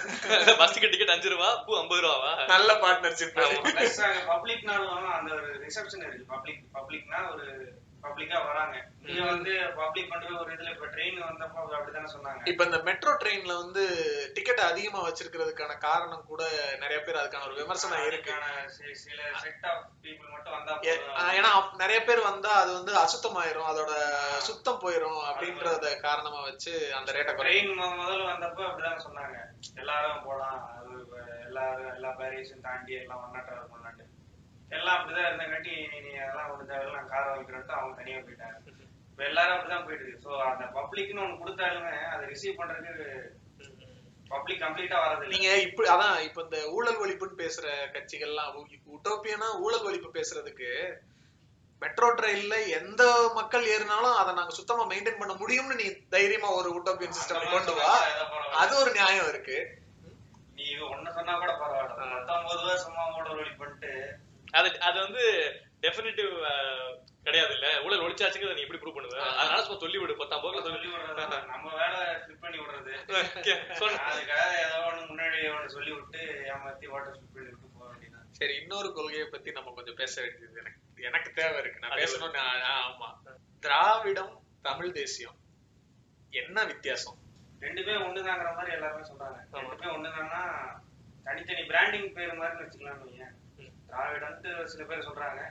பஸ் 0.60 0.74
டிக்கெட் 0.84 1.14
அஞ்சு 1.14 1.30
ரூபா? 1.34 1.48
பூ 1.66 1.72
ஐம்பது 1.78 2.02
ரூபாவா? 2.02 2.32
நல்ல 2.46 2.70
பார்ட்னர்ஷிப் 2.82 3.36
பப்ளிக்னாலும் 4.30 4.96
அந்த 5.16 5.30
ஒரு 5.34 5.48
ரிசப்ஷன் 5.64 6.04
இருக்கு. 6.06 6.26
பப்ளிக் 6.28 6.62
பப்ளிக்னா 6.74 7.20
ஒரு 7.32 7.46
பப்ளிக்கா 8.04 8.38
வராங்க. 8.46 8.76
இங்க 9.04 9.22
வந்து 9.30 9.52
பப்ளிக் 9.76 10.10
கொண்டு 10.10 10.26
போய் 10.26 10.40
ஒரு 10.42 10.50
இதுல 10.54 10.70
இப்ப 10.70 10.86
ட்ரெயின் 10.94 11.18
வந்தப்போ 11.22 11.58
அப்படித்தானே 11.70 12.08
சொன்னாங்க? 12.12 12.42
இப்ப 12.44 12.64
இந்த 12.64 12.78
மெட்ரோ 12.86 13.12
ட்ரெயின்ல 13.20 13.54
வந்து 13.60 13.82
டிக்கெட் 14.36 14.62
அதிகமா 14.66 15.00
வச்சிருக்கிறதுக்கான 15.02 15.76
காரணம் 15.80 16.26
கூட 16.26 16.42
நிறைய 16.82 16.98
பேர் 17.00 17.20
அதுக்கான 17.20 17.48
ஒரு 17.48 17.58
விமர்சனம் 17.60 18.06
இருக்கு. 18.06 18.34
சில 19.00 19.20
செட் 19.42 19.66
ஆஃப் 19.70 19.84
பீப்புள் 20.04 20.32
மட்டும் 20.34 20.56
வந்தா 20.56 20.76
ஏன்னா 21.32 21.52
நிறைய 21.82 22.00
பேர் 22.04 22.22
வந்தா 22.22 22.52
அது 22.62 22.72
வந்து 22.72 22.94
அசுத்தமாயிரும் 23.02 23.70
அதோட 23.70 23.92
சுத்தம் 24.48 24.82
போயிரும் 24.82 25.20
அப்படின்றத 25.30 25.92
காரணமா 26.00 26.40
வச்சு 26.42 26.74
அந்த 26.98 27.12
ரேட்டை 27.16 27.34
ட்ரெயின் 27.40 27.72
முத 27.74 27.90
முதல்ல 28.00 28.30
வந்தப்போ 28.32 28.64
அப்படிதான் 28.68 29.04
சொன்னாங்க. 29.06 29.36
எல்லாரும் 29.82 30.24
போலாம் 30.26 30.60
எல்லாரும் 31.46 31.92
எல்லா 31.94 32.10
பேரியஸும் 32.18 32.66
தாண்டி 32.66 32.94
எல்லாம் 32.96 33.22
ஒன்னா 33.24 33.40
டிராவல் 33.46 33.72
பண்ணலான்ட்டு 33.72 34.12
எல்லா 34.74 34.92
அப்படிதான் 34.94 35.28
இருந்தங்காட்டி 35.28 35.74
நீ 36.04 36.12
அதெல்லாம் 36.20 36.68
தேவையில்ல 36.70 36.98
நான் 36.98 37.12
காரை 37.12 37.30
வைக்கிறேன்ட்டு 37.32 37.78
அவங்க 37.78 37.94
தனியா 38.00 38.18
போயிட்டாங்க. 38.18 38.58
இப்ப 39.10 39.22
எல்லாரும் 39.24 39.54
அப்படிதான் 39.54 39.86
போயிட்டு 39.86 40.04
இருக்கு. 40.04 40.24
ஸோ 40.26 40.30
அந்த 40.50 40.64
பப்ளிக்னு 40.76 41.24
ஒண்ணு 41.24 41.40
கொடுத்தாலுமே 41.42 41.94
அதை 42.12 42.22
ரிசீவ் 42.28 42.60
பண்றதுக்கு 42.60 43.06
பப்ளிக் 44.30 44.62
கம்ப்ளீட்டா 44.62 44.98
வரது 45.02 45.32
நீங்க 45.32 45.48
இப்ப 45.64 45.88
அதான் 45.94 46.16
இப்ப 46.18 46.42
இந்த 46.42 46.58
ஊழல் 46.76 47.00
ஒழிப்புன்னு 47.02 47.42
பேசுற 47.42 47.66
கட்சிகள்லாம் 47.94 48.54
உட்டோப்பியனா 48.96 49.48
ஊழல் 49.64 49.86
ஒழிப்பு 49.88 50.10
பேசுறதுக்கு 50.10 50.70
மெட்ரோ 51.82 52.08
ட்ரெயின்ல 52.18 52.56
எந்த 52.78 53.02
மக்கள் 53.34 53.64
ஏறினாலும் 53.66 54.18
அதை 54.20 54.32
நாங்க 54.34 54.52
சுத்தமா 54.52 54.84
மெயின்டைன் 54.90 55.18
பண்ண 55.18 55.32
முடியும்னு 55.34 55.80
நீ 55.80 55.86
தைரியமா 56.08 56.50
ஒரு 56.58 56.68
உட்டோப்பியன் 56.78 57.16
சிஸ்டம் 57.18 57.50
கொண்டு 57.50 57.72
வா. 57.72 57.90
அது 58.54 58.72
ஒரு 58.76 58.90
நியாயம் 58.92 59.28
இருக்கு. 59.28 59.58
நீ 60.54 60.66
ஒண்ணு 60.88 61.10
சொன்னா 61.12 61.34
கூட 61.34 61.52
பரவாயில்ல. 61.54 62.06
பத்தொன்பது 62.14 62.62
வருஷமா 62.68 63.04
ஊழல் 63.16 63.58
பண்ணிட்டு 63.58 63.92
அது 64.54 64.68
அது 64.80 64.98
வந்து 65.00 65.22
டெஃபினிட்டிவ் 65.82 66.32
கிடையாது 67.24 67.52
இல்ல 67.54 67.66
ஊழல் 67.84 68.02
ஒழிச்சாச்சுங்கிறத 68.02 68.56
நீ 68.56 68.64
எப்படி 68.64 68.80
ப்ரூவ் 68.80 68.96
பண்ணுவ? 68.96 69.18
அதனால 69.34 69.60
சும்மா 69.62 69.78
சொல்லி 69.78 69.98
விடு 69.98 70.14
பத்தாம் 70.16 70.42
போக்குல 70.42 70.62
சொல்லி 70.66 70.88
விடுறது 70.88 71.38
நம்ம 71.46 71.72
வேலை 71.74 72.00
ஸ்லிப் 72.22 72.42
பண்ணி 72.42 72.58
விடுறது. 72.58 72.92
சொல்லு. 73.74 73.98
அதுக்காக 74.08 74.42
ஏதோ 74.64 74.78
ஒண்ணு 74.88 75.02
முன்னாடி 75.10 75.38
ஒண்ணு 75.54 75.74
சொல்லி 75.76 75.92
விட்டு 75.92 76.20
ஏமாத்தி 76.50 76.88
வாட்டர் 76.88 77.16
ஸ்லிப் 77.16 77.34
பண்ணி 77.34 77.50
விட்டு 77.50 77.70
போக 77.74 77.88
வேண்டியதான் 77.90 78.28
சரி 78.30 78.54
இன்னொரு 78.54 78.90
கொள்கையை 78.92 79.26
பத்தி 79.28 79.50
நம்ம 79.50 79.72
கொஞ்சம் 79.74 79.94
பேச 79.94 80.14
வேண்டியது 80.22 80.60
எனக்கு 80.60 80.80
எனக்கு 81.02 81.30
தேவை 81.32 81.58
இருக்கு. 81.60 81.82
நான் 81.82 81.98
பேசணும்னு 81.98 82.42
ஆமா. 82.78 83.08
திராவிடம் 83.62 84.32
தமிழ் 84.62 84.92
தேசியம் 84.92 85.38
என்ன 86.32 86.64
வித்தியாசம்? 86.64 87.18
ரெண்டுமே 87.60 87.94
ஒண்ணுதாங்கிற 88.06 88.50
மாதிரி 88.54 88.72
எல்லாருமே 88.72 89.04
சொல்றாங்க. 89.10 89.38
ரெண்டுமே 89.54 89.88
ஒண்ணுதான்னா 89.96 90.42
தனித்தனி 91.24 91.62
பிராண்டிங் 91.64 92.12
பேர் 92.12 92.34
மாதிரி 92.34 92.62
வச்சுக்கலாம்னு 92.62 93.06
வையேன். 93.06 93.34
திராவிடம்ட்டு 93.94 94.50
சில 94.72 94.84
பேர் 94.84 95.06
சொல்றாங்க. 95.08 95.42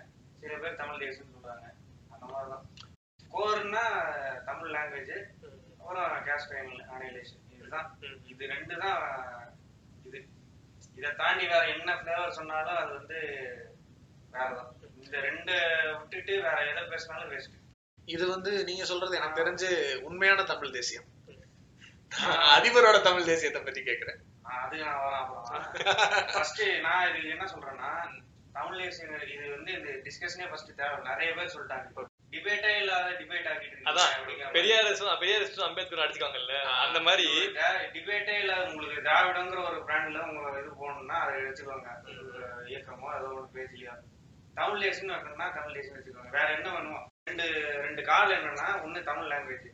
சில 0.42 0.54
பேர் 0.64 0.80
தமிழ் 0.82 1.02
தேசம்னு 1.04 1.36
சொல்றாங்க. 1.36 1.68
அந்த 2.14 2.26
மாதிரிதான். 2.32 2.66
கோர்னா 3.36 3.86
தமிழ் 4.48 4.74
லாங்குவேஜ் 4.76 5.16
அப்புறம் 5.80 6.12
கேஸ்ட் 6.28 6.54
அனலைசேஷன் 6.94 7.46
இதுதான். 7.56 7.88
இது 8.34 8.44
ரெண்டு 8.54 8.76
தான் 8.84 9.02
இது. 10.08 10.20
இதை 11.00 11.10
தாண்டி 11.22 11.46
வேற 11.54 11.64
என்ன 11.76 11.96
ஃபிளேவர் 12.00 12.38
சொன்னாலும் 12.40 12.80
அது 12.82 12.92
வந்து 13.00 13.20
வேறதான். 14.34 14.72
இந்த 15.04 15.18
ரெண்டு 15.28 15.56
விட்டுட்டு 16.00 16.34
வேற 16.48 16.58
எதை 16.72 16.84
பேசினாலும் 16.92 17.32
வேஸ்ட் 17.34 17.60
இது 18.16 18.26
வந்து 18.36 18.52
நீங்க 18.70 18.84
சொல்றது 18.92 19.18
எனக்கு 19.20 19.40
தெரிஞ்சு 19.42 19.70
உண்மையான 20.08 20.44
தமிழ் 20.52 20.76
தேசியம். 20.78 21.08
அதிபரோட 22.56 22.98
தமிழ் 23.08 23.30
தேசியத்தை 23.30 23.62
பத்தி 23.66 23.82
கேக்குறேன். 23.90 24.20
அது 24.62 24.78
நான் 24.84 25.02
வரேன் 25.04 25.22
அப்புறம் 25.22 25.46
ஃபர்ஸ்ட் 26.34 26.62
நான் 26.88 27.08
இது 27.10 27.30
என்ன 27.36 27.46
சொல்றேன்னா 27.54 27.92
தமிழ் 28.56 28.82
தேசியம் 28.82 29.24
இது 29.36 29.46
வந்து 29.56 29.72
இந்த 29.78 29.90
டிஸ்கஷனே 30.06 30.48
ஃபர்ஸ்ட் 30.50 30.76
தேவை. 30.80 30.98
நிறைய 31.10 31.30
பேர் 31.38 31.54
சொல்லிட்டாங்க. 31.54 32.06
டிபேட்டே 32.34 32.70
இல்லாத 32.82 33.10
டிபேட் 33.20 33.48
ஆகிட்டு 33.50 33.68
இருக்கு 33.68 33.90
அதான். 33.90 34.14
பெரியாரிசும் 34.56 35.20
பெரியாரிஸ்டும் 35.22 35.68
அம்பேத்கர் 35.68 36.04
அடிச்சுக்காங்கல்ல 36.04 36.56
அந்த 36.86 37.00
மாதிரி 37.08 37.26
டிபேட்டே 37.96 38.36
இல்லாத 38.44 38.64
உங்களுக்கு 38.72 39.04
திராவிடங்கிற 39.08 39.60
ஒரு 39.70 39.80
பிராண்ட்ல 39.88 40.22
உங்க 40.30 40.60
இது 40.62 40.72
போகணும்னா 40.82 41.18
அதை 41.26 41.36
வச்சுக்கோங்க 41.50 41.92
இயக்கமோ 42.72 43.10
ஏதோ 43.20 43.30
ஒரு 43.40 43.48
பேஜ்லயோ 43.56 43.96
தமிழ் 44.60 44.84
தேசம்னு 44.86 45.14
வைக்கணும்னா 45.16 45.48
தமிழ் 45.58 45.78
தேசம் 45.78 45.96
வச்சுக்கோங்க. 45.98 46.32
வேற 46.38 46.48
என்ன 46.58 46.68
வேணுமோ. 46.74 47.00
ரெண்டு 47.30 47.46
ரெண்டு 47.86 48.02
கால் 48.10 48.36
என்னன்னா 48.38 48.68
ஒண்ணு 48.86 49.00
தமிழ் 49.10 49.32
லாங்குவேஜ் 49.32 49.70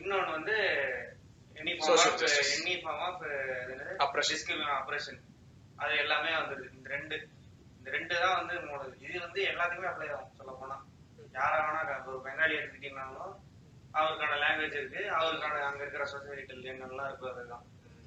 இன்னொன்னு 0.00 0.32
வந்து 0.38 0.56
எனி 1.56 1.72
ஃபார்ம் 2.84 3.02
ஆஃப். 3.08 3.22
ஆப்ரேஷன் 4.04 5.20
அது 5.82 5.92
எல்லாமே 5.96 6.32
வந்துருது. 6.40 6.66
இந்த 6.78 6.88
ரெண்டு 6.96 7.16
இந்த 7.82 7.90
ரெண்டு 7.90 8.20
தான் 8.20 8.46
வந்து 8.46 8.54
மூணுது 8.60 9.00
இது 9.00 9.20
வந்து 9.20 9.40
எல்லாத்துக்குமே 9.42 9.88
அப்ளை 9.92 10.08
ஆகும் 10.12 10.36
சொல்ல 10.36 10.52
போனா 10.52 10.76
யாரா 11.32 11.56
வேணா 11.66 12.04
ஒரு 12.06 12.18
பெங்காலி 12.24 12.54
எடுத்துக்கிட்டீங்கனாலும் 12.58 13.38
அவருக்கான 13.94 14.36
லாங்குவேஜ் 14.42 14.76
இருக்கு. 14.78 15.10
அவருக்கான 15.10 15.62
அங்க 15.62 15.80
இருக்கிற 15.82 16.04
சொசைட்டில 16.04 16.70
என்னெல்லாம் 16.72 17.08
இருக்கோ 17.08 17.30
அதுதான். 17.30 17.64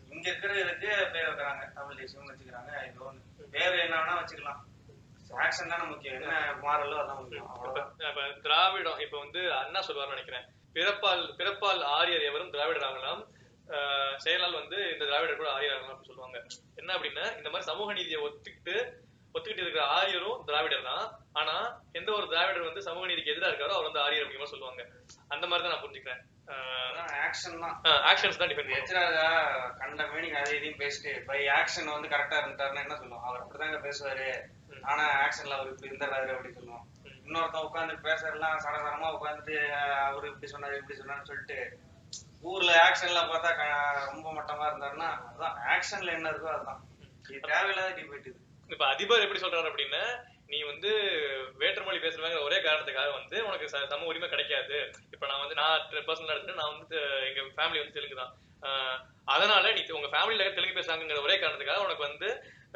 இங்க 0.09 0.30
இருக்கிறதுக்கு 0.32 1.11
பேர் 1.13 1.28
வைக்கிறாங்க. 1.28 1.73
தமிழ் 1.73 1.99
தேசியம்னு 1.99 2.32
வச்சுக்கிறாங்க. 2.32 2.71
ஏதோ 2.88 3.03
ஒண்ணு 3.09 3.49
பேர் 3.51 3.76
என்ன 3.80 3.95
வேணா 3.99 4.15
வச்சுக்கலாம். 4.21 4.61
ஆக்ஷன் 5.45 5.67
தானே 5.67 5.84
முக்கியம். 5.84 6.15
என்ன 6.21 6.32
மாறலோ 6.63 6.97
அதான் 7.03 7.19
முக்கியம். 7.21 7.49
இப்ப 8.09 8.32
திராவிடம் 8.41 8.99
இப்ப 8.99 9.19
வந்து 9.19 9.53
அண்ணா 9.53 9.80
சொல்லுவார்னு 9.82 10.15
நினைக்கிறேன். 10.15 10.45
பிறப்பால் 10.73 11.36
பிறப்பால் 11.38 11.84
ஆரியர் 11.84 12.21
எவரும் 12.21 12.51
திராவிடர் 12.51 12.84
ஆகலாம் 12.84 13.34
ஆஹ் 13.67 14.15
செயலால் 14.17 14.53
வந்து 14.53 14.91
இந்த 14.93 15.05
திராவிடர் 15.05 15.36
கூட 15.36 15.51
ஆரியர் 15.51 15.76
ஆகலாம் 15.76 15.93
அப்படின்னு 15.93 16.11
சொல்லுவாங்க. 16.11 16.38
என்ன 16.76 16.93
அப்படின்னா 16.93 17.38
இந்த 17.38 17.49
மாதிரி 17.49 17.61
சமூக 17.61 17.93
நீதியை 17.93 18.21
ஒத்துக்கிட்டு 18.21 18.76
ஒத்துக்கிட்டு 19.36 19.64
இருக்கிற 19.64 19.84
ஆரியரும் 19.96 20.42
திராவிடர் 20.48 20.88
தான் 20.90 21.06
ஆனா 21.40 21.56
எந்த 22.00 22.10
ஒரு 22.18 22.26
திராவிடர் 22.32 22.68
வந்து 22.68 22.86
சமூக 22.88 23.08
நீதிக்கு 23.10 23.34
எதிராக 23.34 23.52
இருக்காரோ 23.52 23.76
அவர் 23.78 23.88
வந்து 23.90 24.04
ஆரியர் 24.04 24.24
அப்படிங்கிற 24.24 24.50
சொல்லுவாங்க. 24.54 24.82
அந்த 25.34 25.46
மாதிரி 25.48 25.64
தான் 25.66 25.74
நான் 25.74 25.84
புரிஞ்சுக்கிறேன். 25.84 26.22
ஆக்ஷன் 27.28 27.64
தான். 27.64 27.76
ஆக்ஷன்ஸ் 28.10 28.40
தான் 28.42 28.52
டிபெண்ட் 28.52 28.76
எச்சராஜா 28.80 29.26
கண்ட 29.82 30.04
மீனிங் 30.12 30.38
அதை 30.42 30.52
இதையும் 30.58 30.82
பேசிட்டு 30.84 31.12
பை 31.30 31.40
ஆக்ஷன் 31.60 31.96
வந்து 31.96 32.12
கரெக்டா 32.14 32.40
இருந்துட்டாருன்னா 32.42 32.84
என்ன 32.86 32.98
சொல்லுவோம்? 33.02 33.26
அவர் 33.28 33.44
அப்படிதாங்க 33.44 33.80
பேசுவாரு. 33.88 34.28
ஆனா 34.92 35.04
ஆக்ஷன்ல 35.26 35.58
அவர் 35.58 35.72
இப்படி 35.74 35.92
இருந்தாரு 35.92 36.36
அப்படி 36.36 36.54
சொல்லுவோம். 36.60 36.86
இன்னொருத்தன் 37.28 37.68
உட்காந்து 37.68 37.94
பேசுறதுலாம் 38.08 38.64
சடசடமா 38.66 39.10
உட்காந்துட்டு 39.18 39.56
அவரு 40.08 40.26
இப்படி 40.32 40.50
சொன்னாரு 40.54 40.80
இப்படி 40.82 40.98
சொன்னாருன்னு 41.00 41.30
சொல்லிட்டு 41.32 41.60
ஊர்ல 42.50 42.72
ஆக்ஷன்ல 42.88 43.22
பார்த்தா 43.30 43.70
ரொம்ப 44.10 44.28
மட்டமா 44.38 44.66
இருந்தாருன்னா 44.70 45.10
அதான் 45.30 45.56
ஆக்ஷன்ல 45.76 46.16
என்ன 46.18 46.34
இருக்கோ 46.34 46.52
அதுதான். 46.56 46.82
தேவையில்லாத 47.52 47.94
டிபேட் 48.00 48.28
இது. 48.32 48.40
இப்ப 48.70 48.86
அதிபர் 48.86 49.22
எப்படி 49.22 49.39
சொல்றாரு 49.39 49.70
அப்படின்னா 49.70 50.03
நீ 50.47 50.61
வந்து 50.61 50.91
வேற்றுமொழி 51.57 51.97
பேசுறவங்க 51.97 52.41
ஒரே 52.41 52.57
காரணத்துக்காக 52.57 53.11
வந்து 53.13 53.45
உனக்கு 53.45 53.66
ச- 53.66 53.88
சம 53.88 54.05
உரிமை 54.05 54.30
கிடைக்காது. 54.30 54.91
இப்ப 55.11 55.28
நான் 55.28 55.39
வந்து 55.39 55.55
நான் 55.55 55.88
பர்சனல் 55.91 56.36
எடுத்து 56.36 56.53
நான் 56.53 56.78
வந்து 56.78 56.97
எங்க 57.28 57.41
ஃபேமிலி 57.41 57.80
வந்து 57.84 57.95
தெலுங்கு 57.97 58.16
தான். 58.16 58.34
அதனால 59.26 59.72
நீ 59.72 59.86
உங்க 59.89 60.07
ஃபேமிலியில 60.07 60.53
தெலுங்கு 60.53 60.80
பேசுறாங்கிற 60.80 61.22
ஒரே 61.22 61.36
காரணத்துக்காக 61.36 61.86
உனக்கு 61.88 62.07
வந்து 62.09 62.30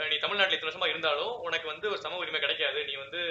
நீ 0.09 0.15
தமிழ்நாட்டில் 0.15 0.57
இத்தனை 0.57 0.75
வருஷமா 0.75 0.89
இருந்தாலும் 0.89 1.33
உனக்கு 1.39 1.67
வந்து 1.67 1.89
ஒரு 1.89 1.99
சம 1.99 2.15
உரிமை 2.15 2.39
கிடைக்காது. 2.39 2.85
நீ 2.85 2.93
வந்து 2.95 3.21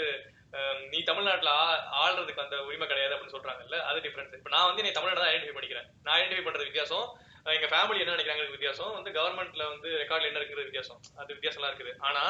நீ 0.90 0.98
தமிழ்நாட்டில் 1.02 1.50
ஆ- 1.50 1.82
ஆள்றதுக்கு 2.02 2.44
அந்த 2.44 2.64
உரிமை 2.64 2.86
கிடையாது 2.86 3.14
அப்படின்னு 3.14 3.36
சொல்றாங்கல்ல 3.36 3.80
அது 3.80 3.98
டிஃபரன்ஸ் 4.00 4.34
இப்போ 4.34 4.50
நான் 4.50 4.66
வந்து 4.66 4.82
நீ 4.82 4.90
தமிழ்நாடு 4.90 5.24
தான் 5.24 5.34
ஐடென்டிஃபை 5.34 5.56
பண்ணிக்கிறேன். 5.58 5.88
நான் 6.02 6.20
ஐடென்டிஃபை 6.20 6.46
பண்றது 6.46 6.68
வித்தியாசம். 6.68 7.08
எங்க 7.56 7.66
ஃபேமிலி 7.72 8.02
என்ன 8.02 8.14
நினைக்கிறாங்க 8.14 8.44
வித்தியாசம்? 8.54 8.92
வந்து 8.98 9.10
கவர்மெண்ட்ல 9.18 9.64
வந்து 9.72 9.88
ரெக்கார்ட்ல 10.02 10.30
என்ன 10.30 10.40
இருக்குது 10.40 10.66
வித்தியாசம். 10.68 11.00
அது 11.20 11.36
வித்தியாசம்லாம் 11.36 11.72
இருக்குது. 11.72 11.92
ஆனா 12.08 12.22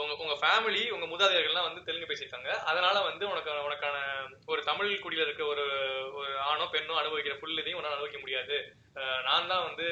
உங்க 0.00 0.14
உங்க 0.22 0.34
ஃபேமிலி 0.42 0.82
உங்க 0.94 1.06
மூதாதையர்கள்லாம் 1.10 1.66
வந்து 1.66 1.84
தெலுங்கு 1.88 2.08
பேசியிருக்காங்க. 2.10 2.50
அதனால 2.70 2.96
வந்து 3.08 3.24
உனக்கு 3.32 3.50
உனக்கான 3.68 3.96
ஒரு 4.52 4.60
தமிழ் 4.70 4.90
குடியில 5.04 5.26
இருக்க 5.26 5.42
ஒரு 5.52 5.64
ஒரு 6.20 6.32
ஆணோ 6.50 6.64
பெண்ணோ 6.74 6.96
அனுபவிக்கிற 7.02 7.36
ஃபுல் 7.40 7.60
இதையும் 7.62 7.78
உன்னால 7.80 7.96
அனுபவிக்க 7.96 8.20
முடியாது. 8.24 8.56
நான் 9.28 9.50
தான் 9.52 9.66
வந்து 9.68 9.86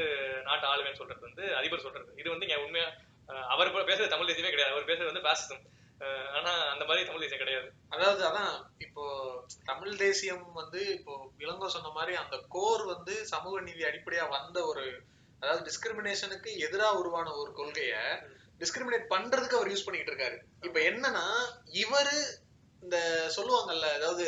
நாட்டு 0.49 0.67
ஆளுவேன்னு 0.73 1.01
சொல்றது 1.03 1.29
வந்து 1.29 1.45
அதிபர் 1.61 1.87
சொல்றது. 1.87 2.11
இது 2.23 2.29
வந்து 2.35 2.49
உண்மையா 2.65 2.89
அவர் 3.55 3.71
பேசுறது 3.91 4.13
தமிழ் 4.15 4.31
தேசியமே 4.31 4.53
கிடையாது. 4.55 4.75
அவர் 4.75 4.91
பேசுறது 4.91 5.13
வந்து 5.13 5.27
பாசிசம் 5.29 5.63
ஆனா 6.37 6.53
அந்த 6.73 6.85
மாதிரி 6.85 7.07
தமிழ் 7.07 7.23
தேசியம் 7.23 7.43
கிடையாது. 7.43 7.69
அதாவது 7.89 8.23
அதான் 8.29 8.55
இப்போ 8.79 9.05
தமிழ் 9.65 9.97
தேசியம் 9.97 10.47
வந்து 10.53 10.81
இப்போ 10.97 11.15
இளங்கோ 11.39 11.69
சொன்ன 11.77 11.93
மாதிரி 11.99 12.15
அந்த 12.23 12.37
கோர் 12.49 12.85
வந்து 12.85 13.15
சமூக 13.33 13.61
நீதி 13.61 13.83
அடிப்படையா 13.85 14.25
வந்த 14.29 14.59
ஒரு 14.67 14.85
அதாவது 15.41 15.63
டிஸ்கிரிமினேஷனுக்கு 15.69 16.51
எதிரா 16.67 16.89
உருவான 17.01 17.29
ஒரு 17.35 17.51
கொள்கைய 17.59 17.95
டிஸ்கிரிமினேட் 18.61 19.13
பண்றதுக்கு 19.15 19.59
அவர் 19.59 19.71
யூஸ் 19.73 19.85
பண்ணிக்கிட்டு 19.85 20.13
இருக்காரு. 20.13 20.37
இப்ப 20.67 20.79
என்னன்னா 20.91 21.25
இவரு 21.85 22.17
இந்த 22.83 22.97
சொல்லுவாங்கல்ல 23.37 23.89
அதாவது 23.99 24.27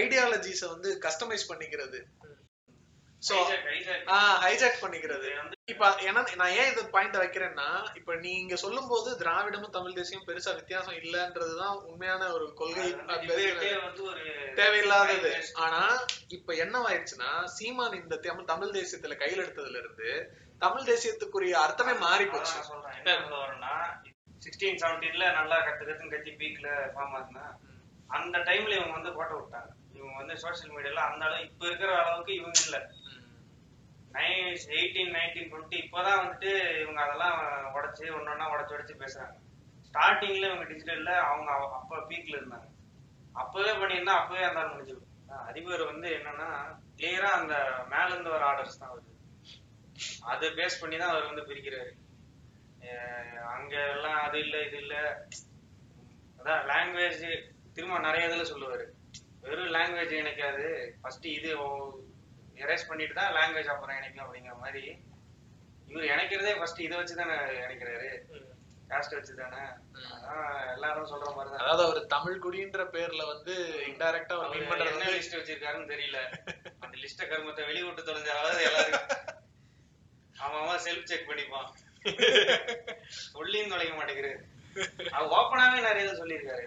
ஐடியாலஜிஸ 0.00 0.62
வந்து 0.68 0.90
கஸ்டமைஸ் 1.06 1.50
பண்ணிக்கிறது. 1.50 1.98
சோ. 3.22 3.36
ஹைஜாக் 4.42 4.82
பண்ணிக்கிறது. 4.82 5.30
இப்ப 5.64 5.88
ஏன்னா 6.00 6.20
நான் 6.34 6.52
ஏன் 6.52 6.68
இந்த 6.68 6.82
பாயிண்ட் 6.90 7.16
வைக்கிறேன்னா 7.16 7.66
இப்ப 7.94 8.14
நீங்க 8.18 8.54
சொல்லும் 8.56 8.88
போது 8.88 9.10
திராவிடமும் 9.18 9.70
தமிழ் 9.70 9.92
தேசியம் 9.92 10.26
பெருசா 10.26 10.54
வித்தியாசம் 10.54 10.98
இல்லன்றதுதான் 11.00 11.76
உண்மையான 11.82 12.32
ஒரு 12.32 12.46
கொள்கை 12.54 12.86
தேவையில்லாதது. 14.54 15.32
ஆனா 15.58 15.82
இப்ப 16.28 16.54
என்னவாயிருச்சுன்னா 16.54 17.30
சீமான் 17.56 17.98
இந்த 18.00 18.16
தமிழ் 18.18 18.44
தமிழ் 18.44 18.76
தேசியத்துல 18.78 19.16
கையில் 19.16 19.42
எடுத்ததுல 19.42 19.78
இருந்து 19.78 20.10
தமிழ் 20.58 20.88
தேசியத்துக்குரிய 20.88 21.54
அர்த்தமே 21.60 21.92
மாறி 21.98 22.26
போச்சு 22.26 22.58
சிக்ஸ்டீன் 24.42 24.80
செவன்டீன்ல 24.82 25.24
நல்லா 25.34 25.56
கத்து 25.58 25.84
கத்துன்னு 25.84 26.10
கத்தி 26.10 26.32
பீக்ல 26.32 26.68
ஃபார்ம் 26.94 27.14
ஆகுனா 27.16 27.44
அந்த 28.10 28.36
டைம்ல 28.40 28.72
இவங்க 28.74 28.94
வந்து 28.94 29.12
போட்டோ 29.12 29.34
விட்டாங்க. 29.34 29.68
இவங்க 29.92 30.14
வந்து 30.16 30.34
சோசியல் 30.34 30.72
மீடியால 30.74 31.02
அந்த 31.08 31.24
அளவு 31.24 31.44
இப்ப 31.44 31.66
இருக்கிற 31.66 31.90
அளவுக்கு 32.00 32.32
இவங்க 32.34 32.58
இல்ல. 32.64 32.78
எயிட்டீன் 34.14 35.12
நைன்டீன் 35.12 35.50
டுவெண்ட்டி 35.50 35.78
இப்போதான் 35.78 36.20
வந்துட்டு 36.20 36.80
இவங்க 36.80 37.02
அதெல்லாம் 37.02 37.40
உடச்சி 37.74 37.98
ஒன்னொன்னா 37.98 38.46
உடச்சி 38.46 38.74
உடச்சி 38.74 38.94
பேசுறாங்க. 38.98 39.36
ஸ்டார்டிங்ல 39.82 40.46
இவங்க 40.46 40.64
டிஜிட்டல்ல 40.64 41.12
அவங்க 41.14 41.52
அவ- 41.52 41.74
அப்ப 41.74 41.96
பீக்ல 41.96 42.36
இருந்தாங்க. 42.36 42.68
அப்பவே 43.32 43.70
பண்ணியிருந்தா 43.70 44.08
அப்பவே 44.08 44.42
அந்த 44.42 44.60
முடிஞ்சு 44.60 44.94
முடிஞ்சிடும் 44.94 45.36
அதிபர் 45.46 45.84
வந்து 45.84 46.08
என்னன்னா 46.08 46.78
கிளியரா 46.96 47.30
அந்த 47.30 47.84
மேல 47.90 48.06
இருந்து 48.06 48.30
வர 48.30 48.44
ஆர்டர்ஸ் 48.44 48.78
தான் 48.78 48.90
வருது 48.90 49.08
அதை 50.22 50.48
பேஸ் 50.48 50.80
பண்ணி 50.80 50.96
தான் 50.96 51.08
அவர் 51.08 51.26
வந்து 51.26 51.42
பிரிக்கிறாரு. 51.42 51.90
அங்க 53.42 53.88
எல்லாம் 53.88 54.22
அது 54.22 54.38
இல்ல 54.38 54.66
இது 54.66 54.76
இல்ல. 54.76 55.26
அதான் 56.38 56.66
லாங்குவேஜ் 56.66 57.50
திரும்ப 57.72 57.98
நிறைய 57.98 58.28
இதுல 58.28 58.46
சொல்லுவாரு. 58.46 58.84
வெறும் 59.40 59.74
லாங்குவேஜ் 59.74 60.12
இணைக்காது. 60.12 60.90
ஃபர்ஸ்ட் 61.00 61.26
இது 61.26 61.58
எரேஸ் 62.64 62.88
பண்ணிட்டு 62.88 63.14
தான் 63.14 63.34
லாங்குவேஜ் 63.36 63.72
அப்புறம் 63.74 63.96
இணைக்கும் 63.96 64.24
அப்படிங்கிற 64.24 64.54
மாதிரி. 64.58 64.82
இவர் 65.86 66.10
இணைக்கிறதே 66.12 66.52
ஃபர்ஸ்ட் 66.58 66.80
இதை 66.80 66.96
வச்சு 66.98 67.14
தானே 67.14 67.36
இணைக்கிறாரு. 67.64 68.10
காஸ்ட் 68.90 69.16
வச்சு 69.16 69.34
தானே 69.34 69.60
எல்லாரும் 70.74 71.10
சொல்ற 71.10 71.28
மாதிரி 71.34 71.50
தான் 71.50 71.62
அதாவது 71.62 71.82
அவர் 71.82 72.00
தமிழ் 72.06 72.40
குடின்ற 72.44 72.84
பேர்ல 72.94 73.22
வந்து 73.26 73.54
இன்டைரக்டா 73.90 74.36
அவர் 74.36 74.52
மீன் 74.54 74.70
பண்றது 74.70 74.94
என்ன 74.94 75.12
லிஸ்ட் 75.16 75.38
வச்சிருக்காருன்னு 75.38 75.92
தெரியல. 75.92 76.20
அந்த 76.80 76.94
லிஸ்ட 77.02 77.28
கருமத்தை 77.30 77.64
வெளிவிட்டு 77.68 78.08
தொலைஞ்சாவது 78.08 78.62
எல்லாரும் 78.70 79.06
அவன் 80.36 80.60
அவன் 80.62 80.84
செல்ஃப் 80.86 81.10
செக் 81.10 81.30
பண்ணிப்பான். 81.30 81.70
சொல்லியும் 83.34 83.72
தொலைக்க 83.72 83.94
மாட்டேங்கிறாரு. 83.94 84.38
அவர் 85.10 85.32
ஓப்பனாவே 85.38 85.80
நிறைய 85.88 86.12
சொல்லியிருக்காரு. 86.12 86.64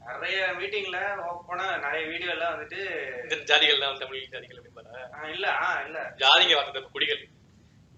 நிறைய 0.00 0.38
மீட்டிங்ல 0.58 0.98
ஓப்பனா 1.26 1.66
நிறைய 1.78 2.02
வீடியோல 2.06 2.44
வந்துட்டு 2.52 2.80
இந்த 3.24 3.36
ஜாதிகள் 3.50 3.82
தான் 3.82 3.98
தமிழ் 3.98 4.30
ஜாதிகள் 4.30 4.58
அப்படின்னு 4.58 5.30
இல்ல 5.30 5.46
இல்ல. 5.86 5.98
ஜாதிங்க 6.18 6.54
வார்த்தை 6.54 6.82
குடிகள். 6.86 7.22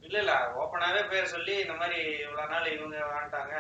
இல்ல 0.03 0.17
இல்ல. 0.19 0.33
ஓப்பனாவே 0.61 1.03
பேர் 1.09 1.27
சொல்லி 1.27 1.55
இந்த 1.59 1.75
மாதிரி 1.75 1.99
இவ்வளவு 2.21 2.53
நாள் 2.53 2.73
இவங்க 2.73 2.97
வாழ்ந்துட்டாங்க. 3.07 3.55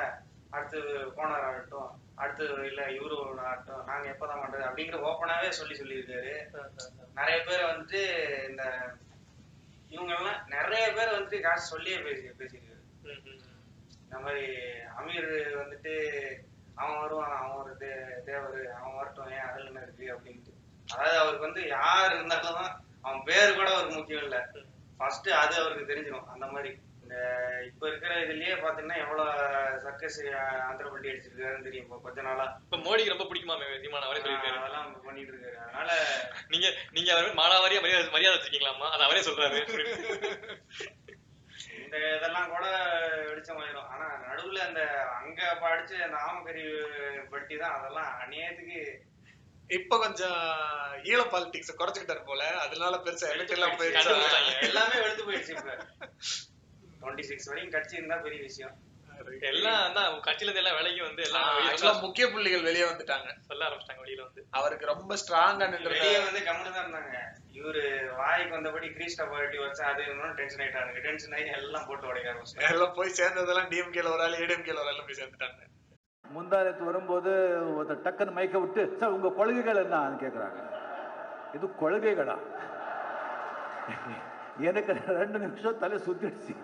அடுத்து 0.51 0.79
போனார் 1.17 1.47
ஆகட்டும் 1.47 1.91
அடுத்து 2.17 2.45
இல்ல 2.67 2.83
இவரு 2.93 3.17
ஆகட்டும் 3.45 3.85
நாங்க 3.85 4.07
எப்பதான் 4.09 4.43
பண்றது 4.43 4.67
அப்படிங்கிற 4.69 4.99
ஓப்பனாவே 5.03 5.49
சொல்லி 5.51 5.75
சொல்லியிருக்காரு. 5.75 6.35
நிறைய 7.15 7.39
பேர் 7.43 7.71
வந்துட்டு 7.71 8.03
இந்த 8.49 8.65
இவங்க 9.91 10.13
எல்லாம் 10.15 10.41
நிறைய 10.49 10.85
பேர் 10.93 11.15
வந்துட்டு 11.15 11.41
காசு 11.41 11.67
சொல்லியே 11.67 11.99
பேசி 11.99 12.29
பேசியிருக்காரு. 12.39 12.81
இந்த 14.05 14.19
மாதிரி 14.19 14.45
அமீர் 14.99 15.31
வந்துட்டு 15.57 15.95
அவன் 16.77 17.01
வருவான் 17.01 17.35
அவன் 17.37 17.59
ஒரு 17.59 17.73
தே 17.77 17.91
தேவர் 18.25 18.61
அவன் 18.77 18.95
வரட்டும் 18.95 19.33
ஏன் 19.33 19.49
அதுல 19.49 19.69
என்ன 19.69 19.83
இருக்கு 19.83 20.07
அப்படின்ட்டு. 20.15 20.53
அதாவது 20.89 21.19
அவருக்கு 21.19 21.49
வந்து 21.49 21.63
யார் 21.71 22.15
இருந்தாலும் 22.15 22.63
அவன் 23.05 23.27
பேர் 23.27 23.57
கூட 23.57 23.69
அவருக்கு 23.71 23.99
முக்கியம் 23.99 24.25
இல்ல. 24.25 24.39
ஃபர்ஸ்ட் 24.99 25.29
அது 25.39 25.55
அவருக்கு 25.61 25.91
தெரிஞ்சிடும் 25.91 26.31
அந்த 26.33 26.47
மாதிரி. 26.47 26.73
இந்த 27.03 27.15
இப்ப 27.69 27.83
இருக்கிற 27.89 28.13
இதுலயே 28.25 28.53
பாத்தீங்கன்னா 28.57 28.99
எவ்வளவு 29.01 29.33
சர்க்கஸ் 29.85 30.19
ஆந்திரப்பள்ளி 30.67 31.11
அடிச்சிருக்காருன்னு 31.11 31.67
தெரியும். 31.67 31.87
இப்போ 31.87 31.99
கொஞ்ச 32.01 32.21
நாளா. 32.23 32.47
இப்ப 32.65 32.79
மோடிக்கு 32.79 33.15
ரொம்ப 33.15 33.27
பிடிக்குமா 33.27 33.57
சீமான 33.83 34.07
அவரே 34.09 34.23
சொல்லியிருக்காரு. 34.23 34.61
அதெல்லாம் 34.61 34.89
பண்ணிட்டு 35.07 35.33
இருக்காரு. 35.35 35.57
அதனால 35.65 35.91
நீங்க 36.49 36.67
நீங்க 36.93 37.11
அவர் 37.15 37.39
மானாவாரியா 37.41 37.83
மரியாதை 37.85 38.13
மரியாதை 38.15 38.37
வச்சிருக்கீங்களாமா 38.37 38.89
அது 38.95 39.07
அவரே 39.09 39.23
சொல்றாரு 39.23 39.61
இந்த 41.93 42.07
இதெல்லாம் 42.17 42.51
கூட 42.51 42.67
வெளிச்சமாயிரும் 43.27 43.89
ஆனா 43.89 44.05
நடுவுல 44.23 44.61
அந்த 44.67 44.83
அங்க 45.17 45.41
படிச்ச 45.63 45.99
அந்த 46.07 46.19
ஆமக்கறி 46.27 46.63
பட்டி 47.31 47.57
தான் 47.57 47.75
அதெல்லாம் 47.79 48.09
அநியாயத்துக்கு 48.23 48.79
இப்ப 49.71 49.99
கொஞ்சம் 49.99 50.39
ஈழ 51.05 51.21
பாலிடிக்ஸ் 51.25 51.79
குறைச்சுக்கிட்டாரு 51.81 52.23
போல. 52.25 52.43
அதனால 52.65 52.95
பெருசா 52.97 53.29
எஃபெக்ட் 53.29 53.55
எல்லாம் 53.57 53.77
போயிருச்சா. 53.77 54.15
எல்லாமே 54.61 54.97
வெளுத்து 55.01 55.27
போயிடுச்சு 55.29 55.53
இப்ப. 55.53 55.77
டுவெண்ட்டி 57.01 57.23
சிக்ஸ் 57.23 57.49
வரைக்கும் 57.49 57.77
கட்சி 57.77 57.97
இருந்தா 57.97 58.17
பெரிய 58.17 58.41
விஷயம். 58.43 58.75
எல்லாம் 59.51 59.95
தான் 59.97 60.17
கட்சியில 60.27 60.53
எல்லாம் 60.61 60.77
விலைக்கு 60.79 61.03
வந்து 61.07 61.23
எல்லாம் 61.27 62.01
முக்கிய 62.05 62.25
புள்ளிகள் 62.33 62.67
வெளியே 62.69 62.87
வந்துட்டாங்க. 62.89 63.29
சொல்ல 63.49 63.67
ஆரம்பிச்சிட்டாங்க 63.67 64.03
வெளியில 64.05 64.25
வந்து. 64.27 64.43
அவருக்கு 64.59 64.91
ரொம்ப 64.93 65.17
ஸ்ட்ராங்கா 65.23 65.67
நின்றது 65.73 65.95
வெளியே 65.95 66.19
வந்து 66.27 66.43
கம்முன்னு 66.49 66.75
தான் 66.77 66.85
இருந்தாங்க. 66.85 67.15
இவரு 67.59 67.83
வாய்க்கு 68.21 68.57
வந்தபடி 68.57 68.87
கிரீஸ்டா 68.97 69.25
பாலிட்டி 69.33 69.59
வச்சு 69.63 69.83
அது 69.91 70.03
இன்னும் 70.13 70.37
டென்ஷன் 70.39 70.63
ஆயிட்டாங்க 70.65 71.03
டென்ஷன் 71.07 71.35
ஆகி 71.39 71.49
எல்லாம் 71.59 71.87
போட்டு 71.89 72.11
உடைக்க 72.11 72.33
ஆரம்பிச்சிட்டாங்க 72.33 72.73
எல்லாம் 72.75 72.97
போய் 72.99 73.17
சேர்ந்ததெல்லாம் 73.19 73.71
டிஎம்கேல 73.73 74.13
ஒரு 74.15 74.25
ஆள் 74.27 74.39
ஏடிஎம்கேல 74.43 74.83
ஒரு 74.85 74.93
ஆள் 74.93 75.07
போய் 75.09 75.21
சேர்ந்துட்டாங்க. 75.21 75.61
முந்தானத்து 76.25 76.85
வரும்போது 76.91 77.31
ஒருத்தர் 77.77 78.05
டக்குன்னு 78.07 78.37
மைக்க 78.37 78.59
விட்டு 78.63 78.83
சார் 79.01 79.15
உங்க 79.17 79.33
கொள்கைகள் 79.41 79.83
என்னன்னு 79.85 80.23
கேக்குறாங்க. 80.25 80.61
இது 81.57 81.67
கொள்கைகளா? 81.83 82.37
எனக்கு 84.69 84.93
ரெண்டு 85.21 85.39
நிமிஷம் 85.45 85.79
தலை 85.83 85.97
சுத்திடுச்சு. 86.07 86.55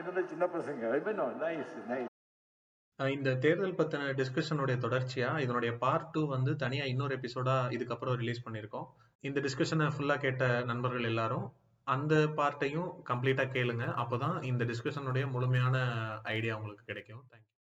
என்னோட 0.00 0.20
சின்ன 0.32 0.44
பசங்க. 0.54 0.82
நைஸ் 1.42 1.76
நைஸ் 1.90 2.08
இந்த 2.98 3.30
தேர்தல் 3.44 3.78
பத்தின 3.78 4.08
டிஸ்கஷனுடைய 4.18 4.76
தொடர்ச்சியா 4.84 5.30
இதனுடைய 5.44 5.70
பார்ட் 5.84 6.10
டூ 6.10 6.20
வந்து 6.32 6.56
தனியா 6.56 6.84
இன்னொரு 6.84 7.14
எபிசோடா 7.16 7.54
இதுக்கப்புறம் 7.76 8.18
ரிலீஸ் 8.20 8.42
பண்ணியிருக்கோம். 8.46 8.86
இந்த 9.28 9.38
டிஸ்கஷனை 9.40 9.86
ஃபுல்லா 9.94 10.16
கேட்ட 10.24 10.44
நண்பர்கள் 10.70 11.08
எல்லாரும் 11.12 11.46
அந்த 11.86 12.14
பார்ட்டையும் 12.38 12.90
கம்ப்ளீட்டா 13.10 13.44
கேளுங்க. 13.56 13.86
அப்போதான் 14.02 14.36
இந்த 14.50 14.64
டிஸ்கஷனுடைய 14.64 15.24
முழுமையான 15.30 15.76
ஐடியா 16.36 16.56
உங்களுக்கு 16.56 16.88
கிடைக்கும். 16.90 17.22
தேங்க்யூ 17.30 17.51